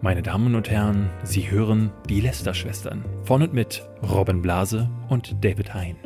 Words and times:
Meine 0.00 0.22
Damen 0.22 0.54
und 0.54 0.70
Herren, 0.70 1.10
Sie 1.24 1.50
hören 1.50 1.90
die 2.08 2.20
Lester-Schwestern 2.20 3.04
von 3.24 3.42
und 3.42 3.52
mit 3.52 3.82
Robin 4.08 4.40
Blase 4.40 4.88
und 5.08 5.44
David 5.44 5.74
Hein. 5.74 5.96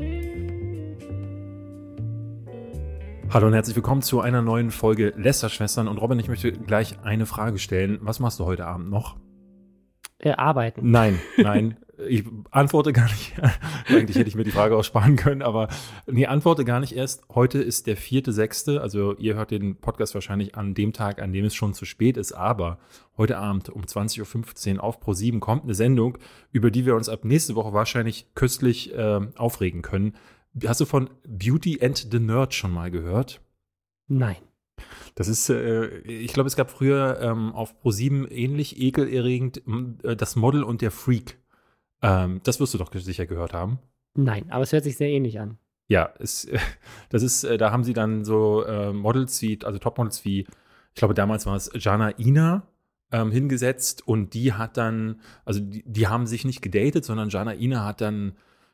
Hallo 3.28 3.48
und 3.48 3.52
herzlich 3.52 3.76
willkommen 3.76 4.00
zu 4.00 4.22
einer 4.22 4.40
neuen 4.40 4.70
Folge 4.70 5.12
Lester-Schwestern. 5.18 5.88
Und 5.88 5.98
Robin, 5.98 6.18
ich 6.18 6.28
möchte 6.28 6.52
gleich 6.52 7.00
eine 7.02 7.26
Frage 7.26 7.58
stellen. 7.58 7.98
Was 8.00 8.18
machst 8.18 8.40
du 8.40 8.46
heute 8.46 8.64
Abend 8.64 8.88
noch? 8.88 9.18
Äh, 10.18 10.32
arbeiten. 10.32 10.90
Nein, 10.90 11.20
nein. 11.36 11.76
ich 12.08 12.24
antworte 12.50 12.92
gar 12.92 13.04
nicht. 13.04 13.34
Eigentlich 13.88 14.16
hätte 14.16 14.28
ich 14.28 14.34
mir 14.34 14.44
die 14.44 14.50
Frage 14.50 14.76
auch 14.76 14.84
sparen 14.84 15.16
können, 15.16 15.42
aber 15.42 15.68
nee, 16.06 16.26
antworte 16.26 16.64
gar 16.64 16.80
nicht 16.80 16.94
erst. 16.94 17.22
Heute 17.34 17.58
ist 17.58 17.86
der 17.86 17.96
vierte, 17.96 18.32
sechste. 18.32 18.80
Also 18.80 19.16
ihr 19.16 19.34
hört 19.34 19.50
den 19.50 19.76
Podcast 19.76 20.14
wahrscheinlich 20.14 20.54
an 20.54 20.74
dem 20.74 20.92
Tag, 20.92 21.20
an 21.20 21.32
dem 21.32 21.44
es 21.44 21.54
schon 21.54 21.74
zu 21.74 21.84
spät 21.84 22.16
ist. 22.16 22.32
Aber 22.32 22.78
heute 23.16 23.38
Abend 23.38 23.68
um 23.68 23.82
20.15 23.82 24.76
Uhr 24.76 24.84
auf 24.84 25.02
Pro7 25.02 25.40
kommt 25.40 25.64
eine 25.64 25.74
Sendung, 25.74 26.18
über 26.50 26.70
die 26.70 26.86
wir 26.86 26.94
uns 26.94 27.08
ab 27.08 27.24
nächste 27.24 27.54
Woche 27.54 27.72
wahrscheinlich 27.72 28.26
köstlich 28.34 28.94
äh, 28.94 29.20
aufregen 29.36 29.82
können. 29.82 30.14
Hast 30.66 30.80
du 30.80 30.84
von 30.84 31.10
Beauty 31.26 31.80
and 31.82 32.08
the 32.10 32.18
Nerd 32.18 32.54
schon 32.54 32.72
mal 32.72 32.90
gehört? 32.90 33.40
Nein. 34.08 34.36
Das 35.14 35.28
ist, 35.28 35.50
äh, 35.50 35.98
ich 36.00 36.32
glaube, 36.32 36.48
es 36.48 36.56
gab 36.56 36.70
früher 36.70 37.18
ähm, 37.20 37.52
auf 37.52 37.74
Pro7 37.82 38.30
ähnlich 38.30 38.80
ekelerregend 38.80 39.62
äh, 40.02 40.16
das 40.16 40.36
Model 40.36 40.62
und 40.62 40.80
der 40.82 40.90
Freak. 40.90 41.38
Ähm, 42.02 42.40
das 42.44 42.60
wirst 42.60 42.74
du 42.74 42.78
doch 42.78 42.92
sicher 42.92 43.26
gehört 43.26 43.52
haben. 43.52 43.78
Nein, 44.14 44.50
aber 44.50 44.62
es 44.62 44.72
hört 44.72 44.84
sich 44.84 44.96
sehr 44.96 45.08
ähnlich 45.08 45.40
an. 45.40 45.58
Ja, 45.88 46.10
es, 46.18 46.48
das 47.08 47.22
ist, 47.22 47.44
äh, 47.44 47.58
da 47.58 47.70
haben 47.70 47.84
sie 47.84 47.94
dann 47.94 48.24
so 48.24 48.64
äh, 48.64 48.92
Models 48.92 49.40
wie, 49.42 49.58
also 49.64 49.78
Topmodels 49.78 50.24
wie, 50.24 50.40
ich 50.40 50.94
glaube, 50.94 51.14
damals 51.14 51.46
war 51.46 51.56
es 51.56 51.70
Jana 51.74 52.18
Ina 52.18 52.66
ähm, 53.12 53.30
hingesetzt 53.30 54.06
und 54.06 54.34
die 54.34 54.52
hat 54.52 54.76
dann, 54.76 55.20
also 55.44 55.60
die, 55.60 55.84
die, 55.86 56.08
haben 56.08 56.26
sich 56.26 56.44
nicht 56.44 56.62
gedatet, 56.62 57.04
sondern 57.04 57.28
Jana 57.28 57.54
Ina 57.54 57.84
hat 57.84 58.00
dann 58.00 58.32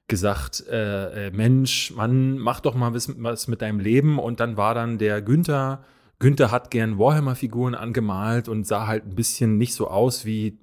gesagt, 0.09 0.65
äh, 0.69 1.27
äh, 1.27 1.31
Mensch, 1.31 1.93
Mann, 1.95 2.39
mach 2.39 2.61
doch 2.61 2.75
mal 2.75 2.95
was, 2.95 3.13
was 3.23 3.47
mit 3.47 3.63
deinem 3.63 3.79
Leben 3.79 4.19
und 4.19 4.41
dann 4.41 4.57
war 4.57 4.75
dann 4.75 4.99
der 4.99 5.21
Günther, 5.21 5.85
Günther 6.19 6.51
hat 6.51 6.71
gern 6.71 6.99
Warhammer-Figuren 6.99 7.75
angemalt 7.75 8.49
und 8.49 8.67
sah 8.67 8.87
halt 8.87 9.07
ein 9.07 9.15
bisschen 9.15 9.59
nicht 9.59 9.75
so 9.75 9.89
aus 9.89 10.25
wie 10.25 10.59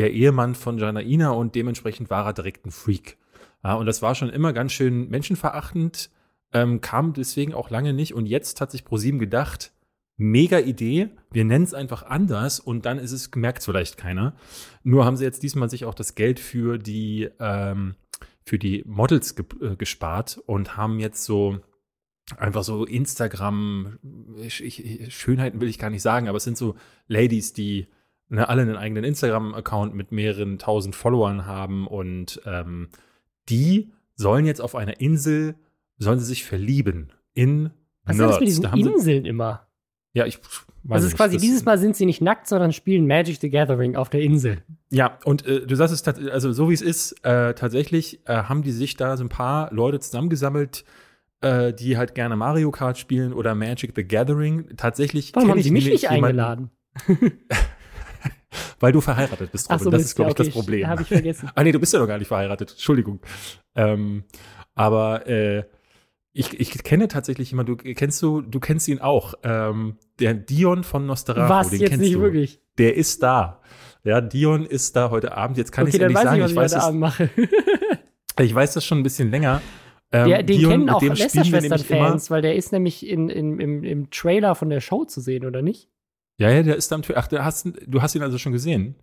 der 0.00 0.14
Ehemann 0.14 0.54
von 0.54 0.78
Janaina 0.78 1.32
und 1.32 1.54
dementsprechend 1.54 2.08
war 2.08 2.24
er 2.24 2.32
direkt 2.32 2.64
ein 2.64 2.70
Freak. 2.70 3.18
Ja, 3.62 3.74
und 3.74 3.84
das 3.84 4.00
war 4.00 4.14
schon 4.14 4.30
immer 4.30 4.54
ganz 4.54 4.72
schön 4.72 5.10
menschenverachtend, 5.10 6.10
ähm, 6.54 6.80
kam 6.80 7.12
deswegen 7.12 7.52
auch 7.52 7.68
lange 7.68 7.92
nicht. 7.92 8.14
Und 8.14 8.24
jetzt 8.24 8.62
hat 8.62 8.70
sich 8.70 8.86
ProSieben 8.86 9.20
gedacht, 9.20 9.72
mega 10.16 10.58
Idee, 10.58 11.10
wir 11.30 11.44
nennen 11.44 11.64
es 11.64 11.74
einfach 11.74 12.04
anders 12.04 12.60
und 12.60 12.86
dann 12.86 12.98
ist 12.98 13.12
es, 13.12 13.30
merkt 13.34 13.62
vielleicht 13.62 13.98
keiner. 13.98 14.34
Nur 14.82 15.04
haben 15.04 15.18
sie 15.18 15.24
jetzt 15.24 15.42
diesmal 15.42 15.68
sich 15.68 15.84
auch 15.84 15.94
das 15.94 16.14
Geld 16.14 16.40
für 16.40 16.78
die, 16.78 17.28
ähm, 17.38 17.94
für 18.46 18.58
die 18.58 18.82
Models 18.86 19.36
ge 19.36 19.44
äh, 19.60 19.76
gespart 19.76 20.40
und 20.46 20.78
haben 20.78 20.98
jetzt 20.98 21.24
so 21.24 21.60
einfach 22.38 22.62
so 22.62 22.86
Instagram, 22.86 23.98
ich, 24.38 24.64
ich, 24.64 25.14
Schönheiten 25.14 25.60
will 25.60 25.68
ich 25.68 25.78
gar 25.78 25.90
nicht 25.90 26.02
sagen, 26.02 26.26
aber 26.26 26.38
es 26.38 26.44
sind 26.44 26.56
so 26.56 26.76
Ladies, 27.06 27.52
die 27.52 27.88
ne, 28.30 28.48
alle 28.48 28.62
einen 28.62 28.76
eigenen 28.76 29.04
Instagram-Account 29.04 29.94
mit 29.94 30.12
mehreren 30.12 30.58
tausend 30.58 30.96
Followern 30.96 31.44
haben 31.44 31.86
und 31.86 32.40
ähm, 32.46 32.88
die 33.48 33.92
sollen 34.14 34.46
jetzt 34.46 34.60
auf 34.60 34.74
einer 34.74 35.00
Insel, 35.00 35.56
sollen 35.98 36.18
sie 36.18 36.26
sich 36.26 36.44
verlieben 36.44 37.12
in 37.34 37.70
Was 38.04 38.16
Nerds. 38.16 38.40
ist 38.40 38.62
das 38.62 38.72
mit 38.72 38.78
diesen 38.78 38.92
Inseln 38.92 39.24
immer? 39.26 39.66
Ja, 40.12 40.26
ich 40.26 40.38
weiß 40.38 40.96
Also 40.96 41.06
es 41.06 41.12
ist 41.12 41.16
quasi, 41.16 41.36
dieses 41.36 41.64
Mal 41.64 41.78
sind 41.78 41.96
sie 41.96 42.06
nicht 42.06 42.20
nackt, 42.20 42.48
sondern 42.48 42.72
spielen 42.72 43.06
Magic 43.06 43.38
the 43.40 43.50
Gathering 43.50 43.96
auf 43.96 44.10
der 44.10 44.22
Insel. 44.22 44.62
Ja, 44.90 45.18
und 45.24 45.46
äh, 45.46 45.66
du 45.66 45.74
sagst 45.76 45.94
es, 45.94 46.28
also 46.30 46.52
so 46.52 46.68
wie 46.68 46.74
es 46.74 46.82
ist, 46.82 47.24
äh, 47.24 47.54
tatsächlich 47.54 48.20
äh, 48.26 48.44
haben 48.44 48.62
die 48.62 48.72
sich 48.72 48.96
da 48.96 49.16
so 49.16 49.24
ein 49.24 49.28
paar 49.28 49.72
Leute 49.72 50.00
zusammengesammelt, 50.00 50.84
äh, 51.42 51.72
die 51.72 51.96
halt 51.96 52.14
gerne 52.14 52.36
Mario 52.36 52.70
Kart 52.70 52.98
spielen 52.98 53.32
oder 53.32 53.54
Magic 53.54 53.92
the 53.94 54.04
Gathering. 54.04 54.76
Tatsächlich 54.76 55.34
Warum 55.34 55.50
haben 55.50 55.62
sie 55.62 55.70
mich 55.70 55.86
nicht 55.86 56.10
eingeladen? 56.10 56.70
Weil 58.80 58.92
du 58.92 59.00
verheiratet 59.00 59.52
bist, 59.52 59.70
Robin. 59.70 59.84
So, 59.84 59.90
das 59.90 60.02
ist, 60.02 60.14
glaube 60.16 60.30
okay, 60.30 60.42
ich, 60.42 60.48
das 60.48 60.54
Problem. 60.54 60.86
Habe 60.88 61.02
ich 61.02 61.08
vergessen. 61.08 61.50
ah, 61.54 61.62
nee, 61.62 61.70
du 61.70 61.78
bist 61.78 61.92
ja 61.92 62.00
noch 62.00 62.08
gar 62.08 62.18
nicht 62.18 62.28
verheiratet. 62.28 62.70
Entschuldigung. 62.70 63.20
Ähm, 63.76 64.24
aber 64.74 65.26
äh, 65.26 65.64
ich, 66.32 66.58
ich 66.58 66.82
kenne 66.82 67.08
tatsächlich 67.08 67.50
jemanden, 67.50 67.76
du 67.76 67.94
kennst 67.94 68.22
du, 68.22 68.40
du 68.40 68.58
kennst 68.58 68.88
ihn 68.88 69.00
auch. 69.00 69.34
Ähm, 69.42 69.98
der 70.18 70.34
Dion 70.34 70.82
von 70.82 71.06
Nosterato. 71.06 71.48
Was, 71.48 71.70
den 71.70 71.80
jetzt 71.80 71.90
kennst 71.90 72.04
nicht 72.04 72.14
du. 72.14 72.20
wirklich? 72.20 72.60
Der 72.78 72.96
ist 72.96 73.22
da. 73.22 73.60
Ja, 74.02 74.22
Dion 74.22 74.64
ist 74.64 74.96
da 74.96 75.10
heute 75.10 75.36
Abend. 75.36 75.58
Jetzt 75.58 75.72
kann 75.72 75.86
okay, 75.86 75.96
ich 75.96 76.02
es 76.02 76.08
nicht 76.08 76.16
weiß 76.16 76.24
sagen. 76.24 76.36
Ich, 76.36 76.42
was 76.42 76.50
ich, 76.50 76.56
weiß 76.56 76.74
heute 76.74 76.84
Abend 76.84 77.00
mache. 77.00 77.30
ich 78.40 78.54
weiß 78.54 78.72
das 78.74 78.84
schon 78.84 79.00
ein 79.00 79.02
bisschen 79.02 79.30
länger. 79.30 79.60
Ähm, 80.12 80.28
der, 80.28 80.42
den 80.42 80.58
Dion, 80.58 80.70
kennen 80.70 80.90
auch 80.90 81.02
Lästerschwestern-Fans, 81.02 82.30
weil 82.30 82.42
der 82.42 82.56
ist 82.56 82.72
nämlich 82.72 83.06
in, 83.06 83.28
in, 83.28 83.60
im, 83.60 83.84
im 83.84 84.10
Trailer 84.10 84.54
von 84.54 84.70
der 84.70 84.80
Show 84.80 85.04
zu 85.04 85.20
sehen, 85.20 85.44
oder 85.44 85.62
nicht? 85.62 85.90
Ja, 86.40 86.50
ja, 86.50 86.62
der 86.62 86.76
ist 86.76 86.90
am 86.92 87.02
Ach, 87.14 87.26
der 87.26 87.44
hast, 87.44 87.68
du 87.86 88.00
hast 88.00 88.14
ihn 88.14 88.22
also 88.22 88.38
schon 88.38 88.52
gesehen? 88.52 88.94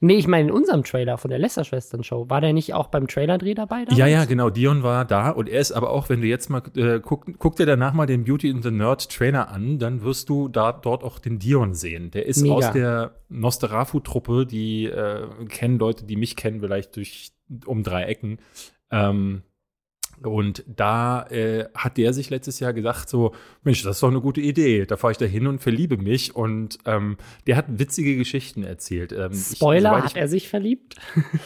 Nee, 0.00 0.14
ich 0.14 0.28
meine 0.28 0.48
in 0.48 0.54
unserem 0.54 0.84
Trailer 0.84 1.18
von 1.18 1.30
der 1.30 1.40
Lester-Schwestern-Show. 1.40 2.30
War 2.30 2.40
der 2.40 2.52
nicht 2.52 2.72
auch 2.72 2.86
beim 2.86 3.08
Trailerdreh 3.08 3.54
dabei? 3.54 3.84
Damals? 3.84 3.98
Ja, 3.98 4.06
ja, 4.06 4.24
genau. 4.24 4.48
Dion 4.48 4.84
war 4.84 5.04
da 5.04 5.30
und 5.30 5.48
er 5.48 5.60
ist 5.60 5.72
aber 5.72 5.90
auch, 5.90 6.08
wenn 6.08 6.20
du 6.20 6.28
jetzt 6.28 6.48
mal 6.48 6.62
äh, 6.76 7.00
guck, 7.00 7.26
guck 7.40 7.56
dir 7.56 7.66
danach 7.66 7.92
mal 7.92 8.06
den 8.06 8.22
Beauty 8.22 8.50
and 8.52 8.62
the 8.62 8.70
Nerd 8.70 9.10
Trailer 9.10 9.48
an, 9.48 9.80
dann 9.80 10.02
wirst 10.02 10.28
du 10.28 10.46
da 10.46 10.70
dort 10.70 11.02
auch 11.02 11.18
den 11.18 11.40
Dion 11.40 11.74
sehen. 11.74 12.12
Der 12.12 12.26
ist 12.26 12.42
Mega. 12.42 12.54
aus 12.54 12.70
der 12.70 13.16
Nosterafu-Truppe, 13.28 14.46
die 14.46 14.84
äh, 14.84 15.26
kennen 15.48 15.80
Leute, 15.80 16.04
die 16.04 16.14
mich 16.14 16.36
kennen, 16.36 16.60
vielleicht 16.60 16.94
durch 16.94 17.32
um 17.66 17.82
drei 17.82 18.04
Ecken. 18.04 18.38
Ähm, 18.92 19.42
und 20.22 20.64
da 20.66 21.26
äh, 21.26 21.66
hat 21.74 21.96
der 21.96 22.12
sich 22.12 22.30
letztes 22.30 22.60
Jahr 22.60 22.72
gesagt, 22.72 23.08
so, 23.08 23.34
Mensch, 23.62 23.82
das 23.82 23.96
ist 23.96 24.02
doch 24.02 24.08
eine 24.08 24.20
gute 24.20 24.40
Idee. 24.40 24.86
Da 24.86 24.96
fahre 24.96 25.12
ich 25.12 25.18
da 25.18 25.24
hin 25.24 25.46
und 25.46 25.60
verliebe 25.60 25.96
mich. 25.96 26.34
Und 26.34 26.78
ähm, 26.86 27.16
der 27.46 27.56
hat 27.56 27.66
witzige 27.68 28.16
Geschichten 28.16 28.64
erzählt. 28.64 29.12
Ähm, 29.12 29.32
Spoiler, 29.32 29.98
ich, 29.98 30.04
hat 30.04 30.16
er 30.16 30.28
sich 30.28 30.48
verliebt? 30.48 30.96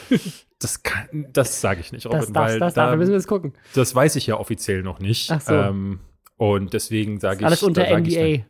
das 0.59 0.83
kann, 0.83 1.27
das 1.33 1.61
sage 1.61 1.81
ich 1.81 1.93
nicht, 1.93 2.07
Robin, 2.07 2.21
das, 2.21 2.33
das, 2.33 2.35
weil 2.35 2.59
das, 2.59 2.75
da, 2.75 2.97
müssen 2.97 3.11
wir 3.11 3.19
es 3.19 3.27
gucken. 3.27 3.55
Das 3.75 3.95
weiß 3.95 4.17
ich 4.17 4.27
ja 4.27 4.39
offiziell 4.39 4.83
noch 4.83 5.01
nicht. 5.01 5.31
Ach 5.31 5.41
so. 5.41 5.55
Ähm, 5.55 6.01
und 6.37 6.73
deswegen 6.73 7.21
sage 7.21 7.41
ich. 7.41 7.47
Alles 7.47 7.63
unter 7.63 7.85
da 7.85 7.99
NDA. 7.99 8.25
Ich, 8.25 8.45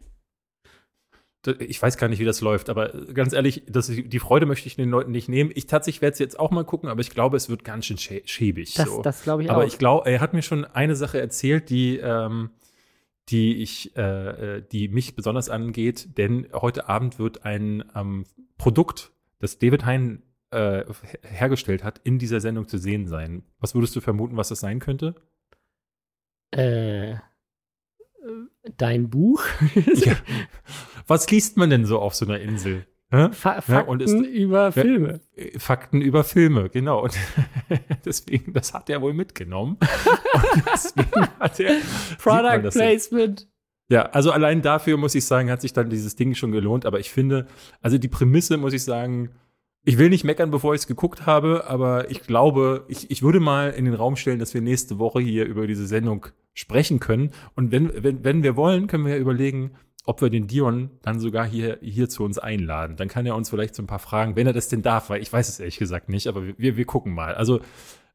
ich 1.46 1.82
weiß 1.82 1.96
gar 1.96 2.08
nicht, 2.08 2.20
wie 2.20 2.24
das 2.24 2.40
läuft, 2.40 2.70
aber 2.70 2.90
ganz 3.12 3.32
ehrlich, 3.32 3.62
das, 3.66 3.88
die 3.88 4.18
Freude 4.18 4.46
möchte 4.46 4.68
ich 4.68 4.76
den 4.76 4.90
Leuten 4.90 5.10
nicht 5.10 5.28
nehmen. 5.28 5.50
Ich 5.54 5.66
tatsächlich 5.66 6.00
werde 6.00 6.12
es 6.12 6.18
jetzt 6.18 6.38
auch 6.38 6.50
mal 6.50 6.64
gucken, 6.64 6.88
aber 6.88 7.00
ich 7.00 7.10
glaube, 7.10 7.36
es 7.36 7.48
wird 7.48 7.64
ganz 7.64 7.86
schön 7.86 7.98
schä 7.98 8.22
schäbig. 8.24 8.74
Das, 8.74 8.88
so. 8.88 9.02
das 9.02 9.22
glaube 9.22 9.42
ich 9.42 9.50
aber 9.50 9.62
auch. 9.62 9.66
ich 9.66 9.78
glaube, 9.78 10.08
er 10.08 10.20
hat 10.20 10.34
mir 10.34 10.42
schon 10.42 10.64
eine 10.64 10.94
Sache 10.94 11.20
erzählt, 11.20 11.68
die, 11.68 11.96
ähm, 11.96 12.50
die 13.28 13.62
ich, 13.62 13.96
äh, 13.96 14.58
äh, 14.58 14.62
die 14.70 14.88
mich 14.88 15.16
besonders 15.16 15.48
angeht, 15.48 16.16
denn 16.16 16.46
heute 16.52 16.88
Abend 16.88 17.18
wird 17.18 17.44
ein 17.44 17.84
ähm, 17.94 18.24
Produkt, 18.56 19.10
das 19.40 19.58
David 19.58 19.84
Hein 19.84 20.22
äh, 20.52 20.84
hergestellt 21.22 21.82
hat, 21.82 22.00
in 22.04 22.18
dieser 22.18 22.40
Sendung 22.40 22.68
zu 22.68 22.78
sehen 22.78 23.08
sein. 23.08 23.42
Was 23.58 23.74
würdest 23.74 23.96
du 23.96 24.00
vermuten, 24.00 24.36
was 24.36 24.48
das 24.48 24.60
sein 24.60 24.78
könnte? 24.78 25.16
Äh, 26.52 27.16
dein 28.76 29.10
Buch? 29.10 29.44
ja. 29.94 30.14
Was 31.06 31.30
liest 31.30 31.56
man 31.56 31.70
denn 31.70 31.84
so 31.84 31.98
auf 31.98 32.14
so 32.14 32.26
einer 32.26 32.40
Insel? 32.40 32.86
Fa 33.32 33.60
Fakten 33.60 34.00
ja, 34.00 34.06
ist, 34.06 34.14
über 34.14 34.72
Filme. 34.72 35.20
Ja, 35.36 35.58
Fakten 35.58 36.00
über 36.00 36.24
Filme, 36.24 36.70
genau. 36.70 37.02
Und 37.02 37.14
deswegen, 38.06 38.54
das 38.54 38.72
hat 38.72 38.88
er 38.88 39.02
wohl 39.02 39.12
mitgenommen. 39.12 39.76
Und 40.32 40.62
deswegen 40.72 41.28
hat 41.38 41.60
er 41.60 41.76
Product 42.18 42.70
Placement. 42.70 43.48
Ja, 43.90 44.04
also 44.06 44.30
allein 44.30 44.62
dafür 44.62 44.96
muss 44.96 45.14
ich 45.14 45.26
sagen, 45.26 45.50
hat 45.50 45.60
sich 45.60 45.74
dann 45.74 45.90
dieses 45.90 46.16
Ding 46.16 46.34
schon 46.34 46.52
gelohnt. 46.52 46.86
Aber 46.86 47.00
ich 47.00 47.10
finde, 47.10 47.46
also 47.82 47.98
die 47.98 48.08
Prämisse 48.08 48.56
muss 48.56 48.72
ich 48.72 48.82
sagen, 48.82 49.28
ich 49.84 49.98
will 49.98 50.10
nicht 50.10 50.24
meckern, 50.24 50.50
bevor 50.50 50.74
ich 50.74 50.82
es 50.82 50.86
geguckt 50.86 51.26
habe, 51.26 51.64
aber 51.66 52.10
ich 52.10 52.22
glaube, 52.22 52.84
ich, 52.88 53.10
ich 53.10 53.22
würde 53.22 53.40
mal 53.40 53.70
in 53.70 53.84
den 53.84 53.94
Raum 53.94 54.16
stellen, 54.16 54.38
dass 54.38 54.54
wir 54.54 54.60
nächste 54.60 54.98
Woche 54.98 55.20
hier 55.20 55.44
über 55.44 55.66
diese 55.66 55.86
Sendung 55.86 56.26
sprechen 56.54 57.00
können. 57.00 57.30
Und 57.56 57.72
wenn, 57.72 57.90
wenn, 58.02 58.22
wenn 58.24 58.42
wir 58.42 58.56
wollen, 58.56 58.86
können 58.86 59.04
wir 59.04 59.14
ja 59.14 59.20
überlegen, 59.20 59.72
ob 60.04 60.20
wir 60.20 60.30
den 60.30 60.46
Dion 60.46 60.90
dann 61.02 61.20
sogar 61.20 61.46
hier, 61.46 61.78
hier 61.80 62.08
zu 62.08 62.24
uns 62.24 62.38
einladen. 62.38 62.96
Dann 62.96 63.08
kann 63.08 63.26
er 63.26 63.36
uns 63.36 63.50
vielleicht 63.50 63.74
so 63.74 63.82
ein 63.82 63.86
paar 63.86 63.98
Fragen, 63.98 64.36
wenn 64.36 64.46
er 64.46 64.52
das 64.52 64.68
denn 64.68 64.82
darf, 64.82 65.10
weil 65.10 65.22
ich 65.22 65.32
weiß 65.32 65.48
es 65.48 65.60
ehrlich 65.60 65.78
gesagt 65.78 66.08
nicht, 66.08 66.26
aber 66.26 66.42
wir, 66.58 66.76
wir 66.76 66.84
gucken 66.84 67.14
mal. 67.14 67.34
Also 67.34 67.60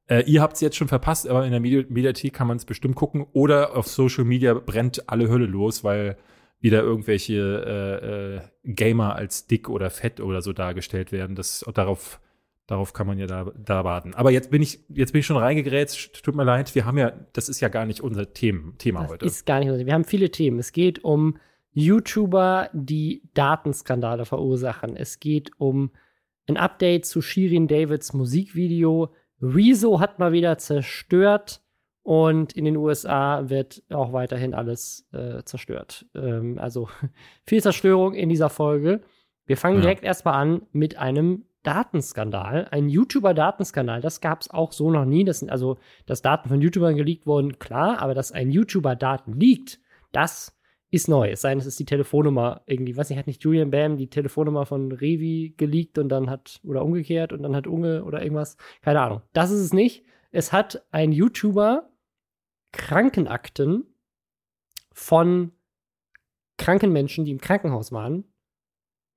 äh, 0.08 0.24
ihr 0.24 0.42
habt 0.42 0.56
es 0.56 0.62
jetzt 0.62 0.76
schon 0.76 0.88
verpasst, 0.88 1.28
aber 1.28 1.46
in 1.46 1.52
der 1.52 1.60
Medi 1.60 1.86
Mediathek 1.90 2.34
kann 2.34 2.48
man 2.48 2.58
es 2.58 2.66
bestimmt 2.66 2.96
gucken. 2.96 3.26
Oder 3.34 3.76
auf 3.76 3.88
Social 3.88 4.26
Media 4.26 4.54
brennt 4.54 5.10
alle 5.10 5.30
Hölle 5.30 5.46
los, 5.46 5.84
weil 5.84 6.18
wieder 6.60 6.82
irgendwelche 6.82 7.36
äh, 7.36 8.36
äh, 8.36 8.42
Gamer 8.64 9.16
als 9.16 9.48
dick 9.48 9.70
oder 9.70 9.90
fett 9.90 10.20
oder 10.20 10.42
so 10.42 10.54
dargestellt 10.54 11.12
werden. 11.12 11.36
Das, 11.36 11.64
darauf, 11.74 12.20
darauf 12.66 12.94
kann 12.94 13.08
man 13.08 13.20
ja 13.20 13.28
da, 13.28 13.52
da 13.56 13.84
warten. 13.84 14.14
Aber 14.16 14.32
jetzt 14.32 14.50
bin 14.50 14.62
ich, 14.62 14.80
jetzt 14.90 15.12
bin 15.12 15.20
ich 15.20 15.26
schon 15.26 15.38
reingegrätscht. 15.38 16.24
Tut 16.24 16.36
mir 16.36 16.44
leid. 16.44 16.74
Wir 16.74 16.86
haben 16.86 16.98
ja, 16.98 17.14
das 17.34 17.50
ist 17.50 17.60
ja 17.60 17.70
gar 17.70 17.86
nicht 17.86 18.02
unser 18.02 18.34
Themen, 18.34 18.78
Thema 18.78 19.02
das 19.02 19.12
heute. 19.12 19.26
Ist 19.26 19.46
gar 19.46 19.60
nicht 19.60 19.70
unser 19.70 19.86
Wir 19.86 19.94
haben 19.94 20.04
viele 20.04 20.32
Themen. 20.32 20.60
Es 20.60 20.72
geht 20.72 21.04
um 21.04 21.38
YouTuber, 21.74 22.72
die 22.74 23.30
Datenskandale 23.36 24.26
verursachen. 24.26 24.96
Es 24.96 25.20
geht 25.20 25.52
um 25.60 25.92
ein 26.48 26.58
Update 26.58 27.06
zu 27.06 27.22
Shirin 27.22 27.68
Davids 27.68 28.14
Musikvideo. 28.14 29.14
Rezo 29.42 30.00
hat 30.00 30.18
mal 30.18 30.32
wieder 30.32 30.58
zerstört 30.58 31.62
und 32.08 32.54
in 32.54 32.64
den 32.64 32.78
USA 32.78 33.50
wird 33.50 33.84
auch 33.90 34.14
weiterhin 34.14 34.54
alles 34.54 35.06
äh, 35.12 35.44
zerstört. 35.44 36.06
Ähm, 36.16 36.58
also 36.58 36.88
viel 37.44 37.62
Zerstörung 37.62 38.14
in 38.14 38.30
dieser 38.30 38.50
Folge. 38.50 39.02
Wir 39.46 39.58
fangen 39.58 39.80
ja. 39.80 39.82
direkt 39.82 40.06
erstmal 40.06 40.36
an 40.36 40.62
mit 40.72 40.98
einem 40.98 41.44
Datenskandal, 41.64 42.70
ein 42.72 42.88
YouTuber-Datenskandal. 42.88 44.00
Das 44.00 44.22
gab 44.22 44.40
es 44.40 44.50
auch 44.50 44.72
so 44.72 44.90
noch 44.90 45.04
nie. 45.04 45.26
Das 45.26 45.40
sind 45.40 45.50
also, 45.50 45.80
dass 46.06 46.22
Daten 46.22 46.48
von 46.48 46.62
YouTubern 46.62 46.96
geleakt 46.96 47.28
wurden, 47.28 47.60
klar, 47.60 48.00
aber 48.00 48.14
dass 48.14 48.32
ein 48.32 48.52
YouTuber 48.52 48.96
Daten 48.96 49.34
liegt, 49.38 49.82
das 50.14 50.58
ist 50.90 51.10
neu. 51.10 51.32
Es 51.32 51.42
sei 51.42 51.50
denn, 51.50 51.60
es 51.60 51.66
ist 51.66 51.78
die 51.78 51.84
Telefonnummer 51.84 52.62
irgendwie, 52.68 52.96
weiß 52.96 53.10
nicht, 53.10 53.20
hat 53.20 53.28
nicht 53.28 53.44
Julian 53.44 53.70
Bam 53.70 53.98
die 53.98 54.10
Telefonnummer 54.10 54.66
von 54.66 54.94
Revi 54.94 55.56
geleakt 55.58 55.98
und 55.98 56.08
dann 56.08 56.30
hat, 56.30 56.62
oder 56.64 56.86
umgekehrt 56.86 57.34
und 57.34 57.44
dann 57.44 57.54
hat 57.54 57.68
Unge 57.68 58.06
oder 58.06 58.24
irgendwas, 58.24 58.56
keine 58.82 59.02
Ahnung. 59.02 59.24
Das 59.34 59.52
ist 59.52 59.60
es 59.60 59.74
nicht. 59.74 60.06
Es 60.32 60.54
hat 60.54 60.86
ein 60.92 61.12
YouTuber 61.12 61.90
Krankenakten 62.72 63.86
von 64.94 65.52
kranken 66.58 66.92
Menschen, 66.92 67.26
die 67.26 67.32
im 67.32 67.42
Krankenhaus 67.42 67.92
waren, 67.92 68.26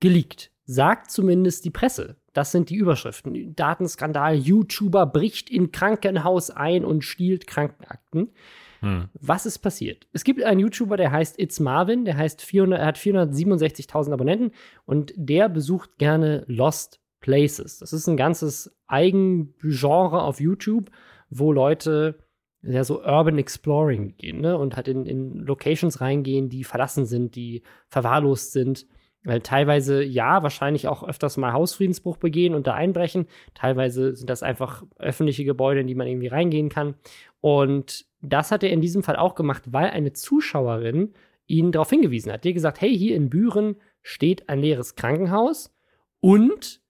geleakt. 0.00 0.52
Sagt 0.64 1.11
zumindest 1.11 1.64
die 1.64 1.70
Presse. 1.70 2.17
Das 2.32 2.52
sind 2.52 2.70
die 2.70 2.76
Überschriften. 2.76 3.56
Datenskandal, 3.56 4.37
YouTuber 4.37 5.06
bricht 5.06 5.50
in 5.50 5.73
Krankenhaus 5.73 6.50
ein 6.50 6.85
und 6.85 7.02
stiehlt 7.02 7.47
Krankenakten. 7.47 8.32
Hm. 8.81 9.08
Was 9.14 9.47
ist 9.47 9.58
passiert? 9.58 10.06
Es 10.12 10.25
gibt 10.25 10.43
einen 10.43 10.61
YouTuber, 10.61 10.97
der 10.97 11.11
heißt 11.11 11.38
It's 11.38 11.61
Marvin, 11.61 12.05
der 12.05 12.17
heißt 12.17 12.43
400, 12.43 12.81
er 12.81 12.87
hat 12.87 12.99
467.000 12.99 14.12
Abonnenten 14.12 14.52
und 14.87 15.12
der 15.17 15.49
besucht 15.49 15.99
gerne 15.99 16.44
Lost 16.47 17.00
Places. 17.20 17.79
Das 17.79 17.93
ist 17.93 18.06
ein 18.06 18.17
ganzes 18.17 18.75
Eigengenre 18.87 20.23
auf 20.23 20.41
YouTube, 20.41 20.91
wo 21.29 21.52
Leute 21.52 22.19
ja 22.62 22.84
so 22.84 23.02
Urban 23.02 23.38
Exploring 23.38 24.16
gehen 24.16 24.40
ne? 24.40 24.56
und 24.56 24.76
halt 24.76 24.88
in, 24.88 25.06
in 25.06 25.34
Locations 25.38 26.00
reingehen, 26.00 26.48
die 26.48 26.64
verlassen 26.64 27.06
sind, 27.06 27.34
die 27.34 27.62
verwahrlost 27.88 28.52
sind. 28.52 28.86
Weil 29.22 29.40
teilweise 29.40 30.02
ja, 30.02 30.42
wahrscheinlich 30.42 30.88
auch 30.88 31.02
öfters 31.02 31.36
mal 31.36 31.52
Hausfriedensbruch 31.52 32.16
begehen 32.16 32.54
und 32.54 32.66
da 32.66 32.74
einbrechen. 32.74 33.26
Teilweise 33.52 34.16
sind 34.16 34.30
das 34.30 34.42
einfach 34.42 34.82
öffentliche 34.98 35.44
Gebäude, 35.44 35.80
in 35.80 35.86
die 35.86 35.94
man 35.94 36.06
irgendwie 36.06 36.28
reingehen 36.28 36.70
kann. 36.70 36.94
Und 37.42 38.06
das 38.22 38.50
hat 38.50 38.62
er 38.62 38.70
in 38.70 38.80
diesem 38.80 39.02
Fall 39.02 39.16
auch 39.16 39.34
gemacht, 39.34 39.64
weil 39.72 39.90
eine 39.90 40.14
Zuschauerin 40.14 41.12
ihn 41.46 41.70
darauf 41.70 41.90
hingewiesen 41.90 42.32
hat. 42.32 42.44
Die 42.44 42.50
hat 42.50 42.54
gesagt, 42.54 42.80
hey, 42.80 42.96
hier 42.96 43.14
in 43.14 43.28
Büren 43.28 43.76
steht 44.02 44.48
ein 44.48 44.60
leeres 44.60 44.94
Krankenhaus 44.94 45.74
und 46.20 46.80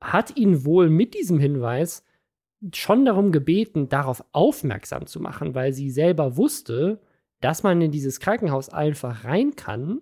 hat 0.00 0.36
ihn 0.36 0.66
wohl 0.66 0.90
mit 0.90 1.14
diesem 1.14 1.38
Hinweis 1.38 2.04
schon 2.74 3.04
darum 3.04 3.32
gebeten, 3.32 3.88
darauf 3.88 4.24
aufmerksam 4.32 5.06
zu 5.06 5.20
machen, 5.20 5.54
weil 5.54 5.72
sie 5.72 5.90
selber 5.90 6.36
wusste, 6.36 7.00
dass 7.40 7.62
man 7.62 7.80
in 7.80 7.92
dieses 7.92 8.20
Krankenhaus 8.20 8.68
einfach 8.68 9.24
rein 9.24 9.54
kann, 9.54 10.00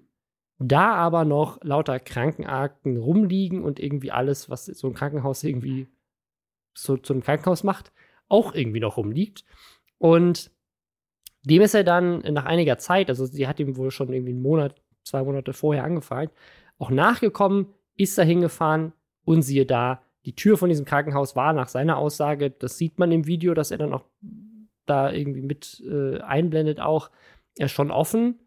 da 0.59 0.95
aber 0.95 1.25
noch 1.25 1.63
lauter 1.63 2.01
Krankenakten 2.01 2.97
rumliegen 2.97 3.63
und 3.63 3.79
irgendwie 3.79 4.11
alles, 4.11 4.49
was 4.49 4.65
so 4.67 4.87
ein 4.87 4.95
Krankenhaus 4.95 5.45
irgendwie 5.45 5.89
so 6.75 6.97
zu 6.97 7.13
einem 7.13 7.23
Krankenhaus 7.23 7.63
macht, 7.63 7.93
auch 8.29 8.55
irgendwie 8.55 8.81
noch 8.81 8.97
rumliegt. 8.97 9.45
Und 9.99 10.51
dem 11.43 11.63
ist 11.63 11.75
er 11.75 11.85
dann 11.85 12.19
nach 12.21 12.45
einiger 12.47 12.79
Zeit, 12.79 13.09
also 13.09 13.27
sie 13.27 13.47
hat 13.47 13.61
ihm 13.61 13.77
wohl 13.77 13.91
schon 13.91 14.13
irgendwie 14.13 14.33
einen 14.33 14.43
Monat, 14.43 14.81
zwei 15.05 15.23
Monate 15.23 15.53
vorher 15.53 15.85
angefragt, 15.85 16.35
auch 16.79 16.91
nachgekommen, 16.91 17.67
ist 17.97 18.19
da 18.19 18.23
hingefahren 18.23 18.93
und 19.25 19.43
siehe 19.43 19.67
da, 19.67 20.03
die 20.27 20.35
Tür 20.35 20.59
von 20.59 20.69
diesem 20.69 20.85
Krankenhaus 20.85 21.37
war 21.37 21.53
nach 21.53 21.69
seiner 21.69 21.97
Aussage, 21.97 22.51
das 22.51 22.77
sieht 22.77 22.99
man 22.99 23.13
im 23.13 23.27
Video, 23.27 23.55
dass 23.55 23.71
er 23.71 23.79
dann 23.79 23.95
auch 23.95 24.05
da 24.85 25.11
irgendwie 25.13 25.43
mit 25.43 25.83
äh, 25.89 26.21
einblendet, 26.21 26.81
auch 26.81 27.11
er 27.57 27.69
schon 27.69 27.93
offen, 27.93 28.41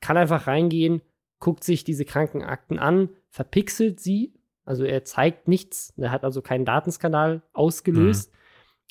kann 0.00 0.16
einfach 0.16 0.48
reingehen, 0.48 1.02
guckt 1.38 1.62
sich 1.62 1.84
diese 1.84 2.04
Krankenakten 2.04 2.78
an, 2.78 3.10
verpixelt 3.28 4.00
sie, 4.00 4.34
also 4.64 4.84
er 4.84 5.04
zeigt 5.04 5.46
nichts, 5.46 5.94
er 5.96 6.10
hat 6.10 6.24
also 6.24 6.42
keinen 6.42 6.64
Datenskandal 6.64 7.42
ausgelöst 7.52 8.32
mhm. 8.32 8.36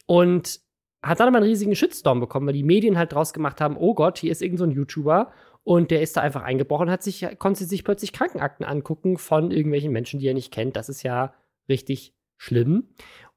und 0.08 0.62
hat 1.04 1.20
dann 1.20 1.28
aber 1.28 1.38
einen 1.38 1.48
riesigen 1.48 1.76
Shitstorm 1.76 2.22
bekommen, 2.22 2.48
weil 2.48 2.54
die 2.54 2.64
Medien 2.64 2.98
halt 2.98 3.14
draus 3.14 3.34
gemacht 3.34 3.60
haben, 3.60 3.78
oh 3.78 3.94
Gott, 3.94 4.18
hier 4.18 4.32
ist 4.32 4.42
irgend 4.42 4.60
so 4.60 4.66
ein 4.66 4.72
YouTuber 4.72 5.32
und 5.64 5.92
der 5.92 6.02
ist 6.02 6.16
da 6.16 6.22
einfach 6.22 6.44
eingebrochen, 6.44 6.90
hat 6.90 7.04
sich, 7.04 7.26
konnte 7.38 7.66
sich 7.66 7.84
plötzlich 7.84 8.14
Krankenakten 8.14 8.66
angucken 8.66 9.18
von 9.18 9.52
irgendwelchen 9.52 9.92
Menschen, 9.92 10.20
die 10.20 10.28
er 10.28 10.34
nicht 10.34 10.54
kennt. 10.54 10.76
Das 10.76 10.90
ist 10.90 11.04
ja 11.04 11.34
richtig 11.70 12.14
schlimm. 12.40 12.88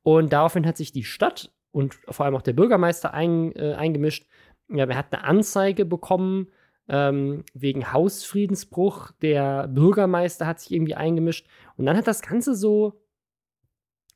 Und 0.03 0.33
daraufhin 0.33 0.67
hat 0.67 0.79
sich 0.79 0.93
die 0.93 1.05
Stadt 1.05 1.53
und 1.73 1.95
vor 2.09 2.25
allem 2.25 2.37
auch 2.37 2.43
der 2.43 2.55
Bürgermeister 2.55 3.13
ein, 3.13 3.55
äh, 3.57 3.75
eingemischt. 3.75 4.27
Ja, 4.69 4.87
er 4.87 4.97
hat 4.97 5.13
eine 5.13 5.25
Anzeige 5.25 5.85
bekommen 5.85 6.49
ähm, 6.89 7.45
wegen 7.53 7.93
Hausfriedensbruch. 7.93 9.11
Der 9.21 9.69
Bürgermeister 9.69 10.47
hat 10.47 10.61
sich 10.61 10.73
irgendwie 10.73 10.95
eingemischt. 10.95 11.47
Und 11.77 11.87
dann 11.87 11.97
hat 11.97 12.07
das 12.07 12.23
Ganze 12.23 12.55
so 12.55 13.03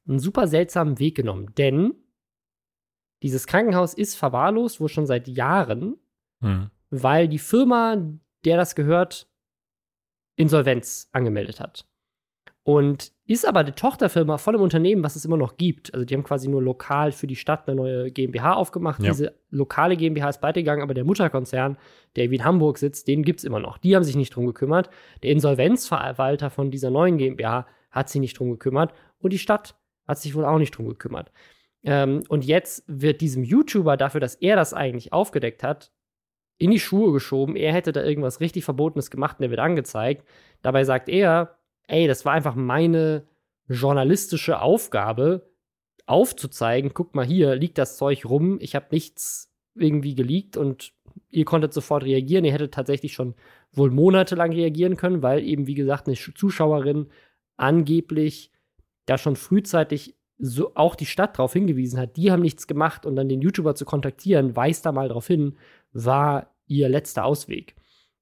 einen 0.08 0.18
super 0.20 0.46
seltsamen 0.46 0.98
Weg 0.98 1.16
genommen. 1.16 1.54
Denn 1.56 1.94
dieses 3.22 3.46
Krankenhaus 3.46 3.92
ist 3.94 4.14
verwahrlost, 4.14 4.80
wohl 4.80 4.88
schon 4.88 5.06
seit 5.06 5.26
Jahren, 5.26 5.96
hm. 6.40 6.70
weil 6.90 7.28
die 7.28 7.38
Firma, 7.38 7.96
der 8.44 8.56
das 8.56 8.74
gehört, 8.74 9.28
Insolvenz 10.36 11.08
angemeldet 11.12 11.60
hat. 11.60 11.88
Und 12.62 13.15
ist 13.26 13.46
aber 13.46 13.64
die 13.64 13.72
Tochterfirma 13.72 14.38
von 14.38 14.54
einem 14.54 14.62
Unternehmen, 14.62 15.02
was 15.02 15.16
es 15.16 15.24
immer 15.24 15.36
noch 15.36 15.56
gibt. 15.56 15.92
Also 15.92 16.04
die 16.04 16.14
haben 16.14 16.22
quasi 16.22 16.48
nur 16.48 16.62
lokal 16.62 17.10
für 17.10 17.26
die 17.26 17.36
Stadt 17.36 17.66
eine 17.66 17.76
neue 17.76 18.10
GmbH 18.10 18.54
aufgemacht. 18.54 19.02
Ja. 19.02 19.10
Diese 19.10 19.34
lokale 19.50 19.96
GmbH 19.96 20.28
ist 20.28 20.40
beigegangen, 20.40 20.82
aber 20.82 20.94
der 20.94 21.04
Mutterkonzern, 21.04 21.76
der 22.14 22.30
wie 22.30 22.36
in 22.36 22.44
Hamburg 22.44 22.78
sitzt, 22.78 23.08
den 23.08 23.24
gibt 23.24 23.40
es 23.40 23.44
immer 23.44 23.58
noch. 23.58 23.78
Die 23.78 23.96
haben 23.96 24.04
sich 24.04 24.16
nicht 24.16 24.34
drum 24.34 24.46
gekümmert. 24.46 24.90
Der 25.22 25.32
Insolvenzverwalter 25.32 26.50
von 26.50 26.70
dieser 26.70 26.90
neuen 26.90 27.18
GmbH 27.18 27.66
hat 27.90 28.08
sich 28.08 28.20
nicht 28.20 28.38
drum 28.38 28.50
gekümmert. 28.50 28.92
Und 29.18 29.32
die 29.32 29.38
Stadt 29.38 29.74
hat 30.06 30.18
sich 30.18 30.34
wohl 30.34 30.44
auch 30.44 30.58
nicht 30.58 30.76
drum 30.76 30.88
gekümmert. 30.88 31.32
Ähm, 31.82 32.22
und 32.28 32.44
jetzt 32.44 32.84
wird 32.86 33.20
diesem 33.20 33.42
YouTuber 33.42 33.96
dafür, 33.96 34.20
dass 34.20 34.36
er 34.36 34.54
das 34.54 34.72
eigentlich 34.72 35.12
aufgedeckt 35.12 35.62
hat, 35.62 35.90
in 36.58 36.70
die 36.70 36.80
Schuhe 36.80 37.12
geschoben. 37.12 37.56
Er 37.56 37.72
hätte 37.72 37.92
da 37.92 38.02
irgendwas 38.02 38.40
richtig 38.40 38.64
Verbotenes 38.64 39.10
gemacht 39.10 39.38
und 39.38 39.44
er 39.44 39.50
wird 39.50 39.60
angezeigt. 39.60 40.26
Dabei 40.62 40.84
sagt 40.84 41.08
er, 41.08 41.58
ey, 41.86 42.06
das 42.06 42.24
war 42.24 42.32
einfach 42.32 42.54
meine 42.54 43.26
journalistische 43.68 44.60
Aufgabe, 44.60 45.50
aufzuzeigen, 46.06 46.94
guck 46.94 47.14
mal 47.14 47.26
hier, 47.26 47.56
liegt 47.56 47.78
das 47.78 47.96
Zeug 47.96 48.24
rum, 48.26 48.58
ich 48.60 48.74
habe 48.74 48.86
nichts 48.90 49.52
irgendwie 49.74 50.14
geleakt 50.14 50.56
und 50.56 50.92
ihr 51.30 51.44
konntet 51.44 51.72
sofort 51.72 52.04
reagieren. 52.04 52.44
Ihr 52.44 52.52
hättet 52.52 52.74
tatsächlich 52.74 53.12
schon 53.12 53.34
wohl 53.72 53.90
monatelang 53.90 54.52
reagieren 54.52 54.96
können, 54.96 55.22
weil 55.22 55.44
eben, 55.44 55.66
wie 55.66 55.74
gesagt, 55.74 56.06
eine 56.06 56.16
Zuschauerin 56.16 57.08
angeblich 57.56 58.50
da 59.06 59.18
schon 59.18 59.36
frühzeitig 59.36 60.16
so 60.38 60.72
auch 60.74 60.94
die 60.94 61.06
Stadt 61.06 61.38
darauf 61.38 61.54
hingewiesen 61.54 61.98
hat, 61.98 62.16
die 62.16 62.30
haben 62.30 62.42
nichts 62.42 62.66
gemacht 62.66 63.06
und 63.06 63.16
dann 63.16 63.28
den 63.28 63.40
YouTuber 63.40 63.74
zu 63.74 63.86
kontaktieren, 63.86 64.54
weist 64.54 64.84
da 64.84 64.92
mal 64.92 65.08
darauf 65.08 65.26
hin, 65.26 65.56
war 65.92 66.54
ihr 66.66 66.88
letzter 66.88 67.24
Ausweg. 67.24 67.74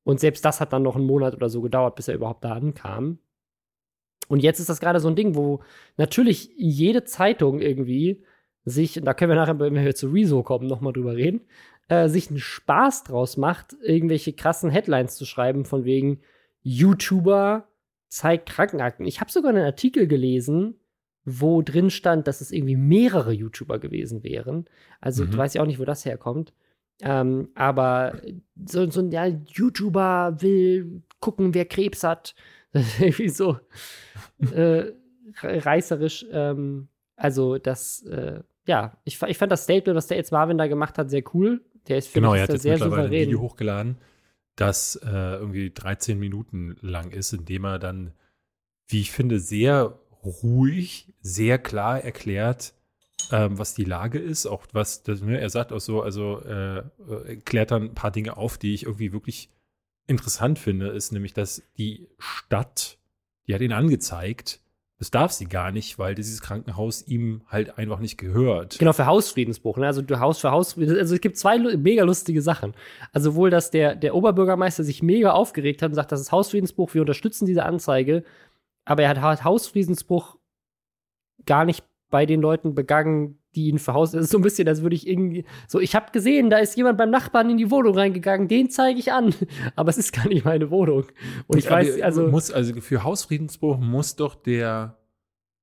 Und 0.04 0.20
selbst 0.20 0.44
das 0.44 0.60
hat 0.60 0.72
dann 0.72 0.82
noch 0.82 0.96
einen 0.96 1.06
Monat 1.06 1.34
oder 1.34 1.48
so 1.48 1.60
gedauert, 1.60 1.96
bis 1.96 2.08
er 2.08 2.14
überhaupt 2.14 2.44
da 2.44 2.52
ankam. 2.52 3.18
Und 4.28 4.42
jetzt 4.42 4.60
ist 4.60 4.68
das 4.68 4.80
gerade 4.80 5.00
so 5.00 5.08
ein 5.08 5.16
Ding, 5.16 5.34
wo 5.34 5.60
natürlich 5.96 6.50
jede 6.56 7.04
Zeitung 7.04 7.60
irgendwie 7.60 8.22
sich, 8.64 9.00
da 9.02 9.14
können 9.14 9.30
wir 9.30 9.36
nachher, 9.36 9.58
wenn 9.58 9.74
wir 9.74 9.94
zu 9.94 10.08
Rezo 10.08 10.42
kommen, 10.42 10.66
nochmal 10.66 10.92
drüber 10.92 11.16
reden, 11.16 11.42
äh, 11.88 12.08
sich 12.08 12.30
einen 12.30 12.38
Spaß 12.38 13.04
draus 13.04 13.36
macht, 13.36 13.76
irgendwelche 13.82 14.32
krassen 14.32 14.70
Headlines 14.70 15.16
zu 15.16 15.26
schreiben, 15.26 15.64
von 15.64 15.84
wegen 15.84 16.20
YouTuber 16.62 17.68
zeigt 18.08 18.48
Krankenakten. 18.48 19.06
Ich 19.06 19.20
habe 19.20 19.30
sogar 19.30 19.50
einen 19.50 19.64
Artikel 19.64 20.06
gelesen, 20.06 20.80
wo 21.24 21.62
drin 21.62 21.90
stand, 21.90 22.26
dass 22.26 22.40
es 22.40 22.52
irgendwie 22.52 22.76
mehrere 22.76 23.32
YouTuber 23.32 23.78
gewesen 23.78 24.22
wären. 24.22 24.66
Also, 25.00 25.24
mhm. 25.24 25.32
du 25.32 25.38
weißt 25.38 25.54
ja 25.54 25.62
auch 25.62 25.66
nicht, 25.66 25.78
wo 25.78 25.84
das 25.84 26.04
herkommt. 26.04 26.52
Ähm, 27.00 27.48
aber 27.54 28.20
so, 28.66 28.88
so 28.90 29.00
ein 29.00 29.10
ja, 29.10 29.26
YouTuber 29.26 30.36
will 30.40 31.02
gucken, 31.20 31.54
wer 31.54 31.64
Krebs 31.64 32.04
hat. 32.04 32.34
Das 32.74 32.86
ist 32.88 33.00
irgendwie 33.00 33.28
so 33.28 33.58
äh, 34.52 34.92
reißerisch. 35.40 36.26
Ähm, 36.30 36.88
also, 37.16 37.58
das, 37.58 38.02
äh, 38.02 38.42
ja, 38.66 38.98
ich, 39.04 39.22
ich 39.22 39.38
fand 39.38 39.52
das 39.52 39.62
Statement, 39.62 39.96
was 39.96 40.08
der 40.08 40.16
jetzt 40.16 40.32
Marvin 40.32 40.58
da 40.58 40.66
gemacht 40.66 40.98
hat, 40.98 41.08
sehr 41.08 41.22
cool. 41.34 41.64
Der 41.86 41.98
ist, 41.98 42.12
genau, 42.12 42.34
er 42.34 42.42
hat 42.42 42.50
jetzt 42.50 42.62
sehr 42.62 42.72
mittlerweile 42.72 43.04
souverän. 43.04 43.22
ein 43.22 43.26
Video 43.28 43.40
hochgeladen, 43.40 43.98
das 44.56 44.96
äh, 44.96 45.08
irgendwie 45.08 45.70
13 45.70 46.18
Minuten 46.18 46.76
lang 46.80 47.12
ist, 47.12 47.32
in 47.32 47.44
dem 47.44 47.64
er 47.64 47.78
dann, 47.78 48.12
wie 48.88 49.00
ich 49.00 49.12
finde, 49.12 49.38
sehr 49.38 49.98
ruhig, 50.24 51.14
sehr 51.20 51.58
klar 51.58 52.00
erklärt, 52.00 52.74
ähm, 53.30 53.58
was 53.58 53.74
die 53.74 53.84
Lage 53.84 54.18
ist, 54.18 54.46
auch 54.46 54.66
was, 54.72 55.02
das, 55.02 55.22
ne, 55.22 55.38
er 55.38 55.50
sagt 55.50 55.72
auch 55.72 55.80
so, 55.80 56.02
also 56.02 56.40
äh, 56.40 56.78
äh, 56.78 57.36
klärt 57.44 57.70
dann 57.70 57.84
ein 57.84 57.94
paar 57.94 58.10
Dinge 58.10 58.36
auf, 58.36 58.58
die 58.58 58.74
ich 58.74 58.84
irgendwie 58.84 59.12
wirklich 59.12 59.53
interessant 60.06 60.58
finde, 60.58 60.88
ist 60.88 61.12
nämlich, 61.12 61.32
dass 61.34 61.62
die 61.78 62.08
Stadt, 62.18 62.98
die 63.46 63.54
hat 63.54 63.60
ihn 63.60 63.72
angezeigt, 63.72 64.60
das 64.98 65.10
darf 65.10 65.32
sie 65.32 65.46
gar 65.46 65.72
nicht, 65.72 65.98
weil 65.98 66.14
dieses 66.14 66.40
Krankenhaus 66.40 67.06
ihm 67.06 67.42
halt 67.48 67.78
einfach 67.78 67.98
nicht 67.98 68.16
gehört. 68.16 68.78
Genau, 68.78 68.92
für 68.92 69.06
Hausfriedensbruch. 69.06 69.76
Ne? 69.76 69.86
Also 69.86 70.02
du 70.02 70.20
Haus 70.20 70.38
für 70.38 70.52
Hausfriedensbruch. 70.52 71.00
Also 71.00 71.14
es 71.16 71.20
gibt 71.20 71.36
zwei 71.36 71.58
mega 71.76 72.04
lustige 72.04 72.40
Sachen. 72.40 72.74
Also 73.12 73.34
wohl, 73.34 73.50
dass 73.50 73.70
der, 73.70 73.96
der 73.96 74.14
Oberbürgermeister 74.14 74.84
sich 74.84 75.02
mega 75.02 75.32
aufgeregt 75.32 75.82
hat 75.82 75.90
und 75.90 75.94
sagt, 75.94 76.12
das 76.12 76.20
ist 76.20 76.32
Hausfriedensbruch, 76.32 76.94
wir 76.94 77.00
unterstützen 77.02 77.44
diese 77.44 77.64
Anzeige. 77.64 78.22
Aber 78.84 79.02
er 79.02 79.08
hat 79.10 79.20
Ha- 79.20 79.44
Hausfriedensbruch 79.44 80.38
gar 81.44 81.64
nicht 81.64 81.84
bei 82.08 82.24
den 82.24 82.40
Leuten 82.40 82.74
begangen, 82.74 83.38
die 83.56 83.68
ihn 83.68 83.78
für 83.78 83.94
Haus. 83.94 84.14
Es 84.14 84.24
ist 84.24 84.30
so 84.30 84.38
ein 84.38 84.42
bisschen, 84.42 84.66
als 84.68 84.82
würde 84.82 84.96
ich 84.96 85.06
irgendwie. 85.08 85.44
So, 85.68 85.80
ich 85.80 85.94
habe 85.94 86.06
gesehen, 86.12 86.50
da 86.50 86.58
ist 86.58 86.76
jemand 86.76 86.98
beim 86.98 87.10
Nachbarn 87.10 87.50
in 87.50 87.56
die 87.56 87.70
Wohnung 87.70 87.94
reingegangen, 87.96 88.48
den 88.48 88.70
zeige 88.70 88.98
ich 88.98 89.12
an. 89.12 89.34
Aber 89.76 89.90
es 89.90 89.98
ist 89.98 90.12
gar 90.12 90.28
nicht 90.28 90.44
meine 90.44 90.70
Wohnung. 90.70 91.04
Und 91.46 91.58
ich 91.58 91.70
weiß, 91.70 91.96
Aber 91.96 92.04
also 92.04 92.26
muss, 92.28 92.50
also 92.50 92.80
für 92.80 93.04
Hausfriedensbruch 93.04 93.78
muss 93.78 94.16
doch 94.16 94.34
der 94.34 94.98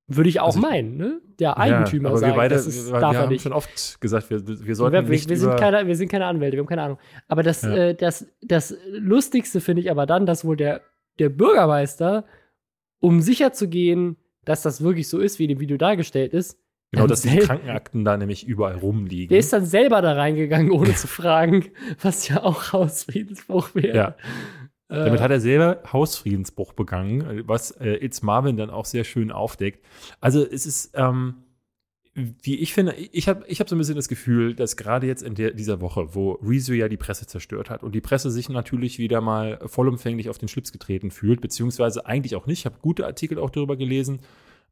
würde 0.07 0.29
ich 0.29 0.39
auch 0.41 0.47
also 0.47 0.59
ich- 0.59 0.65
meinen, 0.65 0.97
ne? 0.97 1.21
Der 1.39 1.57
Eigentümer 1.57 2.03
ja, 2.03 2.09
aber 2.09 2.17
sagen, 2.19 2.33
wir 2.33 2.37
beide, 2.37 2.55
das 2.55 2.67
ist, 2.67 2.91
wir, 2.91 2.99
wir 2.99 3.07
haben 3.17 3.29
nicht. 3.29 3.41
schon 3.43 3.53
oft 3.53 3.99
gesagt, 4.01 4.29
wir, 4.29 4.45
wir 4.45 4.75
sollten 4.75 4.93
wir, 4.93 5.01
nicht 5.03 5.29
wir, 5.29 5.37
sind 5.37 5.55
keine, 5.57 5.87
wir 5.87 5.95
sind 5.95 6.09
keine 6.11 6.25
Anwälte, 6.25 6.57
wir 6.57 6.61
haben 6.61 6.67
keine 6.67 6.83
Ahnung. 6.83 6.97
Aber 7.29 7.41
das, 7.43 7.61
Ja. 7.63 7.73
äh, 7.75 7.95
das, 7.95 8.27
das 8.41 8.75
Lustigste 8.91 9.61
finde 9.61 9.81
ich 9.81 9.89
aber 9.89 10.05
dann, 10.05 10.25
dass 10.25 10.43
wohl 10.45 10.57
der, 10.57 10.81
der 11.17 11.29
Bürgermeister, 11.29 12.25
um 12.99 13.21
sicher 13.21 13.53
zu 13.53 13.69
gehen, 13.69 14.17
dass 14.45 14.61
das 14.61 14.83
wirklich 14.83 15.07
so 15.07 15.19
ist, 15.19 15.39
wie 15.39 15.43
in 15.45 15.49
dem 15.49 15.59
Video 15.59 15.77
dargestellt 15.77 16.33
ist, 16.33 16.59
genau, 16.91 17.03
dann 17.03 17.09
dass 17.09 17.21
die 17.21 17.37
Krankenakten 17.37 18.05
da 18.05 18.17
nämlich 18.17 18.45
überall 18.45 18.75
rumliegen. 18.75 19.29
der 19.29 19.39
ist 19.39 19.53
dann 19.53 19.65
selber 19.65 20.01
da 20.01 20.13
reingegangen, 20.13 20.71
ohne 20.71 20.93
zu 20.95 21.07
fragen, 21.07 21.65
was 22.01 22.27
ja 22.27 22.43
auch 22.43 22.73
Hausfriedensbruch 22.73 23.75
wäre. 23.75 23.97
Ja. 23.97 24.07
Äh, 24.89 25.05
Damit 25.05 25.21
hat 25.21 25.31
er 25.31 25.39
selber 25.39 25.81
Hausfriedensbruch 25.91 26.73
begangen, 26.73 27.43
was 27.47 27.71
äh, 27.71 27.93
It's 28.05 28.21
Marvin 28.21 28.57
dann 28.57 28.69
auch 28.69 28.85
sehr 28.85 29.05
schön 29.05 29.31
aufdeckt. 29.31 29.85
Also 30.19 30.45
es 30.45 30.65
ist, 30.65 30.91
ähm, 30.95 31.35
wie 32.13 32.57
ich 32.57 32.73
finde, 32.73 32.93
ich 32.95 33.29
habe 33.29 33.45
ich 33.47 33.61
hab 33.61 33.69
so 33.69 33.75
ein 33.75 33.77
bisschen 33.77 33.95
das 33.95 34.09
Gefühl, 34.09 34.53
dass 34.53 34.75
gerade 34.75 35.07
jetzt 35.07 35.23
in 35.23 35.33
der, 35.35 35.51
dieser 35.51 35.79
Woche, 35.79 36.13
wo 36.13 36.33
Rezo 36.43 36.73
ja 36.73 36.89
die 36.89 36.97
Presse 36.97 37.25
zerstört 37.25 37.69
hat 37.69 37.83
und 37.83 37.95
die 37.95 38.01
Presse 38.01 38.29
sich 38.29 38.49
natürlich 38.49 38.99
wieder 38.99 39.21
mal 39.21 39.59
vollumfänglich 39.65 40.29
auf 40.29 40.37
den 40.37 40.49
Schlips 40.49 40.73
getreten 40.73 41.09
fühlt, 41.09 41.39
beziehungsweise 41.39 42.05
eigentlich 42.05 42.35
auch 42.35 42.47
nicht. 42.47 42.59
Ich 42.59 42.65
habe 42.65 42.75
gute 42.81 43.05
Artikel 43.05 43.39
auch 43.39 43.49
darüber 43.49 43.77
gelesen. 43.77 44.19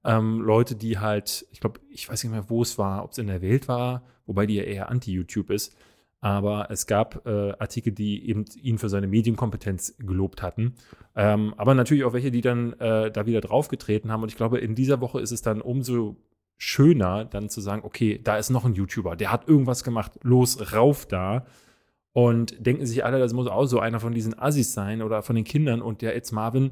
Ähm, 0.03 0.41
Leute, 0.41 0.75
die 0.75 0.99
halt, 0.99 1.45
ich 1.51 1.59
glaube, 1.59 1.79
ich 1.89 2.09
weiß 2.09 2.23
nicht 2.23 2.31
mehr, 2.31 2.49
wo 2.49 2.61
es 2.61 2.77
war, 2.77 3.03
ob 3.03 3.11
es 3.11 3.17
in 3.17 3.27
der 3.27 3.41
Welt 3.41 3.67
war, 3.67 4.03
wobei 4.25 4.45
die 4.45 4.55
ja 4.55 4.63
eher 4.63 4.89
anti-YouTube 4.89 5.49
ist. 5.49 5.75
Aber 6.21 6.69
es 6.69 6.85
gab 6.85 7.25
äh, 7.25 7.53
Artikel, 7.59 7.93
die 7.93 8.27
eben 8.27 8.45
ihn 8.61 8.77
für 8.77 8.89
seine 8.89 9.07
Medienkompetenz 9.07 9.95
gelobt 9.99 10.41
hatten. 10.41 10.75
Ähm, 11.15 11.53
aber 11.57 11.73
natürlich 11.73 12.03
auch 12.03 12.13
welche, 12.13 12.31
die 12.31 12.41
dann 12.41 12.73
äh, 12.73 13.09
da 13.09 13.25
wieder 13.25 13.39
draufgetreten 13.39 14.11
haben. 14.11 14.23
Und 14.23 14.29
ich 14.29 14.37
glaube, 14.37 14.59
in 14.59 14.75
dieser 14.75 14.99
Woche 14.99 15.21
ist 15.21 15.31
es 15.31 15.41
dann 15.41 15.61
umso 15.61 16.17
schöner, 16.57 17.23
dann 17.23 17.49
zu 17.49 17.61
sagen, 17.61 17.83
okay, 17.85 18.19
da 18.21 18.37
ist 18.37 18.49
noch 18.49 18.65
ein 18.65 18.73
YouTuber, 18.73 19.15
der 19.15 19.31
hat 19.31 19.47
irgendwas 19.47 19.85
gemacht, 19.85 20.19
los, 20.21 20.73
rauf 20.73 21.05
da. 21.05 21.45
Und 22.11 22.65
denken 22.65 22.85
sich 22.85 23.05
alle, 23.05 23.19
das 23.19 23.31
muss 23.31 23.47
auch 23.47 23.65
so 23.65 23.79
einer 23.79 24.01
von 24.01 24.13
diesen 24.13 24.37
Assis 24.37 24.73
sein 24.73 25.01
oder 25.01 25.21
von 25.21 25.37
den 25.37 25.45
Kindern. 25.45 25.81
Und 25.81 26.01
der 26.01 26.17
It's 26.17 26.33
Marvin 26.33 26.71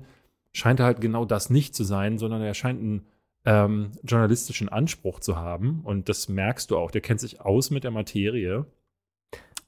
scheint 0.52 0.82
halt 0.82 1.00
genau 1.00 1.24
das 1.24 1.50
nicht 1.50 1.74
zu 1.74 1.86
sein, 1.86 2.18
sondern 2.18 2.42
er 2.42 2.54
scheint 2.54 2.82
einen 2.82 3.06
ähm, 3.48 3.92
journalistischen 4.04 4.68
Anspruch 4.70 5.22
zu 5.22 5.38
haben. 5.38 5.82
Und 5.86 6.10
das 6.10 6.28
merkst 6.28 6.70
du 6.70 6.78
auch. 6.78 6.92
Der 6.92 7.02
kennt 7.02 7.22
sich 7.22 7.40
aus 7.42 7.70
mit 7.72 7.84
der 7.86 7.92
Materie. 7.92 8.66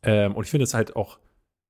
Ähm, 0.04 0.36
und 0.36 0.44
ich 0.44 0.52
finde 0.52 0.66
es 0.66 0.74
halt 0.74 0.96
auch 0.96 1.18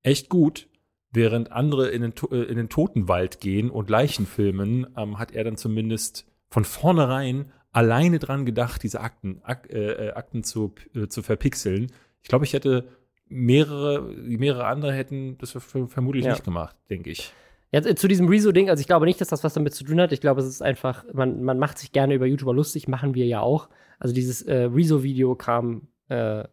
echt 0.02 0.28
gut, 0.30 0.68
während 1.12 1.52
andere 1.52 1.90
in 1.90 2.02
den, 2.02 2.14
äh, 2.32 2.44
in 2.44 2.58
den 2.58 2.70
Totenwald 2.70 3.40
gehen 3.42 3.70
und 3.70 3.90
Leichen 3.90 4.26
filmen, 4.26 4.88
ähm, 4.98 5.20
hat 5.20 5.32
er 5.32 5.44
dann 5.44 5.56
zumindest 5.58 6.26
von 6.50 6.66
vornherein 6.66 7.52
alleine 7.72 8.18
dran 8.18 8.46
gedacht, 8.46 8.82
diese 8.82 9.02
Akten, 9.02 9.42
Ak 9.44 9.70
äh, 9.72 10.08
äh, 10.08 10.12
Akten 10.14 10.44
zu, 10.44 10.74
äh, 10.96 11.08
zu 11.08 11.22
verpixeln. 11.22 11.92
Ich 12.24 12.30
glaube, 12.30 12.46
ich 12.46 12.54
hätte 12.54 12.88
mehrere, 13.28 14.02
mehrere 14.02 14.66
andere 14.66 14.94
hätten 14.94 15.38
das 15.38 15.52
ver- 15.52 15.88
vermutlich 15.88 16.26
Ja. 16.26 16.32
nicht 16.32 16.44
gemacht, 16.44 16.76
denke 16.90 17.12
ich. 17.12 17.32
Jetzt 17.72 17.86
äh, 17.88 17.96
zu 17.96 18.08
diesem 18.08 18.28
Rezo-Ding, 18.28 18.70
also 18.70 18.82
ich 18.82 18.88
glaube 18.88 19.06
nicht, 19.06 19.22
dass 19.22 19.28
das 19.30 19.44
was 19.44 19.54
damit 19.54 19.74
zu 19.76 19.84
tun 19.84 20.00
hat. 20.02 20.12
Ich 20.12 20.22
glaube, 20.22 20.42
es 20.42 20.48
ist 20.48 20.62
einfach, 20.62 21.06
man, 21.14 21.44
man 21.44 21.60
macht 21.60 21.78
sich 21.78 21.92
gerne 21.92 22.14
über 22.16 22.26
YouTuber 22.26 22.54
lustig, 22.54 22.88
machen 22.88 23.14
wir 23.16 23.26
ja 23.26 23.42
auch. 23.42 23.70
Also 24.00 24.14
dieses 24.14 24.42
äh, 24.42 24.64
Rezo-Video 24.64 25.36
kam, 25.36 25.88
äh, 26.08 26.46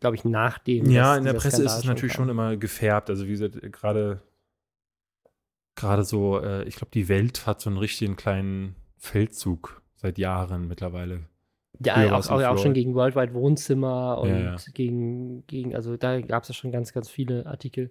glaube 0.00 0.16
ich, 0.16 0.24
nachdem. 0.24 0.86
Ja, 0.90 1.10
das- 1.10 1.18
in 1.18 1.24
der 1.24 1.32
Presse 1.34 1.46
ist 1.48 1.54
Skandal 1.72 1.78
es 1.80 1.84
natürlich 1.86 2.12
kam. 2.14 2.24
schon 2.24 2.28
immer 2.30 2.56
gefärbt. 2.56 3.10
Also 3.10 3.26
wie 3.26 3.30
gesagt, 3.30 3.60
gerade 3.72 4.22
gerade 5.74 6.04
so, 6.04 6.40
äh, 6.40 6.64
ich 6.64 6.76
glaube, 6.76 6.90
die 6.94 7.08
Welt 7.08 7.46
hat 7.46 7.60
so 7.60 7.68
einen 7.70 7.78
richtigen 7.78 8.16
kleinen 8.16 8.76
Feldzug 8.96 9.82
seit 9.94 10.18
Jahren 10.18 10.68
mittlerweile. 10.68 11.26
Ja, 11.84 11.94
Früher 11.94 12.16
auch, 12.16 12.30
auch, 12.30 12.42
auch 12.42 12.58
schon 12.58 12.72
gegen 12.72 12.94
Worldwide 12.94 13.34
Wohnzimmer 13.34 14.18
und 14.18 14.30
Ja, 14.30 14.38
ja. 14.38 14.56
Gegen, 14.72 15.46
gegen, 15.46 15.74
also 15.74 15.98
da 15.98 16.20
gab 16.22 16.44
es 16.44 16.48
ja 16.48 16.54
schon 16.54 16.72
ganz, 16.72 16.94
ganz 16.94 17.10
viele 17.10 17.44
Artikel. 17.44 17.90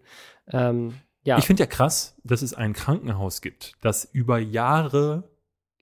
Ähm, 0.51 0.93
ja, 1.25 1.37
Ich 1.37 1.45
finde 1.45 1.63
ja 1.63 1.67
krass, 1.67 2.15
dass 2.23 2.41
es 2.41 2.53
ein 2.53 2.71
Krankenhaus 2.73 3.41
gibt, 3.41 3.73
das 3.81 4.05
über 4.05 4.39
Jahre 4.39 5.29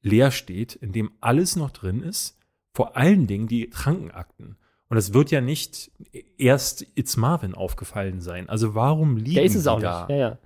leer 0.01 0.31
steht, 0.31 0.73
in 0.75 0.91
dem 0.91 1.11
alles 1.21 1.55
noch 1.55 1.69
drin 1.71 2.01
ist, 2.01 2.37
vor 2.75 2.97
allen 2.97 3.27
Dingen 3.27 3.47
die 3.47 3.69
Krankenakten. 3.69 4.57
Und 4.89 4.97
es 4.97 5.13
wird 5.13 5.31
ja 5.31 5.41
nicht 5.41 5.91
erst 6.37 6.85
It's 6.95 7.17
Marvin 7.17 7.55
aufgefallen 7.55 8.19
sein. 8.21 8.47
Also 8.47 8.75
warum 8.75 9.17
liegen 9.17 9.35
der 9.35 9.43
ist 9.45 9.55
es 9.55 9.63
die 9.63 9.69
auch 9.69 9.79
da? 9.81 10.01
nicht. 10.01 10.09
Ja, 10.11 10.15
ja. 10.17 10.37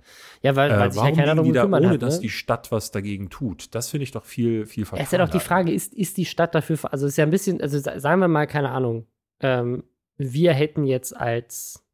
Ja, 0.42 0.56
weil, 0.56 0.70
weil 0.70 0.88
Äh, 0.88 0.90
sich 0.90 0.96
ja 0.96 1.02
warum 1.02 1.16
keiner 1.16 1.34
darum 1.34 1.44
die 1.48 1.52
da, 1.52 1.62
gekümmert 1.62 1.80
ohne 1.82 1.90
hat. 1.94 2.02
dass 2.02 2.14
ne? 2.16 2.20
die 2.22 2.30
Stadt 2.30 2.70
was 2.72 2.90
dagegen 2.90 3.28
tut? 3.28 3.74
Das 3.74 3.90
finde 3.90 4.04
ich 4.04 4.12
doch 4.12 4.24
viel, 4.24 4.64
viel 4.66 4.84
Es 4.94 5.00
ist 5.02 5.12
ja 5.12 5.18
doch 5.18 5.28
die 5.28 5.40
Frage, 5.40 5.72
ist, 5.72 5.92
ist 5.92 6.16
die 6.16 6.24
Stadt 6.24 6.54
dafür, 6.54 6.78
also 6.90 7.06
es 7.06 7.12
ist 7.12 7.16
ja 7.18 7.24
ein 7.24 7.30
bisschen, 7.30 7.60
also 7.60 7.78
sa- 7.78 7.98
sagen 8.00 8.20
wir 8.20 8.28
mal, 8.28 8.46
keine 8.46 8.70
Ahnung, 8.70 9.06
ähm, 9.40 9.84
wir 10.16 10.54
hätten 10.54 10.84
jetzt 10.84 11.14
als 11.14 11.84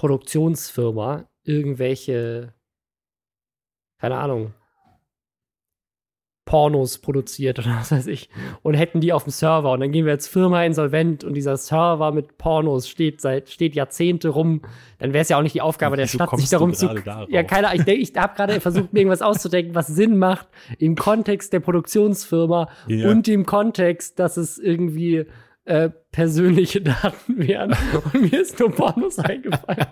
Produktionsfirma 0.00 1.28
irgendwelche, 1.44 2.54
keine 4.00 4.16
Ahnung, 4.16 4.54
Pornos 6.46 6.98
produziert 6.98 7.58
oder 7.58 7.68
was 7.78 7.92
weiß 7.92 8.06
ich 8.06 8.30
und 8.62 8.72
hätten 8.74 9.00
die 9.02 9.12
auf 9.12 9.24
dem 9.24 9.30
Server 9.30 9.70
und 9.72 9.80
dann 9.80 9.92
gehen 9.92 10.06
wir 10.06 10.12
als 10.12 10.26
Firma 10.26 10.64
insolvent 10.64 11.22
und 11.22 11.34
dieser 11.34 11.58
Server 11.58 12.12
mit 12.12 12.38
Pornos 12.38 12.88
steht 12.88 13.20
seit 13.20 13.50
steht 13.50 13.74
Jahrzehnte 13.74 14.30
rum, 14.30 14.62
dann 14.98 15.12
wäre 15.12 15.20
es 15.22 15.28
ja 15.28 15.36
auch 15.38 15.42
nicht 15.42 15.54
die 15.54 15.60
Aufgabe 15.60 15.96
der 15.96 16.06
Wieso 16.06 16.16
Stadt, 16.24 16.38
sich 16.38 16.48
darum 16.48 16.72
zu 16.72 16.88
darauf? 16.88 17.28
ja 17.28 17.42
keine 17.42 17.68
Ahnung, 17.68 17.80
ich, 17.80 17.84
denk- 17.84 18.00
ich 18.00 18.16
habe 18.16 18.34
gerade 18.34 18.58
versucht 18.62 18.92
mir 18.94 19.00
irgendwas 19.00 19.20
auszudenken, 19.22 19.74
was 19.74 19.86
Sinn 19.88 20.16
macht 20.16 20.48
im 20.78 20.96
Kontext 20.96 21.52
der 21.52 21.60
Produktionsfirma 21.60 22.68
Ja. 22.88 23.10
und 23.10 23.28
im 23.28 23.44
Kontext, 23.44 24.18
dass 24.18 24.38
es 24.38 24.58
irgendwie 24.58 25.26
äh, 25.70 25.90
persönliche 26.12 26.80
Daten 26.82 27.38
wären 27.38 27.74
und 28.12 28.30
mir 28.30 28.40
ist 28.40 28.58
nur 28.58 28.70
Pornos 28.74 29.18
eingefallen. 29.20 29.86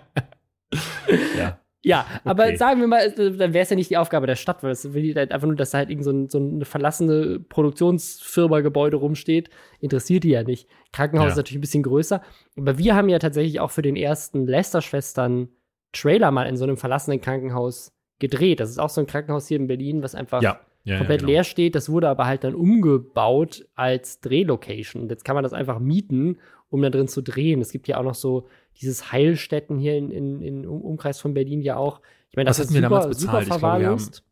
Ja. 1.37 1.59
Ja, 1.81 2.05
aber 2.25 2.43
Okay. 2.43 2.57
sagen 2.57 2.81
wir 2.81 2.87
mal, 2.87 2.99
äh, 2.99 3.37
dann 3.37 3.53
wäre 3.53 3.63
es 3.63 3.69
ja 3.69 3.77
nicht 3.77 3.89
die 3.89 3.95
Aufgabe 3.95 4.27
der 4.27 4.35
Stadt, 4.35 4.63
weil 4.63 4.71
es 4.71 4.93
will 4.93 5.01
die 5.01 5.15
halt 5.15 5.31
einfach 5.31 5.47
nur, 5.47 5.55
dass 5.55 5.71
da 5.71 5.77
halt 5.77 5.89
irgend 5.89 6.03
so, 6.03 6.11
ein, 6.11 6.27
so 6.27 6.37
eine 6.37 6.65
verlassene 6.65 7.39
Produktionsfirma-Gebäude 7.39 8.97
rumsteht. 8.97 9.49
Interessiert 9.79 10.25
die 10.25 10.29
ja 10.31 10.43
nicht. 10.43 10.67
Krankenhaus 10.91 11.27
Ja. 11.27 11.31
ist 11.31 11.37
natürlich 11.37 11.59
ein 11.59 11.61
bisschen 11.61 11.83
größer. 11.83 12.21
Aber 12.57 12.77
wir 12.77 12.95
haben 12.95 13.07
ja 13.07 13.17
tatsächlich 13.19 13.61
auch 13.61 13.71
für 13.71 13.81
den 13.81 13.95
ersten 13.95 14.45
Lester-Schwestern 14.45 15.47
Trailer 15.93 16.31
mal 16.31 16.43
in 16.47 16.57
so 16.57 16.65
einem 16.65 16.75
verlassenen 16.75 17.21
Krankenhaus 17.21 17.93
gedreht. 18.19 18.59
Das 18.59 18.69
ist 18.69 18.77
auch 18.79 18.89
so 18.89 18.99
ein 18.99 19.07
Krankenhaus 19.07 19.47
hier 19.47 19.57
in 19.57 19.67
Berlin, 19.67 20.03
was 20.03 20.15
einfach 20.15 20.41
Ja, 20.41 20.59
ja, 20.83 20.97
komplett 20.97 21.21
ja, 21.21 21.27
genau. 21.27 21.37
leer 21.37 21.43
steht. 21.43 21.75
Das 21.75 21.89
wurde 21.89 22.09
aber 22.09 22.25
halt 22.25 22.43
dann 22.43 22.55
umgebaut 22.55 23.65
als 23.75 24.19
Drehlocation. 24.21 25.03
Und 25.03 25.09
jetzt 25.11 25.23
kann 25.25 25.35
man 25.35 25.43
das 25.43 25.53
einfach 25.53 25.79
mieten, 25.79 26.37
um 26.69 26.81
da 26.81 26.89
drin 26.89 27.07
zu 27.07 27.21
drehen. 27.21 27.61
Es 27.61 27.71
gibt 27.71 27.87
ja 27.87 27.97
auch 27.97 28.03
noch 28.03 28.15
so 28.15 28.47
dieses 28.81 29.11
Heilstätten 29.11 29.77
hier 29.77 29.97
in, 29.97 30.11
in, 30.11 30.41
in 30.41 30.67
Um- 30.67 30.81
Umkreis 30.81 31.19
von 31.19 31.33
Berlin 31.33 31.61
ja 31.61 31.75
auch. 31.77 32.01
Ich 32.29 32.35
meine, 32.37 32.49
Was 32.49 32.57
das 32.57 32.67
ist 32.67 32.71
hatten 32.75 32.83
wir 32.83 32.87
super, 32.89 32.99
damals 33.01 33.19
super 33.19 33.39
bezahlt? 33.39 33.43
Ich 33.43 33.49
glaube, 33.49 33.61
wir 33.61 33.67
haben- 33.69 33.79
verwahrlost. 33.81 34.23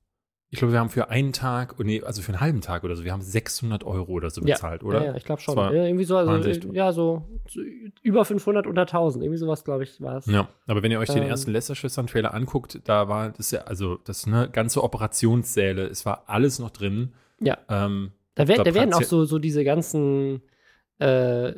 Ich 0.50 0.60
glaube, 0.60 0.72
wir 0.72 0.80
haben 0.80 0.90
für 0.90 1.10
einen 1.10 1.34
Tag, 1.34 1.76
oh 1.78 1.84
nee, 1.84 2.02
also 2.02 2.22
für 2.22 2.32
einen 2.32 2.40
halben 2.40 2.62
Tag 2.62 2.86
oder 2.86 2.96
so, 2.96 3.04
wir 3.04 3.12
haben 3.12 3.22
600 3.22 3.84
Euro 3.84 4.14
oder 4.14 4.30
so 4.30 4.40
Ja, 4.42 4.56
bezahlt, 4.56 4.82
oder? 4.82 5.00
Ja, 5.00 5.06
ja, 5.08 5.16
ich 5.18 5.26
glaube 5.26 5.42
schon. 5.42 5.58
Ja, 5.58 5.72
irgendwie 5.72 6.06
so, 6.06 6.16
also, 6.16 6.50
ja, 6.72 6.94
so, 6.94 7.28
so 7.50 7.60
über 8.02 8.24
500 8.24 8.66
unter 8.66 8.84
1000. 8.84 9.26
Irgendwie 9.26 9.40
sowas, 9.40 9.66
glaube 9.66 9.84
ich, 9.84 10.00
war 10.00 10.16
es. 10.18 10.26
Ja, 10.28 10.48
aber 10.68 10.84
wenn 10.84 10.92
ihr 10.92 11.00
euch 11.00 11.10
den 11.10 11.24
Ähm. 11.24 11.30
ersten 11.30 11.52
Lester-Schwestern-Trailer 11.52 12.34
anguckt, 12.34 12.80
da 12.86 13.10
war 13.10 13.32
das 13.32 13.52
ja, 13.52 13.64
also 13.64 13.98
das 14.06 14.26
ne, 14.26 14.48
ganze 14.50 14.82
Operationssäle, 14.84 15.86
es 15.88 16.06
war 16.06 16.24
alles 16.28 16.60
noch 16.60 16.70
drin. 16.70 17.12
Ja. 17.42 17.58
Ähm, 17.68 18.14
Da, 18.36 18.48
wer, 18.48 18.56
Da 18.58 18.64
da 18.64 18.74
werden 18.74 18.94
auch 18.94 19.04
so, 19.04 19.26
so 19.26 19.40
diese 19.40 19.66
ganzen 19.66 20.42
äh, 21.00 21.52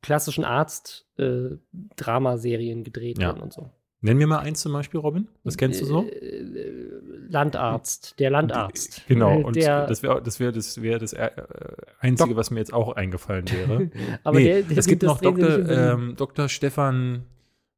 klassischen 0.00 0.44
Arzt-Dramaserien 0.44 2.84
gedreht 2.84 3.18
Ja. 3.18 3.32
und 3.32 3.52
so. 3.52 3.68
Nenn 4.00 4.16
mir 4.16 4.26
mal 4.26 4.38
eins 4.38 4.60
zum 4.60 4.72
Beispiel, 4.72 5.00
Robin. 5.00 5.28
Was 5.44 5.56
kennst 5.56 5.80
du 5.80 5.84
so? 5.84 6.04
Äh, 6.04 6.44
Landarzt, 7.28 8.18
der 8.18 8.30
Landarzt. 8.30 9.02
Genau, 9.06 9.40
Äh, 9.40 9.44
und 9.44 9.56
der, 9.56 9.86
das 9.86 10.02
wäre 10.02 10.22
das, 10.22 10.40
wär, 10.40 10.52
das, 10.52 10.82
wär 10.82 10.98
das 10.98 11.12
äh, 11.12 11.30
Einzige, 12.00 12.30
Doc- 12.30 12.36
was 12.36 12.50
mir 12.50 12.58
jetzt 12.58 12.72
auch 12.72 12.96
eingefallen 12.96 13.50
wäre. 13.50 13.90
aber 14.24 14.38
nee, 14.38 14.44
der, 14.46 14.62
der 14.62 14.78
es 14.78 14.86
gibt 14.86 15.02
noch 15.02 15.20
Dr. 15.20 15.68
Ähm, 15.68 16.14
Dr. 16.16 16.48
Stefan 16.48 17.24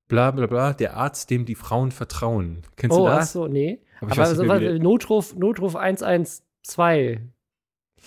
bla 0.09 0.31
bla 0.31 0.47
bla, 0.47 0.73
der 0.73 0.97
Arzt, 0.97 1.31
dem 1.31 1.45
die 1.45 1.55
Frauen 1.55 1.91
vertrauen. 1.91 2.63
Kennst 2.77 2.97
oh, 2.97 3.07
du 3.07 3.11
das? 3.11 3.33
so, 3.33 3.47
nee. 3.47 3.81
Aber 4.01 4.13
ich 4.13 4.19
Aber 4.19 4.49
weiß 4.49 4.61
der- 4.61 4.79
Notruf, 4.79 5.35
Notruf 5.37 5.77
112 5.77 7.21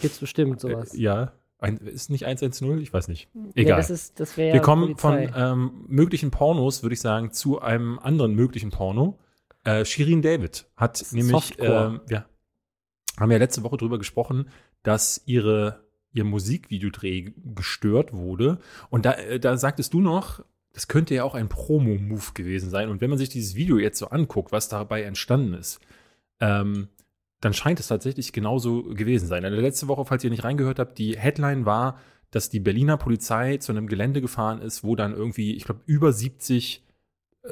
gibt's 0.01 0.19
bestimmt 0.19 0.60
sowas. 0.60 0.93
Äh, 0.93 1.00
ja, 1.01 1.31
ein, 1.57 1.77
ist 1.77 2.09
nicht 2.09 2.25
110? 2.25 2.79
Ich 2.79 2.93
weiß 2.93 3.07
nicht. 3.07 3.29
Nee, 3.33 3.51
Egal. 3.55 3.77
das 3.77 3.89
ist, 3.89 4.19
das 4.19 4.38
Wir 4.38 4.59
kommen 4.59 4.95
Polizei. 4.95 5.29
von 5.29 5.41
ähm, 5.41 5.85
möglichen 5.88 6.31
Pornos, 6.31 6.83
würde 6.83 6.93
ich 6.93 7.01
sagen, 7.01 7.31
zu 7.31 7.62
einem 7.62 8.00
anderen 8.00 8.35
möglichen 8.35 8.71
Porno. 8.71 9.17
Äh, 9.63 9.85
Shirin 9.85 10.21
David 10.21 10.67
hat 10.75 11.05
nämlich, 11.12 11.55
ähm, 11.59 12.01
wir 12.07 12.25
haben 13.17 13.31
ja 13.31 13.38
letzte 13.38 13.63
Woche 13.63 13.77
drüber 13.77 13.97
gesprochen, 13.97 14.50
dass 14.83 15.21
ihre, 15.25 15.85
ihr 16.12 16.24
Musikvideodreh 16.24 17.31
gestört 17.55 18.13
wurde. 18.13 18.59
Und 18.89 19.05
da, 19.05 19.13
äh, 19.13 19.39
da 19.39 19.57
sagtest 19.57 19.93
du 19.93 20.01
noch, 20.01 20.43
das 20.74 20.88
könnte 20.89 21.15
ja 21.15 21.24
auch 21.24 21.35
ein 21.35 21.47
Promo-Move 21.47 22.33
gewesen 22.33 22.69
sein. 22.69 22.89
Und 22.89 23.00
wenn 23.00 23.09
man 23.09 23.17
sich 23.17 23.29
dieses 23.29 23.55
Video 23.55 23.77
jetzt 23.77 23.97
so 23.97 24.09
anguckt, 24.09 24.51
was 24.51 24.67
dabei 24.67 25.03
entstanden 25.03 25.53
ist, 25.53 25.79
ähm, 26.41 26.89
dann 27.45 27.53
scheint 27.53 27.79
es 27.79 27.87
tatsächlich 27.87 28.33
genauso 28.33 28.83
gewesen 28.83 29.27
sein. 29.27 29.45
Also 29.45 29.61
letzte 29.61 29.87
Woche, 29.87 30.03
falls 30.05 30.23
ihr 30.23 30.31
nicht 30.31 30.43
reingehört 30.43 30.79
habt, 30.79 30.97
die 30.97 31.17
Headline 31.17 31.65
war, 31.65 31.99
dass 32.31 32.49
die 32.49 32.59
Berliner 32.59 32.97
Polizei 32.97 33.57
zu 33.57 33.71
einem 33.71 33.87
Gelände 33.87 34.19
gefahren 34.19 34.59
ist, 34.61 34.83
wo 34.83 34.95
dann 34.95 35.13
irgendwie, 35.13 35.55
ich 35.55 35.63
glaube, 35.63 35.81
über 35.85 36.11
70 36.11 36.83
äh, 37.43 37.49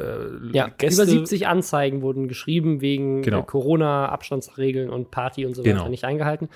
Ja, 0.52 0.68
Gäste. 0.70 1.04
über 1.04 1.10
70 1.12 1.48
Anzeigen 1.48 2.02
wurden 2.02 2.28
geschrieben 2.28 2.82
wegen 2.82 3.22
Genau. 3.22 3.42
äh, 3.42 3.44
Corona-Abstandsregeln 3.44 4.90
und 4.90 5.12
Party 5.12 5.46
und 5.46 5.54
so 5.56 5.62
weiter 5.64 5.76
Genau. 5.76 5.90
nicht 5.90 6.04
eingehalten. 6.06 6.50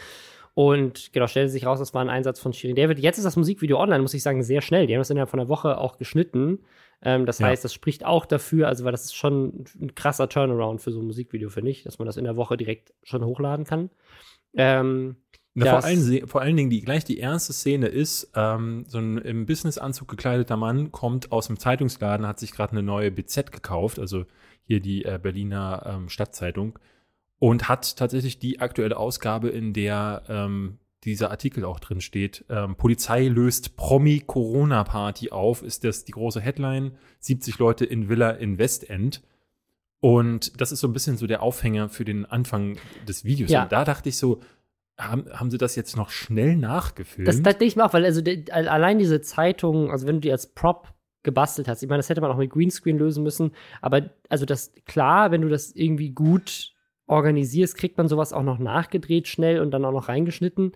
Und 0.55 1.13
genau, 1.13 1.27
stellte 1.27 1.51
sich 1.51 1.67
raus, 1.67 1.77
das 1.77 1.93
war 1.93 2.01
ein 2.01 2.09
Einsatz 2.09 2.39
von 2.39 2.51
Shirin 2.51 2.75
David. 2.75 2.97
Jetzt 2.97 3.19
ist 3.19 3.23
das 3.25 3.35
Musikvideo 3.35 3.79
online, 3.79 4.01
muss 4.01 4.15
ich 4.15 4.23
sagen, 4.23 4.41
sehr 4.41 4.61
schnell. 4.61 4.87
Die 4.87 4.93
haben 4.95 5.01
das 5.01 5.11
innerhalb 5.11 5.29
von 5.29 5.39
einer 5.39 5.49
Woche 5.49 5.77
auch 5.77 5.97
geschnitten. 5.99 6.59
Ähm, 7.01 7.25
das 7.25 7.39
Ja. 7.39 7.47
heißt, 7.47 7.63
das 7.63 7.73
spricht 7.73 8.05
auch 8.05 8.25
dafür, 8.25 8.67
also 8.67 8.83
weil 8.83 8.91
das 8.91 9.05
ist 9.05 9.15
schon 9.15 9.65
ein 9.79 9.93
krasser 9.95 10.29
Turnaround 10.29 10.81
für 10.81 10.91
so 10.91 10.99
ein 10.99 11.05
Musikvideo, 11.05 11.49
finde 11.49 11.71
ich, 11.71 11.83
dass 11.83 11.99
man 11.99 12.05
das 12.05 12.17
in 12.17 12.23
der 12.23 12.35
Woche 12.35 12.57
direkt 12.57 12.93
schon 13.03 13.23
hochladen 13.23 13.65
kann. 13.65 13.89
Ähm, 14.55 15.17
Na, 15.53 15.65
vor, 15.67 15.83
allen, 15.83 16.27
vor 16.27 16.41
allen 16.41 16.57
Dingen, 16.57 16.69
die, 16.69 16.81
gleich 16.81 17.03
die 17.03 17.19
erste 17.19 17.53
Szene 17.53 17.87
ist, 17.87 18.31
ähm, 18.35 18.85
so 18.87 18.97
ein 18.97 19.17
im 19.19 19.45
Businessanzug 19.45 20.07
gekleideter 20.07 20.57
Mann 20.57 20.91
kommt 20.91 21.31
aus 21.31 21.47
dem 21.47 21.59
Zeitungsladen, 21.59 22.25
hat 22.27 22.39
sich 22.39 22.51
gerade 22.51 22.71
eine 22.71 22.83
neue 22.83 23.11
BZ 23.11 23.51
gekauft, 23.51 23.99
also 23.99 24.25
hier 24.63 24.79
die 24.79 25.05
äh, 25.05 25.19
Berliner 25.21 25.83
ähm, 25.85 26.09
Stadtzeitung, 26.09 26.79
und 27.39 27.69
hat 27.69 27.97
tatsächlich 27.97 28.39
die 28.39 28.59
aktuelle 28.59 28.97
Ausgabe, 28.97 29.49
in 29.49 29.73
der 29.73 30.23
ähm, 30.27 30.79
dieser 31.03 31.29
Artikel 31.31 31.63
auch 31.65 31.79
drin 31.79 32.01
steht. 32.01 32.43
Ähm, 32.49 32.75
Polizei 32.75 33.27
löst 33.27 33.75
Promi-Corona-Party 33.77 35.31
auf, 35.31 35.63
ist 35.63 35.83
das 35.83 36.05
die 36.05 36.11
große 36.11 36.41
Headline. 36.41 36.97
70 37.19 37.59
Leute 37.59 37.85
in 37.85 38.09
Villa 38.09 38.31
in 38.31 38.57
Westend. 38.57 39.21
Und 39.99 40.59
das 40.61 40.71
ist 40.71 40.79
so 40.81 40.87
ein 40.87 40.93
bisschen 40.93 41.17
so 41.17 41.27
der 41.27 41.41
Aufhänger 41.41 41.89
für 41.89 42.05
den 42.05 42.25
Anfang 42.25 42.77
des 43.07 43.25
Videos. 43.25 43.49
Ja. 43.49 43.63
Und 43.63 43.71
da 43.71 43.83
dachte 43.83 44.09
ich 44.09 44.17
so, 44.17 44.41
haben, 44.97 45.25
haben 45.31 45.51
sie 45.51 45.57
das 45.57 45.75
jetzt 45.75 45.95
noch 45.95 46.09
schnell 46.09 46.55
nachgefilmt? 46.55 47.27
Das, 47.27 47.41
das 47.41 47.53
denke 47.57 47.65
ich 47.65 47.75
mir 47.75 47.85
auch, 47.85 47.93
weil 47.93 48.05
also 48.05 48.21
al- 48.51 48.67
allein 48.67 48.99
diese 48.99 49.21
Zeitung, 49.21 49.91
also 49.91 50.07
wenn 50.07 50.15
du 50.15 50.21
die 50.21 50.31
als 50.31 50.47
Prop 50.47 50.93
gebastelt 51.23 51.67
hast, 51.67 51.83
ich 51.83 51.89
meine, 51.89 51.99
das 51.99 52.09
hätte 52.09 52.21
man 52.21 52.31
auch 52.31 52.37
mit 52.37 52.49
Greenscreen 52.51 52.97
lösen 52.97 53.23
müssen, 53.23 53.51
aber 53.81 54.09
also 54.29 54.45
das, 54.45 54.73
klar, 54.85 55.29
wenn 55.31 55.41
du 55.41 55.49
das 55.49 55.71
irgendwie 55.71 56.11
gut 56.11 56.73
organisierst, 57.07 57.77
kriegt 57.77 57.97
man 57.97 58.07
sowas 58.07 58.33
auch 58.33 58.43
noch 58.43 58.59
nachgedreht 58.59 59.27
schnell 59.27 59.59
und 59.61 59.71
dann 59.71 59.85
auch 59.85 59.91
noch 59.91 60.09
reingeschnitten. 60.09 60.73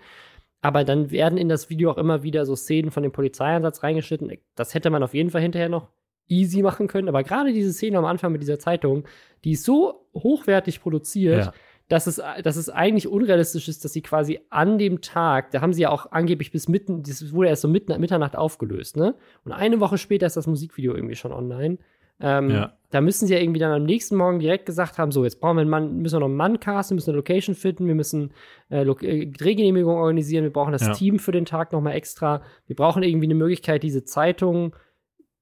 Aber 0.61 0.83
dann 0.83 1.11
werden 1.11 1.37
in 1.37 1.49
das 1.49 1.69
Video 1.69 1.91
auch 1.91 1.97
immer 1.97 2.23
wieder 2.23 2.45
so 2.45 2.55
Szenen 2.55 2.91
von 2.91 3.03
dem 3.03 3.11
Polizeieinsatz 3.11 3.83
reingeschnitten. 3.83 4.31
Das 4.55 4.73
hätte 4.73 4.89
man 4.89 5.03
auf 5.03 5.13
jeden 5.13 5.31
Fall 5.31 5.41
hinterher 5.41 5.69
noch 5.69 5.87
easy 6.27 6.61
machen 6.61 6.87
können. 6.87 7.09
Aber 7.09 7.23
gerade 7.23 7.51
diese 7.51 7.73
Szene 7.73 7.97
am 7.97 8.05
Anfang 8.05 8.31
mit 8.31 8.41
dieser 8.41 8.59
Zeitung, 8.59 9.03
die 9.43 9.51
ist 9.53 9.63
so 9.65 10.05
hochwertig 10.13 10.81
produziert, 10.81 11.45
Ja. 11.45 11.53
dass 11.89 12.07
es, 12.07 12.21
dass 12.43 12.55
es 12.55 12.69
eigentlich 12.69 13.07
unrealistisch 13.07 13.67
ist, 13.67 13.83
dass 13.83 13.91
sie 13.91 14.01
quasi 14.01 14.39
an 14.49 14.77
dem 14.77 15.01
Tag, 15.01 15.51
da 15.51 15.61
haben 15.61 15.73
sie 15.73 15.81
ja 15.81 15.89
auch 15.89 16.11
angeblich 16.11 16.51
bis 16.51 16.69
mitten, 16.69 17.03
das 17.03 17.33
wurde 17.33 17.49
erst 17.49 17.63
so 17.63 17.67
mitten, 17.67 17.99
Mitternacht 17.99 18.37
aufgelöst, 18.37 18.95
ne? 18.95 19.15
Und 19.43 19.51
eine 19.51 19.79
Woche 19.81 19.97
später 19.97 20.25
ist 20.27 20.37
das 20.37 20.47
Musikvideo 20.47 20.93
irgendwie 20.95 21.15
schon 21.15 21.33
online. 21.33 21.79
Ähm, 22.21 22.49
Ja. 22.49 22.73
Da 22.91 22.99
müssen 22.99 23.25
sie 23.25 23.33
ja 23.33 23.39
irgendwie 23.39 23.61
dann 23.61 23.71
am 23.71 23.83
nächsten 23.85 24.17
Morgen 24.17 24.39
direkt 24.39 24.65
gesagt 24.65 24.97
haben: 24.97 25.11
So, 25.13 25.23
jetzt 25.23 25.39
brauchen 25.39 25.55
wir 25.55 25.61
einen 25.61 25.69
Mann, 25.69 25.97
müssen 25.99 26.15
wir 26.15 26.19
noch 26.19 26.27
einen 26.27 26.35
Mann 26.35 26.59
casten, 26.59 26.95
müssen 26.95 27.11
eine 27.11 27.17
Location 27.17 27.55
finden, 27.55 27.87
wir 27.87 27.95
müssen 27.95 28.33
äh, 28.69 28.81
äh, 28.81 29.25
Drehgenehmigung 29.27 29.95
organisieren, 29.95 30.43
wir 30.43 30.51
brauchen 30.51 30.73
das 30.73 30.85
Ja. 30.85 30.93
Team 30.93 31.17
für 31.17 31.31
den 31.31 31.45
Tag 31.45 31.71
nochmal 31.71 31.93
extra, 31.95 32.41
wir 32.67 32.75
brauchen 32.75 33.01
irgendwie 33.03 33.27
eine 33.27 33.35
Möglichkeit, 33.35 33.83
diese 33.83 34.03
Zeitung 34.03 34.75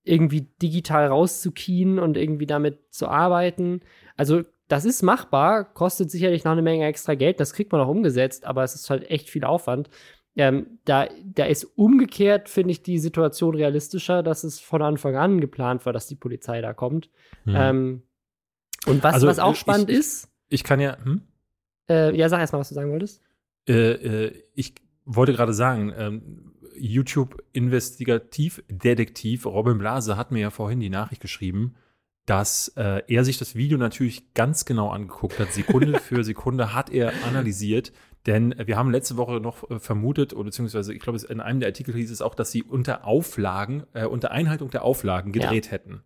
irgendwie 0.03 0.47
digital 0.61 1.07
rauszukien 1.07 1.97
und 1.99 2.17
irgendwie 2.17 2.45
damit 2.45 2.77
zu 2.91 3.07
arbeiten. 3.07 3.81
Also, 4.15 4.43
das 4.67 4.85
ist 4.85 5.01
machbar, 5.01 5.63
kostet 5.73 6.11
sicherlich 6.11 6.43
noch 6.43 6.51
eine 6.51 6.61
Menge 6.61 6.85
extra 6.85 7.15
Geld, 7.15 7.39
das 7.39 7.53
kriegt 7.53 7.71
man 7.71 7.81
auch 7.81 7.87
umgesetzt, 7.87 8.45
aber 8.45 8.63
es 8.63 8.75
ist 8.75 8.89
halt 8.91 9.09
echt 9.09 9.27
viel 9.29 9.43
Aufwand. 9.43 9.89
Ähm, 10.35 10.79
da, 10.85 11.07
da 11.25 11.45
ist 11.45 11.65
umgekehrt, 11.75 12.49
finde 12.49 12.71
ich, 12.71 12.81
die 12.83 12.99
Situation 12.99 13.55
realistischer, 13.55 14.23
dass 14.23 14.43
es 14.43 14.59
von 14.59 14.81
Anfang 14.81 15.15
an 15.17 15.41
geplant 15.41 15.85
war, 15.85 15.91
dass 15.93 16.07
die 16.07 16.15
Polizei 16.15 16.61
da 16.61 16.73
kommt. 16.73 17.09
Hm. 17.43 17.55
Ähm, 17.57 18.01
und 18.85 19.03
was, 19.03 19.15
Also, 19.15 19.27
was 19.27 19.39
auch 19.39 19.55
spannend 19.55 19.89
ich- 19.89 19.97
ist, 19.97 20.29
ich 20.47 20.63
kann 20.63 20.79
ja, 20.79 20.97
hm? 21.03 21.21
äh, 21.89 22.15
ja, 22.15 22.29
sag 22.29 22.39
erst 22.39 22.53
mal, 22.53 22.59
was 22.59 22.69
du 22.69 22.75
sagen 22.75 22.91
wolltest. 22.91 23.21
äh, 23.67 23.91
äh, 24.27 24.43
ich 24.55 24.75
wollte 25.05 25.33
gerade 25.33 25.53
sagen, 25.53 25.91
ähm, 25.97 26.53
YouTube-Investigativ-Detektiv 26.77 29.45
Robin 29.45 29.77
Blase 29.77 30.15
hat 30.17 30.31
mir 30.31 30.39
ja 30.39 30.49
vorhin 30.49 30.79
die 30.79 30.89
Nachricht 30.89 31.21
geschrieben, 31.21 31.75
dass 32.25 32.69
äh, 32.77 33.01
er 33.07 33.23
sich 33.25 33.37
das 33.39 33.55
Video 33.55 33.77
natürlich 33.77 34.33
ganz 34.33 34.63
genau 34.65 34.89
angeguckt 34.89 35.37
hat. 35.39 35.51
Sekunde 35.51 35.99
für 35.99 36.23
Sekunde 36.23 36.73
hat 36.73 36.89
er 36.91 37.11
analysiert. 37.27 37.91
Denn 38.25 38.53
wir 38.57 38.75
haben 38.77 38.91
letzte 38.91 39.17
Woche 39.17 39.39
noch 39.39 39.69
äh, 39.69 39.79
vermutet, 39.79 40.33
oder 40.33 40.45
beziehungsweise 40.45 40.93
ich 40.93 40.99
glaube, 40.99 41.19
in 41.29 41.39
einem 41.39 41.59
der 41.59 41.69
Artikel 41.69 41.93
hieß 41.95 42.11
es 42.11 42.21
auch, 42.21 42.35
dass 42.35 42.51
sie 42.51 42.63
unter 42.63 43.05
Auflagen, 43.05 43.83
äh, 43.93 44.05
unter 44.05 44.31
Einhaltung 44.31 44.69
der 44.69 44.83
Auflagen 44.83 45.31
gedreht 45.31 45.71
hätten. 45.71 46.03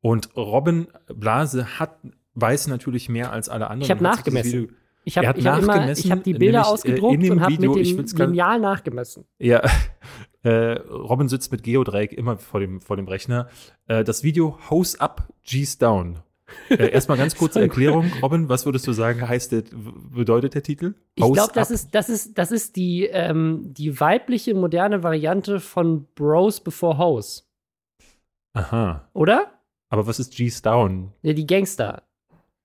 Und 0.00 0.36
Robin 0.36 0.88
Blase 1.06 1.78
hat, 1.78 1.98
weiß 2.34 2.66
natürlich 2.68 3.08
mehr 3.08 3.32
als 3.32 3.48
alle 3.48 3.68
anderen. 3.70 3.82
Ich 3.82 3.90
hab 3.90 4.00
und 4.00 4.06
hat 4.08 4.16
sich 4.16 4.24
das 4.24 4.34
nachgemessen. 4.34 4.76
Ich 5.04 5.16
habe 5.16 5.28
hab 5.28 5.38
immer, 5.38 5.60
nachgemessen, 5.60 6.04
ich 6.04 6.10
habe 6.10 6.22
die 6.22 6.34
Bilder 6.34 6.62
nämlich, 6.62 6.66
äh, 6.66 6.72
ausgedruckt 6.72 7.22
dem 7.22 7.32
und 7.32 7.40
habe 7.40 7.52
mit 7.52 8.12
dem 8.12 8.18
Lineal 8.18 8.58
nachgemessen. 8.58 9.24
Ja, 9.38 9.62
äh, 10.42 10.78
Robin 10.90 11.28
sitzt 11.28 11.52
mit 11.52 11.62
Geodreieck 11.62 12.12
immer 12.12 12.38
vor 12.38 12.58
dem, 12.58 12.80
vor 12.80 12.96
dem 12.96 13.06
Rechner. 13.06 13.48
Äh, 13.86 14.02
das 14.02 14.24
Video 14.24 14.58
Hose 14.68 15.00
Up, 15.00 15.28
G's 15.44 15.78
Down. 15.78 16.18
Äh, 16.70 16.90
erstmal 16.90 17.18
ganz 17.18 17.34
kurze 17.38 17.60
Erklärung. 17.60 18.10
Robin, 18.22 18.48
was 18.48 18.64
würdest 18.66 18.86
du 18.86 18.92
sagen, 18.92 19.26
heißt 19.28 19.52
der, 19.52 19.62
bedeutet 19.72 20.54
der 20.54 20.62
Titel? 20.62 20.94
Ich 21.14 21.24
Hose 21.24 21.32
glaube, 21.34 21.52
das 21.54 21.70
ist, 21.70 21.94
das 21.94 22.08
ist, 22.08 22.38
das 22.38 22.52
ist 22.52 22.76
die, 22.76 23.04
ähm, 23.06 23.74
die 23.74 23.98
weibliche, 23.98 24.54
moderne 24.54 25.02
Variante 25.02 25.60
von 25.60 26.06
Bros 26.14 26.60
Before 26.60 26.98
Hoes, 26.98 27.48
Aha. 28.52 29.08
oder? 29.12 29.52
Aber 29.88 30.06
was 30.06 30.18
ist 30.18 30.36
G's 30.36 30.62
Down? 30.62 31.12
Ja, 31.22 31.32
die 31.32 31.46
Gangster. 31.46 32.02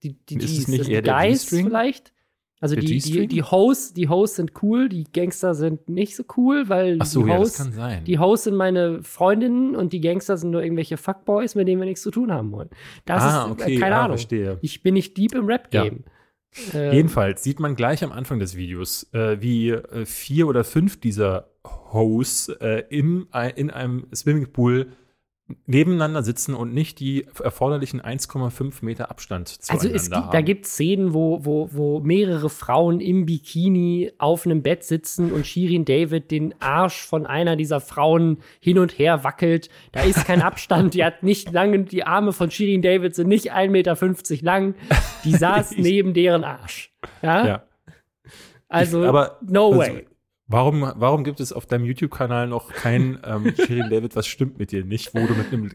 Die, 0.04 0.14
die 0.26 0.38
Ist 0.38 0.58
es 0.58 0.66
Gs. 0.66 0.68
nicht 0.70 0.80
Das 0.82 0.88
eher 0.88 1.02
der 1.02 1.14
Guys 1.14 1.42
G-String? 1.42 1.68
vielleicht? 1.68 2.14
Also 2.62 2.76
die, 2.76 3.00
die, 3.00 3.26
die 3.28 3.42
Hoes, 3.42 3.92
die 3.94 4.08
Hoes 4.08 4.36
sind 4.36 4.52
cool, 4.62 4.88
die 4.88 5.06
Gangster 5.12 5.56
sind 5.56 5.90
nicht 5.90 6.16
so 6.16 6.24
cool, 6.38 6.70
weil 6.70 7.04
so, 7.04 7.24
die 7.24 7.30
ja, 7.30 7.38
kann 7.38 7.72
sein. 7.74 8.04
die 8.06 8.20
Hoes 8.20 8.44
sind 8.44 8.56
meine 8.56 9.02
Freundinnen 9.02 9.76
und 9.76 9.94
die 9.94 10.00
Gangster 10.00 10.38
sind 10.38 10.52
nur 10.52 10.62
irgendwelche 10.62 10.98
Fuckboys, 10.98 11.56
mit 11.56 11.68
denen 11.68 11.82
wir 11.82 11.88
nichts 11.88 12.04
zu 12.04 12.12
tun 12.12 12.32
haben 12.32 12.52
wollen. 12.52 12.70
Das 13.06 13.24
ah, 13.24 13.46
ist, 13.46 13.52
okay, 13.52 13.76
äh, 13.76 13.80
keine 13.80 13.96
ah, 13.96 14.00
Ahnung. 14.06 14.18
verstehe. 14.18 14.60
Ich 14.62 14.84
bin 14.84 14.94
nicht 14.94 15.18
deep 15.18 15.34
im 15.34 15.48
Rap-Game. 15.48 16.04
Ähm, 16.74 16.94
Jedenfalls 16.94 17.44
sieht 17.44 17.60
man 17.60 17.76
gleich 17.76 18.04
am 18.04 18.12
Anfang 18.12 18.38
des 18.38 18.56
Videos, 18.56 19.08
äh, 19.14 19.42
wie 19.42 19.70
äh, 19.70 20.06
vier 20.06 20.48
oder 20.48 20.64
fünf 20.64 21.00
dieser 21.00 21.50
Hosts 21.66 22.50
äh, 22.60 22.84
in, 22.90 23.26
ein- 23.32 23.56
in 23.56 23.72
einem 23.72 24.06
Swimmingpool 24.14 24.92
nebeneinander 25.66 26.24
sitzen 26.24 26.54
und 26.56 26.74
nicht 26.74 27.00
die 27.00 27.26
erforderlichen 27.44 28.02
1,5 28.02 28.84
Meter 28.86 29.10
Abstand 29.12 29.58
Also 29.68 29.88
zueinander 29.90 29.96
es 29.96 30.04
gibt, 30.10 30.16
haben. 30.16 30.32
da 30.32 30.42
gibt 30.42 30.66
es 30.66 30.74
Szenen, 30.74 31.14
wo, 31.14 31.46
wo, 31.46 31.70
wo 31.72 32.00
mehrere 32.00 32.50
Frauen 32.50 33.00
im 33.00 33.26
Bikini 33.26 34.12
auf 34.18 34.46
einem 34.46 34.62
Bett 34.62 34.84
sitzen 34.84 35.32
und 35.32 35.46
Shirin 35.48 35.86
David 35.86 36.32
den 36.32 36.54
Arsch 36.62 37.02
von 37.06 37.26
einer 37.26 37.56
dieser 37.56 37.80
Frauen 37.82 38.38
hin 38.60 38.80
und 38.80 38.98
her 38.98 39.24
wackelt. 39.24 39.70
Da 39.92 40.02
ist 40.04 40.26
kein 40.26 40.42
Abstand, 40.44 40.94
die 40.94 41.04
hat 41.04 41.24
nicht 41.24 41.52
lange, 41.52 41.84
die 41.84 42.04
Arme 42.04 42.34
von 42.34 42.52
Shirin 42.52 42.82
David 42.82 43.16
sind 43.16 43.28
nicht 43.28 43.54
1,50 43.54 43.70
Meter 43.70 43.98
lang. 44.46 44.76
Die 45.24 45.32
saß 45.36 45.78
neben 45.78 46.14
deren 46.14 46.44
Arsch. 46.44 46.94
Ja, 47.22 47.46
ja. 47.48 47.64
also 48.70 49.02
Ich- 49.04 49.08
aber 49.10 49.40
no 49.42 49.68
also, 49.72 49.80
way. 49.80 50.08
Warum, 50.52 50.92
warum 50.96 51.24
gibt 51.24 51.40
es 51.40 51.54
auf 51.54 51.66
deinem 51.66 51.86
YouTube-Kanal 51.86 52.48
noch 52.48 52.70
kein 52.74 53.20
ähm, 53.24 53.54
Shirin 53.56 53.90
David, 53.90 54.16
was 54.16 54.28
stimmt 54.28 54.60
mit 54.60 54.72
dir 54.72 54.84
nicht, 54.84 55.14
wo 55.16 55.26
du 55.26 55.34
mit 55.34 55.52
einem 55.52 55.72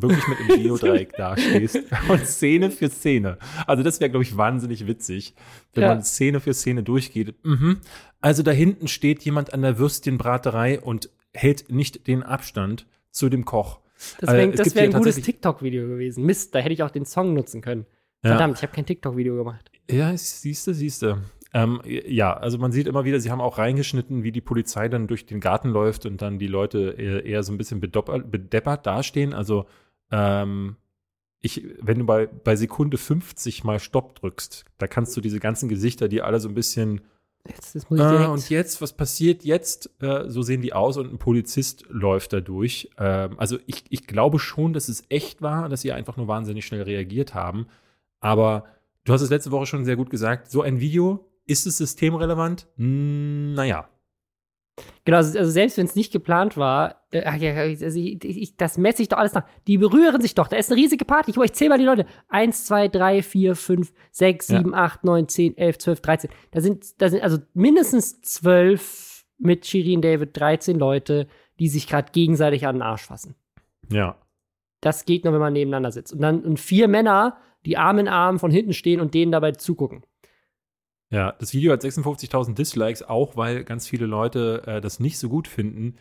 wirklich 0.00 0.28
mit 0.28 0.38
einem 0.38 0.48
Geodreieck 0.62 1.12
dastehst 1.16 1.80
und 2.08 2.26
Szene 2.26 2.70
für 2.70 2.88
Szene. 2.88 3.38
Also 3.66 3.82
das 3.82 4.00
wäre, 4.00 4.10
glaube 4.10 4.24
ich, 4.24 4.36
wahnsinnig 4.36 4.86
witzig, 4.86 5.34
wenn 5.74 5.82
Ja. 5.82 5.88
man 5.90 6.02
Szene 6.02 6.40
für 6.40 6.54
Szene 6.54 6.82
durchgeht. 6.82 7.34
Mhm. 7.44 7.80
Also 8.20 8.42
da 8.42 8.50
hinten 8.50 8.88
steht 8.88 9.22
jemand 9.24 9.52
an 9.52 9.62
der 9.62 9.78
Würstchenbraterei 9.78 10.80
und 10.80 11.10
hält 11.34 11.70
nicht 11.70 12.06
den 12.06 12.22
Abstand 12.22 12.86
zu 13.10 13.28
dem 13.28 13.44
Koch. 13.44 13.80
Das 14.20 14.32
wäre 14.32 14.50
das 14.50 14.74
wär 14.74 14.84
ein 14.84 14.92
gutes 14.92 15.16
TikTok-Video 15.20 15.86
gewesen. 15.86 16.24
Mist, 16.24 16.54
da 16.54 16.58
hätte 16.60 16.72
ich 16.72 16.82
auch 16.82 16.90
den 16.90 17.04
Song 17.04 17.34
nutzen 17.34 17.60
können. 17.60 17.86
Verdammt, 18.22 18.54
ja. 18.54 18.58
ich 18.58 18.62
habe 18.62 18.72
kein 18.74 18.86
TikTok-Video 18.86 19.36
gemacht. 19.36 19.70
Ja, 19.90 20.16
siehste, 20.16 20.72
siehste. 20.72 21.18
Ähm, 21.54 21.80
ja, 21.84 22.34
also 22.34 22.58
man 22.58 22.72
sieht 22.72 22.88
immer 22.88 23.04
wieder, 23.04 23.20
sie 23.20 23.30
haben 23.30 23.40
auch 23.40 23.58
reingeschnitten, 23.58 24.24
wie 24.24 24.32
die 24.32 24.40
Polizei 24.40 24.88
dann 24.88 25.06
durch 25.06 25.24
den 25.24 25.38
Garten 25.38 25.68
läuft 25.68 26.04
und 26.04 26.20
dann 26.20 26.40
die 26.40 26.48
Leute 26.48 26.96
eher, 26.98 27.24
eher 27.24 27.42
so 27.44 27.52
ein 27.52 27.58
bisschen 27.58 27.80
bedeppert 27.80 28.84
dastehen. 28.84 29.32
Also 29.32 29.66
ähm, 30.10 30.76
ich, 31.40 31.64
wenn 31.80 32.00
du 32.00 32.06
bei, 32.06 32.26
bei 32.26 32.56
Sekunde 32.56 32.98
50 32.98 33.62
mal 33.62 33.78
Stopp 33.78 34.16
drückst, 34.16 34.64
da 34.78 34.88
kannst 34.88 35.16
du 35.16 35.20
diese 35.20 35.38
ganzen 35.38 35.68
Gesichter, 35.68 36.08
die 36.08 36.22
alle 36.22 36.40
so 36.40 36.48
ein 36.48 36.54
bisschen 36.54 37.02
Jetzt, 37.46 37.74
das 37.74 37.90
muss 37.90 38.00
ich 38.00 38.06
direkt. 38.06 38.24
Äh, 38.24 38.32
und 38.32 38.48
jetzt, 38.48 38.80
was 38.80 38.94
passiert 38.94 39.44
jetzt? 39.44 39.90
Äh, 40.00 40.30
so 40.30 40.40
sehen 40.40 40.62
die 40.62 40.72
aus 40.72 40.96
und 40.96 41.12
ein 41.12 41.18
Polizist 41.18 41.84
läuft 41.90 42.32
da 42.32 42.40
durch. 42.40 42.90
Ähm, 42.98 43.38
also 43.38 43.58
ich, 43.66 43.84
ich 43.90 44.06
glaube 44.06 44.38
schon, 44.38 44.72
dass 44.72 44.88
es 44.88 45.04
echt 45.10 45.42
war, 45.42 45.68
dass 45.68 45.82
sie 45.82 45.92
einfach 45.92 46.16
nur 46.16 46.26
wahnsinnig 46.26 46.64
schnell 46.64 46.82
reagiert 46.82 47.34
haben. 47.34 47.66
Aber 48.20 48.64
du 49.04 49.12
hast 49.12 49.20
es 49.20 49.28
letzte 49.28 49.50
Woche 49.50 49.66
schon 49.66 49.84
sehr 49.84 49.96
gut 49.96 50.08
gesagt. 50.08 50.50
So 50.50 50.62
ein 50.62 50.80
Video, 50.80 51.28
ist 51.46 51.66
es 51.66 51.78
systemrelevant? 51.78 52.66
Hm, 52.76 53.54
naja. 53.54 53.88
Genau, 55.04 55.18
also, 55.18 55.38
also 55.38 55.50
selbst 55.50 55.76
wenn 55.76 55.86
es 55.86 55.94
nicht 55.94 56.12
geplant 56.12 56.56
war, 56.56 57.06
äh, 57.12 57.22
also 57.22 57.98
ich, 57.98 58.24
ich, 58.24 58.56
das 58.56 58.78
messe 58.78 59.02
ich 59.02 59.08
doch 59.08 59.18
alles 59.18 59.34
nach. 59.34 59.44
Die 59.66 59.78
berühren 59.78 60.20
sich 60.20 60.34
doch. 60.34 60.48
Da 60.48 60.56
ist 60.56 60.70
eine 60.70 60.80
riesige 60.80 61.04
Party. 61.04 61.30
Ich, 61.30 61.36
ich 61.36 61.52
zähle 61.52 61.70
mal 61.70 61.78
die 61.78 61.84
Leute. 61.84 62.06
Eins, 62.28 62.64
zwei, 62.64 62.88
drei, 62.88 63.22
vier, 63.22 63.54
fünf, 63.54 63.92
sechs, 64.10 64.48
sieben, 64.48 64.72
ja. 64.72 64.78
acht, 64.78 65.04
neun, 65.04 65.28
zehn, 65.28 65.56
elf, 65.56 65.78
zwölf, 65.78 66.00
dreizehn. 66.00 66.30
Da 66.50 66.60
sind, 66.60 67.00
da 67.00 67.08
sind 67.08 67.22
also 67.22 67.38
mindestens 67.52 68.20
zwölf 68.22 69.24
mit 69.38 69.66
Shirin 69.66 70.00
David, 70.00 70.36
13 70.38 70.78
Leute, 70.78 71.28
die 71.58 71.68
sich 71.68 71.86
gerade 71.86 72.10
gegenseitig 72.12 72.66
an 72.66 72.76
den 72.76 72.82
Arsch 72.82 73.04
fassen. 73.04 73.36
Ja. 73.90 74.16
Das 74.80 75.04
geht 75.04 75.24
nur, 75.24 75.32
wenn 75.32 75.40
man 75.40 75.52
nebeneinander 75.52 75.92
sitzt. 75.92 76.12
Und 76.12 76.20
dann 76.20 76.42
und 76.42 76.58
vier 76.58 76.88
Männer, 76.88 77.38
die 77.64 77.76
Arm 77.76 77.98
in 77.98 78.08
Arm 78.08 78.38
von 78.38 78.50
hinten 78.50 78.72
stehen 78.72 79.00
und 79.00 79.14
denen 79.14 79.32
dabei 79.32 79.52
zugucken. 79.52 80.04
Ja, 81.14 81.32
das 81.38 81.54
Video 81.54 81.72
hat 81.72 81.80
56.000 81.80 82.54
Dislikes, 82.54 83.04
auch 83.04 83.36
weil 83.36 83.62
ganz 83.62 83.86
viele 83.86 84.04
Leute 84.04 84.64
äh, 84.66 84.80
das 84.80 84.98
nicht 84.98 85.16
so 85.16 85.28
gut 85.28 85.46
finden. 85.46 85.94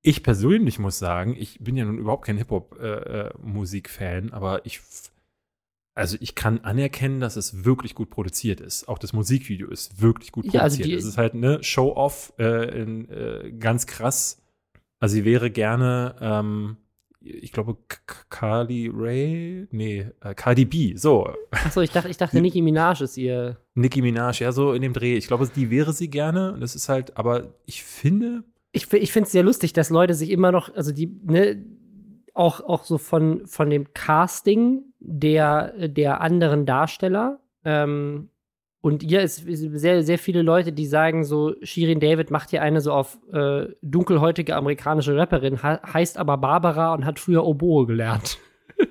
Ich 0.00 0.22
persönlich 0.22 0.78
muss 0.78 0.98
sagen, 0.98 1.36
ich 1.38 1.58
bin 1.60 1.76
ja 1.76 1.84
nun 1.84 1.98
überhaupt 1.98 2.24
kein 2.24 2.38
Hip-Hop-Musik-Fan, 2.38 4.24
äh, 4.24 4.28
äh 4.28 4.32
aber 4.32 4.64
ich, 4.64 4.80
also 5.94 6.16
ich 6.18 6.34
kann 6.34 6.60
anerkennen, 6.60 7.20
dass 7.20 7.36
es 7.36 7.66
wirklich 7.66 7.94
gut 7.94 8.08
produziert 8.08 8.62
ist. 8.62 8.88
Auch 8.88 8.98
das 8.98 9.12
Musikvideo 9.12 9.68
ist 9.68 10.00
wirklich 10.00 10.32
gut 10.32 10.44
produziert. 10.44 10.62
Ja, 10.62 10.64
also 10.64 10.82
es 10.82 11.04
ist 11.04 11.18
halt 11.18 11.34
eine 11.34 11.62
Show-Off, 11.62 12.32
äh, 12.38 12.80
äh, 12.80 13.52
ganz 13.52 13.86
krass. 13.86 14.40
Also 14.98 15.12
sie 15.12 15.26
wäre 15.26 15.50
gerne 15.50 16.16
ähm, 16.22 16.78
ich 17.24 17.52
glaube, 17.52 17.76
Carly 18.30 18.90
Ray, 18.92 19.68
nee, 19.70 20.06
äh, 20.20 20.34
Cardi 20.34 20.64
B, 20.64 20.96
so. 20.96 21.28
Achso, 21.50 21.80
ich 21.80 21.90
dachte, 21.90 22.08
ich 22.10 22.16
dachte, 22.16 22.40
Nicki 22.40 22.62
Minaj 22.62 23.02
ist 23.02 23.16
ihr. 23.16 23.58
Nicki 23.74 24.02
Minaj, 24.02 24.40
ja, 24.40 24.52
so 24.52 24.72
in 24.72 24.82
dem 24.82 24.92
Dreh. 24.92 25.16
Ich 25.16 25.26
glaube, 25.26 25.48
die 25.54 25.70
wäre 25.70 25.92
sie 25.92 26.10
gerne. 26.10 26.56
Das 26.60 26.74
ist 26.74 26.88
halt, 26.88 27.16
aber 27.16 27.54
ich 27.66 27.82
finde. 27.84 28.44
Ich, 28.72 28.92
ich 28.92 29.12
finde 29.12 29.26
es 29.26 29.32
sehr 29.32 29.42
lustig, 29.42 29.72
dass 29.72 29.90
Leute 29.90 30.14
sich 30.14 30.30
immer 30.30 30.50
noch, 30.50 30.74
also 30.74 30.92
die, 30.92 31.06
ne, 31.24 31.64
auch, 32.34 32.60
auch 32.60 32.84
so 32.84 32.98
von, 32.98 33.46
von 33.46 33.70
dem 33.70 33.92
Casting 33.92 34.82
der, 34.98 35.88
der 35.88 36.20
anderen 36.20 36.66
Darsteller, 36.66 37.40
ähm, 37.64 38.30
und 38.82 39.04
hier 39.04 39.22
ist 39.22 39.44
sehr, 39.46 40.02
sehr 40.02 40.18
viele 40.18 40.42
Leute, 40.42 40.72
die 40.72 40.86
sagen 40.86 41.22
so, 41.22 41.54
Shirin 41.62 42.00
David 42.00 42.32
macht 42.32 42.50
hier 42.50 42.62
eine 42.62 42.80
so 42.80 42.92
auf 42.92 43.16
äh, 43.32 43.66
dunkelhäutige 43.80 44.56
amerikanische 44.56 45.16
Rapperin, 45.16 45.62
heißt 45.62 46.18
aber 46.18 46.36
Barbara 46.36 46.92
und 46.92 47.04
hat 47.04 47.20
früher 47.20 47.44
Oboe 47.44 47.86
gelernt. 47.86 48.38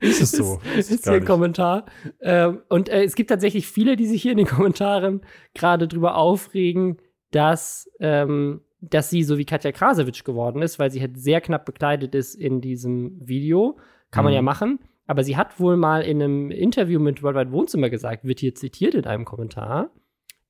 ist 0.00 0.20
es 0.20 0.32
so? 0.32 0.60
Das 0.76 0.90
ist 0.90 1.04
hier 1.04 1.14
ein 1.14 1.24
Kommentar. 1.24 1.86
Ähm, 2.20 2.60
und 2.68 2.90
äh, 2.90 3.04
es 3.04 3.14
gibt 3.14 3.30
tatsächlich 3.30 3.66
viele, 3.66 3.96
die 3.96 4.06
sich 4.06 4.20
hier 4.20 4.32
in 4.32 4.38
den 4.38 4.46
Kommentaren 4.46 5.22
gerade 5.54 5.88
drüber 5.88 6.16
aufregen, 6.16 6.98
dass, 7.30 7.90
ähm, 7.98 8.60
dass 8.82 9.08
sie 9.08 9.24
so 9.24 9.38
wie 9.38 9.46
Katja 9.46 9.72
Krasowitsch 9.72 10.22
geworden 10.22 10.60
ist, 10.60 10.78
weil 10.78 10.90
sie 10.90 11.00
halt 11.00 11.18
sehr 11.18 11.40
knapp 11.40 11.64
bekleidet 11.64 12.14
ist 12.14 12.34
in 12.34 12.60
diesem 12.60 13.26
Video. 13.26 13.78
Kann 14.10 14.22
mhm. 14.22 14.26
man 14.26 14.34
ja 14.34 14.42
machen. 14.42 14.80
Aber 15.06 15.22
sie 15.22 15.36
hat 15.36 15.60
wohl 15.60 15.76
mal 15.76 16.02
in 16.02 16.22
einem 16.22 16.50
Interview 16.50 16.98
mit 16.98 17.22
Worldwide 17.22 17.52
Wohnzimmer 17.52 17.90
gesagt, 17.90 18.24
wird 18.24 18.40
hier 18.40 18.54
zitiert 18.54 18.94
in 18.94 19.04
einem 19.04 19.24
Kommentar, 19.24 19.90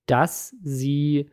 dass 0.06 0.54
sie 0.62 1.30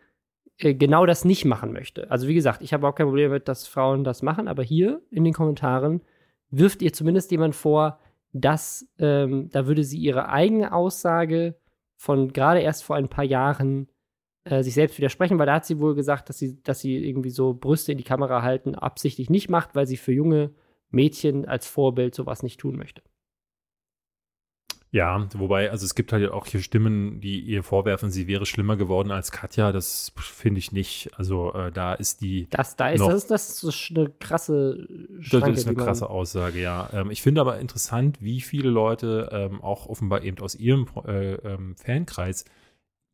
äh, 0.57 0.73
genau 0.73 1.05
das 1.05 1.25
nicht 1.25 1.45
machen 1.45 1.71
möchte. 1.71 2.09
Also 2.09 2.27
wie 2.27 2.33
gesagt, 2.33 2.61
ich 2.61 2.73
habe 2.73 2.87
auch 2.87 2.95
kein 2.95 3.07
Problem 3.07 3.29
damit, 3.29 3.47
dass 3.47 3.67
Frauen 3.67 4.03
das 4.03 4.21
machen, 4.21 4.47
aber 4.47 4.63
hier 4.63 5.01
in 5.11 5.23
den 5.23 5.33
Kommentaren 5.33 6.01
wirft 6.49 6.81
ihr 6.81 6.93
zumindest 6.93 7.31
jemand 7.31 7.55
vor, 7.55 7.99
dass 8.33 8.87
ähm, 8.97 9.49
da 9.51 9.67
würde 9.67 9.83
sie 9.83 9.99
ihre 9.99 10.29
eigene 10.29 10.73
Aussage 10.73 11.55
von 11.97 12.33
gerade 12.33 12.61
erst 12.61 12.83
vor 12.83 12.95
ein 12.95 13.09
paar 13.09 13.23
Jahren 13.23 13.87
äh, 14.45 14.63
sich 14.63 14.73
selbst 14.73 14.97
widersprechen, 14.97 15.37
weil 15.37 15.45
da 15.45 15.55
hat 15.55 15.65
sie 15.65 15.79
wohl 15.79 15.95
gesagt, 15.95 16.29
dass 16.29 16.39
sie, 16.39 16.61
dass 16.63 16.79
sie 16.79 16.97
irgendwie 16.97 17.29
so 17.29 17.53
Brüste 17.53 17.91
in 17.91 17.97
die 17.97 18.03
Kamera 18.03 18.41
halten 18.41 18.75
absichtlich 18.75 19.29
nicht 19.29 19.49
macht, 19.49 19.75
weil 19.75 19.85
sie 19.85 19.97
für 19.97 20.13
junge 20.13 20.51
Mädchen 20.91 21.45
als 21.45 21.67
Vorbild 21.67 22.15
sowas 22.15 22.43
nicht 22.43 22.59
tun 22.59 22.77
möchte. 22.77 23.01
Ja, 24.93 25.25
wobei, 25.35 25.71
also 25.71 25.85
es 25.85 25.95
gibt 25.95 26.11
halt 26.11 26.29
auch 26.31 26.45
hier 26.45 26.61
Stimmen, 26.61 27.21
die 27.21 27.39
ihr 27.39 27.63
vorwerfen, 27.63 28.11
sie 28.11 28.27
wäre 28.27 28.45
schlimmer 28.45 28.75
geworden 28.75 29.11
als 29.11 29.31
Katja. 29.31 29.71
Das 29.71 30.11
finde 30.17 30.59
ich 30.59 30.73
nicht. 30.73 31.11
Also 31.15 31.53
äh, 31.53 31.71
da 31.71 31.93
ist 31.93 32.19
die. 32.19 32.49
Das, 32.49 32.75
da 32.75 32.89
ist, 32.89 32.99
noch, 32.99 33.09
das, 33.09 33.27
das 33.27 33.63
ist 33.63 33.91
eine 33.95 34.09
krasse 34.09 34.85
Schranke, 35.21 35.51
Das 35.51 35.59
ist 35.61 35.67
eine 35.67 35.77
krasse 35.77 36.09
Aussage, 36.09 36.59
ja. 36.59 36.89
Ähm, 36.91 37.09
ich 37.09 37.21
finde 37.21 37.39
aber 37.39 37.59
interessant, 37.59 38.17
wie 38.21 38.41
viele 38.41 38.69
Leute 38.69 39.29
ähm, 39.31 39.61
auch 39.61 39.87
offenbar 39.87 40.23
eben 40.23 40.39
aus 40.39 40.55
ihrem 40.55 40.87
äh, 41.07 41.35
ähm, 41.35 41.75
Fankreis 41.77 42.43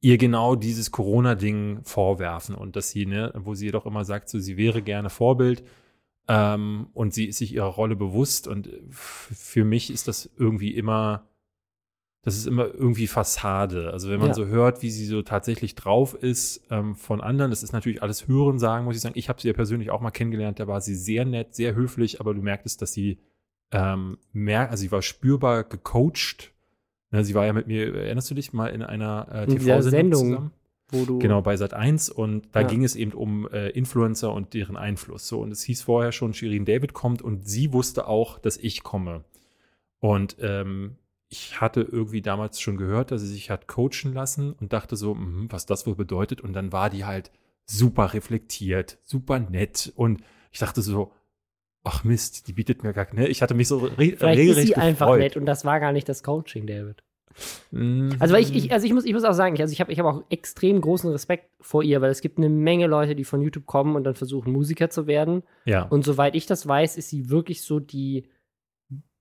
ihr 0.01 0.17
genau 0.17 0.55
dieses 0.55 0.91
Corona-Ding 0.91 1.81
vorwerfen 1.83 2.55
und 2.55 2.75
dass 2.75 2.89
sie, 2.89 3.05
ne, 3.05 3.31
wo 3.35 3.53
sie 3.53 3.69
doch 3.69 3.85
immer 3.85 4.03
sagt, 4.03 4.29
so, 4.29 4.39
sie 4.39 4.57
wäre 4.57 4.81
gerne 4.81 5.11
Vorbild. 5.11 5.63
Ähm, 6.27 6.87
und 6.93 7.13
sie 7.13 7.25
ist 7.25 7.37
sich 7.37 7.53
ihrer 7.53 7.67
Rolle 7.67 7.95
bewusst 7.95 8.47
und 8.47 8.69
für 8.89 9.63
mich 9.63 9.91
ist 9.91 10.07
das 10.07 10.29
irgendwie 10.37 10.75
immer 10.75 11.27
das 12.27 12.35
ist 12.35 12.45
immer 12.45 12.65
irgendwie 12.65 13.07
Fassade. 13.07 13.93
Also 13.93 14.09
wenn 14.09 14.19
man 14.19 14.29
ja. 14.29 14.33
so 14.33 14.47
hört, 14.47 14.81
wie 14.81 14.89
sie 14.89 15.05
so 15.05 15.21
tatsächlich 15.21 15.75
drauf 15.75 16.13
ist 16.13 16.61
ähm, 16.69 16.93
von 16.93 17.21
anderen, 17.21 17.51
das 17.51 17.63
ist 17.63 17.71
natürlich 17.71 18.03
alles 18.03 18.27
Hören 18.27 18.59
sagen, 18.59 18.83
muss 18.83 18.97
ich 18.97 19.01
sagen. 19.01 19.17
Ich 19.17 19.29
habe 19.29 19.39
sie 19.39 19.47
ja 19.47 19.53
persönlich 19.53 19.91
auch 19.91 20.01
mal 20.01 20.11
kennengelernt, 20.11 20.59
da 20.59 20.67
war 20.67 20.81
sie 20.81 20.95
sehr 20.95 21.23
nett, 21.23 21.55
sehr 21.55 21.73
höflich, 21.73 22.19
aber 22.19 22.33
du 22.33 22.41
merktest, 22.41 22.81
dass 22.81 22.91
sie 22.91 23.19
ähm, 23.71 24.17
mehr, 24.33 24.69
also 24.69 24.81
sie 24.81 24.91
war 24.91 25.01
spürbar 25.01 25.63
gecoacht. 25.63 26.51
Ne, 27.11 27.23
sie 27.23 27.33
war 27.33 27.45
ja 27.45 27.53
mit 27.53 27.67
mir, 27.67 27.95
erinnerst 27.95 28.29
du 28.29 28.35
dich 28.35 28.51
mal 28.51 28.67
in 28.67 28.83
einer 28.83 29.29
äh, 29.31 29.47
TV-Sendung 29.47 30.25
zusammen? 30.25 30.51
Wo 30.89 31.03
du 31.03 31.19
genau, 31.19 31.41
bei 31.41 31.57
Sat 31.57 31.73
1 31.73 32.09
und 32.09 32.47
da 32.53 32.61
ja. 32.61 32.67
ging 32.67 32.83
es 32.83 32.95
eben 32.95 33.11
um 33.11 33.47
äh, 33.49 33.69
Influencer 33.69 34.31
und 34.31 34.53
deren 34.53 34.77
Einfluss. 34.77 35.27
So, 35.27 35.41
und 35.41 35.51
es 35.51 35.63
hieß 35.63 35.81
vorher 35.81 36.13
schon, 36.13 36.33
Shirin 36.33 36.63
David 36.63 36.93
kommt 36.93 37.21
und 37.21 37.47
sie 37.47 37.73
wusste 37.73 38.07
auch, 38.07 38.39
dass 38.39 38.55
ich 38.57 38.83
komme. 38.83 39.25
Und 39.99 40.37
ähm, 40.39 40.95
ich 41.29 41.59
hatte 41.59 41.81
irgendwie 41.81 42.21
damals 42.21 42.61
schon 42.61 42.77
gehört, 42.77 43.11
dass 43.11 43.21
sie 43.21 43.27
sich 43.27 43.49
hat 43.49 43.67
coachen 43.67 44.13
lassen 44.13 44.53
und 44.53 44.71
dachte 44.71 44.95
so, 44.95 45.13
mh, 45.13 45.47
was 45.49 45.65
das 45.65 45.85
wohl 45.85 45.95
bedeutet. 45.95 46.39
Und 46.39 46.53
dann 46.53 46.71
war 46.71 46.89
die 46.89 47.03
halt 47.03 47.31
super 47.65 48.13
reflektiert, 48.13 48.97
super 49.03 49.39
nett. 49.39 49.91
Und 49.95 50.21
ich 50.53 50.59
dachte 50.59 50.81
so, 50.81 51.11
ach 51.83 52.03
Mist, 52.03 52.47
die 52.47 52.53
bietet 52.53 52.83
mir 52.83 52.93
gar 52.93 53.13
ne? 53.13 53.27
Ich 53.27 53.41
hatte 53.41 53.53
mich 53.53 53.67
so 53.67 53.79
re 53.79 53.95
Vielleicht 53.95 54.21
regelrecht 54.21 54.49
ist 54.49 54.67
sie 54.67 54.67
gefreut. 54.73 54.83
einfach 54.83 55.17
nett 55.17 55.37
und 55.37 55.45
das 55.45 55.65
war 55.65 55.79
gar 55.79 55.91
nicht 55.91 56.07
das 56.07 56.23
Coaching, 56.23 56.65
David. 56.65 57.03
Mhm. 57.71 58.15
Also, 58.19 58.33
weil 58.33 58.41
ich, 58.41 58.55
ich, 58.55 58.71
also 58.71 58.85
ich, 58.85 58.93
muss, 58.93 59.05
ich 59.05 59.13
muss 59.13 59.23
auch 59.23 59.33
sagen, 59.33 59.59
also 59.59 59.71
ich 59.71 59.81
habe 59.81 59.91
ich 59.91 59.99
hab 59.99 60.05
auch 60.05 60.23
extrem 60.29 60.81
großen 60.81 61.11
Respekt 61.11 61.49
vor 61.61 61.83
ihr, 61.83 62.01
weil 62.01 62.11
es 62.11 62.21
gibt 62.21 62.37
eine 62.37 62.49
Menge 62.49 62.87
Leute, 62.87 63.15
die 63.15 63.23
von 63.23 63.41
YouTube 63.41 63.65
kommen 63.65 63.95
und 63.95 64.03
dann 64.03 64.15
versuchen, 64.15 64.51
Musiker 64.51 64.89
zu 64.89 65.07
werden. 65.07 65.43
Ja. 65.65 65.83
Und 65.83 66.03
soweit 66.03 66.35
ich 66.35 66.45
das 66.45 66.67
weiß, 66.67 66.97
ist 66.97 67.09
sie 67.09 67.29
wirklich 67.29 67.61
so 67.61 67.79
die 67.79 68.27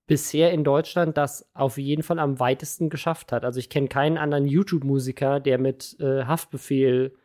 bisher 0.06 0.52
in 0.52 0.62
Deutschland 0.62 1.16
das 1.16 1.50
auf 1.52 1.78
jeden 1.78 2.02
Fall 2.02 2.18
am 2.18 2.38
weitesten 2.38 2.90
geschafft 2.90 3.32
hat. 3.32 3.44
Also 3.44 3.58
ich 3.58 3.68
kenne 3.68 3.88
keinen 3.88 4.18
anderen 4.18 4.46
YouTube-Musiker, 4.46 5.40
der 5.40 5.58
mit 5.58 5.96
äh, 5.98 6.24
Haftbefehl 6.24 7.16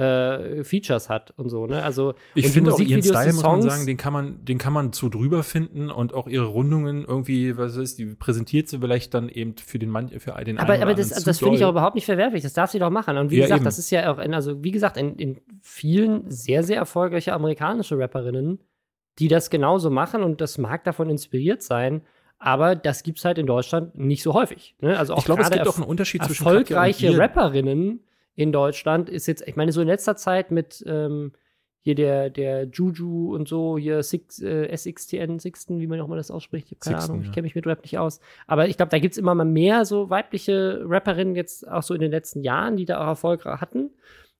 äh, 0.00 0.64
Features 0.64 1.10
hat 1.10 1.32
und 1.36 1.50
so, 1.50 1.66
ne? 1.66 1.82
Also 1.82 2.14
ich 2.34 2.48
finde 2.48 2.72
auch 2.72 2.80
ihren 2.80 3.02
Style, 3.02 3.34
muss 3.34 3.42
man 3.42 3.62
sagen, 3.62 3.86
den 3.86 3.98
kann 3.98 4.14
man, 4.14 4.44
den 4.44 4.56
kann 4.56 4.72
man 4.72 4.94
so 4.94 5.10
drüber 5.10 5.42
finden 5.42 5.90
und 5.90 6.14
auch 6.14 6.26
ihre 6.26 6.46
Rundungen 6.46 7.04
irgendwie, 7.04 7.58
was 7.58 7.76
ist, 7.76 7.98
die 7.98 8.06
präsentiert 8.06 8.68
sie 8.68 8.78
vielleicht 8.78 9.12
dann 9.12 9.28
eben 9.28 9.56
für 9.58 9.78
den 9.78 9.90
Mann, 9.90 10.08
für 10.08 10.32
den 10.42 10.58
Aber, 10.58 10.80
aber 10.80 10.94
das, 10.94 11.10
das 11.10 11.38
finde 11.38 11.56
ich 11.56 11.64
auch 11.64 11.70
überhaupt 11.70 11.96
nicht 11.96 12.06
verwerflich. 12.06 12.42
Das 12.42 12.54
darf 12.54 12.70
sie 12.70 12.78
doch 12.78 12.88
machen. 12.88 13.18
Und 13.18 13.30
wie 13.30 13.36
ja, 13.36 13.42
gesagt, 13.42 13.60
eben. 13.60 13.64
das 13.66 13.78
ist 13.78 13.90
ja 13.90 14.10
auch, 14.10 14.18
in, 14.18 14.32
also 14.32 14.64
wie 14.64 14.70
gesagt, 14.70 14.96
in, 14.96 15.16
in 15.16 15.40
vielen 15.60 16.30
sehr, 16.30 16.62
sehr 16.62 16.78
erfolgreiche 16.78 17.34
amerikanische 17.34 17.98
Rapperinnen, 17.98 18.58
die 19.18 19.28
das 19.28 19.50
genauso 19.50 19.90
machen 19.90 20.22
und 20.22 20.40
das 20.40 20.56
mag 20.56 20.82
davon 20.84 21.10
inspiriert 21.10 21.62
sein. 21.62 22.02
Aber 22.38 22.74
das 22.74 23.02
gibt 23.02 23.18
es 23.18 23.26
halt 23.26 23.36
in 23.36 23.46
Deutschland 23.46 23.98
nicht 23.98 24.22
so 24.22 24.32
häufig. 24.32 24.76
Ne? 24.80 24.98
Also 24.98 25.12
auch 25.12 25.18
ich 25.18 25.24
glaube, 25.26 25.42
es 25.42 25.50
gibt 25.50 25.68
auch 25.68 25.76
einen 25.76 25.84
Unterschied 25.84 26.24
zwischen 26.24 26.46
erfolgreiche 26.46 27.18
Rapperinnen 27.18 28.00
in 28.34 28.52
Deutschland 28.52 29.08
ist 29.08 29.26
jetzt, 29.26 29.46
ich 29.46 29.56
meine, 29.56 29.72
so 29.72 29.80
in 29.80 29.88
letzter 29.88 30.16
Zeit 30.16 30.50
mit, 30.50 30.82
ähm, 30.86 31.32
hier 31.82 31.94
der, 31.94 32.28
der 32.28 32.64
Juju 32.64 33.34
und 33.34 33.48
so, 33.48 33.78
hier 33.78 34.02
Six, 34.02 34.40
äh, 34.42 34.74
SXTN, 34.76 35.38
Sixten, 35.38 35.80
wie 35.80 35.86
man 35.86 36.00
auch 36.00 36.08
mal 36.08 36.16
das 36.16 36.30
ausspricht, 36.30 36.66
ich 36.66 36.72
habe 36.72 36.80
keine 36.80 36.96
Sixten, 36.96 37.12
Ahnung, 37.12 37.22
ich 37.22 37.28
ja. 37.28 37.32
kenne 37.32 37.44
mich 37.44 37.54
mit 37.54 37.66
Rap 37.66 37.82
nicht 37.82 37.98
aus. 37.98 38.20
Aber 38.46 38.68
ich 38.68 38.76
glaube, 38.76 38.90
da 38.90 38.98
gibt 38.98 39.12
es 39.12 39.18
immer 39.18 39.34
mal 39.34 39.44
mehr 39.44 39.84
so 39.86 40.10
weibliche 40.10 40.82
Rapperinnen 40.84 41.34
jetzt 41.34 41.66
auch 41.66 41.82
so 41.82 41.94
in 41.94 42.00
den 42.00 42.10
letzten 42.10 42.42
Jahren, 42.42 42.76
die 42.76 42.84
da 42.84 43.00
auch 43.00 43.06
Erfolg 43.06 43.44
hatten. 43.46 43.90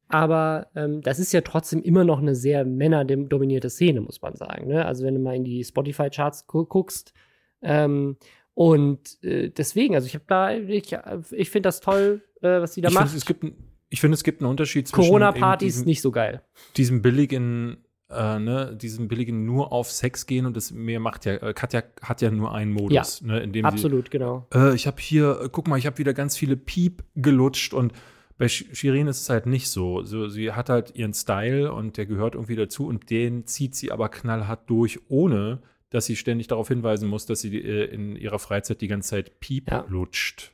Aber 0.09 0.67
ähm, 0.75 1.01
das 1.03 1.19
ist 1.19 1.33
ja 1.33 1.41
trotzdem 1.41 1.83
immer 1.83 2.05
noch 2.05 2.19
eine 2.19 2.35
sehr 2.35 2.65
männerdominierte 2.65 3.71
Szene, 3.71 4.01
muss 4.01 4.21
man 4.21 4.35
sagen. 4.35 4.67
Ne? 4.67 4.85
Also 4.85 5.05
wenn 5.05 5.15
du 5.15 5.21
mal 5.21 5.37
in 5.37 5.45
die 5.45 5.65
Spotify-Charts 5.65 6.47
gu 6.47 6.67
guckst. 6.67 7.15
Ähm, 7.63 8.17
und 8.55 9.23
äh, 9.23 9.51
deswegen, 9.51 9.95
also 9.95 10.07
ich 10.07 10.15
habe 10.15 10.25
da, 10.27 10.53
ich, 10.53 10.95
ich 11.31 11.51
finde 11.51 11.69
das 11.69 11.81
toll, 11.81 12.23
äh, 12.43 12.61
was 12.61 12.75
sie 12.75 12.81
da 12.81 12.89
Ich 12.89 12.95
macht. 12.95 13.15
es 13.15 13.25
gibt, 13.25 13.45
ein- 13.45 13.70
ich 13.91 14.01
finde, 14.01 14.15
es 14.15 14.25
gibt 14.25 14.41
einen 14.41 14.49
Unterschied 14.51 14.89
zwischen 14.89 15.03
Corona-Partys 15.03 15.85
nicht 15.85 16.01
so 16.01 16.11
geil. 16.11 16.43
diesem 16.77 17.03
billigen, 17.03 17.79
äh, 18.09 18.39
ne, 18.39 18.75
diesem 18.81 19.09
billigen 19.09 19.45
nur 19.45 19.73
auf 19.73 19.91
Sex 19.91 20.27
gehen 20.27 20.47
und 20.47 20.57
das 20.57 20.71
mehr 20.71 21.01
macht 21.01 21.27
ja, 21.27 21.35
äh, 21.35 21.53
Katja 21.53 21.83
hat 22.03 22.23
ja 22.23 22.31
nur 22.31 22.55
einen 22.55 22.73
Modus, 22.73 23.21
ne, 23.23 23.41
in 23.41 23.53
dem 23.53 23.65
Absolut, 23.67 24.11
genau. 24.11 24.47
sie, 24.53 24.59
äh, 24.59 24.75
ich 24.75 24.87
habe 24.87 25.01
hier, 25.01 25.41
äh, 25.43 25.49
guck 25.53 25.69
mal, 25.69 25.77
ich 25.79 25.87
habe 25.87 25.99
wieder 25.99 26.15
ganz 26.15 26.37
viele 26.37 26.57
Piep 26.57 27.03
gelutscht 27.17 27.75
und 27.75 27.93
bei 28.39 28.47
Sh- 28.47 28.75
Shirin 28.75 29.07
ist 29.07 29.21
es 29.21 29.29
halt 29.29 29.45
nicht 29.45 29.69
so. 29.69 30.03
so. 30.03 30.29
Sie 30.29 30.53
hat 30.53 30.71
halt 30.71 30.95
ihren 30.97 31.13
Style 31.13 31.71
und 31.75 31.99
der 31.99 32.07
gehört 32.07 32.35
irgendwie 32.37 32.57
dazu 32.57 32.87
und 32.87 33.11
den 33.11 33.47
zieht 33.47 33.75
sie 33.75 33.93
aber 33.93 34.09
knallhart 34.09 34.71
durch, 34.71 34.99
ohne 35.09 35.61
dass 35.91 36.07
sie 36.07 36.17
ständig 36.17 36.47
darauf 36.47 36.69
hinweisen 36.69 37.07
muss, 37.09 37.27
dass 37.27 37.41
sie 37.43 37.55
äh, 37.61 37.85
in 37.93 38.17
ihrer 38.17 38.39
Freizeit 38.39 38.81
die 38.81 38.89
ganze 38.89 39.11
Zeit 39.11 39.41
Piep 39.41 39.71
Ja. 39.71 39.85
lutscht. 39.89 40.53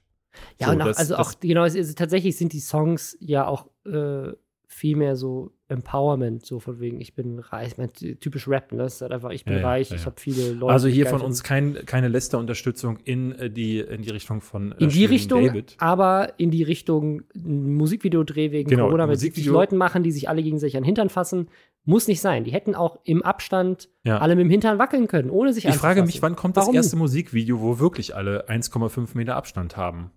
Ja, 0.58 0.66
So, 0.68 0.72
und 0.72 0.82
auch, 0.82 0.86
das- 0.86 0.96
also 0.98 1.16
auch, 1.16 1.32
genau, 1.40 1.64
ist, 1.64 1.98
tatsächlich 1.98 2.36
sind 2.36 2.52
die 2.52 2.60
Songs 2.60 3.16
ja 3.20 3.46
auch 3.46 3.66
äh, 3.84 4.32
viel 4.68 4.96
mehr 4.96 5.16
so 5.16 5.52
Empowerment, 5.68 6.44
so 6.44 6.60
von 6.60 6.80
wegen, 6.80 7.00
ich 7.00 7.14
bin 7.14 7.38
reich. 7.38 7.68
Ich 7.72 7.78
meine, 7.78 7.92
typisch 7.92 8.46
Rap, 8.46 8.72
ne? 8.72 8.78
Das 8.84 8.96
ist 8.96 9.00
halt 9.00 9.12
einfach, 9.12 9.30
ich 9.30 9.44
bin 9.44 9.54
Ja, 9.54 9.66
reich, 9.66 9.90
ja, 9.90 9.96
ich 9.96 10.02
ja. 10.02 10.06
habe 10.06 10.20
viele 10.20 10.52
Leute. 10.52 10.72
Also 10.72 10.86
hier 10.88 11.06
von 11.06 11.22
uns 11.22 11.42
kein, 11.42 11.74
keine 11.86 12.08
Lästerunterstützung 12.08 12.98
in 13.04 13.32
äh, 13.32 13.50
die, 13.50 13.78
in 13.80 14.02
die 14.02 14.10
Richtung 14.10 14.40
von 14.40 14.72
äh, 14.72 14.76
In 14.84 14.90
die 14.90 15.04
Richtung, 15.06 15.44
David. 15.46 15.74
aber 15.78 16.34
in 16.38 16.50
die 16.50 16.62
Richtung 16.62 17.22
Musikvideodreh 17.34 18.50
wegen 18.52 18.70
Genau, 18.70 18.84
Corona 18.86 19.06
mit 19.06 19.18
70 19.18 19.44
Musikvideo- 19.46 19.52
Leuten 19.52 19.76
machen, 19.76 20.02
die 20.02 20.12
sich 20.12 20.28
alle 20.28 20.42
gegenseitig 20.42 20.76
an 20.76 20.82
den 20.82 20.86
Hintern 20.86 21.08
fassen, 21.08 21.48
muss 21.84 22.08
nicht 22.08 22.20
sein. 22.20 22.44
Die 22.44 22.50
hätten 22.52 22.74
auch 22.74 22.98
im 23.04 23.22
Abstand 23.22 23.88
alle 24.04 24.34
mit 24.36 24.44
dem 24.44 24.50
Hintern 24.50 24.78
wackeln 24.78 25.06
können, 25.08 25.30
ohne 25.30 25.52
sich 25.52 25.64
Ich 25.64 25.74
frage 25.76 26.02
mich, 26.02 26.20
wann 26.22 26.36
kommt 26.36 26.56
Warum 26.56 26.74
das 26.74 26.84
erste 26.86 26.96
Musikvideo, 26.96 27.60
wo 27.60 27.78
wirklich 27.78 28.14
alle 28.16 28.48
1,5 28.48 29.16
Meter 29.16 29.36
Abstand 29.36 29.76
haben? 29.76 30.10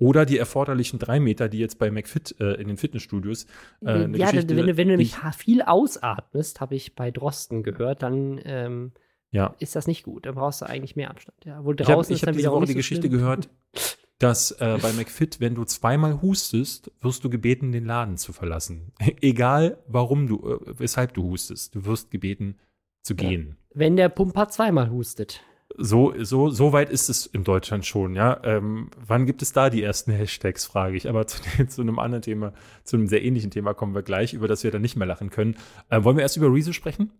Oder 0.00 0.26
die 0.26 0.38
erforderlichen 0.38 0.98
drei 0.98 1.20
Meter, 1.20 1.48
die 1.48 1.58
jetzt 1.58 1.78
bei 1.78 1.90
McFit 1.90 2.34
äh, 2.40 2.54
in 2.54 2.66
den 2.68 2.76
Fitnessstudios 2.78 3.46
äh, 3.84 4.00
ja, 4.16 4.30
Geschichte, 4.30 4.56
wenn, 4.56 4.66
du- 4.66 4.76
wenn 4.76 4.88
du 4.88 4.92
nämlich 4.94 5.14
viel 5.36 5.62
ausatmest, 5.62 6.60
habe 6.60 6.74
ich 6.74 6.96
bei 6.96 7.10
Drosten 7.12 7.62
gehört, 7.62 8.02
dann 8.02 8.40
ähm, 8.44 8.92
ja. 9.30 9.54
ist 9.60 9.76
das 9.76 9.86
nicht 9.86 10.02
gut. 10.02 10.26
Dann 10.26 10.34
brauchst 10.34 10.62
du 10.62 10.66
eigentlich 10.66 10.96
mehr 10.96 11.10
Abstand. 11.10 11.36
Ja, 11.44 11.56
habe 11.56 11.76
draußen 11.76 12.14
ich 12.14 12.22
ist 12.22 12.26
hab 12.26 12.34
diese 12.34 12.50
Woche 12.50 12.64
die 12.66 12.74
Geschichte 12.74 13.08
gehört, 13.08 13.48
dass 14.18 14.50
äh, 14.52 14.78
bei 14.82 14.92
McFit, 14.94 15.38
wenn 15.40 15.54
du 15.54 15.64
zweimal 15.64 16.20
hustest, 16.22 16.90
wirst 17.00 17.22
du 17.24 17.30
gebeten, 17.30 17.70
den 17.72 17.84
Laden 17.84 18.16
zu 18.16 18.32
verlassen. 18.32 18.92
Egal, 19.20 19.78
warum 19.86 20.26
du, 20.26 20.36
äh, 20.50 20.78
weshalb 20.78 21.12
du 21.14 21.24
hustest, 21.24 21.74
du 21.74 21.84
wirst 21.84 22.10
gebeten 22.10 22.58
zu 23.02 23.14
Ja. 23.14 23.28
gehen. 23.28 23.56
Wenn 23.74 23.96
der 23.96 24.08
Pumper 24.08 24.48
zweimal 24.48 24.90
hustet. 24.90 25.42
So, 25.76 26.12
so, 26.22 26.50
so 26.50 26.72
weit 26.72 26.90
ist 26.90 27.08
es 27.08 27.26
in 27.26 27.44
Deutschland 27.44 27.86
schon, 27.86 28.14
ja. 28.14 28.40
Ähm, 28.44 28.90
wann 29.06 29.24
gibt 29.24 29.40
es 29.40 29.52
da 29.52 29.70
die 29.70 29.82
ersten 29.82 30.12
Hashtags, 30.12 30.64
frage 30.66 30.96
ich. 30.96 31.08
Aber 31.08 31.26
zu, 31.28 31.40
zu 31.68 31.80
einem 31.82 31.98
anderen 31.98 32.22
Thema, 32.22 32.52
zu 32.84 32.96
einem 32.96 33.06
sehr 33.06 33.22
ähnlichen 33.24 33.50
Thema 33.50 33.72
kommen 33.74 33.94
wir 33.94 34.02
gleich, 34.02 34.34
über 34.34 34.48
das 34.48 34.64
wir 34.64 34.70
dann 34.70 34.82
nicht 34.82 34.96
mehr 34.96 35.06
lachen 35.06 35.30
können. 35.30 35.56
Äh, 35.88 36.02
wollen 36.04 36.16
wir 36.16 36.22
erst 36.22 36.36
über 36.36 36.52
Rezo 36.52 36.72
sprechen? 36.72 37.12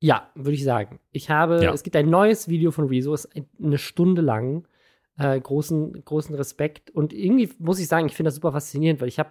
Ja, 0.00 0.30
würde 0.34 0.52
ich 0.54 0.64
sagen. 0.64 0.98
Ich 1.10 1.30
habe, 1.30 1.62
Ja. 1.62 1.72
es 1.72 1.82
gibt 1.84 1.96
ein 1.96 2.10
neues 2.10 2.48
Video 2.48 2.70
von 2.70 2.86
Rezo, 2.88 3.14
ist 3.14 3.34
ein- 3.34 3.48
eine 3.62 3.78
Stunde 3.78 4.20
lang. 4.20 4.66
Äh, 5.18 5.40
großen, 5.40 6.04
großen 6.04 6.34
Respekt. 6.34 6.90
Und 6.90 7.14
irgendwie 7.14 7.48
muss 7.58 7.78
ich 7.78 7.88
sagen, 7.88 8.06
ich 8.06 8.14
finde 8.14 8.28
das 8.28 8.34
super 8.34 8.52
faszinierend, 8.52 9.00
weil 9.00 9.08
ich 9.08 9.18
habe 9.18 9.30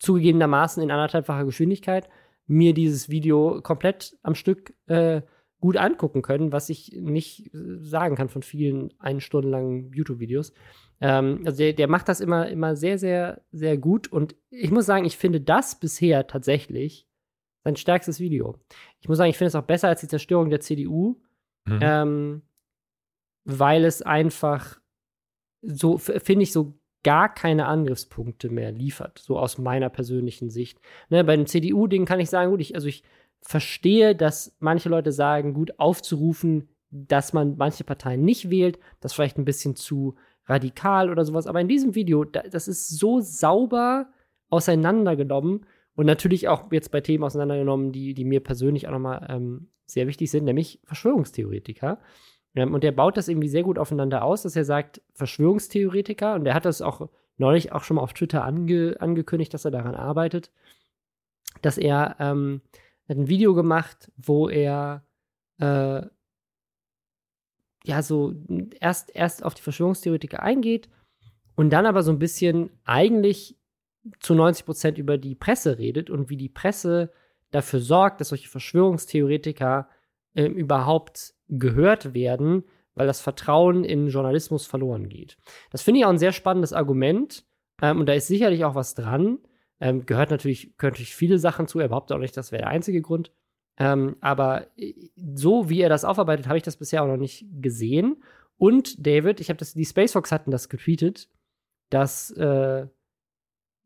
zugegebenermaßen 0.00 0.82
in 0.82 0.90
anderthalbfacher 0.90 1.44
Geschwindigkeit 1.46 2.08
mir 2.46 2.74
dieses 2.74 3.08
Video 3.08 3.60
komplett 3.62 4.16
am 4.22 4.34
Stück 4.34 4.74
äh, 4.86 5.22
gut 5.60 5.76
angucken 5.76 6.22
können, 6.22 6.52
was 6.52 6.68
ich 6.68 6.92
nicht 6.92 7.52
äh, 7.54 7.78
sagen 7.80 8.16
kann 8.16 8.28
von 8.28 8.42
vielen 8.42 8.92
eine 8.98 9.20
Stunde 9.20 9.48
langen 9.48 9.92
YouTube-Videos. 9.92 10.52
Ähm, 11.00 11.42
also 11.44 11.58
der, 11.58 11.72
der 11.72 11.88
macht 11.88 12.08
das 12.08 12.20
immer, 12.20 12.48
immer 12.48 12.76
sehr, 12.76 12.98
sehr, 12.98 13.42
sehr 13.52 13.76
gut. 13.76 14.08
Und 14.08 14.36
ich 14.50 14.70
muss 14.70 14.86
sagen, 14.86 15.04
ich 15.04 15.16
finde 15.16 15.40
das 15.40 15.78
bisher 15.78 16.26
tatsächlich 16.26 17.06
sein 17.64 17.76
stärkstes 17.76 18.20
Video. 18.20 18.56
Ich 19.00 19.08
muss 19.08 19.18
sagen, 19.18 19.30
ich 19.30 19.36
finde 19.38 19.48
es 19.48 19.54
auch 19.54 19.62
besser 19.64 19.88
als 19.88 20.00
die 20.00 20.08
Zerstörung 20.08 20.50
der 20.50 20.60
CDU, 20.60 21.20
Mhm. 21.66 21.78
ähm, 21.82 22.42
weil 23.44 23.84
es 23.84 24.00
einfach 24.02 24.80
so, 25.62 25.98
finde 25.98 26.42
ich, 26.42 26.52
so 26.52 26.78
gar 27.04 27.32
keine 27.32 27.66
Angriffspunkte 27.66 28.48
mehr 28.48 28.72
liefert, 28.72 29.18
so 29.18 29.38
aus 29.38 29.58
meiner 29.58 29.88
persönlichen 29.90 30.50
Sicht. 30.50 30.80
Ne, 31.10 31.24
bei 31.24 31.36
dem 31.36 31.46
CDU-Ding 31.46 32.06
kann 32.06 32.20
ich 32.20 32.30
sagen, 32.30 32.50
gut, 32.50 32.60
ich, 32.60 32.74
also 32.74 32.88
ich 32.88 33.04
verstehe, 33.40 34.14
dass 34.14 34.56
manche 34.58 34.88
Leute 34.88 35.12
sagen, 35.12 35.54
gut, 35.54 35.78
aufzurufen, 35.78 36.68
dass 36.90 37.32
man 37.32 37.56
manche 37.56 37.84
Parteien 37.84 38.24
nicht 38.24 38.50
wählt, 38.50 38.78
das 39.00 39.12
ist 39.12 39.16
vielleicht 39.16 39.38
ein 39.38 39.44
bisschen 39.44 39.76
zu 39.76 40.16
radikal 40.46 41.10
oder 41.10 41.24
sowas, 41.24 41.46
aber 41.46 41.60
in 41.60 41.68
diesem 41.68 41.94
Video, 41.94 42.24
da, 42.24 42.42
das 42.42 42.68
ist 42.68 42.88
so 42.88 43.20
sauber 43.20 44.08
auseinandergenommen 44.48 45.66
und 45.94 46.06
natürlich 46.06 46.48
auch 46.48 46.72
jetzt 46.72 46.90
bei 46.90 47.00
Themen 47.00 47.24
auseinandergenommen, 47.24 47.92
die, 47.92 48.14
die 48.14 48.24
mir 48.24 48.40
persönlich 48.40 48.88
auch 48.88 48.92
nochmal 48.92 49.26
ähm, 49.28 49.68
sehr 49.86 50.06
wichtig 50.06 50.30
sind, 50.30 50.44
nämlich 50.44 50.80
Verschwörungstheoretiker. 50.84 51.98
Ähm, 52.54 52.74
und 52.74 52.82
der 52.82 52.92
baut 52.92 53.16
das 53.16 53.28
irgendwie 53.28 53.48
sehr 53.48 53.62
gut 53.62 53.78
aufeinander 53.78 54.24
aus, 54.24 54.42
dass 54.42 54.56
er 54.56 54.64
sagt, 54.64 55.02
Verschwörungstheoretiker, 55.14 56.34
und 56.34 56.44
der 56.44 56.54
hat 56.54 56.64
das 56.64 56.82
auch 56.82 57.08
neulich 57.36 57.72
auch 57.72 57.84
schon 57.84 57.96
mal 57.96 58.02
auf 58.02 58.12
Twitter 58.12 58.44
ange 58.44 58.96
angekündigt, 59.00 59.52
dass 59.52 59.64
er 59.64 59.70
daran 59.70 59.94
arbeitet, 59.94 60.50
dass 61.62 61.78
er 61.78 62.16
ähm, 62.18 62.62
hat 63.08 63.16
ein 63.16 63.28
Video 63.28 63.54
gemacht, 63.54 64.10
wo 64.16 64.48
er 64.48 65.04
äh, 65.58 66.02
ja 67.84 68.02
so 68.02 68.34
erst, 68.80 69.14
erst 69.14 69.44
auf 69.44 69.54
die 69.54 69.62
Verschwörungstheoretiker 69.62 70.42
eingeht 70.42 70.88
und 71.54 71.70
dann 71.70 71.86
aber 71.86 72.02
so 72.02 72.12
ein 72.12 72.18
bisschen 72.18 72.70
eigentlich 72.84 73.56
zu 74.20 74.34
90 74.34 74.64
Prozent 74.64 74.98
über 74.98 75.18
die 75.18 75.34
Presse 75.34 75.78
redet 75.78 76.10
und 76.10 76.30
wie 76.30 76.36
die 76.36 76.48
Presse 76.48 77.12
dafür 77.50 77.80
sorgt, 77.80 78.20
dass 78.20 78.28
solche 78.28 78.48
Verschwörungstheoretiker 78.48 79.88
ähm, 80.34 80.54
überhaupt 80.54 81.34
gehört 81.48 82.14
werden, 82.14 82.64
weil 82.94 83.06
das 83.06 83.20
Vertrauen 83.20 83.84
in 83.84 84.08
Journalismus 84.08 84.66
verloren 84.66 85.08
geht. 85.08 85.36
Das 85.70 85.82
finde 85.82 86.00
ich 86.00 86.06
auch 86.06 86.10
ein 86.10 86.18
sehr 86.18 86.32
spannendes 86.32 86.72
Argument 86.72 87.44
ähm, 87.80 88.00
und 88.00 88.06
da 88.06 88.12
ist 88.12 88.26
sicherlich 88.26 88.64
auch 88.64 88.74
was 88.74 88.94
dran. 88.94 89.38
Ähm, 89.80 90.06
gehört 90.06 90.30
natürlich, 90.30 90.76
gehört 90.76 90.94
natürlich 90.94 91.14
viele 91.14 91.38
Sachen 91.38 91.68
zu. 91.68 91.78
Er 91.78 91.88
behauptet 91.88 92.16
auch 92.16 92.20
nicht, 92.20 92.36
das 92.36 92.52
wäre 92.52 92.62
der 92.62 92.70
einzige 92.70 93.00
Grund. 93.00 93.32
Ähm, 93.78 94.16
aber 94.20 94.66
äh, 94.76 94.94
so 95.34 95.68
wie 95.68 95.80
er 95.80 95.88
das 95.88 96.04
aufarbeitet, 96.04 96.48
habe 96.48 96.56
ich 96.56 96.64
das 96.64 96.76
bisher 96.76 97.02
auch 97.02 97.06
noch 97.06 97.16
nicht 97.16 97.46
gesehen. 97.60 98.22
Und 98.56 99.06
David, 99.06 99.40
ich 99.40 99.50
habe 99.50 99.58
das, 99.58 99.74
die 99.74 99.84
Spacefox 99.84 100.32
hatten 100.32 100.50
das 100.50 100.68
getweetet, 100.68 101.28
dass 101.90 102.30
äh, 102.32 102.86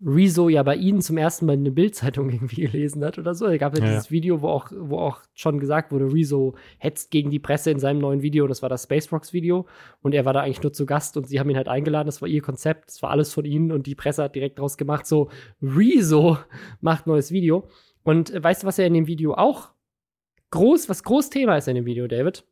Rezo 0.05 0.49
ja 0.49 0.63
bei 0.63 0.75
ihnen 0.75 1.01
zum 1.01 1.17
ersten 1.17 1.47
Mal 1.47 1.53
eine 1.53 1.71
Bildzeitung 1.71 2.31
irgendwie 2.33 2.63
gelesen 2.63 3.05
hat 3.05 3.19
oder 3.19 3.35
so. 3.35 3.47
Da 3.47 3.57
gab 3.57 3.77
ja, 3.77 3.85
Ja, 3.85 3.91
dieses 3.91 4.11
Video, 4.11 4.43
wo 4.43 4.49
auch, 4.49 4.71
wo 4.75 4.99
auch 4.99 5.21
schon 5.35 5.61
gesagt 5.61 5.93
wurde, 5.93 6.13
Rezo 6.13 6.55
hetzt 6.79 7.11
gegen 7.11 7.31
die 7.31 7.39
Presse 7.39 7.71
in 7.71 7.79
seinem 7.79 8.01
neuen 8.01 8.23
Video. 8.23 8.47
Das 8.47 8.63
war 8.63 8.69
das 8.69 8.85
Spacefox-Video. 8.85 9.67
Und 10.01 10.15
er 10.15 10.25
war 10.25 10.33
da 10.33 10.41
eigentlich 10.41 10.63
nur 10.63 10.73
zu 10.73 10.87
Gast 10.87 11.17
und 11.17 11.29
sie 11.29 11.39
haben 11.39 11.51
ihn 11.51 11.57
halt 11.57 11.69
eingeladen. 11.69 12.07
Das 12.07 12.21
war 12.21 12.29
ihr 12.29 12.43
Konzept. 12.43 12.89
Das 12.89 13.03
war 13.03 13.11
alles 13.11 13.33
von 13.33 13.45
ihnen 13.45 13.73
und 13.73 13.87
die 13.87 13.95
Presse 13.95 14.25
hat 14.25 14.35
direkt 14.35 14.59
draus 14.59 14.77
gemacht, 14.77 15.07
so 15.07 15.31
Rezo 15.63 16.39
macht 16.81 17.07
neues 17.07 17.31
Video. 17.31 17.69
Und 18.03 18.31
äh, 18.31 18.43
weißt 18.43 18.63
du, 18.63 18.67
was 18.67 18.79
er 18.79 18.87
in 18.87 18.95
dem 18.95 19.07
Video 19.07 19.35
auch 19.35 19.71
groß, 20.51 20.89
was 20.89 21.03
groß 21.03 21.31
Thema 21.31 21.57
ist 21.57 21.69
in 21.69 21.77
dem 21.77 21.87
Video, 21.87 22.07
David? 22.07 22.45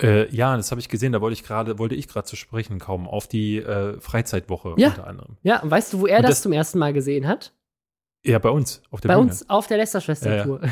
Äh, 0.00 0.28
ja, 0.34 0.56
das 0.56 0.70
habe 0.70 0.80
ich 0.80 0.88
gesehen. 0.88 1.12
Da 1.12 1.20
wollte 1.20 1.34
ich 1.34 1.44
gerade, 1.44 1.78
wollte 1.78 1.94
ich 1.94 2.08
gerade 2.08 2.26
zu 2.26 2.36
sprechen 2.36 2.78
kommen 2.80 3.06
auf 3.06 3.28
die 3.28 3.58
äh, 3.58 4.00
Freizeitwoche 4.00 4.74
Ja. 4.76 4.88
unter 4.88 5.06
anderem. 5.06 5.36
Ja, 5.42 5.62
und 5.62 5.70
weißt 5.70 5.92
du, 5.92 6.00
wo 6.00 6.06
er 6.06 6.20
das, 6.22 6.32
das- 6.32 6.42
zum 6.42 6.52
ersten 6.52 6.78
Mal 6.78 6.92
gesehen 6.92 7.26
hat? 7.28 7.52
Ja, 8.26 8.38
bei 8.38 8.48
uns 8.48 8.80
auf 8.90 9.02
der 9.02 9.08
Bei 9.08 9.16
Bühne. 9.16 9.26
uns 9.28 9.50
auf 9.50 9.66
der 9.66 9.76
Lester-Schwester-Tour. 9.76 10.62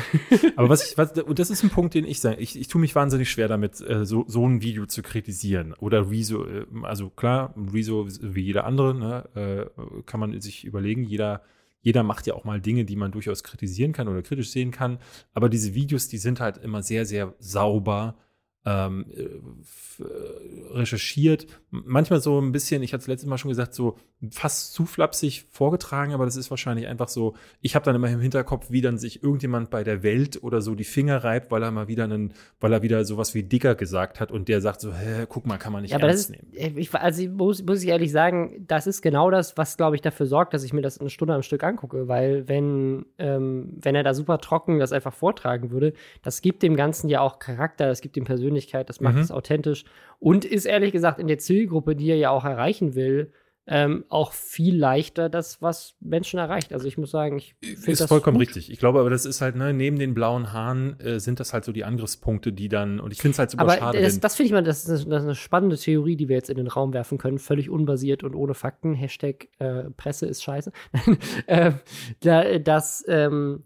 Aber 0.55 0.69
was 0.69 0.89
ich, 0.89 0.97
was, 0.97 1.11
und 1.21 1.37
das 1.37 1.51
ist 1.51 1.61
ein 1.61 1.69
Punkt, 1.69 1.93
den 1.93 2.03
ich 2.03 2.19
sage, 2.19 2.37
ich, 2.41 2.59
ich 2.59 2.67
tue 2.67 2.81
mich 2.81 2.95
wahnsinnig 2.95 3.29
schwer 3.29 3.47
damit, 3.47 3.79
äh, 3.79 4.07
so, 4.07 4.25
so 4.27 4.47
ein 4.47 4.63
Video 4.63 4.87
zu 4.87 5.03
kritisieren. 5.03 5.75
Oder 5.75 6.09
Rezo, 6.09 6.45
äh, 6.47 6.65
also 6.81 7.11
klar, 7.11 7.53
Rezo 7.71 8.07
wie 8.21 8.41
jeder 8.41 8.65
andere, 8.65 8.95
ne, 8.95 9.69
äh, 9.75 10.01
kann 10.07 10.19
man 10.19 10.41
sich 10.41 10.65
überlegen, 10.65 11.03
jeder, 11.03 11.43
jeder 11.81 12.01
macht 12.01 12.25
ja 12.25 12.33
auch 12.33 12.43
mal 12.43 12.59
Dinge, 12.59 12.85
die 12.85 12.95
man 12.95 13.11
durchaus 13.11 13.43
kritisieren 13.43 13.91
kann 13.93 14.07
oder 14.07 14.23
kritisch 14.23 14.49
sehen 14.49 14.71
kann. 14.71 14.97
Aber 15.35 15.47
diese 15.47 15.75
Videos, 15.75 16.07
die 16.07 16.17
sind 16.17 16.39
halt 16.39 16.57
immer 16.57 16.81
sehr, 16.81 17.05
sehr 17.05 17.35
sauber 17.37 18.15
ähm, 18.65 19.05
äh, 19.15 19.23
äh, 19.23 20.73
recherchiert. 20.73 21.47
Manchmal 21.69 22.21
so 22.21 22.39
ein 22.39 22.51
bisschen, 22.51 22.81
ich 22.81 22.93
hatte 22.93 23.01
es 23.01 23.07
letztes 23.07 23.29
Mal 23.29 23.37
schon 23.37 23.49
gesagt, 23.49 23.73
so 23.73 23.97
fast 24.31 24.73
zu 24.73 24.85
flapsig 24.85 25.45
vorgetragen, 25.51 26.13
aber 26.13 26.25
das 26.25 26.35
ist 26.35 26.49
wahrscheinlich 26.49 26.87
einfach 26.87 27.09
so, 27.09 27.35
ich 27.61 27.75
habe 27.75 27.83
dann 27.83 27.95
immer 27.95 28.09
im 28.09 28.21
Hinterkopf, 28.21 28.71
wie 28.71 28.81
dann 28.81 28.97
sich 28.97 29.21
irgendjemand 29.21 29.69
bei 29.69 29.83
der 29.83 30.01
Welt 30.01 30.41
oder 30.41 30.61
so 30.61 30.75
die 30.75 30.85
Finger 30.85 31.23
reibt, 31.23 31.51
weil 31.51 31.61
er 31.61 31.71
mal 31.71 31.87
wieder 31.87 32.05
einen, 32.05 32.33
weil 32.59 32.71
er 32.71 32.81
wieder 32.81 33.03
sowas 33.05 33.35
wie 33.35 33.43
Dicker 33.43 33.75
gesagt 33.75 34.19
hat 34.19 34.31
und 34.31 34.47
der 34.47 34.61
sagt 34.61 34.81
so, 34.81 34.93
hä, 34.93 35.25
guck 35.27 35.45
mal, 35.45 35.57
kann 35.57 35.73
man 35.73 35.81
nicht 35.81 35.91
ja, 35.91 35.99
ernst 35.99 36.29
aber 36.29 36.41
das 36.41 36.55
nehmen. 36.55 36.77
ich, 36.77 36.93
also 36.93 37.27
muss, 37.29 37.63
muss 37.63 37.83
ich 37.83 37.89
ehrlich 37.89 38.11
sagen, 38.11 38.63
das 38.67 38.87
ist 38.87 39.01
genau 39.01 39.29
das, 39.29 39.57
was, 39.57 39.75
glaube 39.77 39.95
ich, 39.95 40.01
dafür 40.01 40.25
sorgt, 40.25 40.53
dass 40.53 40.63
ich 40.63 40.73
mir 40.73 40.81
das 40.81 40.99
eine 40.99 41.09
Stunde 41.09 41.33
am 41.33 41.43
Stück 41.43 41.63
angucke, 41.63 42.07
weil 42.07 42.47
wenn, 42.47 43.05
ähm, 43.17 43.77
wenn 43.81 43.95
er 43.95 44.03
da 44.03 44.13
super 44.13 44.37
trocken 44.37 44.79
das 44.79 44.93
einfach 44.93 45.13
vortragen 45.13 45.71
würde, 45.71 45.93
das 46.21 46.41
gibt 46.41 46.63
dem 46.63 46.75
Ganzen 46.75 47.09
ja 47.09 47.19
auch 47.21 47.39
Charakter, 47.39 47.87
das 47.87 48.01
gibt 48.01 48.15
ihm 48.15 48.25
Persönlichkeit, 48.53 48.89
das 48.89 49.01
macht 49.01 49.15
mhm. 49.15 49.21
es 49.21 49.31
authentisch 49.31 49.85
und 50.19 50.45
ist 50.45 50.65
ehrlich 50.65 50.91
gesagt 50.91 51.19
in 51.19 51.27
der 51.27 51.39
Zielgruppe, 51.39 51.95
die 51.95 52.09
er 52.09 52.17
ja 52.17 52.29
auch 52.29 52.45
erreichen 52.45 52.95
will, 52.95 53.31
ähm, 53.65 54.03
auch 54.09 54.33
viel 54.33 54.77
leichter 54.77 55.29
das, 55.29 55.61
was 55.61 55.95
Menschen 56.01 56.37
erreicht. 56.37 56.73
Also 56.73 56.85
ich 56.85 56.97
muss 56.97 57.11
sagen, 57.11 57.37
ich 57.37 57.55
finde 57.61 57.95
das 57.95 58.09
vollkommen 58.09 58.37
gut. 58.37 58.47
richtig. 58.47 58.69
Ich 58.69 58.77
glaube, 58.77 58.99
aber 58.99 59.09
das 59.09 59.25
ist 59.25 59.39
halt, 59.39 59.55
ne, 59.55 59.73
neben 59.73 59.97
den 59.97 60.13
blauen 60.13 60.51
Haaren 60.51 60.99
äh, 60.99 61.21
sind 61.21 61.39
das 61.39 61.53
halt 61.53 61.63
so 61.63 61.71
die 61.71 61.85
Angriffspunkte, 61.85 62.51
die 62.51 62.67
dann, 62.67 62.99
und 62.99 63.13
ich 63.13 63.21
finde 63.21 63.33
es 63.33 63.39
halt 63.39 63.51
super 63.51 63.63
aber 63.63 63.77
schade. 63.77 64.01
Das, 64.01 64.19
das 64.19 64.35
finde 64.35 64.47
ich 64.47 64.51
mal, 64.51 64.63
das 64.63 64.83
ist, 64.83 65.05
eine, 65.05 65.11
das 65.11 65.21
ist, 65.21 65.27
eine, 65.27 65.35
spannende 65.35 65.77
Theorie, 65.77 66.17
die 66.17 66.27
wir 66.27 66.35
jetzt 66.35 66.49
in 66.49 66.57
den 66.57 66.67
Raum 66.67 66.93
werfen 66.93 67.17
können, 67.17 67.39
völlig 67.39 67.69
unbasiert 67.69 68.25
und 68.25 68.35
ohne 68.35 68.53
Fakten. 68.53 68.95
Hashtag 68.95 69.47
äh, 69.59 69.91
Presse 69.91 70.25
ist 70.25 70.43
scheiße. 70.43 70.73
äh, 71.47 71.71
da, 72.19 72.59
dass 72.59 73.05
ähm, 73.07 73.63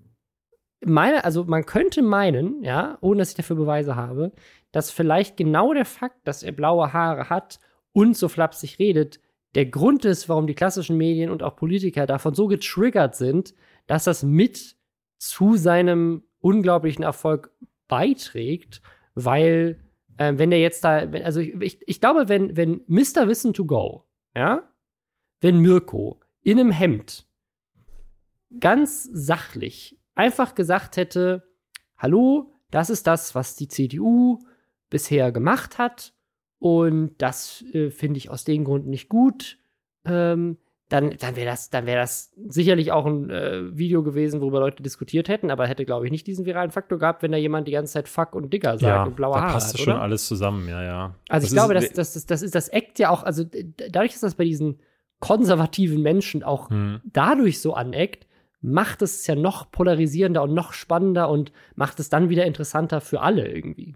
meine, 0.85 1.23
also 1.23 1.43
man 1.45 1.65
könnte 1.65 2.01
meinen, 2.01 2.63
ja, 2.63 2.97
ohne 3.01 3.19
dass 3.19 3.29
ich 3.29 3.35
dafür 3.35 3.55
Beweise 3.55 3.95
habe, 3.95 4.31
dass 4.77 4.91
vielleicht 4.91 5.37
genau 5.37 5.73
der 5.73 5.85
Fakt, 5.85 6.19
dass 6.27 6.43
er 6.43 6.51
blaue 6.51 6.93
Haare 6.93 7.31
hat 7.31 7.59
und 7.93 8.15
so 8.15 8.29
flapsig 8.29 8.77
redet, 8.77 9.19
der 9.55 9.65
Grund 9.65 10.05
ist, 10.05 10.29
warum 10.29 10.45
die 10.45 10.53
klassischen 10.53 10.97
Medien 10.97 11.31
und 11.31 11.41
auch 11.41 11.55
Politiker 11.55 12.05
davon 12.05 12.35
so 12.35 12.45
getriggert 12.45 13.15
sind, 13.15 13.55
dass 13.87 14.03
das 14.03 14.21
mit 14.21 14.75
zu 15.17 15.55
seinem 15.55 16.21
unglaublichen 16.41 17.03
Erfolg 17.03 17.49
beiträgt, 17.87 18.83
weil 19.15 19.79
äh, 20.17 20.33
wenn 20.37 20.51
der 20.51 20.59
jetzt 20.59 20.83
da, 20.83 21.11
wenn, 21.11 21.23
also 21.23 21.39
ich, 21.39 21.79
ich, 21.83 21.99
glaube, 21.99 22.29
wenn, 22.29 22.55
wenn 22.55 22.81
Mr. 22.85 23.27
Wissen 23.27 23.55
to 23.55 23.65
Go, 23.65 24.03
ja, 24.35 24.61
wenn 25.41 25.57
Mirko 25.57 26.19
in 26.43 26.59
einem 26.59 26.69
Hemd 26.71 27.25
ganz 28.59 29.09
sachlich 29.11 29.99
einfach 30.13 30.53
gesagt 30.53 30.97
hätte, 30.97 31.49
hallo, 31.97 32.53
das 32.69 32.91
ist 32.91 33.07
das, 33.07 33.33
was 33.33 33.55
die 33.55 33.69
CDU 33.69 34.37
bisher 34.89 35.31
gemacht 35.31 35.77
hat 35.77 36.13
und 36.59 37.15
das 37.17 37.63
äh, 37.73 37.89
finde 37.91 38.17
ich 38.17 38.29
aus 38.29 38.43
dem 38.43 38.63
Grund 38.63 38.87
nicht 38.87 39.09
gut. 39.09 39.57
Ähm, 40.05 40.57
dann, 40.89 41.17
dann 41.19 41.35
wäre 41.35 41.47
das, 41.47 41.69
dann 41.69 41.85
wäre 41.85 41.99
das 41.99 42.31
sicherlich 42.47 42.93
auch 42.93 43.05
ein 43.05 43.29
äh, 43.29 43.77
Video 43.77 44.03
gewesen, 44.03 44.39
worüber 44.39 44.61
Leute 44.61 44.81
diskutiert 44.81 45.27
hätten, 45.27 45.51
aber 45.51 45.67
hätte, 45.67 45.83
glaube 45.83 46.05
ich, 46.05 46.11
nicht 46.11 46.25
diesen 46.27 46.45
viralen 46.45 46.71
Faktor 46.71 46.97
gehabt, 46.97 47.23
wenn 47.23 47.33
da 47.33 47.37
jemand 47.37 47.67
die 47.67 47.73
ganze 47.73 47.93
Zeit 47.93 48.07
Fuck 48.07 48.35
und 48.35 48.53
Digger 48.53 48.77
sagt 48.77 48.83
ja, 48.83 49.03
und 49.03 49.17
blaue 49.17 49.33
da 49.33 49.41
Haare 49.41 49.53
passt 49.53 49.73
hat, 49.73 49.81
schon 49.81 49.97
alles 49.97 50.27
zusammen, 50.27 50.67
ja, 50.69 50.81
ja. 50.81 51.15
Also 51.27 51.43
das 51.43 51.51
ich 51.51 51.51
glaube, 51.51 51.73
dass 51.73 51.91
das, 51.91 52.13
das, 52.13 52.25
das 52.25 52.41
ist 52.41 52.55
das 52.55 52.69
Act 52.69 52.99
ja 52.99 53.09
auch, 53.09 53.23
also 53.23 53.43
dadurch, 53.43 54.13
dass 54.13 54.21
das 54.21 54.35
bei 54.35 54.45
diesen 54.45 54.79
konservativen 55.19 56.01
Menschen 56.01 56.43
auch 56.43 56.69
hm. 56.69 57.01
dadurch 57.03 57.59
so 57.59 57.73
aneckt, 57.73 58.25
macht 58.61 59.01
es 59.01 59.27
ja 59.27 59.35
noch 59.35 59.71
polarisierender 59.71 60.41
und 60.43 60.53
noch 60.53 60.71
spannender 60.71 61.29
und 61.29 61.51
macht 61.75 61.99
es 61.99 62.09
dann 62.09 62.29
wieder 62.29 62.45
interessanter 62.45 63.01
für 63.01 63.19
alle 63.21 63.47
irgendwie. 63.47 63.95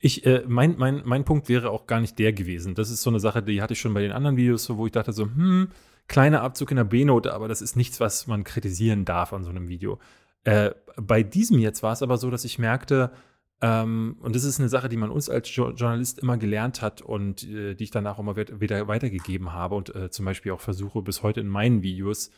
Ich, 0.00 0.26
äh, 0.26 0.44
mein, 0.46 0.76
mein, 0.78 1.02
mein 1.04 1.24
Punkt 1.24 1.48
wäre 1.48 1.70
auch 1.70 1.86
gar 1.86 2.00
nicht 2.00 2.18
der 2.18 2.32
gewesen. 2.32 2.74
Das 2.74 2.90
ist 2.90 3.02
so 3.02 3.10
eine 3.10 3.20
Sache, 3.20 3.42
die 3.42 3.62
hatte 3.62 3.74
ich 3.74 3.80
schon 3.80 3.94
bei 3.94 4.00
den 4.00 4.12
anderen 4.12 4.36
Videos, 4.36 4.68
wo 4.70 4.86
ich 4.86 4.92
dachte 4.92 5.12
so, 5.12 5.24
hm, 5.24 5.68
kleiner 6.08 6.42
Abzug 6.42 6.70
in 6.70 6.76
der 6.76 6.84
B-Note, 6.84 7.32
aber 7.34 7.48
das 7.48 7.62
ist 7.62 7.76
nichts, 7.76 8.00
was 8.00 8.26
man 8.26 8.44
kritisieren 8.44 9.04
darf 9.04 9.32
an 9.32 9.44
so 9.44 9.50
einem 9.50 9.68
Video. 9.68 9.98
Äh, 10.44 10.70
bei 10.96 11.22
diesem 11.22 11.58
jetzt 11.58 11.82
war 11.82 11.92
es 11.92 12.02
aber 12.02 12.16
so, 12.16 12.30
dass 12.30 12.44
ich 12.44 12.58
merkte, 12.58 13.12
ähm, 13.60 14.16
und 14.20 14.36
das 14.36 14.44
ist 14.44 14.60
eine 14.60 14.68
Sache, 14.68 14.88
die 14.88 14.96
man 14.96 15.10
uns 15.10 15.28
als 15.28 15.54
jo 15.54 15.70
Journalist 15.70 16.20
immer 16.20 16.38
gelernt 16.38 16.80
hat 16.80 17.02
und 17.02 17.42
äh, 17.48 17.74
die 17.74 17.84
ich 17.84 17.90
danach 17.90 18.18
immer 18.18 18.36
wieder 18.36 18.86
weitergegeben 18.88 19.52
habe 19.52 19.74
und 19.74 19.94
äh, 19.94 20.10
zum 20.10 20.24
Beispiel 20.24 20.52
auch 20.52 20.60
versuche 20.60 21.02
bis 21.02 21.22
heute 21.22 21.40
in 21.40 21.48
meinen 21.48 21.82
Videos, 21.82 22.30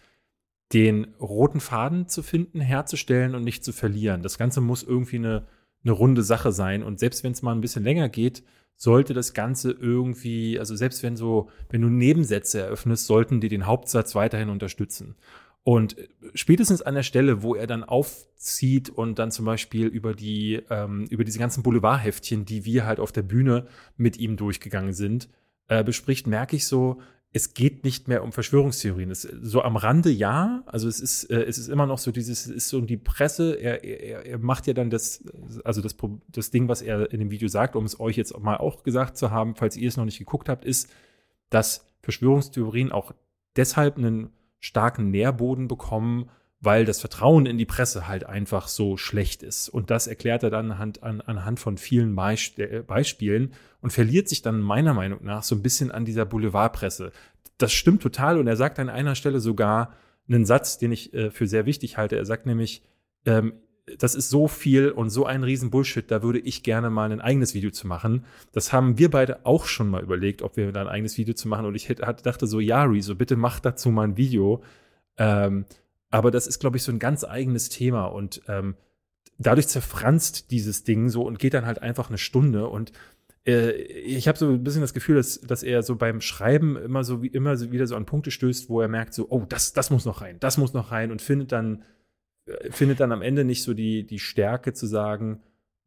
den 0.73 1.15
roten 1.21 1.61
Faden 1.61 2.09
zu 2.09 2.23
finden, 2.23 2.61
herzustellen 2.61 3.35
und 3.35 3.45
nicht 3.45 3.65
zu 3.65 3.73
verlieren. 3.73 4.23
Das 4.23 4.39
Ganze 4.39 4.61
muss 4.61 4.83
irgendwie 4.83 5.17
eine 5.17 5.47
eine 5.85 5.93
runde 5.93 6.23
Sache 6.23 6.53
sein. 6.53 6.83
Und 6.83 6.99
selbst 6.99 7.25
wenn 7.25 7.33
es 7.33 7.43
mal 7.43 7.53
ein 7.53 7.61
bisschen 7.61 7.85
länger 7.85 8.09
geht, 8.09 8.43
sollte 8.77 9.13
das 9.13 9.35
Ganze 9.35 9.73
irgendwie, 9.73 10.59
also 10.59 10.75
selbst 10.75 11.03
wenn 11.03 11.17
so, 11.17 11.51
wenn 11.69 11.83
du 11.83 11.89
Nebensätze 11.89 12.61
eröffnest, 12.61 13.07
sollten 13.07 13.41
die 13.41 13.49
den 13.49 13.67
Hauptsatz 13.67 14.15
weiterhin 14.15 14.49
unterstützen. 14.49 15.17
Und 15.63 15.97
spätestens 16.35 16.81
an 16.81 16.95
der 16.95 17.03
Stelle, 17.03 17.43
wo 17.43 17.55
er 17.55 17.67
dann 17.67 17.85
aufzieht 17.85 18.89
und 18.89 19.19
dann 19.19 19.31
zum 19.31 19.45
Beispiel 19.45 19.87
über 19.87 20.15
die, 20.15 20.63
ähm, 20.71 21.07
über 21.11 21.25
diese 21.25 21.39
ganzen 21.39 21.63
Boulevardheftchen, 21.63 22.47
die 22.47 22.65
wir 22.65 22.87
halt 22.87 22.99
auf 22.99 23.13
der 23.13 23.23
Bühne 23.23 23.67
mit 23.99 24.17
ihm 24.17 24.39
durchgegangen 24.39 24.95
sind, 24.95 25.29
äh, 25.69 25.85
bespricht, 25.85 26.27
merke 26.27 26.57
ich 26.57 26.67
so, 26.67 27.03
es 27.33 27.55
geht 27.55 27.85
nicht 27.85 28.09
mehr 28.09 28.25
um 28.25 28.33
Verschwörungstheorien. 28.33 29.11
Es, 29.11 29.23
so 29.23 29.63
am 29.63 29.77
Rande 29.77 30.11
ja, 30.11 30.63
also 30.67 30.89
es 30.89 31.01
ist, 31.01 31.25
äh, 31.25 31.43
es 31.43 31.59
ist 31.59 31.69
immer 31.69 31.87
noch 31.87 31.99
so 31.99 32.11
dieses, 32.11 32.47
es 32.47 32.53
ist 32.53 32.69
so 32.69 32.81
die 32.81 32.97
Presse, 32.97 33.55
er, 33.55 33.85
er, 33.85 34.27
er 34.27 34.39
macht 34.39 34.67
ja 34.67 34.73
dann 34.73 34.91
das, 34.91 35.25
also 35.65 35.81
das, 35.81 35.97
das 36.29 36.51
Ding, 36.51 36.69
was 36.69 36.83
er 36.83 37.13
in 37.13 37.21
dem 37.21 37.31
Video 37.31 37.49
sagt, 37.49 37.77
um 37.77 37.85
es 37.85 38.01
euch 38.01 38.17
jetzt 38.17 38.37
mal 38.39 38.57
auch 38.57 38.83
gesagt 38.83 39.17
zu 39.17 39.31
haben, 39.31 39.55
falls 39.55 39.77
ihr 39.77 39.89
es 39.89 39.97
noch 39.97 40.05
nicht 40.05 40.19
geguckt 40.19 40.49
habt, 40.49 40.65
ist, 40.65 40.91
dass 41.51 41.87
Verschwörungstheorien 42.03 42.91
auch 42.91 43.13
deshalb 43.57 43.97
einen 43.97 44.31
starken 44.59 45.11
Nährboden 45.11 45.69
bekommen, 45.69 46.31
weil 46.61 46.85
das 46.85 47.01
Vertrauen 47.01 47.47
in 47.47 47.57
die 47.57 47.65
Presse 47.65 48.07
halt 48.07 48.25
einfach 48.25 48.69
so 48.69 48.97
schlecht 48.97 49.43
ist. 49.43 49.69
Und 49.71 49.91
das 49.91 50.07
erklärt 50.07 50.43
er 50.43 50.51
dann 50.51 50.73
anhand, 50.73 51.03
an, 51.03 51.21
anhand 51.23 51.59
von 51.59 51.79
vielen 51.79 52.17
äh, 52.17 52.83
Beispielen 52.87 53.55
und 53.81 53.93
verliert 53.93 54.29
sich 54.29 54.43
dann 54.43 54.61
meiner 54.61 54.93
Meinung 54.93 55.25
nach 55.25 55.43
so 55.43 55.55
ein 55.55 55.63
bisschen 55.63 55.91
an 55.91 56.05
dieser 56.05 56.27
Boulevardpresse. 56.27 57.13
Das 57.57 57.73
stimmt 57.73 58.03
total 58.03 58.39
und 58.39 58.47
er 58.47 58.57
sagt 58.57 58.79
an 58.79 58.91
einer 58.91 59.15
Stelle 59.15 59.41
sogar 59.41 59.95
einen 60.29 60.45
Satz, 60.45 60.79
den 60.79 60.93
ich 60.93 61.15
äh, 61.15 61.31
für 61.31 61.47
sehr 61.47 61.65
wichtig 61.65 61.97
halte. 61.97 62.17
Er 62.17 62.27
sagt 62.27 62.45
nämlich, 62.45 62.83
ähm, 63.25 63.55
das 63.99 64.15
ist 64.15 64.29
so 64.29 64.47
viel 64.47 64.91
und 64.91 65.11
so 65.11 65.25
ein 65.25 65.43
riesen 65.43 65.71
Bullshit, 65.71 66.09
da 66.11 66.23
würde 66.23 66.39
ich 66.39 66.63
gerne 66.63 66.91
mal 66.91 67.11
ein 67.11 67.21
eigenes 67.21 67.55
Video 67.55 67.71
zu 67.71 67.87
machen. 67.87 68.25
Das 68.53 68.73
haben 68.73 68.99
wir 68.99 69.11
beide 69.11 69.45
auch 69.47 69.65
schon 69.65 69.89
mal 69.89 70.03
überlegt, 70.03 70.43
ob 70.43 70.57
wir 70.57 70.71
da 70.73 70.83
ein 70.83 70.89
eigenes 70.89 71.17
Video 71.19 71.35
zu 71.35 71.49
machen. 71.49 71.67
Und 71.67 71.75
ich 71.75 71.89
hätte, 71.89 72.03
dachte 72.23 72.47
so, 72.47 72.61
ja, 72.61 72.85
Rezo, 72.85 73.15
bitte 73.15 73.37
mach 73.37 73.61
dazu 73.61 73.91
mal 73.91 74.05
ein 74.05 74.17
Video. 74.17 74.63
Ähm, 75.17 75.65
aber 76.11 76.31
das 76.31 76.47
ist, 76.47 76.59
glaube 76.59 76.77
ich, 76.77 76.83
so 76.83 76.93
ein 76.93 76.99
ganz 76.99 77.25
eigenes 77.25 77.69
Thema 77.69 78.07
und 78.07 78.43
ähm, 78.49 78.77
dadurch 79.39 79.69
zerfranst 79.69 80.51
dieses 80.51 80.85
Ding 80.85 81.09
so 81.09 81.23
und 81.23 81.39
geht 81.39 81.55
dann 81.55 81.67
halt 81.67 81.83
einfach 81.83 82.09
eine 82.09 82.19
Stunde 82.19 82.69
und 82.69 82.93
äh, 83.47 83.73
ich 83.73 84.29
habe 84.29 84.39
so 84.39 84.49
ein 84.51 84.63
bisschen 84.63 84.83
das 84.83 84.95
Gefühl, 84.95 85.17
dass, 85.17 85.41
dass 85.41 85.63
er 85.63 85.83
so 85.83 85.97
beim 85.97 86.21
Schreiben 86.21 86.77
immer 86.77 87.05
so 87.05 87.23
wie 87.23 87.29
immer 87.29 87.57
so 87.57 87.73
wieder 87.73 87.87
so 87.87 87.97
an 87.97 88.07
Punkte 88.07 88.31
stößt, 88.31 88.69
wo 88.69 88.81
er 88.81 88.89
merkt 88.89 89.15
so, 89.15 89.27
oh, 89.31 89.45
das, 89.49 89.73
das 89.73 89.91
muss 89.91 90.05
noch 90.05 90.21
rein, 90.21 90.39
das 90.41 90.59
muss 90.59 90.75
noch 90.75 90.91
rein 90.91 91.11
und 91.11 91.23
findet 91.23 91.53
dann, 91.53 91.85
äh, 92.47 92.71
findet 92.71 93.01
dann 93.01 93.13
am 93.13 93.23
Ende 93.23 93.45
nicht 93.45 93.63
so 93.63 93.75
die, 93.75 94.07
die 94.07 94.19
Stärke 94.19 94.73
zu 94.73 94.87
sagen, 94.87 95.41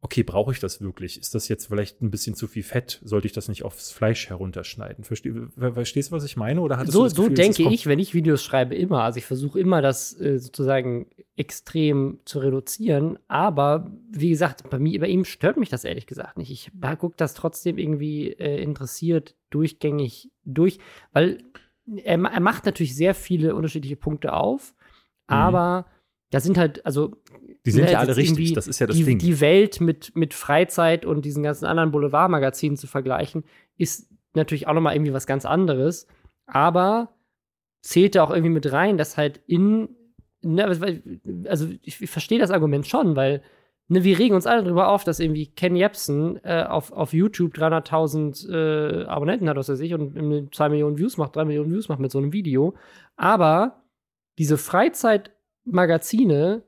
okay, 0.04 0.22
brauche 0.22 0.52
ich 0.52 0.60
das 0.60 0.82
wirklich? 0.82 1.18
Ist 1.18 1.34
das 1.34 1.48
jetzt 1.48 1.66
vielleicht 1.66 2.02
ein 2.02 2.10
bisschen 2.10 2.34
zu 2.34 2.46
viel 2.46 2.62
Fett? 2.62 3.00
Sollte 3.02 3.26
ich 3.26 3.32
das 3.32 3.48
nicht 3.48 3.62
aufs 3.64 3.90
Fleisch 3.90 4.28
herunterschneiden? 4.28 5.02
Versteh, 5.02 5.32
verstehst 5.56 6.10
du, 6.10 6.16
was 6.16 6.24
ich 6.24 6.36
meine? 6.36 6.60
Oder 6.60 6.84
so, 6.84 7.08
so 7.08 7.22
Gefühl, 7.22 7.34
denke 7.34 7.62
ich, 7.70 7.86
wenn 7.86 7.98
ich 7.98 8.12
Videos 8.12 8.44
schreibe, 8.44 8.74
immer. 8.74 9.02
Also 9.02 9.16
ich 9.16 9.24
versuche 9.24 9.58
immer, 9.58 9.80
das 9.80 10.20
äh, 10.20 10.38
sozusagen 10.38 11.06
extrem 11.36 12.18
zu 12.26 12.40
reduzieren. 12.40 13.18
Aber 13.28 13.90
wie 14.10 14.28
gesagt, 14.28 14.68
bei 14.68 14.78
mir, 14.78 15.00
bei 15.00 15.08
ihm 15.08 15.24
stört 15.24 15.56
mich 15.56 15.70
das 15.70 15.84
ehrlich 15.84 16.06
gesagt 16.06 16.36
nicht. 16.36 16.50
Ich 16.50 16.70
gucke 16.98 17.14
das 17.16 17.32
trotzdem 17.32 17.78
irgendwie 17.78 18.28
äh, 18.28 18.62
interessiert, 18.62 19.34
durchgängig 19.48 20.30
durch, 20.44 20.80
weil 21.14 21.38
er, 21.86 22.22
er 22.22 22.40
macht 22.40 22.66
natürlich 22.66 22.94
sehr 22.94 23.14
viele 23.14 23.54
unterschiedliche 23.54 23.96
Punkte 23.96 24.34
auf, 24.34 24.74
mhm. 25.28 25.34
aber 25.34 25.86
da 26.34 26.40
sind 26.40 26.58
halt, 26.58 26.84
also 26.84 27.12
die 27.64 27.70
sind 27.70 27.84
ne, 27.84 27.92
ja 27.92 28.00
alle 28.00 28.16
richtig, 28.16 28.54
das 28.54 28.66
ist 28.66 28.80
ja 28.80 28.88
das 28.88 28.96
die, 28.96 29.04
Ding. 29.04 29.18
Die 29.18 29.40
Welt 29.40 29.80
mit, 29.80 30.16
mit 30.16 30.34
Freizeit 30.34 31.06
und 31.06 31.24
diesen 31.24 31.44
ganzen 31.44 31.64
anderen 31.64 31.92
Boulevardmagazinen 31.92 32.76
zu 32.76 32.88
vergleichen, 32.88 33.44
ist 33.78 34.10
natürlich 34.34 34.66
auch 34.66 34.74
nochmal 34.74 34.96
irgendwie 34.96 35.12
was 35.12 35.28
ganz 35.28 35.44
anderes. 35.44 36.08
Aber 36.46 37.14
zählt 37.82 38.16
da 38.16 38.24
auch 38.24 38.30
irgendwie 38.30 38.50
mit 38.50 38.72
rein, 38.72 38.98
dass 38.98 39.16
halt 39.16 39.42
in, 39.46 39.90
ne, 40.42 40.64
also 41.48 41.68
ich, 41.82 42.02
ich 42.02 42.10
verstehe 42.10 42.40
das 42.40 42.50
Argument 42.50 42.84
schon, 42.84 43.14
weil 43.14 43.40
ne, 43.86 44.02
wir 44.02 44.18
regen 44.18 44.34
uns 44.34 44.48
alle 44.48 44.64
darüber 44.64 44.88
auf, 44.88 45.04
dass 45.04 45.20
irgendwie 45.20 45.46
Ken 45.46 45.76
Jebsen 45.76 46.40
äh, 46.42 46.64
auf, 46.68 46.90
auf 46.90 47.12
YouTube 47.12 47.54
300.000 47.54 48.50
äh, 48.50 49.04
Abonnenten 49.04 49.48
hat, 49.48 49.56
was 49.56 49.68
weiß 49.68 49.78
ich, 49.78 49.94
und 49.94 50.52
2 50.52 50.68
Millionen 50.68 50.98
Views 50.98 51.16
macht, 51.16 51.36
3 51.36 51.44
Millionen 51.44 51.70
Views 51.70 51.88
macht 51.88 52.00
mit 52.00 52.10
so 52.10 52.18
einem 52.18 52.32
Video. 52.32 52.74
Aber 53.14 53.84
diese 54.36 54.58
Freizeitmagazine 55.64 56.62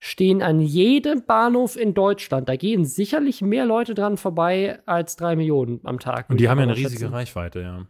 stehen 0.00 0.42
an 0.42 0.60
jedem 0.60 1.24
Bahnhof 1.24 1.76
in 1.76 1.92
Deutschland. 1.92 2.48
Da 2.48 2.56
gehen 2.56 2.84
sicherlich 2.84 3.42
mehr 3.42 3.66
Leute 3.66 3.94
dran 3.94 4.16
vorbei 4.16 4.78
als 4.86 5.16
drei 5.16 5.34
Millionen 5.34 5.80
am 5.84 5.98
Tag. 5.98 6.30
Und 6.30 6.38
die 6.38 6.48
haben 6.48 6.58
ja 6.58 6.64
eine 6.64 6.76
riesige 6.76 7.00
schätzen. 7.00 7.14
Reichweite, 7.14 7.60
ja. 7.60 7.86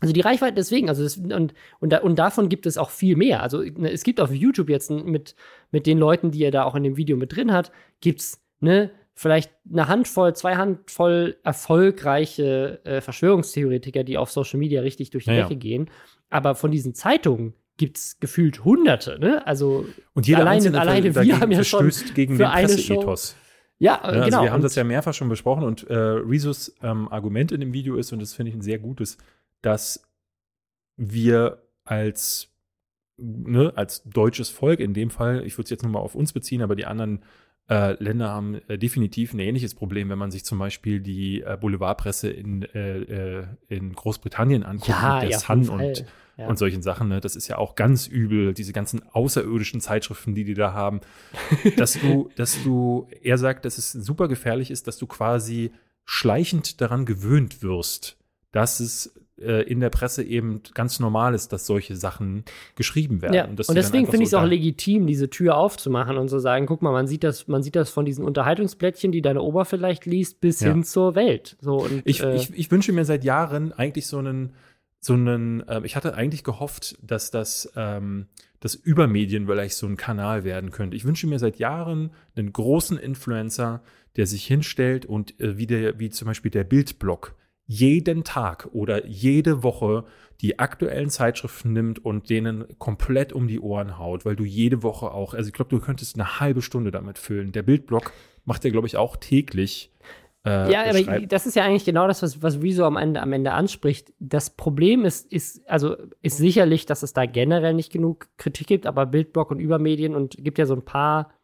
Also 0.00 0.14
die 0.14 0.20
Reichweite 0.20 0.54
deswegen, 0.54 0.88
also 0.88 1.02
das, 1.02 1.18
und, 1.18 1.52
und, 1.80 1.92
da, 1.92 1.98
und 1.98 2.18
davon 2.18 2.48
gibt 2.48 2.64
es 2.64 2.78
auch 2.78 2.88
viel 2.88 3.16
mehr. 3.16 3.42
Also 3.42 3.62
ne, 3.62 3.90
es 3.90 4.02
gibt 4.02 4.20
auf 4.20 4.32
YouTube 4.32 4.70
jetzt 4.70 4.90
mit, 4.90 5.34
mit 5.72 5.86
den 5.86 5.98
Leuten, 5.98 6.30
die 6.30 6.42
er 6.42 6.50
da 6.50 6.64
auch 6.64 6.74
in 6.74 6.84
dem 6.84 6.96
Video 6.96 7.18
mit 7.18 7.36
drin 7.36 7.52
hat, 7.52 7.70
gibt 8.00 8.20
es 8.20 8.42
ne, 8.60 8.90
vielleicht 9.12 9.52
eine 9.70 9.88
Handvoll, 9.88 10.34
zwei 10.34 10.56
Handvoll 10.56 11.36
erfolgreiche 11.42 12.80
äh, 12.84 13.00
Verschwörungstheoretiker, 13.02 14.04
die 14.04 14.16
auf 14.16 14.30
Social 14.30 14.58
Media 14.58 14.80
richtig 14.80 15.10
durch 15.10 15.24
die 15.24 15.32
ja, 15.32 15.42
Decke 15.42 15.54
ja. 15.54 15.58
gehen. 15.58 15.90
Aber 16.30 16.54
von 16.54 16.70
diesen 16.70 16.94
Zeitungen 16.94 17.52
gibt 17.80 17.96
es 17.96 18.20
gefühlt 18.20 18.62
Hunderte, 18.62 19.18
ne? 19.18 19.44
Also 19.46 19.86
und 20.12 20.26
jeder 20.26 20.40
alleine, 20.40 20.78
alleine 20.78 21.14
wir 21.14 21.40
haben 21.40 21.50
ja 21.50 21.64
schon 21.64 21.90
gegen 22.14 22.36
für 22.36 22.42
den 22.42 22.52
eine 22.52 22.76
Show. 22.76 23.16
Ja, 23.78 23.94
äh, 23.94 24.06
also 24.06 24.24
genau. 24.26 24.42
Wir 24.42 24.52
haben 24.52 24.62
das 24.62 24.74
ja 24.74 24.84
mehrfach 24.84 25.14
schon 25.14 25.30
besprochen 25.30 25.64
und 25.64 25.88
äh, 25.88 25.94
Rezos 25.94 26.74
ähm, 26.82 27.08
Argument 27.08 27.52
in 27.52 27.60
dem 27.60 27.72
Video 27.72 27.96
ist, 27.96 28.12
und 28.12 28.20
das 28.20 28.34
finde 28.34 28.50
ich 28.50 28.56
ein 28.56 28.60
sehr 28.60 28.78
gutes, 28.78 29.16
dass 29.62 30.06
wir 30.98 31.62
als, 31.84 32.52
ne, 33.16 33.72
als 33.74 34.02
deutsches 34.04 34.50
Volk 34.50 34.78
in 34.80 34.92
dem 34.92 35.08
Fall, 35.08 35.42
ich 35.46 35.54
würde 35.56 35.64
es 35.64 35.70
jetzt 35.70 35.82
nur 35.82 35.92
mal 35.92 36.00
auf 36.00 36.14
uns 36.14 36.34
beziehen, 36.34 36.60
aber 36.60 36.76
die 36.76 36.84
anderen 36.84 37.24
äh, 37.70 38.02
Länder 38.02 38.30
haben 38.30 38.60
äh, 38.68 38.76
definitiv 38.76 39.32
ein 39.32 39.38
ähnliches 39.38 39.74
Problem, 39.74 40.10
wenn 40.10 40.18
man 40.18 40.30
sich 40.30 40.44
zum 40.44 40.58
Beispiel 40.58 41.00
die 41.00 41.42
äh, 41.42 41.56
Boulevardpresse 41.58 42.28
in, 42.28 42.62
äh, 42.62 43.46
in 43.68 43.92
Großbritannien 43.92 44.64
anguckt, 44.64 44.88
ja, 44.88 45.14
mit 45.14 45.22
der 45.22 45.30
ja, 45.30 45.38
Sun 45.38 45.68
und 45.68 46.04
ja. 46.36 46.48
und 46.48 46.58
solchen 46.58 46.82
Sachen. 46.82 47.08
Ne? 47.08 47.20
Das 47.20 47.36
ist 47.36 47.48
ja 47.48 47.58
auch 47.58 47.76
ganz 47.76 48.06
übel, 48.06 48.54
diese 48.54 48.72
ganzen 48.72 49.02
außerirdischen 49.12 49.80
Zeitschriften, 49.80 50.34
die 50.34 50.44
die 50.44 50.54
da 50.54 50.72
haben. 50.72 51.00
dass 51.76 51.92
du, 51.92 52.30
dass 52.34 52.62
du, 52.64 53.06
er 53.22 53.38
sagt, 53.38 53.64
dass 53.64 53.78
es 53.78 53.92
super 53.92 54.26
gefährlich 54.26 54.70
ist, 54.70 54.86
dass 54.88 54.98
du 54.98 55.06
quasi 55.06 55.70
schleichend 56.04 56.80
daran 56.80 57.04
gewöhnt 57.04 57.62
wirst, 57.62 58.16
dass 58.52 58.80
es 58.80 59.14
äh, 59.40 59.62
in 59.62 59.80
der 59.80 59.90
Presse 59.90 60.22
eben 60.22 60.62
ganz 60.74 61.00
normal 61.00 61.34
ist, 61.34 61.52
dass 61.52 61.66
solche 61.66 61.96
Sachen 61.96 62.44
geschrieben 62.76 63.22
werden. 63.22 63.34
Ja. 63.34 63.44
Und, 63.44 63.68
und 63.68 63.74
deswegen 63.74 64.06
finde 64.06 64.22
ich 64.22 64.28
es 64.28 64.34
auch 64.34 64.44
legitim, 64.44 65.06
diese 65.06 65.30
Tür 65.30 65.56
aufzumachen 65.56 66.16
und 66.16 66.28
zu 66.28 66.38
sagen, 66.38 66.66
guck 66.66 66.82
mal, 66.82 66.92
man 66.92 67.06
sieht 67.06 67.24
das, 67.24 67.48
man 67.48 67.62
sieht 67.62 67.76
das 67.76 67.90
von 67.90 68.04
diesen 68.04 68.24
Unterhaltungsblättchen, 68.24 69.12
die 69.12 69.22
deine 69.22 69.42
Ober 69.42 69.64
vielleicht 69.64 70.06
liest, 70.06 70.40
bis 70.40 70.60
ja. 70.60 70.68
hin 70.68 70.84
zur 70.84 71.14
Welt. 71.14 71.56
So, 71.60 71.78
und, 71.78 72.02
ich, 72.04 72.22
äh, 72.22 72.34
ich, 72.36 72.52
ich 72.54 72.70
wünsche 72.70 72.92
mir 72.92 73.04
seit 73.04 73.24
Jahren 73.24 73.72
eigentlich 73.72 74.06
so 74.06 74.18
einen 74.18 74.52
so 75.00 75.14
einen, 75.14 75.66
äh, 75.66 75.80
ich 75.84 75.96
hatte 75.96 76.14
eigentlich 76.14 76.44
gehofft, 76.44 76.98
dass 77.02 77.30
das, 77.30 77.72
ähm, 77.74 78.26
das 78.60 78.74
über 78.74 79.06
Medien 79.06 79.46
vielleicht 79.46 79.74
so 79.74 79.86
ein 79.86 79.96
Kanal 79.96 80.44
werden 80.44 80.70
könnte. 80.70 80.96
Ich 80.96 81.06
wünsche 81.06 81.26
mir 81.26 81.38
seit 81.38 81.58
Jahren 81.58 82.10
einen 82.36 82.52
großen 82.52 82.98
Influencer, 82.98 83.82
der 84.16 84.26
sich 84.26 84.46
hinstellt 84.46 85.06
und 85.06 85.40
äh, 85.40 85.56
wie, 85.56 85.66
der, 85.66 85.98
wie 85.98 86.10
zum 86.10 86.26
Beispiel 86.26 86.50
der 86.50 86.64
Bildblog 86.64 87.34
jeden 87.70 88.24
Tag 88.24 88.68
oder 88.72 89.06
jede 89.06 89.62
Woche 89.62 90.04
die 90.40 90.58
aktuellen 90.58 91.08
Zeitschriften 91.08 91.72
nimmt 91.72 92.04
und 92.04 92.28
denen 92.28 92.64
komplett 92.78 93.32
um 93.32 93.46
die 93.46 93.60
Ohren 93.60 93.96
haut, 93.96 94.24
weil 94.24 94.34
du 94.34 94.42
jede 94.42 94.82
Woche 94.82 95.12
auch, 95.12 95.34
also 95.34 95.46
ich 95.46 95.54
glaube, 95.54 95.68
du 95.68 95.78
könntest 95.78 96.16
eine 96.16 96.40
halbe 96.40 96.62
Stunde 96.62 96.90
damit 96.90 97.16
füllen. 97.16 97.52
Der 97.52 97.62
Bildblog 97.62 98.12
macht 98.44 98.64
ja, 98.64 98.70
glaube 98.70 98.88
ich, 98.88 98.96
auch 98.96 99.16
täglich 99.16 99.92
äh, 100.44 100.72
ja, 100.72 100.84
aber 100.88 101.20
das 101.26 101.46
ist 101.46 101.54
ja 101.54 101.64
eigentlich 101.64 101.84
genau 101.84 102.08
das, 102.08 102.22
was, 102.22 102.42
was 102.42 102.62
Rezo 102.62 102.86
am 102.86 102.96
Ende, 102.96 103.20
am 103.20 103.32
Ende 103.34 103.52
anspricht. 103.52 104.12
Das 104.18 104.48
Problem 104.48 105.04
ist, 105.04 105.30
ist, 105.30 105.68
also 105.68 105.96
ist 106.22 106.38
sicherlich, 106.38 106.86
dass 106.86 107.02
es 107.02 107.12
da 107.12 107.26
generell 107.26 107.74
nicht 107.74 107.92
genug 107.92 108.26
Kritik 108.38 108.66
gibt, 108.66 108.86
aber 108.86 109.04
Bildblock 109.04 109.50
und 109.50 109.60
Übermedien 109.60 110.14
und 110.14 110.36
gibt 110.38 110.58
ja 110.58 110.64
so 110.64 110.74
ein 110.74 110.84
paar. 110.84 111.34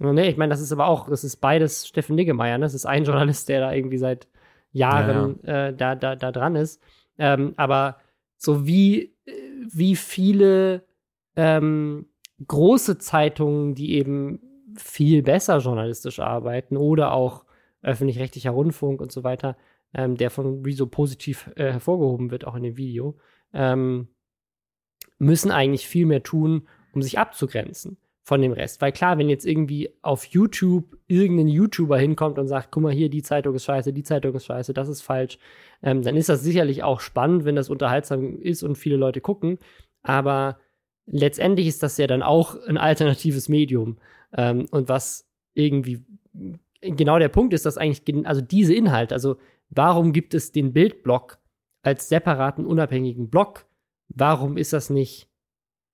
Ne, 0.00 0.28
ich 0.30 0.38
meine, 0.38 0.50
das 0.50 0.62
ist 0.62 0.72
aber 0.72 0.86
auch, 0.86 1.10
das 1.10 1.24
ist 1.24 1.36
beides 1.36 1.86
Steffen 1.86 2.16
Niggemeier, 2.16 2.56
ne? 2.56 2.64
Das 2.64 2.72
ist 2.72 2.86
ein 2.86 3.04
Journalist, 3.04 3.50
der 3.50 3.60
da 3.60 3.72
irgendwie 3.72 3.98
seit 3.98 4.28
Jahren 4.78 5.40
ja. 5.42 5.68
Äh, 5.68 5.74
da, 5.74 5.94
da, 5.94 6.16
da 6.16 6.32
dran 6.32 6.56
ist. 6.56 6.82
Ähm, 7.18 7.54
aber 7.56 7.98
so 8.36 8.66
wie, 8.66 9.14
wie 9.70 9.96
viele 9.96 10.84
ähm, 11.36 12.06
große 12.46 12.98
Zeitungen, 12.98 13.74
die 13.74 13.94
eben 13.94 14.40
viel 14.76 15.22
besser 15.22 15.58
journalistisch 15.58 16.20
arbeiten 16.20 16.76
oder 16.76 17.12
auch 17.12 17.44
öffentlich-rechtlicher 17.82 18.50
Rundfunk 18.50 19.00
und 19.00 19.12
so 19.12 19.24
weiter, 19.24 19.56
ähm, 19.94 20.16
der 20.16 20.30
von 20.30 20.64
Rezo 20.64 20.86
positiv 20.86 21.50
äh, 21.56 21.72
hervorgehoben 21.72 22.30
wird, 22.30 22.46
auch 22.46 22.54
in 22.54 22.62
dem 22.62 22.76
Video, 22.76 23.16
ähm, 23.52 24.08
müssen 25.18 25.50
eigentlich 25.50 25.86
viel 25.88 26.06
mehr 26.06 26.22
tun, 26.22 26.68
um 26.92 27.02
sich 27.02 27.18
abzugrenzen 27.18 27.98
von 28.28 28.42
dem 28.42 28.52
Rest. 28.52 28.82
Weil 28.82 28.92
klar, 28.92 29.16
wenn 29.16 29.30
jetzt 29.30 29.46
irgendwie 29.46 29.88
auf 30.02 30.26
YouTube 30.26 30.98
irgendein 31.06 31.48
YouTuber 31.48 31.98
hinkommt 31.98 32.38
und 32.38 32.46
sagt, 32.46 32.70
guck 32.70 32.82
mal 32.82 32.92
hier, 32.92 33.08
die 33.08 33.22
Zeitung 33.22 33.54
ist 33.54 33.64
scheiße, 33.64 33.94
die 33.94 34.02
Zeitung 34.02 34.34
ist 34.34 34.44
scheiße, 34.44 34.74
das 34.74 34.90
ist 34.90 35.00
falsch, 35.00 35.38
ähm, 35.82 36.02
dann 36.02 36.14
ist 36.14 36.28
das 36.28 36.42
sicherlich 36.42 36.82
auch 36.82 37.00
spannend, 37.00 37.46
wenn 37.46 37.56
das 37.56 37.70
unterhaltsam 37.70 38.38
ist 38.42 38.62
und 38.62 38.76
viele 38.76 38.96
Leute 38.96 39.22
gucken. 39.22 39.58
Aber 40.02 40.58
letztendlich 41.06 41.68
ist 41.68 41.82
das 41.82 41.96
ja 41.96 42.06
dann 42.06 42.22
auch 42.22 42.54
ein 42.66 42.76
alternatives 42.76 43.48
Medium. 43.48 43.96
Ähm, 44.36 44.66
und 44.72 44.90
was 44.90 45.26
irgendwie 45.54 46.04
genau 46.82 47.18
der 47.18 47.30
Punkt 47.30 47.54
ist, 47.54 47.64
dass 47.64 47.78
eigentlich, 47.78 48.26
also 48.26 48.42
diese 48.42 48.74
Inhalte, 48.74 49.14
also 49.14 49.38
warum 49.70 50.12
gibt 50.12 50.34
es 50.34 50.52
den 50.52 50.74
Bildblock 50.74 51.38
als 51.80 52.10
separaten, 52.10 52.66
unabhängigen 52.66 53.30
Block? 53.30 53.64
Warum 54.10 54.58
ist 54.58 54.74
das 54.74 54.90
nicht 54.90 55.27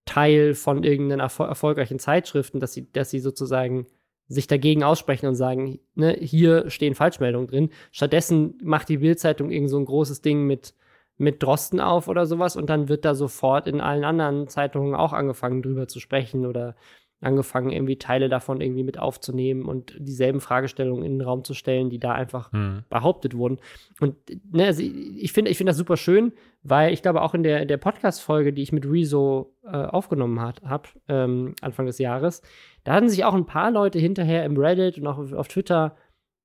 Teil 0.04 0.54
von 0.54 0.84
irgendeinen 0.84 1.20
erfol 1.20 1.48
erfolgreichen 1.48 1.98
Zeitschriften, 1.98 2.60
dass 2.60 2.72
sie, 2.72 2.90
dass 2.92 3.10
sie 3.10 3.20
sozusagen 3.20 3.86
sich 4.28 4.46
dagegen 4.46 4.82
aussprechen 4.82 5.26
und 5.26 5.34
sagen, 5.34 5.80
ne, 5.94 6.16
hier 6.18 6.70
stehen 6.70 6.94
Falschmeldungen 6.94 7.48
drin. 7.48 7.70
Stattdessen 7.92 8.58
macht 8.62 8.88
die 8.88 8.98
Bildzeitung 8.98 9.50
irgend 9.50 9.70
so 9.70 9.78
ein 9.78 9.84
großes 9.84 10.22
Ding 10.22 10.46
mit, 10.46 10.74
mit 11.18 11.42
Drosten 11.42 11.80
auf 11.80 12.08
oder 12.08 12.26
sowas 12.26 12.56
und 12.56 12.68
dann 12.70 12.88
wird 12.88 13.04
da 13.04 13.14
sofort 13.14 13.66
in 13.66 13.80
allen 13.80 14.04
anderen 14.04 14.48
Zeitungen 14.48 14.94
auch 14.94 15.12
angefangen 15.12 15.62
drüber 15.62 15.88
zu 15.88 16.00
sprechen 16.00 16.46
oder 16.46 16.74
angefangen, 17.20 17.70
irgendwie 17.70 17.96
Teile 17.96 18.28
davon 18.28 18.60
irgendwie 18.60 18.82
mit 18.82 18.98
aufzunehmen 18.98 19.64
und 19.64 19.96
dieselben 19.98 20.40
Fragestellungen 20.40 21.04
in 21.04 21.18
den 21.18 21.26
Raum 21.26 21.42
zu 21.44 21.54
stellen, 21.54 21.88
die 21.88 21.98
da 21.98 22.12
einfach 22.12 22.52
hm. 22.52 22.84
behauptet 22.90 23.36
wurden. 23.36 23.58
Und 24.00 24.16
ne, 24.52 24.66
also 24.66 24.82
ich 24.82 25.32
finde 25.32 25.50
ich 25.50 25.56
find 25.56 25.68
das 25.68 25.76
super 25.76 25.96
schön, 25.96 26.32
weil 26.62 26.92
ich 26.92 27.02
glaube, 27.02 27.22
auch 27.22 27.34
in 27.34 27.42
der, 27.42 27.64
der 27.64 27.78
Podcast-Folge, 27.78 28.52
die 28.52 28.62
ich 28.62 28.72
mit 28.72 28.86
Rezo 28.86 29.54
äh, 29.64 29.68
aufgenommen 29.68 30.40
habe, 30.40 30.88
ähm, 31.08 31.54
Anfang 31.62 31.86
des 31.86 31.98
Jahres, 31.98 32.42
da 32.84 32.92
hatten 32.92 33.08
sich 33.08 33.24
auch 33.24 33.34
ein 33.34 33.46
paar 33.46 33.70
Leute 33.70 33.98
hinterher 33.98 34.44
im 34.44 34.56
Reddit 34.56 34.98
und 34.98 35.06
auch 35.06 35.18
auf, 35.18 35.32
auf 35.32 35.48
Twitter 35.48 35.96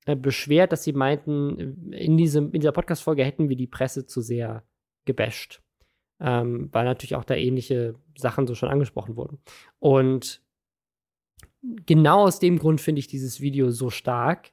äh, 0.05 0.15
beschwert, 0.15 0.72
dass 0.72 0.84
sie 0.84 0.93
meinten, 0.93 1.91
in, 1.91 2.17
diesem, 2.17 2.51
in 2.51 2.61
dieser 2.61 2.72
Podcast-Folge 2.72 3.24
hätten 3.24 3.49
wir 3.49 3.57
die 3.57 3.67
Presse 3.67 4.05
zu 4.05 4.22
sehr 4.22 4.63
gebasht. 5.05 5.61
Ähm, 6.22 6.70
weil 6.74 6.84
natürlich 6.84 7.15
auch 7.15 7.24
da 7.24 7.36
ähnliche 7.36 7.95
Sachen 8.17 8.45
so 8.45 8.53
schon 8.53 8.70
angesprochen 8.70 9.15
wurden. 9.15 9.39
Und 9.80 10.41
genau 11.62 12.24
aus 12.24 12.39
dem 12.39 12.60
Grund 12.60 12.82
finde 12.82 12.99
ich 12.99 13.07
dieses 13.07 13.41
Video 13.41 13.70
so 13.70 13.89
stark, 13.89 14.51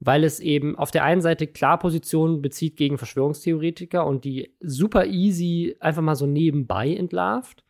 weil 0.00 0.24
es 0.24 0.40
eben 0.40 0.76
auf 0.76 0.90
der 0.90 1.04
einen 1.04 1.22
Seite 1.22 1.46
klar 1.46 1.78
Positionen 1.78 2.42
bezieht 2.42 2.76
gegen 2.76 2.98
Verschwörungstheoretiker 2.98 4.06
und 4.06 4.24
die 4.24 4.54
super 4.60 5.06
easy 5.06 5.76
einfach 5.80 6.02
mal 6.02 6.16
so 6.16 6.26
nebenbei 6.26 6.94
entlarvt, 6.94 7.64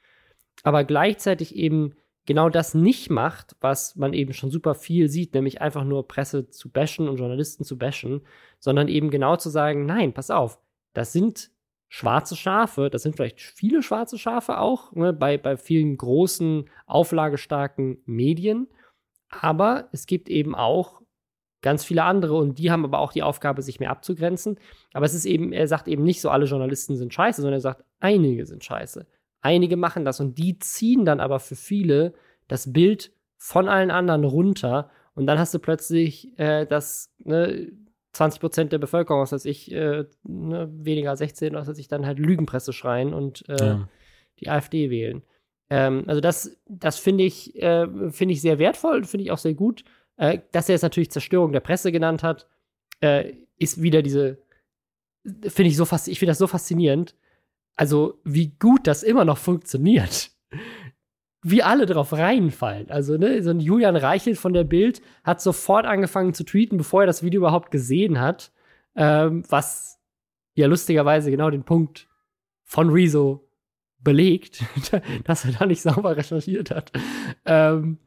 aber 0.62 0.84
gleichzeitig 0.84 1.54
eben 1.54 1.94
genau 2.26 2.48
das 2.48 2.74
nicht 2.74 3.10
macht, 3.10 3.56
was 3.60 3.96
man 3.96 4.14
eben 4.14 4.32
schon 4.32 4.50
super 4.50 4.74
viel 4.74 5.08
sieht, 5.08 5.34
nämlich 5.34 5.60
einfach 5.60 5.84
nur 5.84 6.08
Presse 6.08 6.48
zu 6.48 6.70
bashen 6.70 7.08
und 7.08 7.18
Journalisten 7.18 7.64
zu 7.64 7.76
bashen, 7.78 8.22
sondern 8.58 8.88
eben 8.88 9.10
genau 9.10 9.36
zu 9.36 9.50
sagen, 9.50 9.84
nein, 9.84 10.14
pass 10.14 10.30
auf, 10.30 10.58
das 10.94 11.12
sind 11.12 11.50
schwarze 11.88 12.34
Schafe, 12.34 12.90
das 12.90 13.02
sind 13.02 13.14
vielleicht 13.14 13.40
viele 13.40 13.82
schwarze 13.82 14.18
Schafe 14.18 14.58
auch, 14.58 14.92
ne, 14.92 15.12
bei, 15.12 15.38
bei 15.38 15.56
vielen 15.56 15.96
großen, 15.96 16.68
auflagestarken 16.86 17.98
Medien. 18.06 18.68
Aber 19.40 19.88
es 19.92 20.06
gibt 20.06 20.28
eben 20.28 20.54
auch 20.54 21.00
ganz 21.62 21.82
viele 21.82 22.04
andere 22.04 22.34
und 22.34 22.58
die 22.58 22.70
haben 22.70 22.84
aber 22.84 22.98
auch 22.98 23.12
die 23.12 23.22
Aufgabe, 23.22 23.62
sich 23.62 23.80
mehr 23.80 23.90
abzugrenzen. 23.90 24.58
Aber 24.92 25.06
es 25.06 25.14
ist 25.14 25.24
eben, 25.24 25.52
er 25.52 25.66
sagt 25.66 25.88
eben 25.88 26.04
nicht 26.04 26.20
so, 26.20 26.28
alle 26.28 26.44
Journalisten 26.44 26.96
sind 26.96 27.14
scheiße, 27.14 27.40
sondern 27.40 27.58
er 27.58 27.62
sagt, 27.62 27.84
einige 28.00 28.44
sind 28.44 28.62
scheiße. 28.62 29.06
Einige 29.40 29.76
machen 29.76 30.04
das 30.04 30.20
und 30.20 30.38
die 30.38 30.58
ziehen 30.58 31.04
dann 31.04 31.20
aber 31.20 31.40
für 31.40 31.56
viele 31.56 32.12
das 32.48 32.72
Bild 32.72 33.12
von 33.38 33.68
allen 33.68 33.90
anderen 33.90 34.24
runter 34.24 34.90
und 35.14 35.26
dann 35.26 35.38
hast 35.38 35.54
du 35.54 35.58
plötzlich 35.58 36.38
äh, 36.38 36.66
das, 36.66 37.14
ne, 37.18 37.72
20 38.12 38.40
Prozent 38.40 38.72
der 38.72 38.78
Bevölkerung, 38.78 39.22
was 39.22 39.32
weiß 39.32 39.44
ich, 39.44 39.72
äh, 39.72 40.04
ne, 40.22 40.70
weniger 40.72 41.10
als 41.10 41.20
16, 41.20 41.54
was 41.54 41.68
weiß 41.68 41.78
ich, 41.78 41.88
dann 41.88 42.06
halt 42.06 42.18
Lügenpresse 42.18 42.72
schreien 42.72 43.14
und 43.14 43.48
äh, 43.48 43.64
ja. 43.64 43.88
die 44.40 44.48
AfD 44.48 44.90
wählen. 44.90 45.22
Ähm, 45.74 46.04
also 46.06 46.20
das, 46.20 46.56
das 46.68 47.00
finde 47.00 47.24
ich, 47.24 47.60
äh, 47.60 47.88
find 48.12 48.30
ich 48.30 48.40
sehr 48.40 48.60
wertvoll, 48.60 49.02
finde 49.02 49.24
ich 49.24 49.32
auch 49.32 49.38
sehr 49.38 49.54
gut. 49.54 49.82
Äh, 50.16 50.38
dass 50.52 50.68
er 50.68 50.76
es 50.76 50.82
natürlich 50.82 51.10
Zerstörung 51.10 51.50
der 51.50 51.58
Presse 51.58 51.90
genannt 51.90 52.22
hat, 52.22 52.46
äh, 53.00 53.32
ist 53.58 53.82
wieder 53.82 54.00
diese, 54.00 54.38
finde 55.24 55.70
ich 55.70 55.76
so 55.76 55.84
fast, 55.84 56.06
ich 56.06 56.20
finde 56.20 56.30
das 56.30 56.38
so 56.38 56.46
faszinierend. 56.46 57.16
Also, 57.74 58.20
wie 58.22 58.54
gut 58.60 58.86
das 58.86 59.02
immer 59.02 59.24
noch 59.24 59.38
funktioniert. 59.38 60.30
wie 61.42 61.64
alle 61.64 61.86
drauf 61.86 62.12
reinfallen. 62.12 62.88
Also, 62.92 63.16
ne, 63.16 63.42
so 63.42 63.50
ein 63.50 63.58
Julian 63.58 63.96
Reichelt 63.96 64.38
von 64.38 64.52
der 64.52 64.64
Bild 64.64 65.02
hat 65.24 65.42
sofort 65.42 65.86
angefangen 65.86 66.34
zu 66.34 66.44
tweeten, 66.44 66.76
bevor 66.76 67.02
er 67.02 67.06
das 67.08 67.24
Video 67.24 67.40
überhaupt 67.40 67.72
gesehen 67.72 68.20
hat. 68.20 68.52
Ähm, 68.94 69.42
was 69.48 70.00
ja 70.54 70.68
lustigerweise 70.68 71.32
genau 71.32 71.50
den 71.50 71.64
Punkt 71.64 72.08
von 72.62 72.90
Rezo 72.90 73.44
belegt, 74.04 74.62
dass 75.24 75.44
er 75.44 75.52
da 75.52 75.66
nicht 75.66 75.82
sauber 75.82 76.16
recherchiert 76.16 76.70
hat. 76.70 76.92
Ähm, 77.44 77.98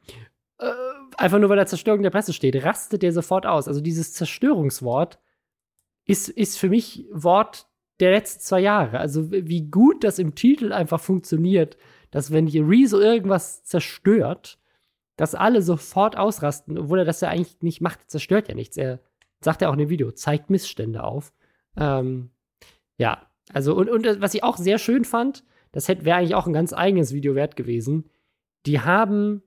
äh, 0.58 0.72
einfach 1.16 1.38
nur 1.38 1.50
weil 1.50 1.58
er 1.58 1.66
Zerstörung 1.66 2.02
der 2.02 2.10
Presse 2.10 2.32
steht, 2.32 2.64
rastet 2.64 3.04
er 3.04 3.12
sofort 3.12 3.46
aus. 3.46 3.68
Also 3.68 3.80
dieses 3.80 4.12
Zerstörungswort 4.14 5.18
ist, 6.06 6.28
ist 6.28 6.58
für 6.58 6.68
mich 6.68 7.06
Wort 7.12 7.66
der 8.00 8.12
letzten 8.12 8.40
zwei 8.40 8.60
Jahre. 8.60 8.98
Also 8.98 9.30
wie 9.30 9.68
gut 9.68 10.04
das 10.04 10.18
im 10.18 10.34
Titel 10.34 10.72
einfach 10.72 11.00
funktioniert, 11.00 11.76
dass 12.10 12.32
wenn 12.32 12.48
Rezo 12.48 12.98
irgendwas 12.98 13.64
zerstört, 13.64 14.58
dass 15.16 15.34
alle 15.34 15.62
sofort 15.62 16.16
ausrasten, 16.16 16.78
obwohl 16.78 17.00
er 17.00 17.04
das 17.04 17.20
ja 17.20 17.28
eigentlich 17.28 17.60
nicht 17.60 17.80
macht, 17.80 18.08
zerstört 18.08 18.48
ja 18.48 18.54
nichts. 18.54 18.76
Er 18.76 19.00
sagt 19.40 19.62
ja 19.62 19.68
auch 19.68 19.72
in 19.72 19.80
dem 19.80 19.88
Video, 19.88 20.12
zeigt 20.12 20.48
Missstände 20.48 21.02
auf. 21.02 21.32
Ähm, 21.76 22.30
ja, 22.98 23.26
also 23.52 23.74
und, 23.74 23.90
und 23.90 24.20
was 24.20 24.34
ich 24.34 24.44
auch 24.44 24.56
sehr 24.56 24.78
schön 24.78 25.04
fand, 25.04 25.44
das 25.72 25.88
wäre 25.88 26.14
eigentlich 26.14 26.34
auch 26.34 26.46
ein 26.46 26.52
ganz 26.52 26.72
eigenes 26.72 27.12
Video 27.12 27.34
wert 27.34 27.56
gewesen. 27.56 28.10
Die 28.66 28.80
haben 28.80 29.42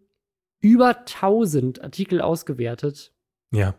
über 0.59 0.99
1000 0.99 1.83
Artikel 1.83 2.21
ausgewertet. 2.21 3.13
Ja. 3.51 3.75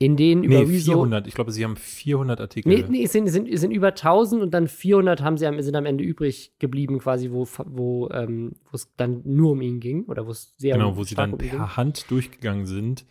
In 0.00 0.16
denen 0.16 0.42
nee, 0.42 0.46
über 0.46 0.60
Rezo 0.60 0.92
400. 0.92 1.26
Ich 1.26 1.34
glaube, 1.34 1.50
sie 1.50 1.64
haben 1.64 1.76
400 1.76 2.40
Artikel. 2.40 2.68
Nee, 2.68 2.84
nee 2.88 3.02
es, 3.02 3.12
sind, 3.12 3.26
sind, 3.28 3.48
sind 3.58 3.72
über 3.72 3.88
1000 3.88 4.42
und 4.42 4.54
dann 4.54 4.68
400 4.68 5.22
haben 5.22 5.36
sie 5.36 5.46
am, 5.46 5.60
sind 5.60 5.74
am 5.74 5.86
Ende 5.86 6.04
übrig 6.04 6.52
geblieben, 6.60 7.00
quasi, 7.00 7.32
wo, 7.32 7.48
wo 7.64 8.08
ähm, 8.10 8.52
es 8.72 8.94
dann 8.96 9.22
nur 9.24 9.52
um 9.52 9.60
ihn 9.60 9.80
ging 9.80 10.04
oder 10.04 10.24
wo 10.26 10.30
es 10.30 10.54
sehr 10.56 10.74
Genau, 10.76 10.96
wo 10.96 11.02
sie 11.02 11.16
dann 11.16 11.32
um 11.32 11.38
per. 11.38 11.76
Hand 11.76 12.10
durchgegangen 12.10 12.66
sind 12.66 13.06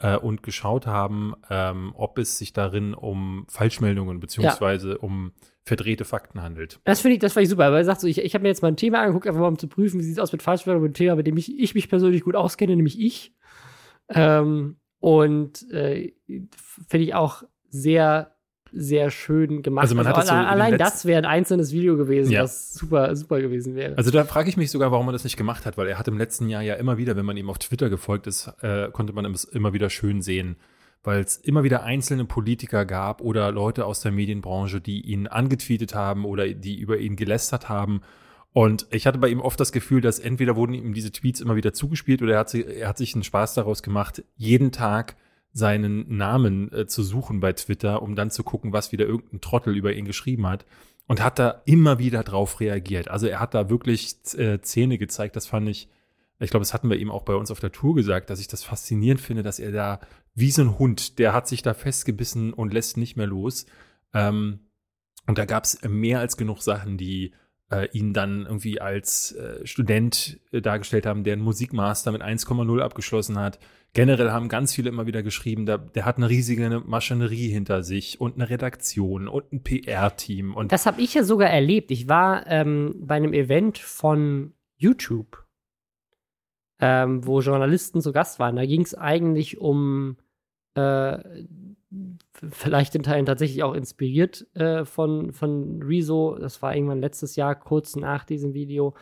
äh, 0.00 0.16
und 0.16 0.42
geschaut 0.42 0.86
haben, 0.86 1.34
ähm, 1.48 1.92
ob 1.94 2.18
es 2.18 2.38
sich 2.38 2.52
darin 2.52 2.94
um 2.94 3.46
Falschmeldungen 3.48 4.18
beziehungsweise 4.18 4.98
um 4.98 5.32
verdrehte 5.62 6.04
Fakten 6.04 6.42
handelt. 6.42 6.80
Das 6.84 7.00
finde 7.00 7.14
ich, 7.14 7.20
das 7.20 7.34
fand 7.34 7.44
ich 7.44 7.50
super, 7.50 7.70
weil 7.70 7.78
er 7.78 7.84
sagt 7.84 8.00
so, 8.00 8.06
ich, 8.06 8.18
ich 8.18 8.34
habe 8.34 8.42
mir 8.42 8.48
jetzt 8.48 8.62
mal 8.62 8.68
ein 8.68 8.76
Thema 8.76 9.00
angeguckt, 9.00 9.26
einfach 9.26 9.40
mal 9.40 9.48
um 9.48 9.58
zu 9.58 9.68
prüfen, 9.68 10.00
wie 10.00 10.04
sieht 10.04 10.14
es 10.14 10.18
aus 10.18 10.32
mit 10.32 10.42
Falschmeldungen, 10.42 10.86
einem 10.86 10.94
Thema, 10.94 11.16
mit 11.16 11.26
dem 11.26 11.36
ich, 11.36 11.56
ich 11.58 11.74
mich 11.74 11.88
persönlich 11.88 12.24
gut 12.24 12.34
auskenne, 12.34 12.74
nämlich 12.74 12.98
ich. 12.98 13.34
Ähm, 14.08 14.80
und 14.98 15.70
äh, 15.70 16.12
finde 16.26 17.04
ich 17.04 17.14
auch 17.14 17.44
sehr, 17.68 18.34
sehr 18.72 19.10
schön 19.10 19.62
gemacht. 19.62 19.82
Also 19.82 19.94
man 19.94 20.06
hat 20.06 20.16
das 20.16 20.28
so 20.28 20.34
allein 20.34 20.78
das 20.78 21.04
wäre 21.04 21.18
ein 21.18 21.24
einzelnes 21.24 21.72
Video 21.72 21.96
gewesen, 21.96 22.30
Ja. 22.32 22.42
was 22.42 22.72
super, 22.74 23.14
super 23.16 23.40
gewesen 23.40 23.74
wäre. 23.74 23.96
Also 23.98 24.10
da 24.10 24.24
frage 24.24 24.48
ich 24.48 24.56
mich 24.56 24.70
sogar, 24.70 24.92
warum 24.92 25.08
er 25.08 25.12
das 25.12 25.24
nicht 25.24 25.36
gemacht 25.36 25.66
hat, 25.66 25.76
weil 25.76 25.88
er 25.88 25.98
hat 25.98 26.08
im 26.08 26.18
letzten 26.18 26.48
Jahr 26.48 26.62
ja 26.62 26.74
immer 26.74 26.98
wieder, 26.98 27.16
wenn 27.16 27.24
man 27.26 27.36
ihm 27.36 27.50
auf 27.50 27.58
Twitter 27.58 27.90
gefolgt 27.90 28.26
ist, 28.26 28.50
äh, 28.62 28.90
konnte 28.92 29.12
man 29.12 29.24
es 29.26 29.44
immer 29.44 29.72
wieder 29.72 29.90
schön 29.90 30.22
sehen, 30.22 30.56
weil 31.02 31.20
es 31.20 31.36
immer 31.36 31.64
wieder 31.64 31.82
einzelne 31.82 32.24
Politiker 32.24 32.84
gab 32.84 33.20
oder 33.20 33.50
Leute 33.52 33.86
aus 33.86 34.00
der 34.00 34.12
Medienbranche, 34.12 34.80
die 34.80 35.00
ihn 35.00 35.26
angetweetet 35.26 35.94
haben 35.94 36.24
oder 36.24 36.48
die 36.48 36.78
über 36.78 36.98
ihn 36.98 37.16
gelästert 37.16 37.68
haben. 37.68 38.02
Und 38.52 38.86
ich 38.90 39.06
hatte 39.06 39.18
bei 39.18 39.28
ihm 39.28 39.40
oft 39.40 39.60
das 39.60 39.70
Gefühl, 39.72 40.00
dass 40.00 40.18
entweder 40.18 40.56
wurden 40.56 40.74
ihm 40.74 40.92
diese 40.92 41.12
Tweets 41.12 41.40
immer 41.40 41.56
wieder 41.56 41.72
zugespielt 41.72 42.20
oder 42.20 42.32
er 42.34 42.38
hat, 42.40 42.50
sie, 42.50 42.64
er 42.64 42.88
hat 42.88 42.98
sich 42.98 43.14
einen 43.14 43.22
Spaß 43.22 43.54
daraus 43.54 43.82
gemacht, 43.82 44.24
jeden 44.36 44.72
Tag 44.72 45.16
seinen 45.52 46.16
Namen 46.16 46.72
äh, 46.72 46.86
zu 46.86 47.02
suchen 47.02 47.40
bei 47.40 47.52
Twitter, 47.52 48.02
um 48.02 48.14
dann 48.14 48.30
zu 48.30 48.44
gucken, 48.44 48.72
was 48.72 48.92
wieder 48.92 49.06
irgendein 49.06 49.40
Trottel 49.40 49.76
über 49.76 49.92
ihn 49.92 50.04
geschrieben 50.04 50.46
hat. 50.46 50.64
Und 51.06 51.24
hat 51.24 51.40
da 51.40 51.62
immer 51.64 51.98
wieder 51.98 52.22
drauf 52.22 52.60
reagiert. 52.60 53.08
Also 53.08 53.26
er 53.26 53.40
hat 53.40 53.54
da 53.54 53.68
wirklich 53.68 54.14
äh, 54.36 54.60
Zähne 54.60 54.96
gezeigt. 54.96 55.34
Das 55.34 55.46
fand 55.46 55.68
ich, 55.68 55.88
ich 56.38 56.50
glaube, 56.50 56.62
das 56.62 56.72
hatten 56.72 56.88
wir 56.88 56.98
ihm 56.98 57.10
auch 57.10 57.24
bei 57.24 57.34
uns 57.34 57.50
auf 57.50 57.58
der 57.58 57.72
Tour 57.72 57.96
gesagt, 57.96 58.30
dass 58.30 58.38
ich 58.38 58.46
das 58.46 58.62
faszinierend 58.62 59.20
finde, 59.20 59.42
dass 59.42 59.58
er 59.58 59.72
da 59.72 59.98
wie 60.36 60.52
so 60.52 60.62
ein 60.62 60.78
Hund, 60.78 61.18
der 61.18 61.32
hat 61.32 61.48
sich 61.48 61.62
da 61.62 61.74
festgebissen 61.74 62.52
und 62.52 62.72
lässt 62.72 62.96
nicht 62.96 63.16
mehr 63.16 63.26
los. 63.26 63.66
Ähm, 64.14 64.60
und 65.26 65.38
da 65.38 65.44
gab 65.44 65.64
es 65.64 65.82
mehr 65.82 66.20
als 66.20 66.36
genug 66.36 66.62
Sachen, 66.62 66.96
die 66.96 67.32
äh, 67.70 67.88
ihn 67.92 68.12
dann 68.12 68.46
irgendwie 68.46 68.80
als 68.80 69.32
äh, 69.32 69.66
Student 69.66 70.40
äh, 70.52 70.60
dargestellt 70.60 71.06
haben, 71.06 71.24
der 71.24 71.34
einen 71.34 71.42
Musikmaster 71.42 72.12
mit 72.12 72.22
1,0 72.22 72.80
abgeschlossen 72.80 73.38
hat. 73.38 73.58
Generell 73.92 74.30
haben 74.30 74.48
ganz 74.48 74.72
viele 74.72 74.88
immer 74.88 75.06
wieder 75.06 75.22
geschrieben, 75.24 75.66
da, 75.66 75.76
der 75.76 76.04
hat 76.04 76.16
eine 76.16 76.30
riesige 76.30 76.80
Maschinerie 76.86 77.48
hinter 77.48 77.82
sich 77.82 78.20
und 78.20 78.36
eine 78.36 78.48
Redaktion 78.48 79.26
und 79.26 79.52
ein 79.52 79.64
PR-Team. 79.64 80.54
Und 80.54 80.70
Das 80.70 80.86
habe 80.86 81.00
ich 81.00 81.12
ja 81.14 81.24
sogar 81.24 81.50
erlebt. 81.50 81.90
Ich 81.90 82.08
war 82.08 82.46
ähm, 82.46 82.94
bei 83.00 83.16
einem 83.16 83.32
Event 83.32 83.78
von 83.78 84.54
YouTube, 84.76 85.44
ähm, 86.78 87.26
wo 87.26 87.40
Journalisten 87.40 88.00
zu 88.00 88.12
Gast 88.12 88.38
waren. 88.38 88.54
Da 88.54 88.64
ging 88.64 88.82
es 88.82 88.94
eigentlich 88.94 89.58
um, 89.58 90.18
äh, 90.74 91.18
vielleicht 92.48 92.94
in 92.94 93.02
Teilen 93.02 93.26
tatsächlich 93.26 93.64
auch 93.64 93.74
inspiriert 93.74 94.46
äh, 94.54 94.84
von, 94.84 95.32
von 95.32 95.82
Rezo. 95.82 96.38
Das 96.38 96.62
war 96.62 96.76
irgendwann 96.76 97.00
letztes 97.00 97.34
Jahr, 97.34 97.56
kurz 97.56 97.96
nach 97.96 98.24
diesem 98.24 98.54
Video. 98.54 98.94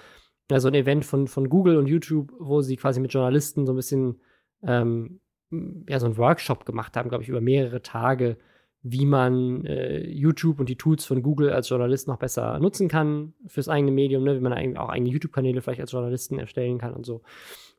Also 0.51 0.69
ein 0.69 0.75
Event 0.75 1.05
von, 1.05 1.29
von 1.29 1.51
Google 1.51 1.77
und 1.77 1.89
YouTube, 1.89 2.33
wo 2.39 2.63
sie 2.63 2.77
quasi 2.77 3.01
mit 3.01 3.13
Journalisten 3.13 3.67
so 3.67 3.75
ein 3.75 3.77
bisschen 3.77 4.19
ähm, 4.63 5.21
ja, 5.51 5.99
so 5.99 6.07
einen 6.07 6.17
Workshop 6.17 6.65
gemacht 6.65 6.97
haben, 6.97 7.09
glaube 7.09 7.23
ich, 7.23 7.29
über 7.29 7.41
mehrere 7.41 7.83
Tage, 7.83 8.37
wie 8.83 9.07
man 9.07 9.65
äh, 9.65 10.07
YouTube 10.09 10.61
und 10.61 10.69
die 10.69 10.77
Tools 10.77 11.05
von 11.05 11.23
Google 11.23 11.51
als 11.51 11.69
Journalist 11.69 12.07
noch 12.07 12.19
besser 12.19 12.59
nutzen 12.61 12.89
kann 12.89 13.35
fürs 13.47 13.69
eigene 13.69 13.91
Medium, 13.91 14.23
ne? 14.25 14.37
wie 14.37 14.41
man 14.41 14.53
eigentlich 14.53 14.79
auch 14.79 14.89
eigene 14.89 15.11
YouTube-Kanäle 15.11 15.63
vielleicht 15.63 15.81
als 15.81 15.93
Journalisten 15.93 16.39
erstellen 16.39 16.79
kann 16.79 16.95
und 16.95 17.05
so. 17.05 17.23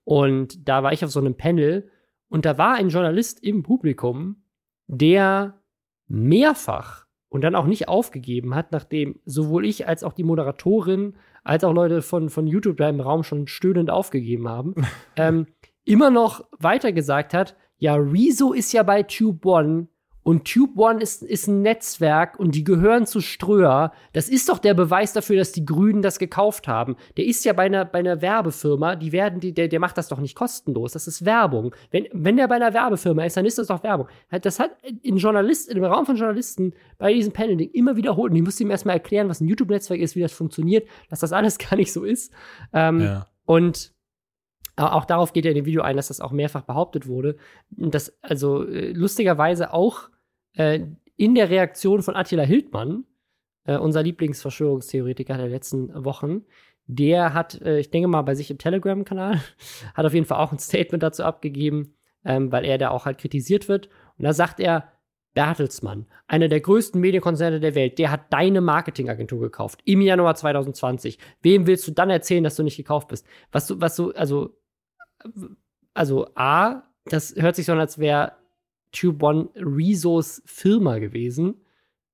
Und 0.04 0.68
da 0.68 0.84
war 0.84 0.92
ich 0.92 1.04
auf 1.06 1.12
so 1.12 1.20
einem 1.20 1.36
Panel 1.36 1.90
und 2.28 2.46
da 2.46 2.58
war 2.58 2.76
ein 2.76 2.90
Journalist 2.90 3.44
im 3.44 3.64
Publikum, 3.64 4.44
der 4.88 5.62
mehrfach 6.08 7.06
und 7.30 7.44
dann 7.44 7.56
auch 7.56 7.66
nicht 7.66 7.88
aufgegeben 7.88 8.56
hat, 8.56 8.72
nachdem 8.72 9.20
sowohl 9.26 9.66
ich 9.66 9.88
als 9.88 10.04
auch 10.04 10.14
die 10.14 10.24
Moderatorin 10.24 11.16
als 11.44 11.64
auch 11.64 11.74
Leute 11.74 12.02
von, 12.02 12.30
von 12.30 12.48
YouTube 12.48 12.78
da 12.78 12.90
im 12.90 13.00
Raum 13.00 13.24
schon 13.24 13.48
stöhnend 13.48 13.90
aufgegeben 13.90 14.50
haben, 14.50 14.76
ähm, 15.16 15.48
immer 15.90 16.12
noch 16.12 16.46
weiter 16.60 16.92
gesagt 16.92 17.34
hat, 17.34 17.56
ja, 17.80 17.96
Rezo 17.96 18.54
ist 18.54 18.72
ja 18.74 18.84
bei 18.84 19.04
Tube 19.04 19.44
One 19.46 19.88
und 20.22 20.46
Tube 20.46 20.78
One 20.78 21.02
ist, 21.02 21.24
ist 21.24 21.48
ein 21.48 21.64
Netzwerk 21.64 22.38
und 22.38 22.54
die 22.54 22.64
gehören 22.64 23.08
zu 23.08 23.22
Ströer. 23.22 23.92
Das 24.14 24.30
ist 24.30 24.50
doch 24.50 24.60
der 24.60 24.76
Beweis 24.76 25.14
dafür, 25.14 25.38
dass 25.38 25.52
die 25.52 25.66
Grünen 25.66 26.04
das 26.04 26.20
gekauft 26.20 26.68
haben. 26.68 26.98
Der 27.18 27.26
ist 27.26 27.44
ja 27.46 27.54
bei 27.54 27.64
einer, 27.64 27.86
bei 27.86 28.00
einer 28.00 28.22
Werbefirma, 28.22 28.96
die 28.96 29.12
werden, 29.12 29.40
die, 29.40 29.52
der, 29.52 29.68
der 29.68 29.80
macht 29.80 29.98
das 29.98 30.10
doch 30.10 30.20
nicht 30.20 30.36
kostenlos. 30.36 30.92
Das 30.92 31.08
ist 31.08 31.26
Werbung. 31.26 31.74
Wenn, 31.90 32.08
wenn 32.12 32.38
der 32.38 32.48
bei 32.48 32.56
einer 32.56 32.74
Werbefirma 32.74 33.24
ist, 33.24 33.38
dann 33.38 33.46
ist 33.46 33.58
das 33.58 33.68
doch 33.68 33.82
Werbung. 33.82 34.08
Das 34.30 34.60
hat 34.60 34.72
in 35.02 35.18
Journalisten, 35.18 35.76
im 35.76 35.84
Raum 35.84 36.06
von 36.06 36.18
Journalisten 36.18 36.74
bei 37.00 37.14
diesem 37.14 37.34
Paneling 37.34 37.72
immer 37.72 37.96
wiederholt. 37.96 38.32
Und 38.32 38.38
ich 38.38 38.44
musste 38.44 38.62
ihm 38.62 38.70
erstmal 38.70 38.98
erklären, 38.98 39.30
was 39.30 39.42
ein 39.42 39.48
YouTube-Netzwerk 39.48 40.00
ist, 40.00 40.16
wie 40.16 40.22
das 40.22 40.34
funktioniert, 40.34 40.88
dass 41.10 41.22
das 41.22 41.32
alles 41.32 41.58
gar 41.70 41.78
nicht 41.78 41.92
so 41.92 42.04
ist. 42.04 42.32
Ähm, 42.74 43.02
ja. 43.02 43.26
und 43.46 43.94
auch 44.88 45.06
darauf 45.06 45.34
geht 45.34 45.46
ja 45.46 45.52
in 45.52 45.56
dem 45.56 45.66
Video 45.66 45.82
ein, 45.82 45.96
dass 45.98 46.08
das 46.08 46.22
auch 46.22 46.32
mehrfach 46.32 46.62
behauptet 46.62 47.08
wurde. 47.08 47.38
Und 47.78 47.94
Das, 47.94 48.18
also 48.22 48.66
äh, 48.66 48.92
lustigerweise 48.92 49.74
auch 49.74 50.10
äh, 50.56 50.82
in 51.16 51.36
der 51.36 51.50
Reaktion 51.50 52.02
von 52.02 52.16
Attila 52.16 52.44
Hildmann, 52.44 53.06
äh, 53.66 53.78
unser 53.78 54.04
Lieblingsverschwörungstheoretiker 54.04 55.38
der 55.38 55.50
letzten 55.50 56.06
Wochen, 56.06 56.46
der 56.88 57.34
hat, 57.34 57.62
äh, 57.62 57.80
ich 57.80 57.92
denke 57.92 58.08
mal, 58.08 58.22
bei 58.24 58.36
sich 58.36 58.50
im 58.50 58.58
Telegram-Kanal, 58.58 59.42
hat 59.94 60.06
auf 60.06 60.14
jeden 60.14 60.26
Fall 60.26 60.40
auch 60.40 60.52
ein 60.52 60.60
Statement 60.60 61.04
dazu 61.04 61.24
abgegeben, 61.24 61.94
ähm, 62.26 62.52
weil 62.52 62.66
er 62.66 62.78
da 62.78 62.90
auch 62.90 63.06
halt 63.06 63.18
kritisiert 63.18 63.68
wird. 63.68 63.90
Und 64.18 64.26
da 64.26 64.34
sagt 64.34 64.60
er, 64.60 64.92
Bertelsmann, 65.36 66.08
einer 66.28 66.48
der 66.48 66.60
größten 66.60 67.00
Medienkonzerne 67.00 67.60
der 67.60 67.76
Welt, 67.76 68.00
der 68.00 68.12
hat 68.12 68.34
deine 68.34 68.62
Marketingagentur 68.62 69.40
gekauft 69.40 69.82
im 69.86 70.02
Januar 70.02 70.36
2020. 70.36 71.20
Wem 71.42 71.68
willst 71.68 71.88
du 71.88 71.92
dann 71.92 72.10
erzählen, 72.10 72.44
dass 72.44 72.56
du 72.56 72.64
nicht 72.64 72.78
gekauft 72.78 73.10
bist? 73.10 73.28
Was 73.52 73.68
du, 73.68 73.80
was 73.80 73.96
du, 73.96 74.12
also, 74.12 74.58
also 75.94 76.28
A, 76.36 76.84
das 77.06 77.36
hört 77.36 77.56
sich 77.56 77.66
so 77.66 77.72
an, 77.72 77.80
als 77.80 77.98
wäre 77.98 78.34
Tube 78.92 79.22
One 79.24 79.50
Rezos 79.56 80.42
Firma 80.46 81.00
gewesen. 81.00 81.62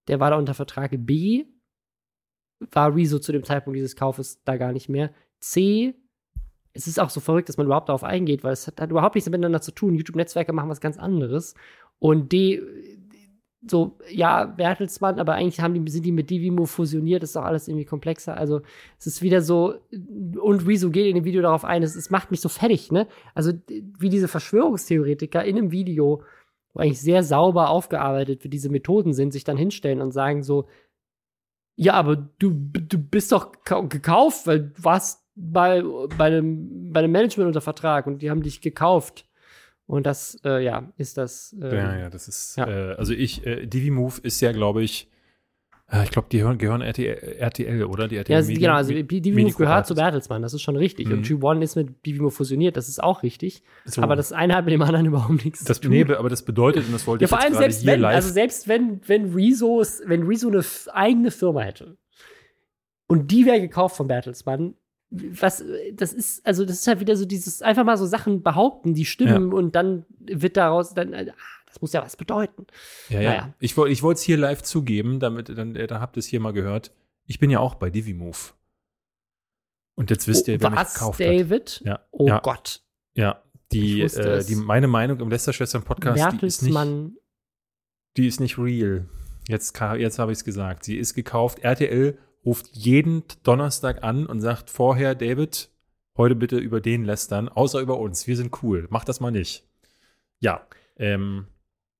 Der 0.08 0.20
war 0.20 0.32
da 0.32 0.38
unter 0.38 0.54
Vertrag. 0.54 0.92
B, 0.96 1.46
war 2.72 2.96
Rezo 2.96 3.20
zu 3.20 3.32
dem 3.32 3.44
Zeitpunkt 3.44 3.78
dieses 3.78 3.96
Kaufes 3.96 4.42
da 4.44 4.58
gar 4.58 4.72
nicht 4.72 4.90
mehr. 4.90 5.12
C, 5.40 5.96
es 6.74 6.88
ist 6.88 7.00
auch 7.00 7.10
so 7.10 7.20
verrückt, 7.20 7.50
dass 7.50 7.58
man 7.58 7.68
überhaupt 7.68 7.90
darauf 7.90 8.04
eingeht, 8.04 8.44
weil 8.44 8.54
es 8.54 8.68
hat, 8.68 8.82
hat 8.82 8.92
überhaupt 8.92 9.16
nichts 9.16 9.30
miteinander 9.30 9.62
zu 9.62 9.72
tun. 9.72 9.96
YouTube-Netzwerke 9.96 10.54
machen 10.54 10.70
was 10.70 10.82
ganz 10.82 10.98
anderes. 10.98 11.54
Und 12.00 12.32
D, 12.34 12.62
so, 13.68 13.98
ja, 14.10 14.46
Bertelsmann, 14.46 15.20
aber 15.20 15.34
eigentlich 15.34 15.60
haben 15.60 15.74
die, 15.74 15.92
sind 15.92 16.06
die 16.06 16.12
mit 16.12 16.30
Divimo 16.30 16.66
fusioniert, 16.66 17.24
ist 17.24 17.36
doch 17.36 17.44
alles 17.44 17.68
irgendwie 17.68 17.86
komplexer. 17.86 18.38
Also, 18.38 18.62
es 19.00 19.08
ist 19.08 19.22
wieder 19.22 19.42
so, 19.42 19.76
und 19.92 20.68
Rezo 20.68 20.90
geht 20.90 21.08
in 21.08 21.16
dem 21.16 21.26
Video 21.26 21.42
darauf 21.42 21.66
ein, 21.66 21.84
es, 21.84 21.96
es 21.96 22.10
macht 22.10 22.32
mich 22.32 22.42
so 22.42 22.50
fertig, 22.50 22.92
ne? 22.92 23.08
Also, 23.34 23.54
wie 23.68 24.10
diese 24.10 24.28
Verschwörungstheoretiker 24.28 25.44
in 25.44 25.58
einem 25.58 25.72
Video, 25.72 26.24
wo 26.74 26.80
eigentlich 26.80 27.02
sehr 27.02 27.24
sauber 27.24 27.70
aufgearbeitet 27.70 28.44
wird, 28.44 28.54
diese 28.54 28.70
Methoden 28.70 29.14
sind, 29.14 29.32
sich 29.32 29.44
dann 29.44 29.58
hinstellen 29.58 30.02
und 30.02 30.12
sagen 30.12 30.44
so, 30.44 30.68
ja, 31.76 31.94
aber 31.94 32.16
du, 32.16 32.52
du 32.52 32.98
bist 32.98 33.32
doch 33.32 33.52
gekauft, 33.90 34.48
weil 34.48 34.72
du 34.72 34.84
warst 34.84 35.26
bei, 35.36 35.84
bei 36.18 36.26
einem 36.26 36.92
bei 36.94 37.02
einem 37.02 37.12
Management 37.12 37.48
unter 37.48 37.62
Vertrag 37.62 38.08
und 38.08 38.22
die 38.22 38.30
haben 38.30 38.42
dich 38.42 38.62
gekauft. 38.62 39.26
Und 39.88 40.06
das, 40.06 40.40
äh, 40.44 40.64
ja, 40.64 40.92
ist 40.98 41.18
das. 41.18 41.56
Ähm, 41.62 41.74
ja, 41.74 41.98
ja, 41.98 42.10
das 42.10 42.28
ist, 42.28 42.58
ja. 42.58 42.68
Äh, 42.68 42.96
also 42.96 43.14
ich, 43.14 43.46
äh, 43.46 43.68
DiviMove 43.68 44.20
ist 44.20 44.42
ja, 44.42 44.52
glaube 44.52 44.84
ich, 44.84 45.10
äh, 45.92 46.04
ich 46.04 46.10
glaube, 46.10 46.28
die 46.32 46.40
gehören, 46.40 46.58
gehören 46.58 46.82
RTL, 46.82 47.38
RTL, 47.38 47.84
oder? 47.84 48.08
Die 48.08 48.18
RTL 48.18 48.34
ja, 48.34 48.42
Medien, 48.42 48.62
genau, 48.62 48.74
also 48.74 48.94
DiviMove 48.94 49.56
gehört 49.56 49.86
zu 49.86 49.94
Bertelsmann, 49.94 50.42
das 50.42 50.54
ist 50.54 50.64
schon 50.64 50.76
richtig. 50.76 51.08
Mhm. 51.08 51.14
Und 51.14 51.26
G1 51.26 51.62
ist 51.62 51.76
mit 51.76 52.04
DiviMove 52.06 52.34
fusioniert, 52.34 52.78
das 52.78 52.90
ist 52.90 53.02
auch 53.02 53.22
richtig. 53.22 53.62
So. 53.86 54.02
Aber 54.02 54.16
das 54.16 54.32
eine 54.32 54.56
hat 54.56 54.66
mit 54.66 54.74
dem 54.74 54.82
anderen 54.82 55.06
überhaupt 55.06 55.46
nichts 55.46 55.64
das, 55.64 55.78
zu 55.78 55.84
tun. 55.84 55.92
Nee, 55.92 56.14
aber 56.14 56.30
das 56.30 56.44
bedeutet, 56.44 56.88
und 56.88 56.94
das 56.94 57.06
wollte 57.06 57.24
ja, 57.24 57.26
ich 57.26 57.30
vor 57.30 57.40
allem 57.40 57.54
selbst 57.54 57.86
wenn, 57.86 58.00
live 58.00 58.16
also 58.16 58.30
selbst 58.30 58.68
wenn, 58.68 59.02
wenn 59.08 59.34
Rezo, 59.34 59.84
wenn 60.06 60.24
Rezo 60.24 60.48
eine 60.48 60.64
eigene 60.94 61.30
Firma 61.30 61.62
hätte 61.62 61.96
und 63.08 63.30
die 63.30 63.46
wäre 63.46 63.62
gekauft 63.62 63.98
von 63.98 64.08
Bertelsmann, 64.08 64.74
was, 65.40 65.64
das 65.94 66.14
ist, 66.14 66.46
also 66.46 66.66
das 66.66 66.80
ist 66.80 66.88
halt 66.88 67.00
wieder 67.00 67.16
so 67.16 67.26
dieses, 67.26 67.62
einfach 67.62 67.84
mal 67.84 67.98
so 67.98 68.06
Sachen 68.06 68.44
behaupten, 68.44 68.94
die 68.94 69.06
stimmen 69.06 69.52
ja. 69.52 69.58
und 69.58 69.76
dann 69.76 70.06
wird 70.20 70.58
daraus 70.58 70.94
dann, 70.94 71.14
ah, 71.14 71.24
das 71.66 71.82
muss 71.82 71.94
ja 71.94 72.02
was 72.02 72.16
bedeuten. 72.16 72.68
Ja, 73.10 73.22
ja. 73.22 73.30
Naja. 73.30 73.54
Ich, 73.60 73.78
ich 73.78 74.04
wollte 74.04 74.18
es 74.20 74.24
hier 74.24 74.38
live 74.38 74.64
zugeben, 74.64 75.20
damit, 75.20 75.50
dann, 75.50 75.76
äh, 75.76 75.88
dann 75.88 76.02
habt 76.02 76.18
ihr 76.18 76.20
es 76.20 76.26
hier 76.26 76.40
mal 76.40 76.54
gehört. 76.54 76.92
Ich 77.26 77.40
bin 77.40 77.50
ja 77.50 77.60
auch 77.60 77.76
bei 77.76 77.90
DiviMove. 77.90 78.54
Und 79.96 80.10
jetzt 80.10 80.28
wisst 80.28 80.48
ihr, 80.48 80.60
wer 80.60 80.72
was, 80.72 80.90
mich 80.90 80.94
gekauft 80.94 81.20
David? 81.20 81.70
hat. 81.70 81.82
Ja. 81.86 82.00
Oh 82.12 82.28
ja. 82.28 82.40
Gott. 82.40 82.82
Ja, 83.14 83.42
die, 83.72 84.02
äh, 84.02 84.44
die, 84.44 84.56
meine 84.56 84.88
Meinung 84.88 85.20
im 85.20 85.30
Lästerschwestern-Podcast, 85.30 86.42
die 86.42 86.46
ist 86.46 86.62
nicht, 86.62 86.78
die 88.18 88.28
ist 88.28 88.40
nicht 88.40 88.58
real. 88.58 89.08
Jetzt, 89.48 89.80
jetzt 89.98 90.20
habe 90.20 90.32
ich 90.32 90.40
es 90.40 90.44
gesagt. 90.44 90.84
Sie 90.84 90.98
ist 90.98 91.14
gekauft. 91.14 91.60
RTL 91.60 92.18
ruft 92.46 92.70
jeden 92.74 93.24
Donnerstag 93.44 94.04
an 94.04 94.26
und 94.26 94.40
sagt 94.40 94.70
vorher, 94.70 95.16
David, 95.16 95.70
heute 96.16 96.36
bitte 96.36 96.58
über 96.58 96.80
den 96.80 97.04
lästern, 97.04 97.50
außer 97.50 97.80
über 97.80 98.00
uns. 98.00 98.28
Wir 98.28 98.38
sind 98.38 98.64
cool. 98.64 98.88
Mach 98.90 99.04
das 99.04 99.20
mal 99.20 99.32
nicht. 99.32 99.68
Ja, 100.40 100.66
ähm, 100.98 101.48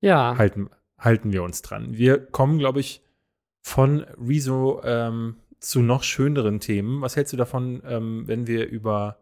ja. 0.02 0.38
Halten, 0.38 0.70
halten 1.00 1.34
wir 1.34 1.44
uns 1.44 1.62
dran. 1.62 1.98
Wir 1.98 2.20
kommen, 2.20 2.60
glaube 2.60 2.80
ich, 2.80 3.02
von 3.62 4.06
Rezo 4.20 4.82
ähm, 4.84 5.38
zu 5.60 5.82
noch 5.82 6.04
schöneren 6.04 6.60
Themen. 6.60 7.02
Was 7.02 7.16
hältst 7.16 7.34
du 7.34 7.38
davon, 7.38 7.82
ähm, 7.86 8.28
wenn 8.28 8.46
wir 8.46 8.68
über 8.68 9.18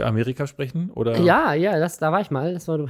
Amerika 0.00 0.46
sprechen? 0.46 0.90
Oder? 0.90 1.18
Ja, 1.18 1.52
ja, 1.52 1.78
das, 1.78 1.98
da 1.98 2.10
war 2.12 2.22
ich 2.22 2.30
mal. 2.30 2.54
Das 2.54 2.68
war 2.68 2.78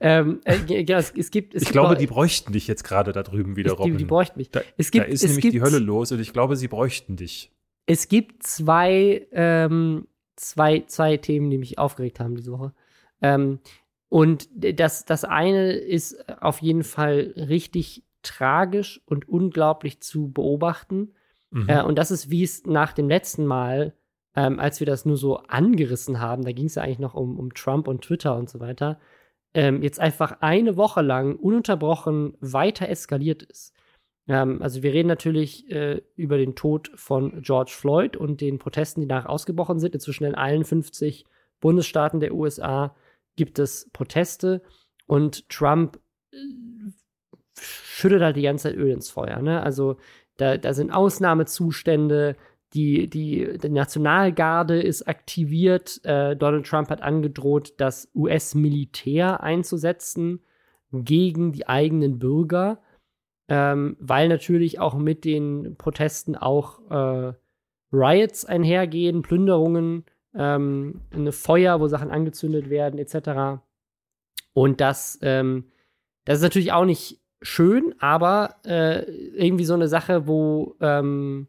ähm, 0.00 0.40
äh, 0.44 0.82
ja, 0.82 0.98
es, 0.98 1.12
es, 1.16 1.30
gibt, 1.30 1.54
es 1.54 1.62
ich 1.62 1.68
gibt 1.68 1.72
glaube, 1.72 1.94
auch, 1.94 1.98
die 1.98 2.06
bräuchten 2.06 2.52
dich 2.52 2.66
jetzt 2.66 2.84
gerade 2.84 3.12
da 3.12 3.22
drüben 3.22 3.56
wieder, 3.56 3.72
Robin. 3.72 3.92
Die, 3.92 3.98
die 3.98 4.04
bräuchten 4.04 4.38
mich. 4.38 4.50
Da, 4.50 4.60
es 4.76 4.90
gibt, 4.90 5.06
da 5.06 5.10
ist 5.10 5.22
nämlich 5.22 5.42
gibt, 5.42 5.54
die 5.54 5.62
Hölle 5.62 5.78
los 5.78 6.12
und 6.12 6.20
ich 6.20 6.32
glaube, 6.32 6.56
sie 6.56 6.68
bräuchten 6.68 7.16
dich. 7.16 7.52
Es 7.86 8.08
gibt 8.08 8.42
zwei, 8.42 9.26
ähm, 9.32 10.06
zwei, 10.36 10.84
zwei 10.86 11.16
Themen, 11.16 11.50
die 11.50 11.58
mich 11.58 11.78
aufgeregt 11.78 12.20
haben 12.20 12.36
diese 12.36 12.52
Woche. 12.52 12.72
Ähm, 13.20 13.60
und 14.08 14.48
das, 14.54 15.04
das 15.04 15.24
eine 15.24 15.72
ist 15.72 16.28
auf 16.42 16.60
jeden 16.60 16.84
Fall 16.84 17.32
richtig 17.36 18.04
tragisch 18.22 19.00
und 19.06 19.28
unglaublich 19.28 20.00
zu 20.00 20.30
beobachten. 20.30 21.14
Mhm. 21.50 21.68
Äh, 21.68 21.82
und 21.82 21.96
das 21.96 22.10
ist, 22.10 22.30
wie 22.30 22.42
es 22.42 22.66
nach 22.66 22.92
dem 22.92 23.08
letzten 23.08 23.46
Mal, 23.46 23.94
ähm, 24.34 24.58
als 24.58 24.80
wir 24.80 24.86
das 24.86 25.04
nur 25.04 25.16
so 25.16 25.38
angerissen 25.38 26.20
haben, 26.20 26.44
da 26.44 26.52
ging 26.52 26.66
es 26.66 26.76
ja 26.76 26.82
eigentlich 26.82 26.98
noch 26.98 27.14
um, 27.14 27.38
um 27.38 27.52
Trump 27.54 27.88
und 27.88 28.02
Twitter 28.02 28.36
und 28.36 28.48
so 28.48 28.60
weiter, 28.60 28.98
ähm, 29.54 29.82
jetzt 29.82 30.00
einfach 30.00 30.38
eine 30.40 30.76
Woche 30.76 31.02
lang 31.02 31.36
ununterbrochen 31.36 32.34
weiter 32.40 32.88
eskaliert 32.88 33.42
ist. 33.42 33.74
Ähm, 34.28 34.62
also 34.62 34.82
wir 34.82 34.92
reden 34.92 35.08
natürlich 35.08 35.70
äh, 35.70 36.00
über 36.16 36.38
den 36.38 36.54
Tod 36.54 36.90
von 36.94 37.42
George 37.42 37.72
Floyd 37.74 38.16
und 38.16 38.40
den 38.40 38.58
Protesten, 38.58 39.00
die 39.00 39.08
danach 39.08 39.26
ausgebrochen 39.26 39.78
sind. 39.78 39.94
Inzwischen 39.94 40.24
in 40.24 40.34
allen 40.34 40.64
50 40.64 41.24
Bundesstaaten 41.60 42.20
der 42.20 42.34
USA 42.34 42.94
gibt 43.36 43.58
es 43.58 43.90
Proteste 43.92 44.62
und 45.06 45.48
Trump 45.48 45.98
äh, 46.32 46.36
schüttet 47.58 48.22
halt 48.22 48.36
die 48.36 48.42
ganze 48.42 48.68
Zeit 48.68 48.76
Öl 48.76 48.90
ins 48.90 49.10
Feuer. 49.10 49.40
Ne? 49.42 49.62
Also 49.62 49.96
da, 50.38 50.56
da 50.56 50.72
sind 50.72 50.90
Ausnahmezustände, 50.90 52.36
die, 52.74 53.08
die, 53.08 53.58
die 53.58 53.68
Nationalgarde 53.68 54.80
ist 54.80 55.06
aktiviert. 55.06 56.00
Äh, 56.04 56.36
Donald 56.36 56.66
Trump 56.66 56.88
hat 56.90 57.02
angedroht, 57.02 57.74
das 57.76 58.10
US-Militär 58.14 59.42
einzusetzen 59.42 60.40
gegen 60.92 61.52
die 61.52 61.68
eigenen 61.68 62.18
Bürger, 62.18 62.80
ähm, 63.48 63.96
weil 64.00 64.28
natürlich 64.28 64.78
auch 64.78 64.94
mit 64.94 65.24
den 65.24 65.76
Protesten 65.76 66.36
auch 66.36 66.80
äh, 66.90 67.32
Riots 67.92 68.44
einhergehen, 68.44 69.22
Plünderungen, 69.22 70.04
ähm, 70.34 71.02
eine 71.10 71.32
Feuer, 71.32 71.80
wo 71.80 71.88
Sachen 71.88 72.10
angezündet 72.10 72.70
werden, 72.70 72.98
etc. 72.98 73.62
Und 74.54 74.80
das, 74.80 75.18
ähm, 75.22 75.70
das 76.24 76.38
ist 76.38 76.42
natürlich 76.42 76.72
auch 76.72 76.86
nicht 76.86 77.20
schön, 77.42 77.94
aber 77.98 78.56
äh, 78.64 79.02
irgendwie 79.02 79.64
so 79.64 79.74
eine 79.74 79.88
Sache, 79.88 80.26
wo 80.26 80.76
ähm, 80.80 81.48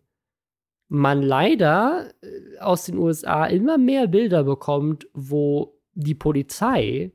man 0.93 1.23
leider 1.23 2.11
äh, 2.21 2.59
aus 2.59 2.85
den 2.85 2.97
USA 2.97 3.45
immer 3.45 3.79
mehr 3.79 4.07
Bilder 4.07 4.43
bekommt, 4.43 5.07
wo 5.13 5.79
die 5.93 6.13
Polizei 6.13 7.11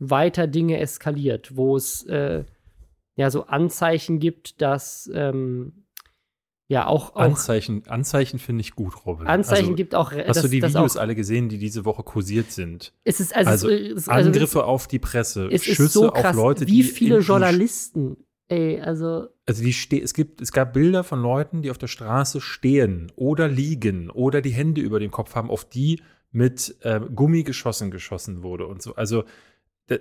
weiter 0.00 0.48
Dinge 0.48 0.78
eskaliert, 0.80 1.56
wo 1.56 1.76
es 1.76 2.02
äh, 2.06 2.44
ja 3.16 3.30
so 3.30 3.46
Anzeichen 3.46 4.18
gibt, 4.18 4.60
dass 4.60 5.08
ähm, 5.14 5.84
ja 6.66 6.88
auch, 6.88 7.14
auch 7.14 7.20
Anzeichen, 7.20 7.84
Anzeichen 7.86 8.40
finde 8.40 8.62
ich 8.62 8.72
gut, 8.74 9.06
Robin. 9.06 9.28
Anzeichen 9.28 9.64
also, 9.64 9.74
gibt 9.76 9.94
auch. 9.94 10.10
Hast 10.10 10.42
du 10.42 10.48
die 10.48 10.62
Videos 10.62 10.96
alle 10.96 11.14
gesehen, 11.14 11.48
die 11.48 11.58
diese 11.58 11.84
Woche 11.84 12.02
kursiert 12.02 12.50
sind? 12.50 12.92
Es 13.04 13.20
ist 13.20 13.34
also, 13.34 13.50
also, 13.50 13.68
es 13.68 13.92
ist, 13.92 14.08
also 14.08 14.28
Angriffe 14.28 14.58
es, 14.58 14.64
auf 14.64 14.88
die 14.88 14.98
Presse, 14.98 15.48
es 15.52 15.62
Schüsse 15.62 15.88
so 15.88 16.10
krass, 16.10 16.24
auf 16.24 16.34
Leute, 16.34 16.66
wie 16.66 16.82
viele 16.82 17.20
Journalisten 17.20 18.16
Ey, 18.54 18.80
also. 18.80 19.28
Also 19.46 19.62
die 19.62 19.72
ste 19.72 20.00
es 20.00 20.14
gibt, 20.14 20.40
es 20.40 20.52
gab 20.52 20.72
Bilder 20.72 21.02
von 21.02 21.20
Leuten, 21.20 21.62
die 21.62 21.70
auf 21.70 21.78
der 21.78 21.88
Straße 21.88 22.40
stehen 22.40 23.10
oder 23.16 23.48
liegen 23.48 24.10
oder 24.10 24.40
die 24.40 24.50
Hände 24.50 24.80
über 24.80 25.00
dem 25.00 25.10
Kopf 25.10 25.34
haben, 25.34 25.50
auf 25.50 25.64
die 25.64 26.00
mit 26.30 26.76
äh, 26.82 27.00
Gummigeschossen 27.00 27.90
geschossen 27.90 28.42
wurde 28.42 28.66
und 28.66 28.80
so. 28.80 28.94
Also, 28.94 29.24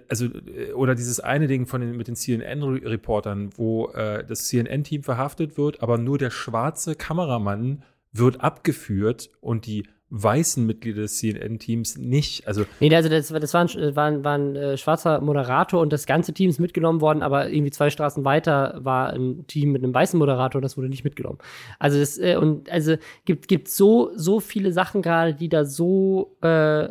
also, 0.07 0.25
äh, 0.25 0.71
oder 0.73 0.93
dieses 0.93 1.19
eine 1.19 1.47
Ding 1.47 1.65
von 1.65 1.81
den, 1.81 1.97
mit 1.97 2.07
den 2.07 2.15
CNN-Reportern, 2.15 3.49
wo 3.57 3.87
äh, 3.89 4.23
das 4.23 4.47
CNN-Team 4.47 5.03
verhaftet 5.03 5.57
wird, 5.57 5.81
aber 5.81 5.97
nur 5.97 6.19
der 6.19 6.29
schwarze 6.29 6.95
Kameramann 6.95 7.83
wird 8.11 8.41
abgeführt 8.41 9.31
und 9.41 9.65
die 9.65 9.87
weißen 10.15 10.63
Mitglieder 10.63 11.01
des 11.01 11.17
CNN-Teams 11.17 11.97
nicht. 11.97 12.47
Also 12.47 12.65
nee, 12.79 12.95
also 12.95 13.09
das, 13.09 13.29
das 13.29 13.53
war 13.55 13.61
ein, 13.61 13.95
war 13.95 14.05
ein, 14.05 14.23
war 14.23 14.37
ein 14.37 14.55
äh, 14.55 14.77
schwarzer 14.77 15.19
Moderator 15.21 15.81
und 15.81 15.91
das 15.91 16.05
ganze 16.05 16.33
Team 16.33 16.51
ist 16.51 16.59
mitgenommen 16.59 17.01
worden, 17.01 17.23
aber 17.23 17.49
irgendwie 17.49 17.71
zwei 17.71 17.89
Straßen 17.89 18.23
weiter 18.23 18.79
war 18.83 19.09
ein 19.09 19.47
Team 19.47 19.71
mit 19.71 19.83
einem 19.83 19.91
weißen 19.91 20.19
Moderator 20.19 20.59
und 20.59 20.63
das 20.63 20.77
wurde 20.77 20.87
nicht 20.87 21.03
mitgenommen. 21.03 21.39
Also 21.79 21.99
das, 21.99 22.19
äh, 22.19 22.35
und 22.35 22.71
also 22.71 22.95
gibt, 23.25 23.47
gibt 23.47 23.69
so, 23.69 24.11
so 24.15 24.39
viele 24.39 24.71
Sachen 24.71 25.01
gerade, 25.01 25.33
die 25.33 25.49
da 25.49 25.65
so 25.65 26.37
äh, 26.41 26.89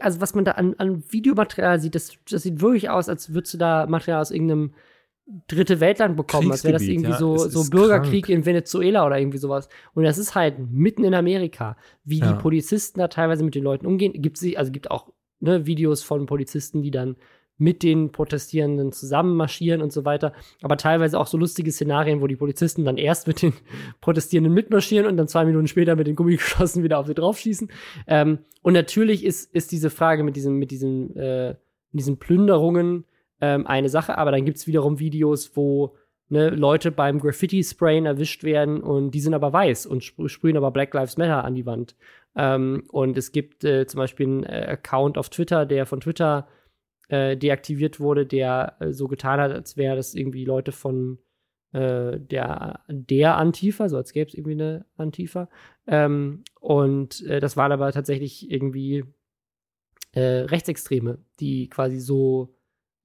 also 0.00 0.20
was 0.20 0.34
man 0.34 0.44
da 0.44 0.52
an, 0.52 0.74
an 0.78 1.02
Videomaterial 1.10 1.80
sieht, 1.80 1.94
das, 1.94 2.12
das 2.30 2.42
sieht 2.42 2.60
wirklich 2.60 2.88
aus, 2.90 3.08
als 3.08 3.34
würdest 3.34 3.54
du 3.54 3.58
da 3.58 3.86
Material 3.86 4.20
aus 4.20 4.30
irgendeinem 4.30 4.72
dritte 5.48 5.80
Weltland 5.80 6.16
bekommen, 6.16 6.52
als 6.52 6.62
wäre 6.62 6.74
das 6.74 6.82
irgendwie 6.82 7.10
ja, 7.10 7.18
so, 7.18 7.36
so 7.36 7.68
Bürgerkrieg 7.68 8.26
krank. 8.26 8.38
in 8.38 8.46
Venezuela 8.46 9.04
oder 9.04 9.18
irgendwie 9.18 9.38
sowas. 9.38 9.68
Und 9.94 10.04
das 10.04 10.18
ist 10.18 10.34
halt 10.34 10.58
mitten 10.70 11.04
in 11.04 11.14
Amerika, 11.14 11.76
wie 12.04 12.20
ja. 12.20 12.32
die 12.32 12.38
Polizisten 12.38 13.00
da 13.00 13.08
teilweise 13.08 13.44
mit 13.44 13.54
den 13.54 13.64
Leuten 13.64 13.86
umgehen. 13.86 14.12
Gibt 14.14 14.38
sie, 14.38 14.56
also 14.56 14.70
gibt 14.70 14.90
auch 14.90 15.12
ne, 15.40 15.66
Videos 15.66 16.04
von 16.04 16.26
Polizisten, 16.26 16.82
die 16.82 16.92
dann 16.92 17.16
mit 17.58 17.82
den 17.82 18.12
Protestierenden 18.12 18.92
zusammen 18.92 19.34
marschieren 19.34 19.80
und 19.80 19.92
so 19.92 20.04
weiter. 20.04 20.32
Aber 20.62 20.76
teilweise 20.76 21.18
auch 21.18 21.26
so 21.26 21.38
lustige 21.38 21.72
Szenarien, 21.72 22.20
wo 22.20 22.26
die 22.26 22.36
Polizisten 22.36 22.84
dann 22.84 22.98
erst 22.98 23.26
mit 23.26 23.42
den 23.42 23.54
Protestierenden 24.00 24.52
mitmarschieren 24.52 25.06
und 25.06 25.16
dann 25.16 25.26
zwei 25.26 25.44
Minuten 25.44 25.66
später 25.66 25.96
mit 25.96 26.06
den 26.06 26.16
Gummigeschossen 26.16 26.82
wieder 26.82 26.98
auf 26.98 27.06
sie 27.06 27.14
draufschießen. 27.14 27.70
Ähm, 28.06 28.40
und 28.62 28.74
natürlich 28.74 29.24
ist, 29.24 29.52
ist 29.54 29.72
diese 29.72 29.90
Frage 29.90 30.22
mit 30.22 30.36
diesen, 30.36 30.56
mit 30.56 30.70
diesen, 30.70 31.16
äh, 31.16 31.56
mit 31.92 32.00
diesen 32.00 32.18
Plünderungen 32.18 33.04
ähm, 33.40 33.66
eine 33.66 33.88
Sache, 33.88 34.18
aber 34.18 34.30
dann 34.30 34.44
gibt 34.44 34.58
es 34.58 34.66
wiederum 34.66 34.98
Videos, 34.98 35.56
wo 35.56 35.96
ne, 36.28 36.50
Leute 36.50 36.90
beim 36.90 37.20
Graffiti-Sprayen 37.20 38.06
erwischt 38.06 38.44
werden 38.44 38.82
und 38.82 39.10
die 39.12 39.20
sind 39.20 39.34
aber 39.34 39.52
weiß 39.52 39.86
und 39.86 40.02
sp 40.04 40.28
sprühen 40.28 40.56
aber 40.56 40.70
Black 40.70 40.94
Lives 40.94 41.16
Matter 41.16 41.44
an 41.44 41.54
die 41.54 41.66
Wand. 41.66 41.96
Ähm, 42.34 42.84
und 42.90 43.16
es 43.16 43.32
gibt 43.32 43.64
äh, 43.64 43.86
zum 43.86 43.98
Beispiel 43.98 44.26
einen 44.26 44.42
äh, 44.44 44.66
Account 44.68 45.18
auf 45.18 45.30
Twitter, 45.30 45.66
der 45.66 45.86
von 45.86 46.00
Twitter 46.00 46.48
äh, 47.08 47.36
deaktiviert 47.36 48.00
wurde, 48.00 48.26
der 48.26 48.76
äh, 48.80 48.92
so 48.92 49.08
getan 49.08 49.40
hat, 49.40 49.52
als 49.52 49.76
wäre 49.76 49.96
das 49.96 50.14
irgendwie 50.14 50.44
Leute 50.44 50.72
von 50.72 51.18
äh, 51.72 52.18
der, 52.18 52.80
der 52.88 53.36
Antifa, 53.36 53.88
so 53.88 53.96
als 53.96 54.12
gäbe 54.12 54.28
es 54.28 54.34
irgendwie 54.34 54.52
eine 54.52 54.86
Antifa. 54.96 55.48
Ähm, 55.86 56.42
und 56.60 57.24
äh, 57.26 57.40
das 57.40 57.56
waren 57.56 57.72
aber 57.72 57.92
tatsächlich 57.92 58.50
irgendwie 58.50 59.04
Rechtsextreme, 60.18 61.18
die 61.40 61.68
quasi 61.68 61.98
so 61.98 62.55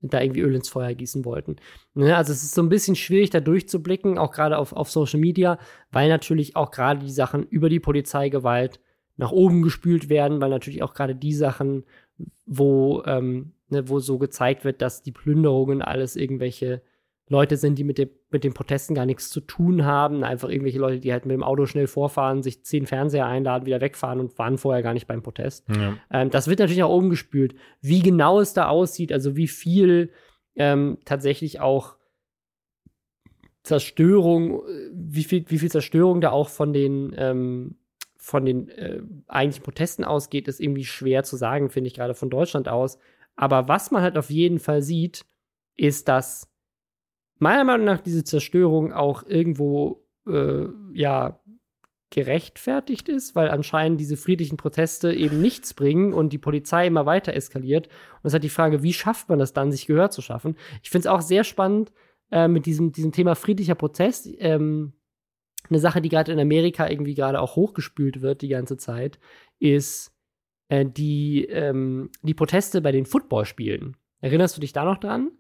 da 0.01 0.21
irgendwie 0.21 0.41
Öl 0.41 0.55
ins 0.55 0.69
Feuer 0.69 0.93
gießen 0.93 1.25
wollten. 1.25 1.57
Ne, 1.93 2.15
also 2.15 2.31
es 2.31 2.43
ist 2.43 2.55
so 2.55 2.61
ein 2.61 2.69
bisschen 2.69 2.95
schwierig, 2.95 3.29
da 3.29 3.39
durchzublicken, 3.39 4.17
auch 4.17 4.31
gerade 4.31 4.57
auf, 4.57 4.73
auf 4.73 4.89
Social 4.89 5.19
Media, 5.19 5.57
weil 5.91 6.09
natürlich 6.09 6.55
auch 6.55 6.71
gerade 6.71 7.01
die 7.01 7.11
Sachen 7.11 7.43
über 7.43 7.69
die 7.69 7.79
Polizeigewalt 7.79 8.79
nach 9.17 9.31
oben 9.31 9.61
gespült 9.61 10.09
werden, 10.09 10.41
weil 10.41 10.49
natürlich 10.49 10.81
auch 10.83 10.93
gerade 10.93 11.15
die 11.15 11.33
Sachen, 11.33 11.83
wo, 12.45 13.03
ähm, 13.05 13.53
ne, 13.69 13.87
wo 13.87 13.99
so 13.99 14.17
gezeigt 14.17 14.65
wird, 14.65 14.81
dass 14.81 15.03
die 15.03 15.11
Plünderungen 15.11 15.81
alles 15.81 16.15
irgendwelche 16.15 16.81
Leute 17.31 17.55
sind, 17.55 17.79
die 17.79 17.85
mit, 17.85 17.97
dem, 17.97 18.09
mit 18.29 18.43
den 18.43 18.53
Protesten 18.53 18.93
gar 18.93 19.05
nichts 19.05 19.29
zu 19.29 19.39
tun 19.39 19.85
haben. 19.85 20.25
Einfach 20.25 20.49
irgendwelche 20.49 20.79
Leute, 20.79 20.99
die 20.99 21.13
halt 21.13 21.25
mit 21.25 21.33
dem 21.33 21.43
Auto 21.43 21.65
schnell 21.65 21.87
vorfahren, 21.87 22.43
sich 22.43 22.65
zehn 22.65 22.85
Fernseher 22.85 23.25
einladen, 23.25 23.65
wieder 23.65 23.79
wegfahren 23.79 24.19
und 24.19 24.37
waren 24.37 24.57
vorher 24.57 24.83
gar 24.83 24.93
nicht 24.93 25.07
beim 25.07 25.23
Protest. 25.23 25.65
Ja. 25.69 25.95
Ähm, 26.11 26.29
das 26.29 26.49
wird 26.49 26.59
natürlich 26.59 26.81
nach 26.81 26.89
oben 26.89 27.09
gespült. 27.09 27.55
Wie 27.79 28.01
genau 28.01 28.41
es 28.41 28.53
da 28.53 28.67
aussieht, 28.67 29.13
also 29.13 29.37
wie 29.37 29.47
viel 29.47 30.11
ähm, 30.55 30.97
tatsächlich 31.05 31.61
auch 31.61 31.95
Zerstörung, 33.63 34.61
wie 34.93 35.23
viel, 35.23 35.45
wie 35.47 35.59
viel 35.59 35.71
Zerstörung 35.71 36.19
da 36.19 36.31
auch 36.31 36.49
von 36.49 36.73
den, 36.73 37.15
ähm, 37.17 37.77
von 38.17 38.45
den 38.45 38.67
äh, 38.67 39.01
eigentlichen 39.27 39.63
Protesten 39.63 40.03
ausgeht, 40.03 40.49
ist 40.49 40.59
irgendwie 40.59 40.83
schwer 40.83 41.23
zu 41.23 41.37
sagen, 41.37 41.69
finde 41.69 41.87
ich, 41.87 41.93
gerade 41.93 42.13
von 42.13 42.29
Deutschland 42.29 42.67
aus. 42.67 42.97
Aber 43.37 43.69
was 43.69 43.89
man 43.89 44.01
halt 44.01 44.17
auf 44.17 44.29
jeden 44.29 44.59
Fall 44.59 44.81
sieht, 44.81 45.25
ist, 45.77 46.09
dass 46.09 46.50
meiner 47.41 47.63
Meinung 47.63 47.85
nach 47.85 48.01
diese 48.01 48.23
Zerstörung 48.23 48.93
auch 48.93 49.23
irgendwo 49.23 50.05
äh, 50.27 50.65
ja 50.93 51.41
gerechtfertigt 52.11 53.09
ist, 53.09 53.35
weil 53.35 53.49
anscheinend 53.49 53.99
diese 53.99 54.17
friedlichen 54.17 54.57
Proteste 54.57 55.13
eben 55.13 55.41
nichts 55.41 55.73
bringen 55.73 56.13
und 56.13 56.33
die 56.33 56.37
Polizei 56.37 56.87
immer 56.87 57.05
weiter 57.05 57.33
eskaliert. 57.33 57.87
Und 57.87 58.27
es 58.27 58.33
hat 58.33 58.43
die 58.43 58.49
Frage, 58.49 58.83
wie 58.83 58.93
schafft 58.93 59.29
man 59.29 59.39
das 59.39 59.53
dann, 59.53 59.71
sich 59.71 59.87
Gehör 59.87 60.11
zu 60.11 60.21
schaffen? 60.21 60.57
Ich 60.83 60.89
finde 60.89 61.07
es 61.07 61.11
auch 61.11 61.21
sehr 61.21 61.45
spannend 61.45 61.91
äh, 62.31 62.49
mit 62.49 62.65
diesem, 62.65 62.91
diesem 62.91 63.13
Thema 63.13 63.35
friedlicher 63.35 63.75
Protest. 63.75 64.29
Ähm, 64.39 64.93
eine 65.69 65.79
Sache, 65.79 66.01
die 66.01 66.09
gerade 66.09 66.33
in 66.33 66.39
Amerika 66.39 66.89
irgendwie 66.89 67.15
gerade 67.15 67.39
auch 67.39 67.55
hochgespült 67.55 68.21
wird 68.21 68.41
die 68.41 68.49
ganze 68.49 68.75
Zeit, 68.75 69.17
ist 69.59 70.13
äh, 70.67 70.85
die, 70.85 71.45
ähm, 71.45 72.11
die 72.23 72.33
Proteste 72.33 72.81
bei 72.81 72.91
den 72.91 73.05
Footballspielen. 73.05 73.95
Erinnerst 74.19 74.57
du 74.57 74.61
dich 74.61 74.73
da 74.73 74.83
noch 74.83 74.97
dran? 74.97 75.31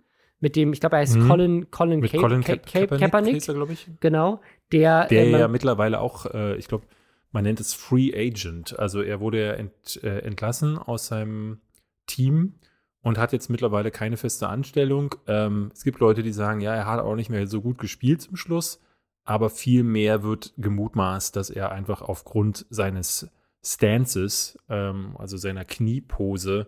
Mit 0.41 0.55
dem, 0.55 0.73
ich 0.73 0.79
glaube, 0.79 0.97
er 0.97 1.01
heißt 1.03 1.15
mhm. 1.15 1.27
Colin, 1.27 1.71
Colin, 1.71 1.99
mit 1.99 2.11
Cape, 2.11 2.21
Colin 2.21 2.43
Cape, 2.43 2.61
Cape, 2.65 2.97
Kaepernick, 2.97 3.41
glaube 3.43 3.73
ich. 3.73 3.87
Genau, 3.99 4.41
der, 4.71 5.07
der 5.07 5.27
äh, 5.27 5.31
ja 5.31 5.47
mittlerweile 5.47 6.01
auch, 6.01 6.25
äh, 6.25 6.55
ich 6.57 6.67
glaube, 6.67 6.85
man 7.31 7.43
nennt 7.43 7.59
es 7.59 7.73
Free 7.73 8.11
Agent. 8.13 8.77
Also 8.77 9.01
er 9.01 9.19
wurde 9.19 9.45
ja 9.45 9.53
ent, 9.53 10.03
äh, 10.03 10.19
entlassen 10.19 10.77
aus 10.77 11.07
seinem 11.07 11.61
Team 12.07 12.55
und 13.01 13.17
hat 13.17 13.33
jetzt 13.33 13.49
mittlerweile 13.49 13.91
keine 13.91 14.17
feste 14.17 14.49
Anstellung. 14.49 15.15
Ähm, 15.27 15.71
es 15.73 15.83
gibt 15.83 15.99
Leute, 15.99 16.23
die 16.23 16.33
sagen, 16.33 16.59
ja, 16.59 16.73
er 16.73 16.87
hat 16.87 16.99
auch 16.99 17.15
nicht 17.15 17.29
mehr 17.29 17.47
so 17.47 17.61
gut 17.61 17.77
gespielt 17.77 18.21
zum 18.21 18.35
Schluss, 18.35 18.81
aber 19.23 19.49
viel 19.49 19.83
mehr 19.83 20.23
wird 20.23 20.53
gemutmaßt, 20.57 21.35
dass 21.35 21.49
er 21.49 21.71
einfach 21.71 22.01
aufgrund 22.01 22.65
seines 22.69 23.29
Stances, 23.63 24.57
ähm, 24.69 25.15
also 25.17 25.37
seiner 25.37 25.65
Kniepose, 25.65 26.67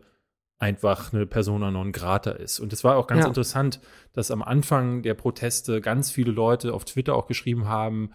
einfach 0.63 1.11
eine 1.11 1.25
Persona 1.25 1.71
non 1.71 1.91
grata 1.91 2.31
ist. 2.31 2.61
Und 2.61 2.71
es 2.71 2.85
war 2.85 2.95
auch 2.95 3.07
ganz 3.07 3.23
ja. 3.23 3.27
interessant, 3.27 3.81
dass 4.13 4.31
am 4.31 4.41
Anfang 4.41 5.01
der 5.01 5.13
Proteste 5.13 5.81
ganz 5.81 6.09
viele 6.09 6.31
Leute 6.31 6.73
auf 6.73 6.85
Twitter 6.85 7.15
auch 7.15 7.27
geschrieben 7.27 7.67
haben, 7.67 8.13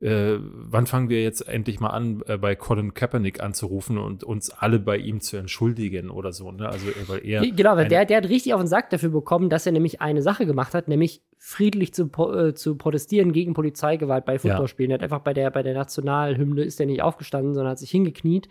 äh, 0.00 0.38
wann 0.40 0.86
fangen 0.86 1.10
wir 1.10 1.22
jetzt 1.22 1.46
endlich 1.46 1.78
mal 1.78 1.90
an, 1.90 2.22
äh, 2.26 2.38
bei 2.38 2.56
Colin 2.56 2.94
Kaepernick 2.94 3.42
anzurufen 3.42 3.98
und 3.98 4.24
uns 4.24 4.48
alle 4.48 4.78
bei 4.78 4.96
ihm 4.96 5.20
zu 5.20 5.36
entschuldigen 5.36 6.08
oder 6.08 6.32
so. 6.32 6.50
Ne? 6.52 6.66
Also, 6.66 6.86
weil 7.06 7.22
er 7.22 7.42
genau, 7.42 7.76
weil 7.76 7.86
der, 7.86 8.06
der 8.06 8.16
hat 8.16 8.28
richtig 8.30 8.54
auf 8.54 8.62
den 8.62 8.66
Sack 8.66 8.88
dafür 8.88 9.10
bekommen, 9.10 9.50
dass 9.50 9.66
er 9.66 9.72
nämlich 9.72 10.00
eine 10.00 10.22
Sache 10.22 10.46
gemacht 10.46 10.72
hat, 10.72 10.88
nämlich 10.88 11.20
friedlich 11.36 11.92
zu, 11.92 12.10
äh, 12.32 12.54
zu 12.54 12.76
protestieren 12.76 13.32
gegen 13.32 13.52
Polizeigewalt 13.52 14.24
bei 14.24 14.38
Footballspielen. 14.38 14.90
Ja. 14.90 14.94
Er 14.94 14.98
hat 15.00 15.02
einfach 15.02 15.20
bei 15.20 15.34
der, 15.34 15.50
bei 15.50 15.62
der 15.62 15.74
Nationalhymne 15.74 16.62
ist 16.62 16.80
er 16.80 16.86
nicht 16.86 17.02
aufgestanden, 17.02 17.52
sondern 17.52 17.72
hat 17.72 17.78
sich 17.78 17.90
hingekniet 17.90 18.48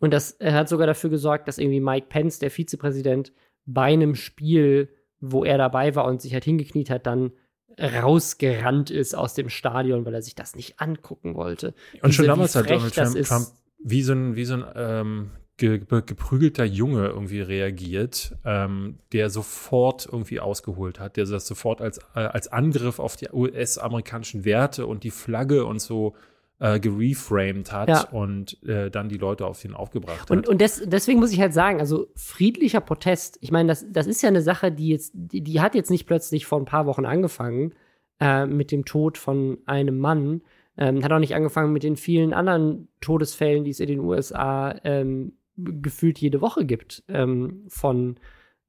und 0.00 0.12
das 0.12 0.36
hat 0.42 0.68
sogar 0.68 0.86
dafür 0.86 1.10
gesorgt, 1.10 1.48
dass 1.48 1.58
irgendwie 1.58 1.80
Mike 1.80 2.06
Pence, 2.08 2.38
der 2.38 2.50
Vizepräsident, 2.50 3.32
bei 3.66 3.92
einem 3.92 4.14
Spiel, 4.14 4.88
wo 5.20 5.44
er 5.44 5.58
dabei 5.58 5.94
war 5.94 6.04
und 6.06 6.22
sich 6.22 6.32
halt 6.32 6.44
hingekniet 6.44 6.90
hat, 6.90 7.06
dann 7.06 7.32
rausgerannt 7.78 8.90
ist 8.90 9.14
aus 9.14 9.34
dem 9.34 9.48
Stadion, 9.48 10.04
weil 10.04 10.14
er 10.14 10.22
sich 10.22 10.34
das 10.34 10.56
nicht 10.56 10.80
angucken 10.80 11.34
wollte. 11.34 11.74
Und 12.02 12.06
Diese, 12.06 12.12
schon 12.14 12.26
damals 12.26 12.56
hat 12.56 12.68
Donald 12.68 12.94
Trump, 12.94 13.22
Trump, 13.22 13.46
wie 13.78 14.02
so 14.02 14.12
ein, 14.12 14.36
wie 14.36 14.44
so 14.44 14.54
ein 14.54 14.64
ähm, 14.74 15.30
ge 15.58 15.78
geprügelter 15.78 16.64
Junge 16.64 17.08
irgendwie 17.08 17.40
reagiert, 17.40 18.36
ähm, 18.44 18.98
der 19.12 19.30
sofort 19.30 20.06
irgendwie 20.06 20.40
ausgeholt 20.40 20.98
hat, 20.98 21.16
der 21.16 21.26
das 21.26 21.46
sofort 21.46 21.80
als, 21.80 21.98
äh, 22.14 22.20
als 22.20 22.48
Angriff 22.48 22.98
auf 22.98 23.16
die 23.16 23.28
US-amerikanischen 23.32 24.44
Werte 24.44 24.86
und 24.86 25.04
die 25.04 25.10
Flagge 25.10 25.64
und 25.64 25.80
so 25.80 26.14
äh, 26.60 26.80
gereframed 26.80 27.72
hat 27.72 27.88
ja. 27.88 28.08
und 28.10 28.62
äh, 28.64 28.90
dann 28.90 29.08
die 29.08 29.18
Leute 29.18 29.46
auf 29.46 29.64
ihn 29.64 29.74
aufgebracht 29.74 30.30
hat. 30.30 30.48
Und, 30.48 30.60
des, 30.60 30.82
deswegen 30.84 31.20
muss 31.20 31.32
ich 31.32 31.40
halt 31.40 31.54
sagen, 31.54 31.80
also 31.80 32.08
friedlicher 32.16 32.80
Protest, 32.80 33.38
ich 33.40 33.52
meine, 33.52 33.68
das, 33.68 33.86
das 33.90 34.06
ist 34.06 34.22
ja 34.22 34.28
eine 34.28 34.42
Sache, 34.42 34.72
die 34.72 34.88
jetzt, 34.88 35.12
die, 35.14 35.42
die 35.42 35.60
hat 35.60 35.74
jetzt 35.74 35.90
nicht 35.90 36.06
plötzlich 36.06 36.46
vor 36.46 36.58
ein 36.58 36.64
paar 36.64 36.86
Wochen 36.86 37.06
angefangen 37.06 37.74
äh, 38.20 38.46
mit 38.46 38.72
dem 38.72 38.84
Tod 38.84 39.18
von 39.18 39.58
einem 39.66 39.98
Mann. 39.98 40.42
Ähm, 40.76 41.02
hat 41.02 41.12
auch 41.12 41.18
nicht 41.18 41.34
angefangen 41.34 41.72
mit 41.72 41.82
den 41.82 41.96
vielen 41.96 42.32
anderen 42.32 42.88
Todesfällen, 43.00 43.64
die 43.64 43.70
es 43.70 43.80
in 43.80 43.88
den 43.88 44.00
USA 44.00 44.74
ähm, 44.84 45.32
gefühlt 45.56 46.18
jede 46.18 46.40
Woche 46.40 46.64
gibt 46.64 47.02
ähm, 47.08 47.64
von 47.68 48.16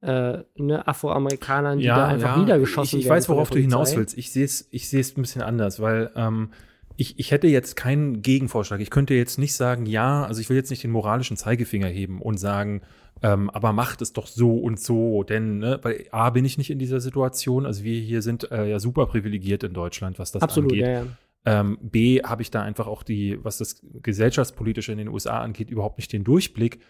äh, 0.00 0.38
ne, 0.56 0.86
Afroamerikanern, 0.88 1.78
die 1.78 1.84
ja, 1.84 1.96
da 1.96 2.06
einfach 2.08 2.36
ja. 2.36 2.42
niedergeschossen 2.42 2.98
ich, 2.98 3.04
ich 3.04 3.08
werden. 3.08 3.18
Ich 3.18 3.24
weiß, 3.24 3.28
worauf 3.28 3.50
du 3.50 3.58
hinaus 3.58 3.96
willst. 3.96 4.16
Ich 4.16 4.32
sehe 4.32 4.44
es 4.44 4.68
ich 4.70 4.92
ein 4.92 5.22
bisschen 5.22 5.42
anders, 5.42 5.80
weil 5.80 6.10
ähm, 6.16 6.50
ich, 7.00 7.18
ich 7.18 7.30
hätte 7.30 7.46
jetzt 7.46 7.76
keinen 7.76 8.20
Gegenvorschlag. 8.20 8.78
Ich 8.80 8.90
könnte 8.90 9.14
jetzt 9.14 9.38
nicht 9.38 9.54
sagen, 9.54 9.86
ja, 9.86 10.22
also 10.26 10.42
ich 10.42 10.50
will 10.50 10.56
jetzt 10.58 10.68
nicht 10.68 10.82
den 10.82 10.90
moralischen 10.90 11.38
Zeigefinger 11.38 11.86
heben 11.86 12.20
und 12.20 12.36
sagen, 12.36 12.82
ähm, 13.22 13.48
aber 13.48 13.72
macht 13.72 14.02
es 14.02 14.12
doch 14.12 14.26
so 14.26 14.58
und 14.58 14.78
so, 14.78 15.22
denn 15.22 15.60
ne, 15.60 15.78
bei 15.78 16.08
A 16.12 16.28
bin 16.28 16.44
ich 16.44 16.58
nicht 16.58 16.68
in 16.68 16.78
dieser 16.78 17.00
Situation. 17.00 17.64
Also 17.64 17.84
wir 17.84 17.98
hier 17.98 18.20
sind 18.20 18.50
äh, 18.50 18.68
ja 18.68 18.78
super 18.78 19.06
privilegiert 19.06 19.64
in 19.64 19.72
Deutschland, 19.72 20.18
was 20.18 20.30
das 20.30 20.42
Absolut, 20.42 20.72
angeht. 20.72 20.86
Ja, 20.86 20.92
ja. 20.92 21.06
Ähm, 21.46 21.78
B 21.80 22.22
habe 22.22 22.42
ich 22.42 22.50
da 22.50 22.60
einfach 22.60 22.86
auch 22.86 23.02
die, 23.02 23.42
was 23.42 23.56
das 23.56 23.80
gesellschaftspolitische 24.02 24.92
in 24.92 24.98
den 24.98 25.08
USA 25.08 25.40
angeht, 25.40 25.70
überhaupt 25.70 25.96
nicht 25.96 26.12
den 26.12 26.22
Durchblick. 26.22 26.80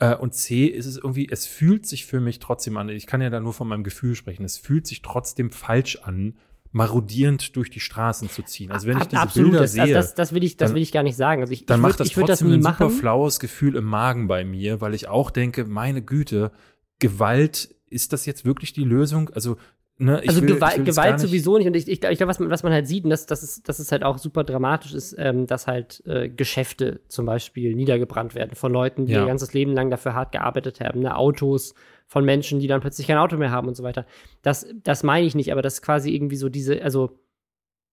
Äh, 0.00 0.16
und 0.16 0.34
C 0.34 0.66
ist 0.66 0.86
es 0.86 0.96
irgendwie, 0.96 1.28
es 1.30 1.46
fühlt 1.46 1.86
sich 1.86 2.04
für 2.04 2.18
mich 2.18 2.40
trotzdem 2.40 2.76
an. 2.78 2.88
Ich 2.88 3.06
kann 3.06 3.20
ja 3.20 3.30
da 3.30 3.38
nur 3.38 3.52
von 3.52 3.68
meinem 3.68 3.84
Gefühl 3.84 4.16
sprechen. 4.16 4.44
Es 4.44 4.58
fühlt 4.58 4.88
sich 4.88 5.02
trotzdem 5.02 5.52
falsch 5.52 6.00
an, 6.02 6.34
marodierend 6.72 7.54
durch 7.54 7.70
die 7.70 7.80
Straßen 7.80 8.30
zu 8.30 8.42
ziehen. 8.42 8.72
Also 8.72 8.86
wenn 8.88 8.98
ich 8.98 9.04
diese 9.04 9.20
Absolut, 9.20 9.50
Bilder 9.50 9.62
das, 9.62 9.72
sehe, 9.72 9.92
das, 9.92 10.14
das, 10.14 10.32
will 10.32 10.42
ich, 10.42 10.56
das 10.56 10.70
dann, 10.70 10.74
will 10.74 10.82
ich 10.82 10.90
gar 10.90 11.02
nicht 11.02 11.16
sagen. 11.16 11.42
Also 11.42 11.52
ich, 11.52 11.66
dann 11.66 11.80
ich 11.80 11.82
macht 11.82 12.00
das 12.00 12.08
ich 12.08 12.14
trotzdem 12.14 12.48
das 12.48 12.56
ein 12.56 12.60
machen. 12.60 12.88
super 12.88 13.00
flaues 13.00 13.38
Gefühl 13.40 13.76
im 13.76 13.84
Magen 13.84 14.26
bei 14.26 14.44
mir, 14.44 14.80
weil 14.80 14.94
ich 14.94 15.08
auch 15.08 15.30
denke, 15.30 15.64
meine 15.66 16.02
Güte, 16.02 16.50
Gewalt, 16.98 17.74
ist 17.90 18.12
das 18.12 18.24
jetzt 18.26 18.44
wirklich 18.44 18.72
die 18.72 18.84
Lösung? 18.84 19.30
Also 19.30 19.56
Ne, 19.98 20.20
also 20.26 20.40
will, 20.40 20.54
Gewalt, 20.54 20.84
Gewalt 20.84 21.12
nicht. 21.12 21.20
sowieso 21.20 21.58
nicht. 21.58 21.66
Und 21.66 21.76
ich, 21.76 21.86
ich, 21.86 22.02
ich 22.02 22.18
glaube, 22.18 22.26
was 22.26 22.40
man, 22.40 22.50
was 22.50 22.62
man 22.64 22.72
halt 22.72 22.88
sieht, 22.88 23.04
und 23.04 23.10
das, 23.10 23.26
das, 23.26 23.42
ist, 23.42 23.68
das 23.68 23.78
ist 23.78 23.92
halt 23.92 24.02
auch 24.02 24.18
super 24.18 24.42
dramatisch, 24.42 24.94
ist, 24.94 25.14
ähm, 25.16 25.46
dass 25.46 25.66
halt 25.68 26.02
äh, 26.06 26.28
Geschäfte 26.28 27.02
zum 27.08 27.26
Beispiel 27.26 27.76
niedergebrannt 27.76 28.34
werden 28.34 28.56
von 28.56 28.72
Leuten, 28.72 29.06
die 29.06 29.12
ja. 29.12 29.20
ihr 29.20 29.26
ganzes 29.26 29.52
Leben 29.52 29.74
lang 29.74 29.90
dafür 29.90 30.14
hart 30.14 30.32
gearbeitet 30.32 30.80
haben. 30.80 31.00
Ne? 31.00 31.14
Autos 31.14 31.74
von 32.12 32.26
Menschen, 32.26 32.60
die 32.60 32.66
dann 32.66 32.82
plötzlich 32.82 33.06
kein 33.06 33.16
Auto 33.16 33.38
mehr 33.38 33.50
haben 33.50 33.68
und 33.68 33.74
so 33.74 33.82
weiter. 33.82 34.04
Das, 34.42 34.66
das 34.82 35.02
meine 35.02 35.26
ich 35.26 35.34
nicht, 35.34 35.50
aber 35.50 35.62
das 35.62 35.74
ist 35.74 35.82
quasi 35.82 36.14
irgendwie 36.14 36.36
so 36.36 36.50
diese, 36.50 36.82
also 36.82 37.18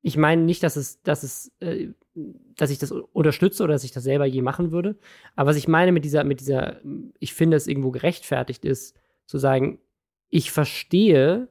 ich 0.02 0.18
meine 0.18 0.42
nicht, 0.42 0.62
dass 0.62 0.76
es, 0.76 1.02
dass 1.04 1.24
es, 1.24 1.54
äh, 1.62 1.88
dass 2.58 2.70
ich 2.70 2.80
das 2.80 2.92
unterstütze 2.92 3.64
oder 3.64 3.72
dass 3.72 3.86
ich 3.86 3.94
das 3.94 4.04
selber 4.04 4.26
je 4.26 4.42
machen 4.42 4.74
würde. 4.74 4.98
Aber 5.38 5.52
was 5.52 5.56
ich 5.56 5.70
meine 5.70 5.94
mit 5.94 6.04
dieser, 6.04 6.26
mit 6.26 6.42
dieser, 6.42 6.82
ich 7.20 7.34
finde 7.34 7.56
es 7.56 7.66
irgendwo 7.66 7.92
gerechtfertigt 7.92 8.66
ist, 8.66 8.94
zu 9.26 9.38
sagen, 9.38 9.80
ich 10.28 10.52
verstehe, 10.52 11.48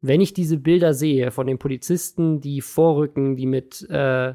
wenn 0.00 0.20
ich 0.20 0.32
diese 0.32 0.56
Bilder 0.56 0.94
sehe 0.94 1.32
von 1.32 1.48
den 1.48 1.58
Polizisten, 1.58 2.40
die 2.40 2.60
vorrücken, 2.60 3.34
die 3.34 3.46
mit, 3.46 3.82
äh, 3.90 4.34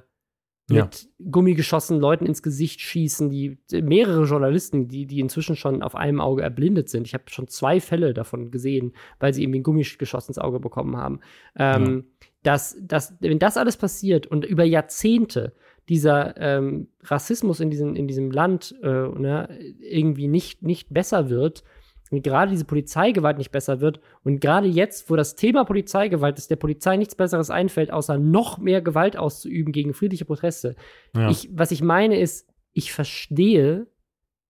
mit 0.69 0.77
ja. 0.77 1.29
Gummigeschossen 1.29 1.99
Leuten 1.99 2.25
ins 2.25 2.41
Gesicht 2.41 2.79
schießen, 2.79 3.29
die 3.29 3.57
mehrere 3.71 4.23
Journalisten, 4.23 4.87
die, 4.87 5.05
die 5.05 5.19
inzwischen 5.19 5.55
schon 5.55 5.83
auf 5.83 5.95
einem 5.95 6.21
Auge 6.21 6.41
erblindet 6.41 6.89
sind. 6.89 7.05
Ich 7.05 7.13
habe 7.13 7.25
schon 7.27 7.47
zwei 7.47 7.81
Fälle 7.81 8.13
davon 8.13 8.49
gesehen, 8.49 8.93
weil 9.19 9.33
sie 9.33 9.43
irgendwie 9.43 9.59
ein 9.59 9.63
Gummigeschoss 9.63 10.27
ins 10.29 10.37
Auge 10.37 10.59
bekommen 10.59 10.95
haben. 10.95 11.19
Ähm, 11.57 12.05
ja 12.19 12.27
dass, 12.43 12.77
dass, 12.81 13.15
wenn 13.21 13.39
das 13.39 13.57
alles 13.57 13.77
passiert 13.77 14.27
und 14.27 14.45
über 14.45 14.63
Jahrzehnte 14.65 15.53
dieser 15.89 16.37
ähm, 16.37 16.89
Rassismus 17.01 17.59
in 17.59 17.69
diesem, 17.69 17.95
in 17.95 18.07
diesem 18.07 18.31
Land 18.31 18.75
äh, 18.83 18.87
ne, 18.87 19.49
irgendwie 19.79 20.27
nicht, 20.27 20.61
nicht 20.61 20.93
besser 20.93 21.29
wird, 21.29 21.63
gerade 22.11 22.51
diese 22.51 22.65
Polizeigewalt 22.65 23.37
nicht 23.37 23.51
besser 23.51 23.81
wird 23.81 23.99
und 24.23 24.39
gerade 24.39 24.67
jetzt, 24.67 25.09
wo 25.09 25.15
das 25.15 25.35
Thema 25.35 25.63
Polizeigewalt 25.63 26.37
ist, 26.37 26.51
der 26.51 26.57
Polizei 26.57 26.97
nichts 26.97 27.15
Besseres 27.15 27.49
einfällt, 27.49 27.91
außer 27.91 28.17
noch 28.17 28.57
mehr 28.57 28.81
Gewalt 28.81 29.17
auszuüben 29.17 29.73
gegen 29.73 29.93
friedliche 29.93 30.25
Proteste. 30.25 30.75
Ja. 31.15 31.29
Ich, 31.29 31.49
was 31.51 31.71
ich 31.71 31.81
meine 31.81 32.19
ist, 32.19 32.47
ich 32.73 32.93
verstehe, 32.93 33.87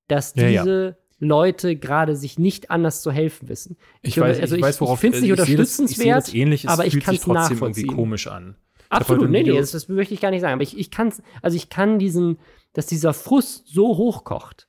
dass 0.08 0.34
diese 0.34 0.52
ja, 0.52 0.66
ja. 0.66 0.96
Leute 1.20 1.76
gerade 1.76 2.16
sich 2.16 2.38
nicht 2.38 2.70
anders 2.72 3.02
zu 3.02 3.12
helfen 3.12 3.48
wissen. 3.50 3.78
Ich, 4.02 4.18
ich 4.18 4.22
weiß, 4.22 4.40
also 4.40 4.56
ich, 4.56 4.62
ich, 4.62 4.82
ich 4.82 5.00
finde 5.00 5.18
es 5.18 5.22
nicht 5.22 5.32
unterstützenswert, 5.32 6.28
das, 6.28 6.34
ähnlich, 6.34 6.68
aber 6.68 6.86
ich 6.86 7.00
kann 7.00 7.16
es 7.16 7.22
trotzdem 7.22 7.60
irgendwie 7.60 7.86
komisch 7.86 8.28
an. 8.28 8.56
Absolut, 8.90 9.30
nee, 9.30 9.44
nee, 9.44 9.58
das, 9.58 9.72
das, 9.72 9.88
möchte 9.88 10.14
ich 10.14 10.22
gar 10.22 10.30
nicht 10.30 10.42
sagen. 10.42 10.54
Aber 10.54 10.64
ich, 10.64 10.78
ich 10.78 10.92
kann 10.92 11.12
aber 11.42 11.54
ich 11.54 11.70
kann 11.70 11.98
diesen, 11.98 12.38
dass 12.74 12.86
dieser 12.86 13.14
Frust 13.14 13.68
so 13.68 13.98
hochkocht, 13.98 14.68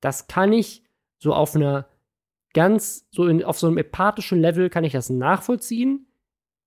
das 0.00 0.28
kann 0.28 0.52
ich 0.52 0.84
so 1.18 1.34
auf 1.34 1.56
einer 1.56 1.88
ganz, 2.54 3.06
so 3.10 3.26
in, 3.26 3.44
auf 3.44 3.58
so 3.58 3.66
einem 3.66 3.78
epathischen 3.78 4.40
Level 4.40 4.70
kann 4.70 4.84
ich 4.84 4.92
das 4.92 5.10
nachvollziehen. 5.10 6.06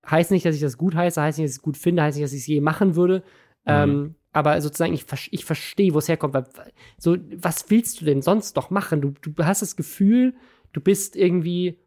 Heißt 0.09 0.31
nicht, 0.31 0.45
dass 0.45 0.55
ich 0.55 0.61
das 0.61 0.77
gut 0.77 0.95
heiße, 0.95 1.21
heißt 1.21 1.39
nicht, 1.39 1.45
dass 1.45 1.55
ich 1.55 1.57
es 1.57 1.63
gut 1.63 1.77
finde, 1.77 2.03
heißt 2.03 2.17
nicht, 2.17 2.25
dass 2.25 2.33
ich 2.33 2.41
es 2.41 2.47
je 2.47 2.61
machen 2.61 2.95
würde. 2.95 3.19
Mhm. 3.65 3.73
Ähm, 3.73 4.15
aber 4.31 4.61
sozusagen, 4.61 4.93
ich, 4.93 5.05
ich 5.31 5.45
verstehe, 5.45 5.93
wo 5.93 5.97
es 5.97 6.07
herkommt. 6.07 6.33
Weil, 6.35 6.45
so, 6.97 7.17
was 7.37 7.69
willst 7.69 7.99
du 7.99 8.05
denn 8.05 8.21
sonst 8.21 8.53
doch 8.53 8.69
machen? 8.69 9.01
Du, 9.01 9.13
du 9.21 9.45
hast 9.45 9.63
das 9.63 9.75
Gefühl, 9.75 10.35
du 10.73 10.81
bist 10.81 11.15
irgendwie 11.15 11.79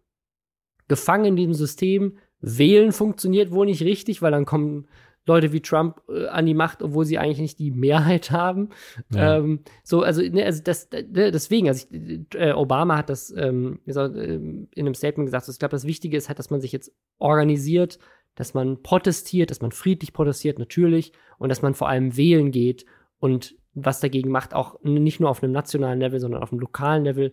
gefangen 0.88 1.26
in 1.26 1.36
diesem 1.36 1.54
System. 1.54 2.18
Wählen 2.40 2.92
funktioniert 2.92 3.52
wohl 3.52 3.66
nicht 3.66 3.82
richtig, 3.82 4.20
weil 4.22 4.32
dann 4.32 4.46
kommen 4.46 4.88
Leute 5.26 5.52
wie 5.52 5.60
Trump 5.60 6.00
äh, 6.08 6.26
an 6.26 6.46
die 6.46 6.54
Macht, 6.54 6.82
obwohl 6.82 7.04
sie 7.04 7.18
eigentlich 7.18 7.40
nicht 7.40 7.58
die 7.58 7.70
Mehrheit 7.70 8.30
haben. 8.30 8.70
Ja. 9.12 9.36
Ähm, 9.36 9.60
so, 9.84 10.02
also, 10.02 10.22
ne, 10.22 10.44
also 10.44 10.62
das, 10.62 10.88
ne, 10.90 11.30
deswegen, 11.30 11.68
also 11.68 11.86
ich, 11.90 12.34
äh, 12.34 12.52
Obama 12.52 12.96
hat 12.96 13.10
das 13.10 13.30
ähm, 13.36 13.80
in 13.84 14.68
einem 14.76 14.94
Statement 14.94 15.26
gesagt. 15.26 15.42
Also 15.42 15.52
ich 15.52 15.58
glaube, 15.58 15.72
das 15.72 15.84
Wichtige 15.84 16.16
ist 16.16 16.28
halt, 16.28 16.38
dass 16.38 16.50
man 16.50 16.60
sich 16.60 16.72
jetzt 16.72 16.92
organisiert, 17.18 17.98
dass 18.34 18.54
man 18.54 18.82
protestiert, 18.82 19.50
dass 19.50 19.60
man 19.60 19.72
friedlich 19.72 20.12
protestiert, 20.12 20.58
natürlich, 20.58 21.12
und 21.38 21.48
dass 21.48 21.62
man 21.62 21.74
vor 21.74 21.88
allem 21.88 22.16
wählen 22.16 22.50
geht 22.50 22.86
und 23.18 23.56
was 23.74 24.00
dagegen 24.00 24.30
macht, 24.30 24.54
auch 24.54 24.82
nicht 24.82 25.20
nur 25.20 25.30
auf 25.30 25.42
einem 25.42 25.52
nationalen 25.52 26.00
Level, 26.00 26.20
sondern 26.20 26.42
auf 26.42 26.52
einem 26.52 26.60
lokalen 26.60 27.04
Level. 27.04 27.32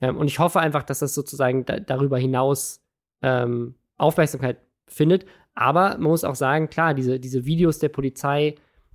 Ähm, 0.00 0.16
und 0.16 0.26
ich 0.26 0.38
hoffe 0.38 0.60
einfach, 0.60 0.82
dass 0.82 0.98
das 1.00 1.14
sozusagen 1.14 1.64
da, 1.64 1.78
darüber 1.78 2.18
hinaus 2.18 2.82
ähm, 3.22 3.74
Aufmerksamkeit 3.96 4.58
findet. 4.86 5.26
Aber 5.56 5.90
man 5.92 6.02
muss 6.02 6.22
auch 6.22 6.34
sagen, 6.36 6.68
klar, 6.68 6.94
diese, 6.94 7.18
diese 7.18 7.46
Videos 7.46 7.78
der 7.78 7.88
Polizei, 7.88 8.54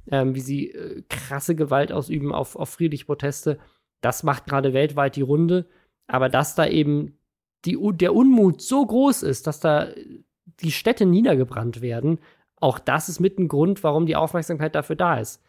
ähm, 0.09 0.35
wie 0.35 0.39
sie 0.39 0.71
äh, 0.71 1.03
krasse 1.09 1.55
Gewalt 1.55 1.91
ausüben 1.91 2.31
auf, 2.33 2.55
auf 2.55 2.69
friedliche 2.69 3.05
Proteste, 3.05 3.59
das 4.01 4.23
macht 4.23 4.45
gerade 4.45 4.73
weltweit 4.73 5.15
die 5.15 5.21
Runde. 5.21 5.65
Aber 6.07 6.29
dass 6.29 6.55
da 6.55 6.67
eben 6.67 7.17
die, 7.65 7.77
der 7.95 8.15
Unmut 8.15 8.61
so 8.61 8.85
groß 8.85 9.23
ist, 9.23 9.47
dass 9.47 9.59
da 9.59 9.87
die 10.59 10.71
Städte 10.71 11.05
niedergebrannt 11.05 11.81
werden, 11.81 12.19
auch 12.57 12.77
das 12.77 13.09
ist 13.09 13.19
mit 13.19 13.39
ein 13.39 13.47
Grund, 13.47 13.83
warum 13.83 14.05
die 14.05 14.15
Aufmerksamkeit 14.15 14.75
dafür 14.75 14.95
da 14.95 15.17
ist. 15.17 15.41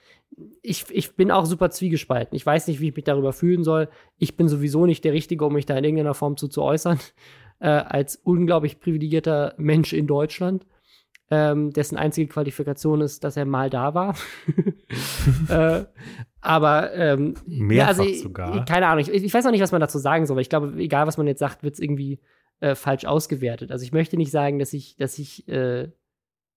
Ich, 0.63 0.87
ich 0.91 1.15
bin 1.15 1.31
auch 1.31 1.45
super 1.45 1.71
zwiegespalten. 1.71 2.35
Ich 2.35 2.47
weiß 2.47 2.69
nicht, 2.69 2.81
wie 2.81 2.89
ich 2.89 2.97
mich 2.97 3.05
darüber 3.05 3.35
fühlen 3.35 3.65
soll. 3.65 3.91
Ich 4.17 4.35
bin 4.39 4.49
sowieso 4.49 4.87
nicht 4.87 5.05
der 5.05 5.13
Richtige, 5.13 5.45
um 5.45 5.53
mich 5.53 5.67
da 5.67 5.77
in 5.77 5.85
irgendeiner 5.85 6.15
Form 6.15 6.39
zu, 6.39 6.49
zu 6.49 6.63
äußern, 6.63 6.99
äh, 7.61 7.69
als 7.69 8.17
unglaublich 8.17 8.81
privilegierter 8.81 9.55
Mensch 9.59 9.93
in 9.93 10.07
Deutschland, 10.07 10.65
ähm, 11.35 11.73
dessen 11.73 11.97
einzige 11.97 12.29
Qualifikation 12.29 13.01
ist, 13.01 13.25
dass 13.25 13.39
er 13.39 13.47
mal 13.47 13.71
da 13.71 13.95
war. 13.95 14.15
äh, 15.49 15.85
aber 16.43 16.93
ähm, 16.93 17.37
mehrfach 17.47 18.05
ja, 18.05 18.11
also, 18.11 18.23
sogar. 18.23 18.65
Keine 18.67 18.87
Ahnung. 18.87 19.03
Ich, 19.03 19.09
ich, 19.09 19.33
weiß 19.33 19.43
noch 19.47 19.51
nicht, 19.51 19.63
was 19.63 19.73
man 19.73 19.81
dazu 19.81 19.99
sagen 19.99 20.27
soll. 20.27 20.35
Aber 20.35 20.43
ich 20.43 20.51
glaube, 20.51 20.75
egal 20.77 21.07
was 21.07 21.17
man 21.17 21.27
jetzt 21.27 21.39
sagt, 21.39 21.63
wird 21.63 21.73
es 21.73 21.81
irgendwie 21.81 22.21
äh, 22.61 22.75
falsch 22.75 23.07
ausgewertet. 23.07 23.73
Also 23.73 23.83
ich 23.83 23.93
möchte 23.93 24.19
nicht 24.19 24.31
sagen, 24.31 24.59
dass 24.59 24.75
ich, 24.75 24.97
dass 24.99 25.19
ich 25.19 25.49
äh, 25.49 25.89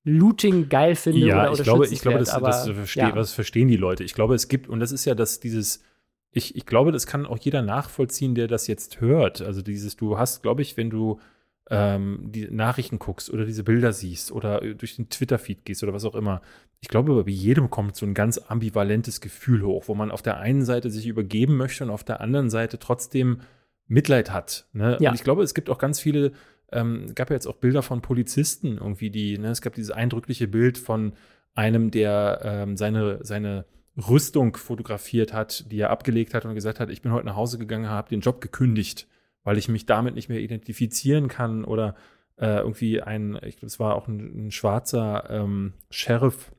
Looting 0.03 0.67
geil 0.67 0.95
finde 0.95 1.19
ja, 1.19 1.35
oder, 1.35 1.51
oder 1.51 1.59
ich 1.59 1.63
glaube, 1.63 1.87
ich 1.87 2.01
glaube, 2.01 2.19
das, 2.19 2.29
aber, 2.31 2.47
das, 2.47 2.69
versteh, 2.69 2.99
ja. 2.99 3.11
das 3.13 3.31
verstehen 3.31 3.69
die 3.69 3.77
Leute. 3.77 4.03
Ich 4.03 4.13
glaube, 4.13 4.35
es 4.35 4.49
gibt, 4.49 4.67
und 4.67 4.81
das 4.81 4.91
ist 4.91 5.05
ja 5.05 5.15
das, 5.15 5.39
dieses, 5.39 5.83
ich, 6.31 6.53
ich 6.53 6.65
glaube, 6.65 6.91
das 6.91 7.07
kann 7.07 7.25
auch 7.25 7.37
jeder 7.39 7.61
nachvollziehen, 7.61 8.35
der 8.35 8.49
das 8.49 8.67
jetzt 8.67 8.99
hört. 8.99 9.41
Also 9.41 9.61
dieses, 9.61 9.95
du 9.95 10.17
hast, 10.17 10.43
glaube 10.43 10.63
ich, 10.63 10.75
wenn 10.75 10.89
du 10.89 11.21
ähm, 11.69 12.19
die 12.31 12.47
Nachrichten 12.49 12.99
guckst 12.99 13.29
oder 13.31 13.45
diese 13.45 13.63
Bilder 13.63 13.91
siehst 13.91 14.31
oder 14.31 14.61
durch 14.61 14.97
den 14.97 15.09
Twitter-Feed 15.09 15.65
gehst 15.65 15.83
oder 15.83 15.93
was 15.93 16.05
auch 16.05 16.15
immer. 16.15 16.41
Ich 16.79 16.89
glaube, 16.89 17.23
bei 17.23 17.31
jedem 17.31 17.69
kommt 17.69 17.95
so 17.95 18.05
ein 18.05 18.13
ganz 18.13 18.37
ambivalentes 18.37 19.19
Gefühl 19.21 19.63
hoch, 19.63 19.87
wo 19.87 19.95
man 19.95 20.11
auf 20.11 20.21
der 20.21 20.37
einen 20.37 20.63
Seite 20.63 20.91
sich 20.91 21.07
übergeben 21.07 21.57
möchte 21.57 21.83
und 21.83 21.89
auf 21.89 22.03
der 22.03 22.21
anderen 22.21 22.49
Seite 22.49 22.77
trotzdem 22.77 23.41
Mitleid 23.87 24.31
hat. 24.31 24.67
Ne? 24.73 24.97
Ja. 24.99 25.09
Und 25.09 25.15
ich 25.15 25.23
glaube, 25.23 25.43
es 25.43 25.53
gibt 25.53 25.69
auch 25.69 25.77
ganz 25.77 25.99
viele, 25.99 26.33
ähm, 26.71 27.13
gab 27.15 27.29
ja 27.29 27.35
jetzt 27.35 27.47
auch 27.47 27.55
Bilder 27.55 27.81
von 27.81 28.01
Polizisten 28.01 28.77
irgendwie, 28.77 29.09
die, 29.09 29.37
ne, 29.37 29.49
es 29.49 29.61
gab 29.61 29.73
dieses 29.73 29.91
eindrückliche 29.91 30.47
Bild 30.47 30.77
von 30.77 31.13
einem, 31.55 31.89
der 31.89 32.41
ähm, 32.43 32.77
seine, 32.77 33.19
seine 33.23 33.65
Rüstung 33.97 34.57
fotografiert 34.57 35.33
hat, 35.33 35.71
die 35.71 35.79
er 35.79 35.89
abgelegt 35.89 36.33
hat 36.33 36.45
und 36.45 36.53
gesagt 36.53 36.79
hat, 36.79 36.89
ich 36.89 37.01
bin 37.01 37.11
heute 37.11 37.27
nach 37.27 37.35
Hause 37.35 37.57
gegangen, 37.57 37.89
habe 37.89 38.09
den 38.09 38.19
Job 38.19 38.41
gekündigt, 38.41 39.07
weil 39.45 39.57
ich 39.57 39.69
mich 39.69 39.85
damit 39.85 40.15
nicht 40.15 40.27
mehr 40.27 40.41
identifizieren 40.41 41.29
kann 41.29 41.63
oder 41.63 41.95
äh, 42.37 42.57
irgendwie 42.57 43.01
ein, 43.01 43.39
ich 43.45 43.55
glaube, 43.55 43.67
es 43.67 43.79
war 43.79 43.95
auch 43.95 44.09
ein, 44.09 44.47
ein 44.47 44.51
schwarzer 44.51 45.29
ähm, 45.29 45.73
Sheriff, 45.89 46.51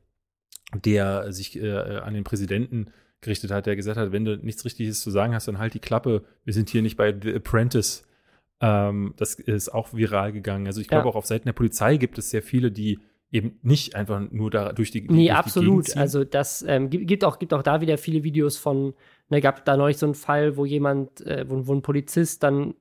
der 0.73 1.31
sich 1.31 1.61
äh, 1.61 1.97
an 1.97 2.15
den 2.15 2.23
Präsidenten 2.23 2.87
gerichtet 3.21 3.51
hat, 3.51 3.65
der 3.65 3.75
gesagt 3.75 3.97
hat, 3.97 4.11
wenn 4.11 4.25
du 4.25 4.37
nichts 4.37 4.65
Richtiges 4.65 5.01
zu 5.01 5.11
sagen 5.11 5.35
hast, 5.35 5.47
dann 5.47 5.59
halt 5.59 5.73
die 5.73 5.79
Klappe. 5.79 6.23
Wir 6.43 6.53
sind 6.53 6.69
hier 6.69 6.81
nicht 6.81 6.97
bei 6.97 7.15
The 7.19 7.35
Apprentice. 7.35 8.07
Ähm, 8.59 9.13
das 9.17 9.35
ist 9.35 9.69
auch 9.69 9.93
viral 9.93 10.31
gegangen. 10.31 10.65
Also 10.65 10.81
ich 10.81 10.87
glaube, 10.87 11.05
ja. 11.05 11.11
auch 11.11 11.15
auf 11.15 11.25
Seiten 11.25 11.45
der 11.45 11.53
Polizei 11.53 11.97
gibt 11.97 12.17
es 12.17 12.31
sehr 12.31 12.41
viele, 12.41 12.71
die 12.71 12.99
eben 13.31 13.59
nicht 13.61 13.95
einfach 13.95 14.21
nur 14.31 14.49
da 14.49 14.71
durch 14.71 14.91
die 14.91 15.01
Nee, 15.01 15.27
durch 15.27 15.31
absolut. 15.31 15.87
Die 15.87 15.97
also 15.97 16.23
das 16.23 16.63
ähm, 16.67 16.89
gibt, 16.89 17.23
auch, 17.23 17.39
gibt 17.39 17.53
auch 17.53 17.63
da 17.63 17.81
wieder 17.81 17.97
viele 17.97 18.23
Videos 18.23 18.57
von, 18.57 18.93
ne, 19.29 19.41
gab 19.41 19.65
da 19.65 19.77
neulich 19.77 19.97
so 19.97 20.05
einen 20.05 20.15
Fall, 20.15 20.57
wo 20.57 20.65
jemand, 20.65 21.21
äh, 21.25 21.45
wo, 21.47 21.67
wo 21.67 21.73
ein 21.73 21.81
Polizist 21.81 22.43
dann 22.43 22.75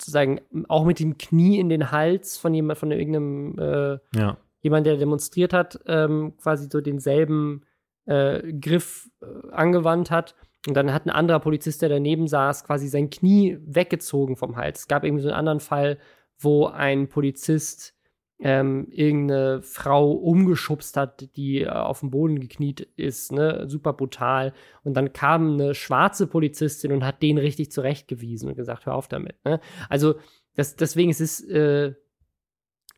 sozusagen 0.00 0.40
auch 0.68 0.84
mit 0.84 0.98
dem 0.98 1.18
Knie 1.18 1.58
in 1.58 1.68
den 1.68 1.90
Hals 1.90 2.38
von 2.38 2.54
jemand, 2.54 2.78
von 2.78 2.90
irgendeinem 2.90 3.58
äh, 3.58 3.98
ja. 4.18 4.38
jemand, 4.60 4.86
der 4.86 4.96
demonstriert 4.96 5.52
hat, 5.52 5.78
ähm, 5.86 6.34
quasi 6.38 6.68
so 6.70 6.80
denselben 6.80 7.62
äh, 8.06 8.52
Griff 8.52 9.10
äh, 9.20 9.50
angewandt 9.52 10.10
hat. 10.10 10.34
Und 10.66 10.74
dann 10.74 10.92
hat 10.92 11.06
ein 11.06 11.10
anderer 11.10 11.40
Polizist, 11.40 11.82
der 11.82 11.88
daneben 11.88 12.28
saß, 12.28 12.64
quasi 12.64 12.88
sein 12.88 13.10
Knie 13.10 13.58
weggezogen 13.62 14.36
vom 14.36 14.56
Hals. 14.56 14.80
Es 14.80 14.88
gab 14.88 15.04
irgendwie 15.04 15.22
so 15.22 15.28
einen 15.28 15.38
anderen 15.38 15.60
Fall, 15.60 15.98
wo 16.38 16.66
ein 16.66 17.08
Polizist 17.08 17.94
ähm, 18.42 18.88
irgendeine 18.90 19.62
Frau 19.62 20.12
umgeschubst 20.12 20.96
hat, 20.96 21.36
die 21.36 21.62
äh, 21.62 21.68
auf 21.68 22.00
dem 22.00 22.10
Boden 22.10 22.40
gekniet 22.40 22.80
ist, 22.96 23.32
ne, 23.32 23.68
super 23.68 23.92
brutal. 23.92 24.54
Und 24.82 24.94
dann 24.94 25.12
kam 25.12 25.54
eine 25.54 25.74
schwarze 25.74 26.26
Polizistin 26.26 26.92
und 26.92 27.04
hat 27.04 27.22
den 27.22 27.38
richtig 27.38 27.70
zurechtgewiesen 27.70 28.48
und 28.48 28.56
gesagt, 28.56 28.86
hör 28.86 28.94
auf 28.94 29.08
damit. 29.08 29.36
Ne? 29.44 29.60
Also 29.88 30.14
das, 30.56 30.74
deswegen 30.76 31.10
ist 31.10 31.20
es 31.20 31.44
äh, 31.44 31.94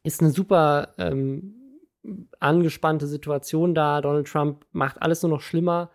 ist 0.05 0.21
eine 0.21 0.31
super 0.31 0.95
ähm, 0.99 1.55
angespannte 2.41 3.07
Situation 3.07 3.75
da. 3.75 4.01
Donald 4.01 4.27
Trump 4.27 4.67
macht 4.73 5.01
alles 5.03 5.23
nur 5.23 5.31
noch 5.31 5.41
schlimmer. 5.41 5.91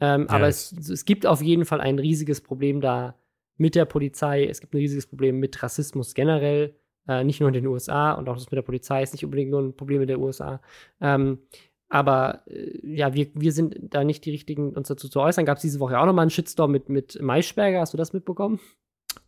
Ähm, 0.00 0.22
yes. 0.22 0.30
Aber 0.30 0.48
es, 0.48 0.72
es 0.72 1.04
gibt 1.04 1.26
auf 1.26 1.42
jeden 1.42 1.64
Fall 1.64 1.80
ein 1.80 1.98
riesiges 1.98 2.40
Problem 2.40 2.80
da 2.80 3.16
mit 3.56 3.74
der 3.74 3.84
Polizei. 3.84 4.46
Es 4.46 4.60
gibt 4.60 4.74
ein 4.74 4.78
riesiges 4.78 5.06
Problem 5.06 5.38
mit 5.38 5.62
Rassismus 5.62 6.14
generell. 6.14 6.76
Äh, 7.08 7.24
nicht 7.24 7.40
nur 7.40 7.48
in 7.48 7.54
den 7.54 7.66
USA 7.66 8.12
und 8.12 8.28
auch 8.28 8.34
das 8.34 8.50
mit 8.50 8.56
der 8.56 8.62
Polizei 8.62 9.02
ist 9.02 9.12
nicht 9.12 9.24
unbedingt 9.24 9.50
nur 9.50 9.60
ein 9.60 9.76
Problem 9.76 10.02
in 10.02 10.08
den 10.08 10.20
USA. 10.20 10.60
Ähm, 11.00 11.38
aber 11.88 12.42
äh, 12.46 12.78
ja, 12.82 13.14
wir, 13.14 13.28
wir 13.34 13.52
sind 13.52 13.76
da 13.80 14.04
nicht 14.04 14.24
die 14.24 14.30
richtigen, 14.30 14.72
uns 14.72 14.88
dazu 14.88 15.08
zu 15.08 15.20
äußern. 15.20 15.44
Gab 15.44 15.56
es 15.56 15.62
diese 15.62 15.80
Woche 15.80 15.98
auch 15.98 16.06
noch 16.06 16.12
mal 16.12 16.22
einen 16.22 16.30
Shitstorm 16.30 16.70
mit, 16.70 16.88
mit 16.88 17.20
Maischberger? 17.20 17.80
Hast 17.80 17.92
du 17.92 17.98
das 17.98 18.12
mitbekommen? 18.12 18.60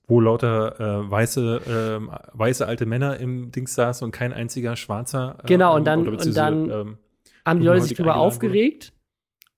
wo 0.07 0.21
lauter 0.21 0.79
äh, 0.79 1.11
weiße, 1.11 2.01
äh, 2.03 2.39
weiße 2.39 2.67
alte 2.67 2.87
Männer 2.87 3.19
im 3.19 3.51
Dings 3.51 3.75
saßen 3.75 4.05
und 4.05 4.13
kein 4.13 4.33
einziger 4.33 4.77
schwarzer. 4.77 5.39
Äh, 5.43 5.47
genau, 5.47 5.77
und 5.77 5.87
dann, 5.87 6.07
und 6.07 6.37
dann 6.37 6.71
ähm, 6.71 6.99
haben 7.45 7.61
die 7.61 7.67
Leute 7.67 7.83
sich 7.83 7.97
darüber 7.97 8.17
aufgeregt. 8.17 8.93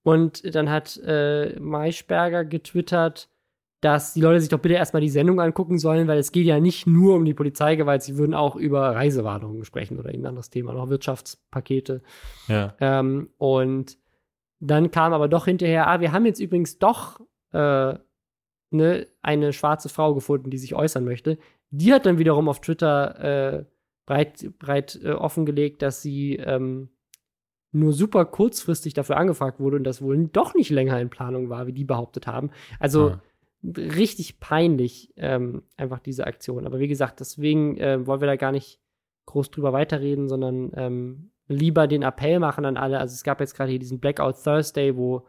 Wurde. 0.05 0.17
Und 0.19 0.55
dann 0.55 0.71
hat 0.71 1.01
äh, 1.05 1.59
Maischberger 1.59 2.45
getwittert, 2.45 3.29
dass 3.87 4.15
die 4.15 4.21
Leute 4.21 4.41
sich 4.41 4.49
doch 4.49 4.59
bitte 4.59 4.75
erstmal 4.75 5.01
die 5.01 5.09
Sendung 5.09 5.41
angucken 5.41 5.79
sollen, 5.79 6.09
weil 6.09 6.19
es 6.19 6.33
geht 6.33 6.45
ja 6.45 6.59
nicht 6.59 6.89
nur 6.89 7.15
um 7.15 7.25
die 7.25 7.35
Polizeigewalt, 7.35 8.03
sie 8.03 8.19
würden 8.19 8.35
auch 8.35 8.57
über 8.57 8.97
Reisewarnungen 8.97 9.65
sprechen 9.65 9.97
oder 9.97 10.09
irgendein 10.09 10.31
anderes 10.31 10.51
Thema, 10.51 10.73
noch 10.73 10.89
Wirtschaftspakete. 10.89 12.03
Ja. 12.49 12.75
Ähm, 12.81 13.31
und 13.39 13.97
dann 14.59 14.91
kam 14.91 15.13
aber 15.13 15.29
doch 15.29 15.45
hinterher, 15.45 15.87
ah, 15.87 16.01
wir 16.01 16.11
haben 16.11 16.27
jetzt 16.27 16.41
übrigens 16.41 16.81
doch 16.81 17.21
äh, 17.53 17.95
ne, 18.73 19.07
eine 19.23 19.53
schwarze 19.53 19.89
Frau 19.89 20.15
gefunden, 20.15 20.51
die 20.51 20.59
sich 20.59 20.75
äußern 20.75 21.05
möchte. 21.05 21.39
Die 21.71 21.93
hat 21.93 22.07
dann 22.07 22.19
wiederum 22.19 22.49
auf 22.49 22.61
Twitter 22.61 23.61
äh, 23.61 23.65
breit, 24.05 24.51
breit 24.59 24.99
äh, 25.01 25.13
offengelegt, 25.13 25.81
dass 25.81 26.03
sie 26.03 26.35
ähm, 26.37 26.89
nur 27.71 27.93
super 27.93 28.25
kurzfristig 28.25 28.95
dafür 28.95 29.17
angefragt 29.17 29.61
wurde 29.61 29.77
und 29.77 29.85
das 29.85 30.03
wohl 30.03 30.27
doch 30.27 30.55
nicht 30.55 30.71
länger 30.71 31.01
in 31.01 31.09
Planung 31.09 31.51
war, 31.51 31.69
wie 31.69 31.73
die 31.73 31.85
behauptet 31.85 32.27
haben. 32.27 32.51
Also 32.81 33.11
ja. 33.11 33.21
Richtig 33.77 34.41
peinlich, 34.41 35.13
ähm, 35.17 35.63
einfach 35.77 35.99
diese 35.99 36.27
Aktion. 36.27 36.67
Aber 36.67 36.79
wie 36.79 36.89
gesagt, 36.89 37.21
deswegen 37.21 37.77
äh, 37.79 38.07
wollen 38.07 38.21
wir 38.21 38.27
da 38.27 38.37
gar 38.37 38.53
nicht 38.53 38.81
groß 39.27 39.51
drüber 39.51 39.73
weiterreden, 39.73 40.29
sondern 40.29 40.71
ähm, 40.75 41.31
lieber 41.49 41.87
den 41.87 42.03
Appell 42.03 42.39
machen 42.39 42.65
an 42.65 42.77
alle. 42.77 42.99
Also 42.99 43.15
es 43.15 43.25
gab 43.25 43.41
jetzt 43.41 43.55
gerade 43.55 43.71
hier 43.71 43.79
diesen 43.79 44.01
Blackout 44.01 44.43
Thursday, 44.43 44.97
wo 44.97 45.27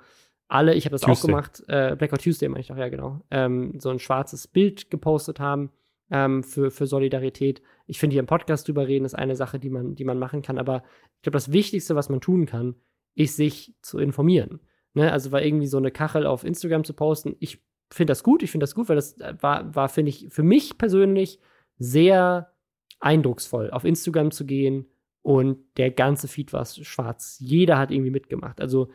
alle, 0.47 0.73
ich 0.75 0.85
habe 0.85 0.93
das 0.93 1.01
Tuesday. 1.01 1.23
auch 1.23 1.25
gemacht, 1.27 1.63
äh, 1.67 1.95
Blackout 1.95 2.21
Tuesday 2.21 2.47
meine 2.47 2.61
ich 2.61 2.67
doch, 2.67 2.77
ja 2.77 2.89
genau, 2.89 3.21
ähm, 3.31 3.79
so 3.79 3.89
ein 3.89 3.99
schwarzes 3.99 4.47
Bild 4.47 4.89
gepostet 4.89 5.39
haben 5.39 5.71
ähm, 6.09 6.43
für, 6.43 6.71
für 6.71 6.87
Solidarität. 6.87 7.61
Ich 7.85 7.99
finde, 7.99 8.13
hier 8.13 8.21
im 8.21 8.27
Podcast 8.27 8.67
drüber 8.67 8.87
reden 8.87 9.05
ist 9.05 9.15
eine 9.15 9.35
Sache, 9.35 9.59
die 9.59 9.69
man, 9.69 9.95
die 9.95 10.05
man 10.05 10.19
machen 10.19 10.41
kann, 10.41 10.57
aber 10.57 10.83
ich 11.17 11.23
glaube, 11.23 11.35
das 11.35 11.51
Wichtigste, 11.51 11.95
was 11.95 12.09
man 12.09 12.21
tun 12.21 12.45
kann, 12.45 12.75
ist 13.15 13.35
sich 13.35 13.75
zu 13.81 13.99
informieren. 13.99 14.61
Ne? 14.93 15.11
Also 15.11 15.31
war 15.31 15.41
irgendwie 15.41 15.67
so 15.67 15.77
eine 15.77 15.91
Kachel 15.91 16.25
auf 16.25 16.43
Instagram 16.43 16.83
zu 16.83 16.93
posten. 16.93 17.35
Ich 17.39 17.61
finde 17.89 18.11
das 18.11 18.23
gut, 18.23 18.43
ich 18.43 18.51
finde 18.51 18.63
das 18.63 18.75
gut, 18.75 18.89
weil 18.89 18.95
das 18.95 19.19
äh, 19.19 19.35
war, 19.41 19.73
war 19.75 19.89
finde 19.89 20.09
ich, 20.09 20.27
für 20.29 20.43
mich 20.43 20.77
persönlich 20.77 21.39
sehr 21.77 22.51
eindrucksvoll, 22.99 23.71
auf 23.71 23.83
Instagram 23.83 24.31
zu 24.31 24.45
gehen 24.45 24.87
und 25.21 25.57
der 25.77 25.91
ganze 25.91 26.27
Feed 26.27 26.53
war 26.53 26.65
schwarz. 26.65 27.37
Jeder 27.39 27.77
hat 27.77 27.91
irgendwie 27.91 28.11
mitgemacht. 28.11 28.61
Also 28.61 28.89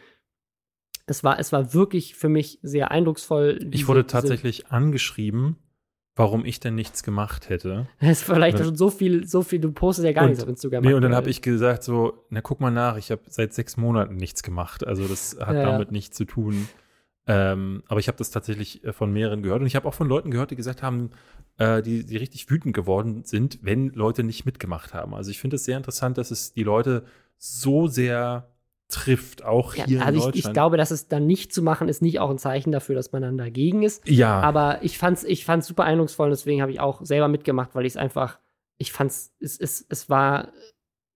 es 1.07 1.23
war, 1.25 1.39
es 1.39 1.53
war 1.53 1.75
wirklich 1.75 2.15
für 2.15 2.29
mich 2.29 2.59
sehr 2.63 2.91
eindrucksvoll. 2.91 3.69
Ich 3.71 3.89
wurde 3.89 4.07
tatsächlich 4.07 4.69
angeschrieben, 4.69 5.57
warum 6.15 6.45
ich 6.45 6.61
denn 6.61 6.75
nichts 6.75 7.03
gemacht 7.03 7.49
hätte. 7.49 7.87
Es 7.99 8.27
war 8.29 8.37
vielleicht 8.37 8.59
schon 8.59 8.77
so 8.77 8.91
viel, 8.91 9.27
so 9.27 9.43
viel, 9.43 9.61
du 9.61 9.73
postest 9.73 10.07
ja 10.07 10.13
gar 10.13 10.25
und, 10.25 10.31
nichts 10.31 10.43
auf 10.43 10.49
Instagram. 10.49 10.85
Nee, 10.85 10.95
und 10.95 11.03
dann 11.03 11.15
habe 11.15 11.31
ich 11.31 11.43
gesagt 11.43 11.83
so, 11.83 12.25
na 12.31 12.41
guck 12.41 12.61
mal 12.61 12.71
nach, 12.71 12.97
ich 12.97 13.11
habe 13.11 13.23
seit 13.29 13.53
sechs 13.53 13.77
Monaten 13.77 14.17
nichts 14.17 14.43
gemacht. 14.43 14.87
Also 14.87 15.07
das 15.07 15.37
hat 15.41 15.57
ja, 15.57 15.65
damit 15.65 15.89
ja. 15.89 15.93
nichts 15.93 16.17
zu 16.17 16.25
tun. 16.25 16.69
Ähm, 17.27 17.85
aber 17.87 18.01
ich 18.01 18.09
habe 18.09 18.19
das 18.19 18.31
tatsächlich 18.31 18.83
äh, 18.85 18.93
von 18.93 19.13
mehreren 19.13 19.43
gehört 19.43 19.61
und 19.61 19.67
ich 19.67 19.77
habe 19.77 19.87
auch 19.87 19.95
von 19.95 20.09
Leuten 20.09 20.31
gehört, 20.31 20.51
die 20.51 20.57
gesagt 20.57 20.83
haben, 20.83 21.11
äh, 21.59 21.81
die, 21.81 22.05
die 22.05 22.17
richtig 22.17 22.51
wütend 22.51 22.75
geworden 22.75 23.23
sind, 23.25 23.61
wenn 23.63 23.91
Leute 23.91 24.25
nicht 24.25 24.45
mitgemacht 24.45 24.93
haben. 24.93 25.15
Also 25.15 25.31
ich 25.31 25.39
finde 25.39 25.57
es 25.57 25.65
sehr 25.65 25.77
interessant, 25.77 26.19
dass 26.19 26.31
es 26.33 26.53
die 26.53 26.65
Leute 26.65 27.05
so 27.39 27.87
sehr 27.87 28.49
trifft, 28.89 29.45
auch 29.45 29.75
ja, 29.75 29.87
hier 29.87 30.01
also 30.05 30.09
in 30.11 30.17
ich, 30.17 30.25
Deutschland. 30.25 30.47
Ich 30.47 30.53
glaube, 30.53 30.77
dass 30.77 30.91
es 30.91 31.09
dann 31.09 31.27
nicht 31.27 31.53
zu 31.53 31.63
machen, 31.63 31.89
ist 31.89 32.03
nicht 32.03 32.21
auch 32.21 32.31
ein 32.31 32.39
Zeichen 32.39 32.73
dafür, 32.73 32.95
dass 32.95 33.13
man 33.13 33.23
dann 33.23 33.39
dagegen 33.39 33.83
ist. 33.83 34.07
Ja. 34.09 34.41
Aber 34.41 34.83
ich 34.83 34.99
fand's, 34.99 35.25
ich 35.25 35.45
fand's 35.45 35.67
super 35.67 35.85
eindrucksvoll 35.85 36.27
und 36.27 36.33
deswegen 36.33 36.61
habe 36.61 36.73
ich 36.73 36.81
auch 36.81 37.05
selber 37.05 37.29
mitgemacht, 37.29 37.75
weil 37.75 37.87
ich 37.87 37.95
es 37.95 37.97
einfach, 37.97 38.39
ich 38.79 38.93
fand's, 38.93 39.33
es, 39.41 39.59
es, 39.59 39.87
es 39.89 40.11
war 40.11 40.53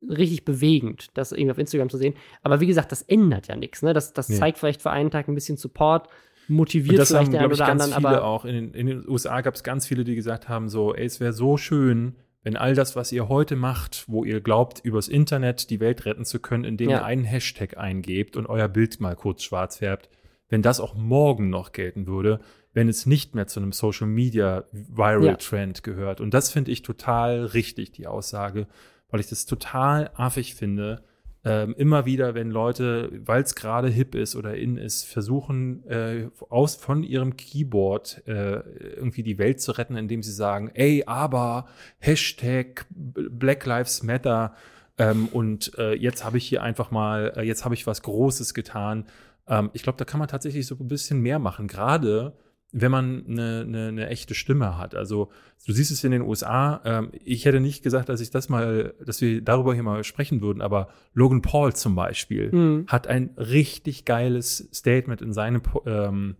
richtig 0.02 0.44
bewegend, 0.44 1.08
das 1.14 1.32
irgendwie 1.32 1.52
auf 1.52 1.58
Instagram 1.58 1.90
zu 1.90 1.98
sehen. 1.98 2.14
Aber 2.42 2.60
wie 2.60 2.66
gesagt, 2.66 2.92
das 2.92 3.02
ändert 3.02 3.48
ja 3.48 3.56
nichts. 3.56 3.82
Ne? 3.82 3.92
Das, 3.92 4.12
das 4.12 4.28
nee. 4.28 4.36
zeigt 4.36 4.58
vielleicht 4.58 4.82
für 4.82 4.90
einen 4.90 5.10
Tag 5.10 5.28
ein 5.28 5.34
bisschen 5.34 5.56
Support, 5.56 6.08
motiviert 6.48 6.92
und 6.92 6.98
das 6.98 7.08
vielleicht 7.08 7.26
haben, 7.26 7.32
den 7.32 7.40
einen 7.40 7.52
oder 7.52 7.66
ganz 7.66 7.82
anderen. 7.82 8.02
Viele 8.02 8.08
aber 8.08 8.24
auch 8.24 8.44
in 8.44 8.54
den, 8.54 8.74
in 8.74 8.86
den 8.86 9.08
USA 9.08 9.40
gab 9.40 9.54
es 9.54 9.62
ganz 9.62 9.86
viele, 9.86 10.04
die 10.04 10.14
gesagt 10.14 10.48
haben: 10.48 10.68
so, 10.68 10.94
ey, 10.94 11.04
es 11.04 11.20
wäre 11.20 11.32
so 11.32 11.56
schön, 11.56 12.16
wenn 12.42 12.56
all 12.56 12.74
das, 12.74 12.94
was 12.94 13.10
ihr 13.12 13.28
heute 13.28 13.56
macht, 13.56 14.04
wo 14.06 14.24
ihr 14.24 14.40
glaubt, 14.40 14.80
übers 14.84 15.08
Internet 15.08 15.70
die 15.70 15.80
Welt 15.80 16.04
retten 16.04 16.24
zu 16.24 16.38
können, 16.38 16.64
indem 16.64 16.90
ja. 16.90 16.98
ihr 16.98 17.04
einen 17.04 17.24
Hashtag 17.24 17.76
eingebt 17.76 18.36
und 18.36 18.46
euer 18.46 18.68
Bild 18.68 19.00
mal 19.00 19.16
kurz 19.16 19.42
schwarz 19.42 19.78
färbt, 19.78 20.08
wenn 20.48 20.62
das 20.62 20.78
auch 20.78 20.94
morgen 20.94 21.50
noch 21.50 21.72
gelten 21.72 22.06
würde, 22.06 22.40
wenn 22.72 22.88
es 22.88 23.06
nicht 23.06 23.34
mehr 23.34 23.46
zu 23.46 23.58
einem 23.58 23.72
Social 23.72 24.06
Media 24.06 24.64
Viral 24.70 25.24
ja. 25.24 25.36
Trend 25.36 25.82
gehört. 25.82 26.20
Und 26.20 26.34
das 26.34 26.52
finde 26.52 26.70
ich 26.70 26.82
total 26.82 27.46
richtig, 27.46 27.90
die 27.92 28.06
Aussage 28.06 28.66
weil 29.10 29.20
ich 29.20 29.28
das 29.28 29.46
total 29.46 30.10
affig 30.14 30.54
finde. 30.54 31.02
Ähm, 31.44 31.74
immer 31.78 32.06
wieder, 32.06 32.34
wenn 32.34 32.50
Leute, 32.50 33.10
weil 33.24 33.42
es 33.42 33.54
gerade 33.54 33.88
hip 33.88 34.16
ist 34.16 34.34
oder 34.34 34.56
in 34.56 34.76
ist, 34.76 35.04
versuchen, 35.04 35.86
äh, 35.86 36.28
aus 36.48 36.74
von 36.74 37.04
ihrem 37.04 37.36
Keyboard 37.36 38.26
äh, 38.26 38.58
irgendwie 38.96 39.22
die 39.22 39.38
Welt 39.38 39.60
zu 39.60 39.70
retten, 39.72 39.96
indem 39.96 40.24
sie 40.24 40.32
sagen, 40.32 40.72
ey, 40.74 41.04
aber 41.06 41.68
Hashtag 41.98 42.86
Black 42.90 43.64
Lives 43.64 44.02
Matter 44.02 44.56
ähm, 44.98 45.28
und 45.28 45.76
äh, 45.78 45.94
jetzt 45.94 46.24
habe 46.24 46.38
ich 46.38 46.46
hier 46.48 46.62
einfach 46.62 46.90
mal, 46.90 47.32
äh, 47.36 47.42
jetzt 47.42 47.64
habe 47.64 47.74
ich 47.74 47.86
was 47.86 48.02
Großes 48.02 48.54
getan. 48.54 49.04
Ähm, 49.46 49.70
ich 49.72 49.82
glaube, 49.82 49.98
da 49.98 50.04
kann 50.04 50.18
man 50.18 50.28
tatsächlich 50.28 50.66
so 50.66 50.74
ein 50.74 50.88
bisschen 50.88 51.20
mehr 51.20 51.38
machen. 51.38 51.68
Gerade 51.68 52.32
wenn 52.78 52.90
man 52.90 53.24
eine, 53.26 53.64
eine, 53.66 53.88
eine 53.88 54.08
echte 54.08 54.34
Stimme 54.34 54.76
hat. 54.76 54.94
Also 54.94 55.30
du 55.66 55.72
siehst 55.72 55.90
es 55.90 56.04
in 56.04 56.10
den 56.10 56.20
USA. 56.20 56.82
Ähm, 56.84 57.10
ich 57.24 57.46
hätte 57.46 57.58
nicht 57.58 57.82
gesagt, 57.82 58.10
dass 58.10 58.20
ich 58.20 58.30
das 58.30 58.50
mal, 58.50 58.94
dass 59.04 59.22
wir 59.22 59.40
darüber 59.40 59.72
hier 59.72 59.82
mal 59.82 60.04
sprechen 60.04 60.42
würden, 60.42 60.60
aber 60.60 60.88
Logan 61.14 61.40
Paul 61.40 61.74
zum 61.74 61.94
Beispiel 61.94 62.52
mhm. 62.52 62.86
hat 62.86 63.06
ein 63.06 63.30
richtig 63.38 64.04
geiles 64.04 64.68
Statement 64.74 65.22
in 65.22 65.32
seinem 65.32 65.62
ähm, 65.86 66.36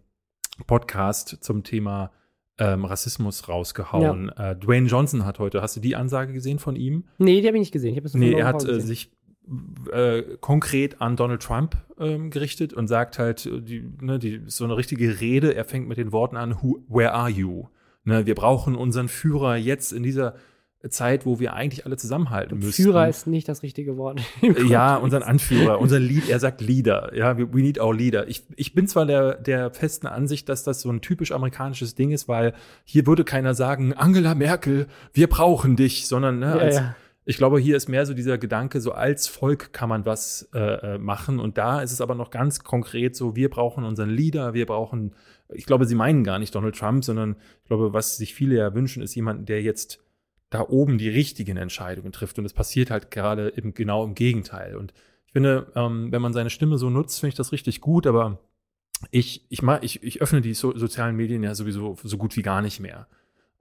Podcast 0.66 1.38
zum 1.40 1.64
Thema 1.64 2.10
ähm, 2.58 2.84
Rassismus 2.84 3.48
rausgehauen. 3.48 4.30
Ja. 4.36 4.50
Äh, 4.50 4.56
Dwayne 4.56 4.88
Johnson 4.88 5.24
hat 5.24 5.38
heute, 5.38 5.62
hast 5.62 5.76
du 5.76 5.80
die 5.80 5.96
Ansage 5.96 6.34
gesehen 6.34 6.58
von 6.58 6.76
ihm? 6.76 7.04
Nee, 7.16 7.40
die 7.40 7.46
habe 7.46 7.56
ich 7.56 7.62
nicht 7.62 7.72
gesehen. 7.72 7.96
Ich 7.96 8.04
es 8.04 8.14
nee, 8.14 8.32
er 8.32 8.46
hat 8.46 8.62
äh, 8.66 8.80
sich 8.80 9.10
äh, 9.92 10.22
konkret 10.40 11.00
an 11.00 11.16
Donald 11.16 11.42
Trump 11.42 11.76
ähm, 11.98 12.30
gerichtet 12.30 12.72
und 12.72 12.88
sagt 12.88 13.18
halt, 13.18 13.46
äh, 13.46 13.60
die, 13.60 13.84
ne, 14.00 14.18
die, 14.18 14.42
so 14.46 14.64
eine 14.64 14.76
richtige 14.76 15.20
Rede, 15.20 15.54
er 15.54 15.64
fängt 15.64 15.88
mit 15.88 15.98
den 15.98 16.12
Worten 16.12 16.36
an, 16.36 16.62
Who, 16.62 16.84
where 16.88 17.12
are 17.12 17.30
you? 17.30 17.66
Ne, 18.04 18.26
wir 18.26 18.34
brauchen 18.34 18.74
unseren 18.74 19.08
Führer 19.08 19.56
jetzt 19.56 19.92
in 19.92 20.02
dieser 20.02 20.34
Zeit, 20.88 21.26
wo 21.26 21.40
wir 21.40 21.54
eigentlich 21.54 21.84
alle 21.86 21.96
zusammenhalten 21.96 22.58
müssen. 22.58 22.84
Führer 22.84 23.08
ist 23.08 23.26
nicht 23.26 23.48
das 23.48 23.62
richtige 23.62 23.96
Wort. 23.96 24.20
ja, 24.68 24.96
unseren 24.96 25.22
Anführer, 25.22 25.80
unser 25.80 25.98
Lead, 25.98 26.28
er 26.28 26.38
sagt 26.38 26.60
Leader. 26.60 27.12
Ja, 27.14 27.36
we 27.38 27.60
need 27.60 27.80
our 27.80 27.94
leader. 27.94 28.28
Ich, 28.28 28.44
ich 28.54 28.74
bin 28.74 28.86
zwar 28.86 29.06
der, 29.06 29.34
der 29.34 29.70
festen 29.70 30.06
Ansicht, 30.06 30.48
dass 30.48 30.62
das 30.62 30.82
so 30.82 30.90
ein 30.90 31.00
typisch 31.00 31.32
amerikanisches 31.32 31.94
Ding 31.94 32.12
ist, 32.12 32.28
weil 32.28 32.52
hier 32.84 33.06
würde 33.06 33.24
keiner 33.24 33.54
sagen, 33.54 33.94
Angela 33.94 34.34
Merkel, 34.34 34.86
wir 35.12 35.28
brauchen 35.28 35.76
dich, 35.76 36.06
sondern 36.06 36.38
ne, 36.38 36.46
ja, 36.46 36.56
als, 36.56 36.76
ja 36.76 36.96
ich 37.28 37.38
glaube, 37.38 37.58
hier 37.58 37.76
ist 37.76 37.88
mehr 37.88 38.06
so 38.06 38.14
dieser 38.14 38.38
Gedanke, 38.38 38.80
so 38.80 38.92
als 38.92 39.26
Volk 39.26 39.72
kann 39.72 39.88
man 39.88 40.06
was 40.06 40.48
äh, 40.54 40.94
äh, 40.94 40.98
machen. 40.98 41.40
Und 41.40 41.58
da 41.58 41.80
ist 41.80 41.90
es 41.90 42.00
aber 42.00 42.14
noch 42.14 42.30
ganz 42.30 42.62
konkret 42.62 43.16
so, 43.16 43.34
wir 43.34 43.50
brauchen 43.50 43.82
unseren 43.82 44.10
Leader, 44.10 44.54
wir 44.54 44.64
brauchen, 44.64 45.12
ich 45.52 45.66
glaube, 45.66 45.86
sie 45.86 45.96
meinen 45.96 46.22
gar 46.22 46.38
nicht 46.38 46.54
Donald 46.54 46.76
Trump, 46.76 47.04
sondern 47.04 47.34
ich 47.62 47.68
glaube, 47.68 47.92
was 47.92 48.16
sich 48.16 48.32
viele 48.32 48.54
ja 48.54 48.74
wünschen, 48.74 49.02
ist 49.02 49.16
jemand, 49.16 49.48
der 49.48 49.60
jetzt 49.60 49.98
da 50.50 50.60
oben 50.60 50.98
die 50.98 51.08
richtigen 51.08 51.56
Entscheidungen 51.56 52.12
trifft. 52.12 52.38
Und 52.38 52.44
es 52.44 52.52
passiert 52.52 52.92
halt 52.92 53.10
gerade 53.10 53.52
eben 53.56 53.74
genau 53.74 54.04
im 54.04 54.14
Gegenteil. 54.14 54.76
Und 54.76 54.94
ich 55.26 55.32
finde, 55.32 55.66
ähm, 55.74 56.12
wenn 56.12 56.22
man 56.22 56.32
seine 56.32 56.50
Stimme 56.50 56.78
so 56.78 56.90
nutzt, 56.90 57.18
finde 57.18 57.30
ich 57.30 57.36
das 57.36 57.50
richtig 57.50 57.80
gut, 57.80 58.06
aber 58.06 58.38
ich, 59.10 59.44
ich, 59.48 59.62
ich, 59.82 60.02
ich 60.04 60.22
öffne 60.22 60.42
die 60.42 60.54
so, 60.54 60.78
sozialen 60.78 61.16
Medien 61.16 61.42
ja 61.42 61.56
sowieso 61.56 61.96
so 62.04 62.18
gut 62.18 62.36
wie 62.36 62.42
gar 62.42 62.62
nicht 62.62 62.78
mehr. 62.78 63.08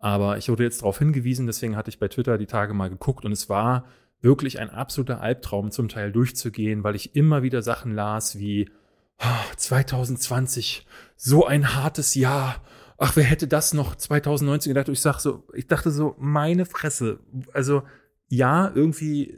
Aber 0.05 0.37
ich 0.37 0.49
wurde 0.49 0.63
jetzt 0.63 0.83
darauf 0.83 0.99
hingewiesen, 0.99 1.47
deswegen 1.47 1.75
hatte 1.75 1.89
ich 1.89 1.97
bei 1.97 2.07
Twitter 2.07 2.37
die 2.37 2.45
Tage 2.45 2.75
mal 2.75 2.91
geguckt 2.91 3.25
und 3.25 3.31
es 3.31 3.49
war 3.49 3.85
wirklich 4.21 4.59
ein 4.59 4.69
absoluter 4.69 5.19
Albtraum 5.19 5.71
zum 5.71 5.89
Teil 5.89 6.11
durchzugehen, 6.11 6.83
weil 6.83 6.95
ich 6.95 7.15
immer 7.15 7.41
wieder 7.41 7.63
Sachen 7.63 7.91
las 7.91 8.37
wie 8.37 8.69
oh, 9.17 9.55
2020, 9.57 10.85
so 11.15 11.47
ein 11.47 11.73
hartes 11.73 12.13
Jahr. 12.13 12.61
Ach, 12.99 13.15
wer 13.15 13.23
hätte 13.23 13.47
das 13.47 13.73
noch 13.73 13.95
2019 13.95 14.69
gedacht? 14.69 14.89
Und 14.89 14.93
ich 14.93 15.01
sag 15.01 15.19
so, 15.19 15.47
ich 15.55 15.65
dachte 15.65 15.89
so, 15.89 16.13
meine 16.19 16.67
Fresse. 16.67 17.17
Also 17.51 17.81
ja, 18.27 18.71
irgendwie 18.75 19.35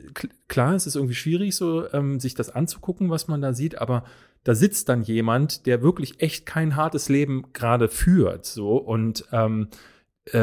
klar, 0.50 0.76
es 0.76 0.86
ist 0.86 0.98
irgendwie 0.98 1.16
schwierig, 1.16 1.56
so 1.56 1.90
ähm, 1.94 2.20
sich 2.20 2.36
das 2.36 2.50
anzugucken, 2.50 3.10
was 3.10 3.30
man 3.30 3.40
da 3.42 3.54
sieht, 3.54 3.78
aber 3.78 4.04
da 4.44 4.54
sitzt 4.54 4.90
dann 4.90 5.02
jemand, 5.02 5.66
der 5.66 5.82
wirklich 5.82 6.22
echt 6.22 6.46
kein 6.46 6.76
hartes 6.76 7.08
Leben 7.08 7.54
gerade 7.54 7.88
führt, 7.88 8.46
so 8.46 8.76
und 8.76 9.24
ähm, 9.32 9.70
äh, 9.72 9.76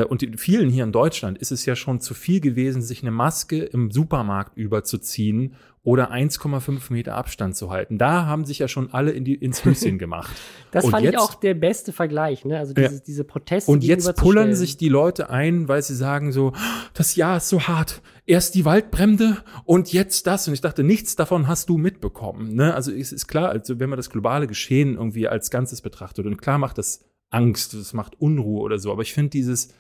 und 0.08 0.22
in 0.22 0.38
vielen 0.38 0.70
hier 0.70 0.84
in 0.84 0.92
Deutschland 0.92 1.38
ist 1.38 1.52
es 1.52 1.66
ja 1.66 1.76
schon 1.76 2.00
zu 2.00 2.14
viel 2.14 2.40
gewesen, 2.40 2.82
sich 2.82 3.02
eine 3.02 3.10
Maske 3.10 3.62
im 3.62 3.90
Supermarkt 3.90 4.56
überzuziehen 4.56 5.54
oder 5.84 6.10
1,5 6.10 6.90
Meter 6.90 7.14
Abstand 7.14 7.56
zu 7.56 7.70
halten. 7.70 7.98
Da 7.98 8.24
haben 8.24 8.46
sich 8.46 8.58
ja 8.58 8.68
schon 8.68 8.90
alle 8.92 9.10
in 9.10 9.24
die, 9.24 9.34
ins 9.34 9.66
Höschen 9.66 9.98
gemacht. 9.98 10.34
das 10.70 10.84
und 10.84 10.92
fand 10.92 11.04
jetzt, 11.04 11.12
ich 11.12 11.20
auch 11.20 11.34
der 11.34 11.52
beste 11.52 11.92
Vergleich, 11.92 12.46
ne? 12.46 12.58
Also 12.58 12.72
diese, 12.72 12.94
ja. 12.94 13.00
diese 13.06 13.24
Proteste. 13.24 13.70
Und 13.70 13.84
jetzt 13.84 14.16
pullern 14.16 14.54
sich 14.54 14.78
die 14.78 14.88
Leute 14.88 15.28
ein, 15.28 15.68
weil 15.68 15.82
sie 15.82 15.94
sagen 15.94 16.32
so, 16.32 16.54
das 16.94 17.16
Jahr 17.16 17.36
ist 17.36 17.50
so 17.50 17.60
hart. 17.60 18.00
Erst 18.24 18.54
die 18.54 18.64
Waldbrände 18.64 19.36
und 19.66 19.92
jetzt 19.92 20.26
das. 20.26 20.48
Und 20.48 20.54
ich 20.54 20.62
dachte, 20.62 20.82
nichts 20.82 21.16
davon 21.16 21.46
hast 21.46 21.68
du 21.68 21.76
mitbekommen. 21.76 22.54
Ne? 22.54 22.74
Also 22.74 22.90
es 22.90 23.12
ist 23.12 23.26
klar, 23.26 23.50
also 23.50 23.78
wenn 23.78 23.90
man 23.90 23.98
das 23.98 24.08
globale 24.08 24.46
Geschehen 24.46 24.94
irgendwie 24.94 25.28
als 25.28 25.50
Ganzes 25.50 25.82
betrachtet 25.82 26.24
und 26.24 26.40
klar 26.40 26.56
macht 26.56 26.78
das 26.78 27.04
Angst, 27.30 27.74
es 27.74 27.92
macht 27.92 28.20
Unruhe 28.20 28.62
oder 28.62 28.78
so. 28.78 28.92
Aber 28.92 29.02
ich 29.02 29.12
finde 29.12 29.30
dieses, 29.30 29.74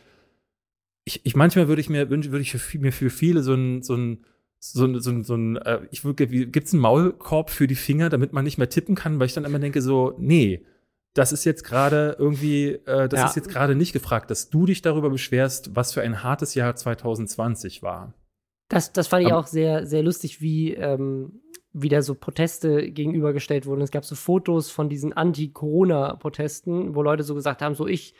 ich, 1.04 1.24
ich 1.24 1.36
manchmal 1.36 1.68
würde 1.68 1.80
ich 1.80 1.90
mir 1.90 2.10
wünschen, 2.10 2.32
würde 2.32 2.42
ich 2.42 2.52
für, 2.52 2.78
mir 2.78 2.92
für 2.92 3.10
viele 3.10 3.42
so 3.42 3.54
ein, 3.54 3.82
so 3.82 3.94
ein 3.94 4.24
so 4.72 4.86
ein, 4.86 4.98
so 5.00 5.10
ein, 5.10 5.24
so 5.24 5.34
ein 5.34 5.56
äh, 5.56 5.80
ich 5.90 6.04
würde, 6.04 6.26
gibt 6.26 6.66
es 6.66 6.72
einen 6.72 6.80
Maulkorb 6.80 7.50
für 7.50 7.66
die 7.66 7.74
Finger, 7.74 8.08
damit 8.08 8.32
man 8.32 8.44
nicht 8.44 8.56
mehr 8.56 8.70
tippen 8.70 8.94
kann, 8.94 9.18
weil 9.18 9.26
ich 9.26 9.34
dann 9.34 9.44
immer 9.44 9.58
denke 9.58 9.82
so, 9.82 10.14
nee, 10.18 10.64
das 11.12 11.32
ist 11.32 11.44
jetzt 11.44 11.64
gerade 11.64 12.16
irgendwie, 12.18 12.70
äh, 12.86 13.08
das 13.08 13.20
ja. 13.20 13.26
ist 13.26 13.36
jetzt 13.36 13.50
gerade 13.50 13.74
nicht 13.74 13.92
gefragt, 13.92 14.30
dass 14.30 14.48
du 14.48 14.64
dich 14.64 14.80
darüber 14.80 15.10
beschwerst, 15.10 15.76
was 15.76 15.92
für 15.92 16.00
ein 16.00 16.22
hartes 16.22 16.54
Jahr 16.54 16.74
2020 16.74 17.82
war. 17.82 18.14
Das, 18.68 18.92
das 18.92 19.06
fand 19.06 19.24
ich 19.24 19.32
Aber, 19.32 19.40
auch 19.40 19.46
sehr, 19.46 19.86
sehr 19.86 20.02
lustig, 20.02 20.40
wie 20.40 20.72
ähm, 20.72 21.42
wieder 21.74 22.02
so 22.02 22.14
Proteste 22.14 22.90
gegenübergestellt 22.90 23.66
wurden. 23.66 23.82
Es 23.82 23.90
gab 23.90 24.04
so 24.04 24.14
Fotos 24.14 24.70
von 24.70 24.88
diesen 24.88 25.12
Anti-Corona-Protesten, 25.12 26.94
wo 26.94 27.02
Leute 27.02 27.24
so 27.24 27.34
gesagt 27.34 27.60
haben, 27.60 27.74
so 27.74 27.86
ich, 27.86 28.14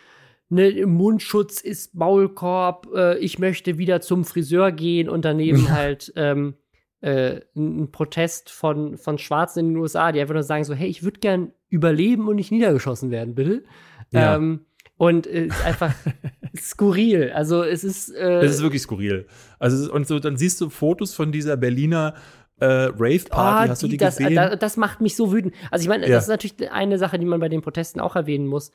ne, 0.48 0.84
Mundschutz 0.84 1.60
ist 1.60 1.94
Maulkorb, 1.94 2.88
äh, 2.94 3.18
ich 3.18 3.38
möchte 3.38 3.78
wieder 3.78 4.00
zum 4.00 4.24
Friseur 4.24 4.72
gehen 4.72 5.08
und 5.08 5.24
daneben 5.24 5.70
halt 5.70 6.12
ähm, 6.16 6.54
äh, 7.00 7.42
ein 7.54 7.92
Protest 7.92 8.50
von, 8.50 8.98
von 8.98 9.18
Schwarzen 9.18 9.60
in 9.60 9.68
den 9.70 9.76
USA, 9.76 10.10
die 10.10 10.20
einfach 10.20 10.34
nur 10.34 10.42
sagen 10.42 10.64
so, 10.64 10.74
hey, 10.74 10.88
ich 10.88 11.04
würde 11.04 11.20
gern 11.20 11.52
überleben 11.68 12.26
und 12.26 12.36
nicht 12.36 12.50
niedergeschossen 12.50 13.12
werden, 13.12 13.36
bitte. 13.36 13.62
Ja. 14.10 14.34
Ähm, 14.34 14.66
und 14.96 15.26
äh, 15.26 15.46
ist 15.46 15.64
einfach 15.64 15.94
skurril. 16.56 17.30
Also 17.34 17.62
es 17.62 17.84
ist. 17.84 18.10
Äh, 18.10 18.40
es 18.40 18.56
ist 18.56 18.62
wirklich 18.62 18.82
skurril. 18.82 19.26
Also 19.58 19.92
und 19.92 20.06
so, 20.06 20.18
dann 20.18 20.36
siehst 20.36 20.60
du 20.60 20.70
Fotos 20.70 21.14
von 21.14 21.32
dieser 21.32 21.56
Berliner 21.56 22.14
äh, 22.60 22.66
Rave-Party, 22.66 23.30
Ah, 23.32 23.68
hast 23.68 23.82
du 23.82 23.86
die- 23.86 23.92
die 23.92 23.96
das, 23.98 24.16
gesehen? 24.18 24.34
da- 24.36 24.56
das 24.56 24.76
macht 24.76 25.00
mich 25.00 25.16
so 25.16 25.32
wütend. 25.32 25.54
Also 25.70 25.82
ich 25.82 25.88
meine, 25.88 26.06
Ja. 26.06 26.14
das 26.14 26.24
ist 26.24 26.28
natürlich 26.30 26.70
eine 26.72 26.98
Sache, 26.98 27.18
die 27.18 27.26
man 27.26 27.40
bei 27.40 27.48
den 27.48 27.62
Protesten 27.62 28.00
auch 28.00 28.14
erwähnen 28.16 28.46
muss. 28.46 28.70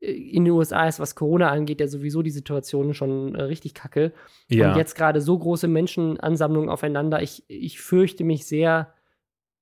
Äh, 0.00 0.12
In 0.12 0.44
den 0.44 0.52
USA 0.52 0.86
ist, 0.88 0.98
was 0.98 1.14
Corona 1.14 1.48
angeht, 1.50 1.80
ja 1.80 1.86
sowieso 1.86 2.22
die 2.22 2.30
Situation 2.30 2.92
schon 2.94 3.34
äh, 3.34 3.42
richtig 3.42 3.74
kacke. 3.74 4.12
ja. 4.48 4.72
Und 4.72 4.76
jetzt 4.78 4.94
gerade 4.96 5.20
so 5.20 5.38
große 5.38 5.68
Menschenansammlungen 5.68 6.68
aufeinander. 6.70 7.22
Ich, 7.22 7.44
ich 7.48 7.80
fürchte 7.80 8.24
mich 8.24 8.46
sehr 8.46 8.92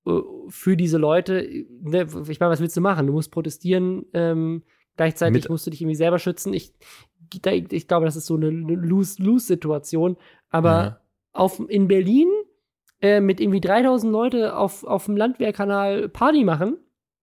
äh, 0.07 0.13
für 0.49 0.77
diese 0.77 0.97
Leute. 0.97 1.47
Ne, 1.83 2.07
Ich 2.29 2.41
meine, 2.41 2.51
was 2.53 2.61
willst 2.61 2.77
du 2.77 2.81
machen? 2.81 3.07
Du 3.07 3.13
musst 3.13 3.31
protestieren, 3.33 4.07
ähm, 4.15 4.63
gleichzeitig 4.97 5.43
Mit- 5.45 5.51
musst 5.51 5.67
du 5.67 5.71
dich 5.71 5.83
irgendwie 5.83 5.97
selber 5.97 6.19
schützen. 6.19 6.55
Ich, 6.55 6.73
da- 7.43 7.51
ich 7.53 7.87
glaube, 7.89 8.07
das 8.07 8.17
ist 8.17 8.25
so 8.27 8.37
eine 8.37 8.49
Lose-Lose-Situation. 8.49 10.17
Aber 10.51 10.71
ja. 10.71 11.01
auf, 11.33 11.61
in 11.69 11.89
Berlin 11.89 12.29
äh, 13.01 13.21
mit 13.21 13.41
irgendwie 13.41 13.61
3000 13.61 14.13
Leute 14.13 14.57
auf, 14.57 14.85
auf 14.85 15.05
dem 15.07 15.17
Landwehrkanal 15.17 16.09
Party 16.09 16.45
machen 16.45 16.79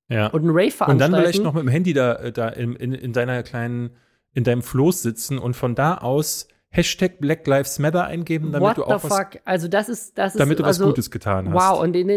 ja. 0.09 0.28
und 0.28 0.41
einen 0.41 0.49
Rave 0.51 0.65
Und 0.65 0.71
veranstalten. 0.71 1.11
dann 1.13 1.21
vielleicht 1.21 1.43
noch 1.43 1.53
mit 1.53 1.63
dem 1.63 1.69
Handy 1.69 1.93
da, 1.93 2.13
äh, 2.15 2.32
da 2.32 2.49
in, 2.49 2.76
in, 2.76 2.93
in 2.93 3.13
deiner 3.13 3.43
kleinen, 3.43 3.91
in 4.34 4.43
deinem 4.43 4.61
Floß 4.61 5.01
sitzen 5.01 5.38
und 5.38 5.55
von 5.55 5.76
da 5.76 5.97
aus 5.97 6.47
Hashtag 6.69 7.19
Black 7.21 7.47
Lives 7.47 7.80
Matter 7.80 8.03
eingeben, 8.03 8.51
damit 8.51 8.67
What 8.67 8.78
du 8.78 8.84
auch 8.84 9.01
was, 9.01 9.07
fuck? 9.17 9.39
Also 9.45 9.69
das 9.69 9.88
ist, 9.88 10.17
das 10.17 10.36
ist 10.36 10.39
damit 10.41 10.59
du 10.59 10.63
was 10.63 10.80
also, 10.80 10.88
Gutes 10.88 11.09
getan 11.09 11.53
hast. 11.53 11.71
Wow, 11.71 11.82
und 11.82 11.95
in, 11.95 12.09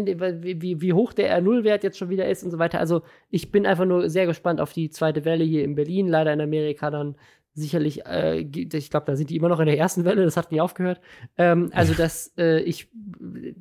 wie, 0.42 0.60
wie- 0.60 0.80
wie 0.80 0.92
hoch 0.92 1.12
der 1.12 1.40
R0-Wert 1.40 1.84
jetzt 1.84 1.96
schon 1.96 2.08
wieder 2.08 2.28
ist 2.28 2.42
und 2.42 2.50
so 2.50 2.58
weiter. 2.58 2.80
Also 2.80 3.02
ich 3.30 3.52
bin 3.52 3.66
einfach 3.66 3.84
nur 3.84 4.10
sehr 4.10 4.26
gespannt 4.26 4.60
auf 4.60 4.72
die 4.72 4.90
zweite 4.90 5.24
Welle 5.24 5.44
hier 5.44 5.62
in 5.62 5.76
Berlin, 5.76 6.08
leider 6.08 6.32
in 6.32 6.40
Amerika 6.40 6.90
dann 6.90 7.14
sicherlich, 7.58 8.06
äh, 8.06 8.40
ich 8.40 8.90
glaube, 8.90 9.06
da 9.06 9.16
sind 9.16 9.30
die 9.30 9.36
immer 9.36 9.48
noch 9.48 9.60
in 9.60 9.66
der 9.66 9.78
ersten 9.78 10.04
Welle, 10.04 10.24
das 10.24 10.36
hat 10.36 10.52
nie 10.52 10.60
aufgehört. 10.60 11.00
Ähm, 11.36 11.70
also 11.72 11.94
das, 11.98 12.32
äh, 12.38 12.60
ich, 12.60 12.88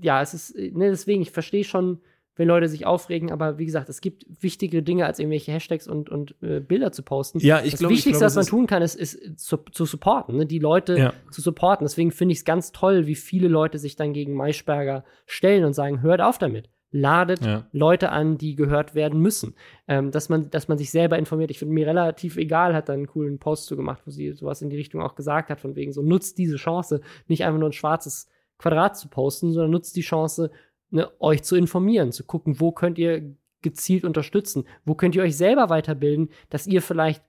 ja, 0.01 0.21
es 0.21 0.33
ist, 0.33 0.51
äh, 0.51 0.71
ne, 0.71 0.89
deswegen, 0.89 1.21
ich 1.21 1.31
verstehe 1.31 1.63
schon, 1.63 1.99
wenn 2.37 2.47
Leute 2.47 2.69
sich 2.69 2.85
aufregen, 2.85 3.31
aber 3.31 3.57
wie 3.57 3.65
gesagt, 3.65 3.89
es 3.89 3.99
gibt 3.99 4.25
wichtigere 4.41 4.83
Dinge, 4.83 5.05
als 5.05 5.17
irgendwelche 5.19 5.51
Hashtags 5.51 5.87
und, 5.87 6.09
und 6.09 6.35
äh, 6.41 6.59
Bilder 6.59 6.91
zu 6.91 7.01
posten. 7.01 7.39
Ja, 7.39 7.63
ich 7.63 7.71
das 7.71 7.79
glaube, 7.79 7.93
ich 7.93 7.99
Wichtigste, 7.99 8.19
glaube, 8.19 8.25
was 8.25 8.35
man 8.35 8.45
tun 8.45 8.67
kann, 8.67 8.83
ist, 8.83 8.95
ist 8.95 9.39
zu, 9.39 9.57
zu 9.71 9.85
supporten, 9.85 10.37
ne? 10.37 10.45
die 10.45 10.59
Leute 10.59 10.97
Ja. 10.97 11.13
zu 11.31 11.41
supporten. 11.41 11.83
Deswegen 11.85 12.11
finde 12.11 12.33
ich 12.33 12.39
es 12.39 12.45
ganz 12.45 12.71
toll, 12.71 13.07
wie 13.07 13.15
viele 13.15 13.47
Leute 13.47 13.79
sich 13.79 13.95
dann 13.95 14.13
gegen 14.13 14.33
Maischberger 14.35 15.03
stellen 15.25 15.65
und 15.65 15.73
sagen, 15.73 16.01
hört 16.01 16.21
auf 16.21 16.37
damit. 16.37 16.69
Ladet 16.97 17.45
Ja. 17.45 17.67
Leute 17.71 18.09
an, 18.11 18.37
die 18.37 18.55
gehört 18.55 18.95
werden 18.95 19.21
müssen. 19.21 19.55
Ähm, 19.87 20.11
dass, 20.11 20.29
man, 20.29 20.49
dass 20.49 20.67
man 20.67 20.77
sich 20.77 20.89
selber 20.89 21.17
informiert. 21.17 21.51
Ich 21.51 21.59
finde 21.59 21.73
mir 21.73 21.87
relativ 21.87 22.37
egal, 22.37 22.73
hat 22.73 22.89
da 22.89 22.93
einen 22.93 23.07
coolen 23.07 23.39
Post 23.39 23.67
zu 23.67 23.75
gemacht, 23.75 24.01
wo 24.05 24.11
sie 24.11 24.33
sowas 24.33 24.61
in 24.61 24.69
die 24.69 24.77
Richtung 24.77 25.01
auch 25.01 25.15
gesagt 25.15 25.49
hat, 25.49 25.59
von 25.59 25.75
wegen 25.75 25.93
so, 25.93 26.01
nutzt 26.01 26.37
diese 26.37 26.57
Chance, 26.57 27.01
nicht 27.27 27.45
einfach 27.45 27.59
nur 27.59 27.69
ein 27.69 27.73
schwarzes 27.73 28.27
Quadrat 28.57 28.97
zu 28.97 29.07
posten, 29.09 29.53
sondern 29.53 29.71
nutzt 29.71 29.95
die 29.95 30.01
Chance, 30.01 30.51
ne, 30.89 31.09
euch 31.19 31.43
zu 31.43 31.55
informieren, 31.55 32.11
zu 32.11 32.23
gucken, 32.23 32.59
wo 32.59 32.71
könnt 32.71 32.97
ihr 32.97 33.35
gezielt 33.61 34.03
unterstützen, 34.03 34.65
wo 34.85 34.95
könnt 34.95 35.15
ihr 35.15 35.23
euch 35.23 35.37
selber 35.37 35.69
weiterbilden, 35.69 36.29
dass 36.49 36.67
ihr 36.67 36.81
vielleicht 36.81 37.23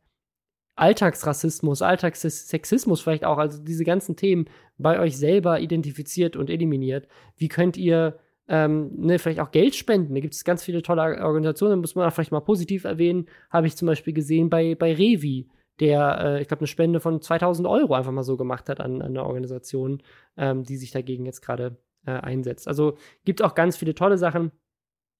Alltagsrassismus, 0.76 1.82
Alltagssexismus 1.82 3.00
vielleicht 3.00 3.24
auch, 3.24 3.38
also 3.38 3.62
diese 3.62 3.84
ganzen 3.84 4.14
Themen 4.14 4.46
bei 4.78 5.00
euch 5.00 5.16
selber 5.16 5.60
identifiziert 5.60 6.36
und 6.36 6.50
eliminiert. 6.50 7.08
Wie 7.36 7.48
könnt 7.48 7.76
ihr 7.76 8.18
ähm, 8.48 8.90
ne, 8.96 9.18
vielleicht 9.18 9.40
auch 9.40 9.50
Geld 9.50 9.74
spenden? 9.74 10.14
Da 10.14 10.20
gibt 10.20 10.34
es 10.34 10.44
ganz 10.44 10.64
viele 10.64 10.82
tolle 10.82 11.22
Organisationen, 11.22 11.72
da 11.72 11.76
muss 11.76 11.94
man 11.94 12.08
auch 12.08 12.12
vielleicht 12.12 12.32
mal 12.32 12.40
positiv 12.40 12.84
erwähnen. 12.84 13.26
Habe 13.50 13.66
ich 13.66 13.76
zum 13.76 13.86
Beispiel 13.86 14.12
gesehen 14.12 14.50
bei, 14.50 14.74
bei 14.74 14.94
Revi, 14.94 15.48
der, 15.80 16.20
äh, 16.20 16.42
ich 16.42 16.48
glaube, 16.48 16.62
eine 16.62 16.66
Spende 16.66 17.00
von 17.00 17.20
2000 17.20 17.68
Euro 17.68 17.94
einfach 17.94 18.12
mal 18.12 18.22
so 18.22 18.36
gemacht 18.36 18.68
hat 18.68 18.80
an, 18.80 19.02
an 19.02 19.08
eine 19.08 19.24
Organisation, 19.24 20.02
ähm, 20.36 20.64
die 20.64 20.76
sich 20.76 20.90
dagegen 20.90 21.26
jetzt 21.26 21.40
gerade 21.40 21.76
äh, 22.06 22.12
einsetzt. 22.12 22.68
Also 22.68 22.96
gibt 23.24 23.42
auch 23.42 23.54
ganz 23.54 23.76
viele 23.76 23.94
tolle 23.94 24.18
Sachen 24.18 24.50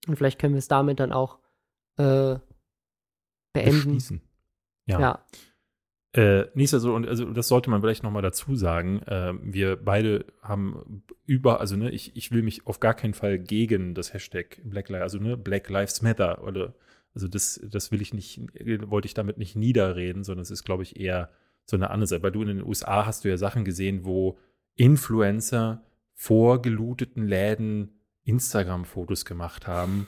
und 0.07 0.17
vielleicht 0.17 0.41
können 0.41 0.55
wir 0.55 0.59
es 0.59 0.69
damit 0.69 1.01
dann 1.01 1.13
auch 1.13 1.39
äh, 1.97 2.37
beenden. 3.53 4.23
Ja. 4.87 5.01
Ja. 5.01 5.27
Äh, 6.13 6.47
so, 6.65 6.95
und 6.95 7.07
also 7.07 7.27
das 7.27 7.49
sollte 7.49 7.69
man 7.71 7.83
vielleicht 7.83 8.03
nochmal 8.03 8.23
dazu 8.23 8.57
sagen. 8.57 9.03
Äh, 9.03 9.35
wir 9.43 9.77
beide 9.77 10.25
haben 10.43 11.03
über, 11.27 11.61
also 11.61 11.77
ne, 11.77 11.91
ich, 11.91 12.17
ich 12.17 12.33
will 12.33 12.43
mich 12.43 12.67
auf 12.67 12.81
gar 12.81 12.95
keinen 12.95 13.15
Fall 13.15 13.39
gegen 13.39 13.95
das 13.95 14.15
Hashtag 14.15 14.61
Black 14.65 14.89
Lives, 14.89 15.03
also 15.03 15.19
ne, 15.19 15.37
Black 15.37 15.69
Lives 15.69 16.01
Matter 16.03 16.43
oder 16.45 16.75
also 17.15 17.27
das, 17.27 17.61
das 17.65 17.91
will 17.91 18.01
ich 18.01 18.15
nicht, 18.15 18.41
wollte 18.91 19.07
ich 19.07 19.15
damit 19.15 19.39
nicht 19.39 19.57
niederreden, 19.57 20.25
sondern 20.25 20.43
es 20.43 20.51
ist, 20.51 20.65
glaube 20.65 20.85
ich, 20.85 21.01
eher 21.01 21.31
so 21.65 21.77
eine 21.77 21.91
andere 21.91 22.07
Seite. 22.07 22.23
Weil 22.23 22.33
du 22.33 22.43
in 22.43 22.49
den 22.49 22.63
USA 22.63 23.07
hast 23.07 23.25
du 23.25 23.29
ja 23.29 23.37
Sachen 23.37 23.65
gesehen, 23.65 24.05
wo 24.05 24.39
Influencer 24.77 25.83
vor 26.15 26.63
geluteten 26.63 27.27
Läden 27.27 28.01
Instagram-Fotos 28.25 29.25
gemacht 29.25 29.67
haben. 29.67 30.07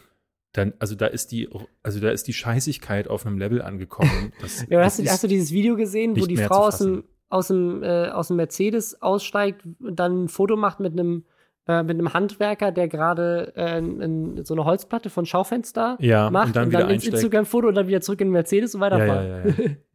Dann, 0.53 0.73
also 0.79 0.95
da 0.97 1.07
ist 1.07 1.31
die, 1.33 1.49
also 1.83 2.01
da 2.01 2.11
ist 2.11 2.27
die 2.27 2.33
Scheißigkeit 2.33 3.09
auf 3.09 3.25
einem 3.25 3.39
Level 3.39 3.63
angekommen. 3.63 4.33
Das, 4.41 4.67
Ja, 4.69 4.83
hast, 4.83 4.99
du, 4.99 5.07
hast 5.07 5.23
du 5.23 5.29
dieses 5.29 5.53
Video 5.53 5.77
gesehen, 5.77 6.21
wo 6.21 6.27
die 6.27 6.37
Frau 6.37 6.67
aus 6.67 6.79
dem, 6.79 7.05
aus, 7.29 7.49
dem, 7.49 7.83
äh, 7.83 8.09
aus 8.09 8.29
dem 8.29 8.37
Mercedes 8.37 9.01
aussteigt 9.01 9.63
und 9.81 9.97
dann 10.01 10.25
ein 10.25 10.29
Foto 10.29 10.57
macht 10.57 10.81
mit 10.81 10.93
einem 10.93 11.25
äh, 11.69 11.83
mit 11.83 11.99
einem 11.99 12.13
Handwerker, 12.13 12.73
der 12.73 12.89
gerade 12.89 13.53
äh, 13.55 14.43
so 14.43 14.55
eine 14.55 14.65
Holzplatte 14.65 15.11
von 15.11 15.27
Schaufenster 15.27 15.97
Ja, 16.01 16.31
macht 16.31 16.49
und 16.49 16.57
dann 16.57 16.69
wieder 16.71 16.81
ins 16.83 16.91
einsteigt. 16.91 17.15
Instagram-Foto 17.15 17.69
und 17.69 17.75
dann 17.75 17.87
wieder 17.87 18.01
zurück 18.01 18.21
in 18.23 18.29
den 18.29 18.33
Mercedes 18.33 18.75
und 18.75 18.81
weiterfahren. 18.81 19.27
Ja, 19.27 19.39
ja, 19.39 19.45
ja, 19.47 19.63
ja. 19.63 19.71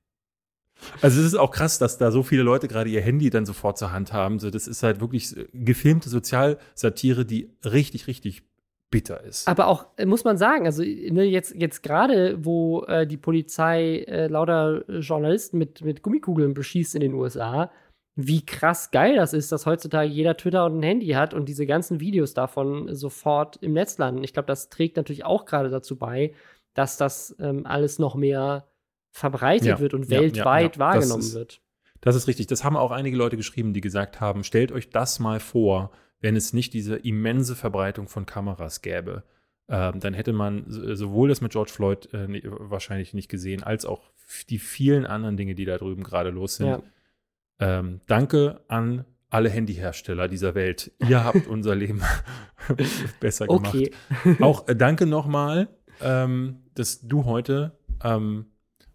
Also 1.02 1.22
es 1.22 1.28
ist 1.28 1.36
auch 1.36 1.52
krass, 1.52 1.80
dass 1.80 1.98
da 1.98 2.12
so 2.12 2.22
viele 2.22 2.44
Leute 2.44 2.68
gerade 2.68 2.90
ihr 2.90 3.02
Handy 3.02 3.30
dann 3.30 3.46
sofort 3.46 3.78
zur 3.78 3.92
Hand 3.92 4.14
haben. 4.14 4.40
So, 4.40 4.52
das 4.52 4.68
ist 4.68 4.84
halt 4.84 5.00
wirklich 5.00 5.36
äh, 5.36 5.48
gefilmte 5.54 6.10
Sozialsatire, 6.10 7.26
die 7.26 7.50
richtig, 7.64 8.08
richtig 8.08 8.44
bitter 8.92 9.24
ist. 9.24 9.48
Aber 9.48 9.68
auch, 9.68 9.88
äh, 9.98 10.06
muss 10.06 10.24
man 10.24 10.38
sagen, 10.38 10.66
also 10.66 10.82
ne, 10.84 11.24
jetzt, 11.24 11.54
jetzt 11.56 11.84
gerade, 11.84 12.44
wo 12.46 12.84
äh, 12.84 13.06
die 13.06 13.18
Polizei 13.18 14.00
äh, 14.08 14.28
lauter 14.28 14.84
Journalisten 15.00 15.58
mit, 15.58 15.82
mit 15.84 16.02
Gummikugeln 16.02 16.54
beschießt 16.54 16.96
in 16.96 17.02
den 17.02 17.14
USA, 17.14 17.72
wie 18.18 18.46
krass 18.46 18.92
geil 18.92 19.16
das 19.18 19.34
ist, 19.34 19.52
dass 19.52 19.66
heutzutage 19.66 20.08
jeder 20.10 20.38
Twitter 20.38 20.66
und 20.66 20.80
ein 20.80 20.84
Handy 20.84 21.08
hat 21.10 21.34
und 21.34 21.50
diese 21.50 21.66
ganzen 21.66 22.00
Videos 22.00 22.34
davon 22.34 22.96
sofort 22.96 23.58
im 23.58 23.74
Netz 23.74 23.98
landen. 23.98 24.24
Ich 24.24 24.32
glaube, 24.34 24.48
das 24.48 24.70
trägt 24.70 24.96
natürlich 24.96 25.26
auch 25.26 25.46
gerade 25.46 25.70
dazu 25.70 25.98
bei, 25.98 26.34
dass 26.74 26.96
das 26.98 27.36
ähm, 27.40 27.66
alles 27.66 28.00
noch 28.00 28.16
mehr 28.16 28.68
verbreitet 29.12 29.68
Ja, 29.68 29.80
wird 29.80 29.94
und 29.94 30.10
ja, 30.10 30.22
weltweit 30.22 30.76
ja. 30.76 30.80
wahrgenommen 30.80 31.20
ist- 31.22 31.36
wird. 31.36 31.62
Das 32.02 32.16
ist 32.16 32.28
richtig. 32.28 32.46
Das 32.48 32.64
haben 32.64 32.78
auch 32.78 32.92
einige 32.92 33.18
Leute 33.18 33.36
geschrieben, 33.36 33.74
die 33.74 33.82
gesagt 33.82 34.22
haben, 34.22 34.44
stellt 34.44 34.72
euch 34.72 34.90
das 34.92 35.20
mal 35.20 35.40
vor, 35.40 35.90
wenn 36.26 36.36
es 36.36 36.54
nicht 36.54 36.74
diese 36.74 36.96
immense 36.96 37.56
Verbreitung 37.56 38.08
von 38.08 38.26
Kameras 38.26 38.82
gäbe. 38.82 39.22
Ähm, 39.70 40.00
dann 40.00 40.16
hätte 40.16 40.34
man 40.34 40.64
so- 40.68 40.96
sowohl 40.96 41.30
das 41.30 41.40
mit 41.40 41.52
George 41.52 41.70
Floyd 41.72 42.12
äh, 42.16 42.42
wahrscheinlich 42.44 43.14
nicht 43.14 43.30
gesehen, 43.30 43.62
als 43.62 43.86
auch 43.86 44.02
die 44.50 44.58
vielen 44.58 45.06
anderen 45.06 45.38
Dinge, 45.38 45.54
die 45.54 45.66
da 45.66 45.78
drüben 45.78 46.02
gerade 46.04 46.32
los 46.32 46.56
sind. 46.56 46.68
Ja. 46.68 46.82
Ähm, 47.60 48.02
danke 48.08 48.62
an 48.70 49.06
alle 49.30 49.50
Handyhersteller 49.52 50.28
dieser 50.28 50.56
Welt. 50.56 50.92
Ihr 51.08 51.24
habt 51.24 51.46
unser 51.46 51.76
Leben 51.76 52.02
besser 53.20 53.46
gemacht. 53.46 53.68
Okay. 53.76 53.92
Auch 54.42 54.68
äh, 54.68 54.76
danke 54.76 55.06
nochmal, 55.06 55.68
ähm, 56.02 56.64
dass 56.74 57.02
du 57.08 57.26
heute 57.26 57.78
ähm, 58.04 58.48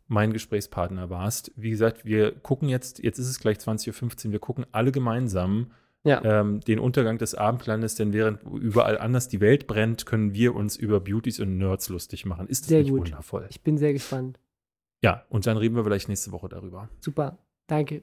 mein 0.08 0.32
Gesprächspartner 0.32 1.10
warst. 1.10 1.52
Wie 1.54 1.70
gesagt, 1.70 2.04
wir 2.04 2.32
gucken 2.32 2.68
jetzt, 2.68 2.98
jetzt 3.00 3.18
ist 3.20 3.28
es 3.28 3.38
gleich 3.38 3.58
20.15 3.58 4.26
Uhr, 4.26 4.32
wir 4.32 4.38
gucken 4.40 4.66
alle 4.72 4.90
gemeinsam 4.90 5.70
Ja. 6.02 6.24
ähm, 6.24 6.60
den 6.60 6.78
Untergang 6.78 7.18
des 7.18 7.34
Abendlandes, 7.34 7.94
denn 7.94 8.12
während 8.14 8.42
überall 8.42 8.98
anders 8.98 9.28
die 9.28 9.40
Welt 9.40 9.66
brennt, 9.66 10.06
können 10.06 10.32
wir 10.32 10.54
uns 10.54 10.76
über 10.76 10.98
Beauties 11.00 11.40
und 11.40 11.58
Nerds 11.58 11.90
lustig 11.90 12.24
machen. 12.24 12.46
Ist 12.46 12.62
das 12.64 12.68
Sehr 12.68 12.82
nicht 12.82 12.90
gut. 12.90 13.00
wundervoll? 13.00 13.46
Ich 13.50 13.60
bin 13.62 13.76
sehr 13.76 13.92
gespannt. 13.92 14.40
Ja, 15.02 15.24
und 15.28 15.46
dann 15.46 15.56
reden 15.58 15.76
wir 15.76 15.84
vielleicht 15.84 16.08
nächste 16.08 16.32
Woche 16.32 16.48
darüber. 16.48 16.88
Super. 17.00 17.38
Danke. 17.66 18.02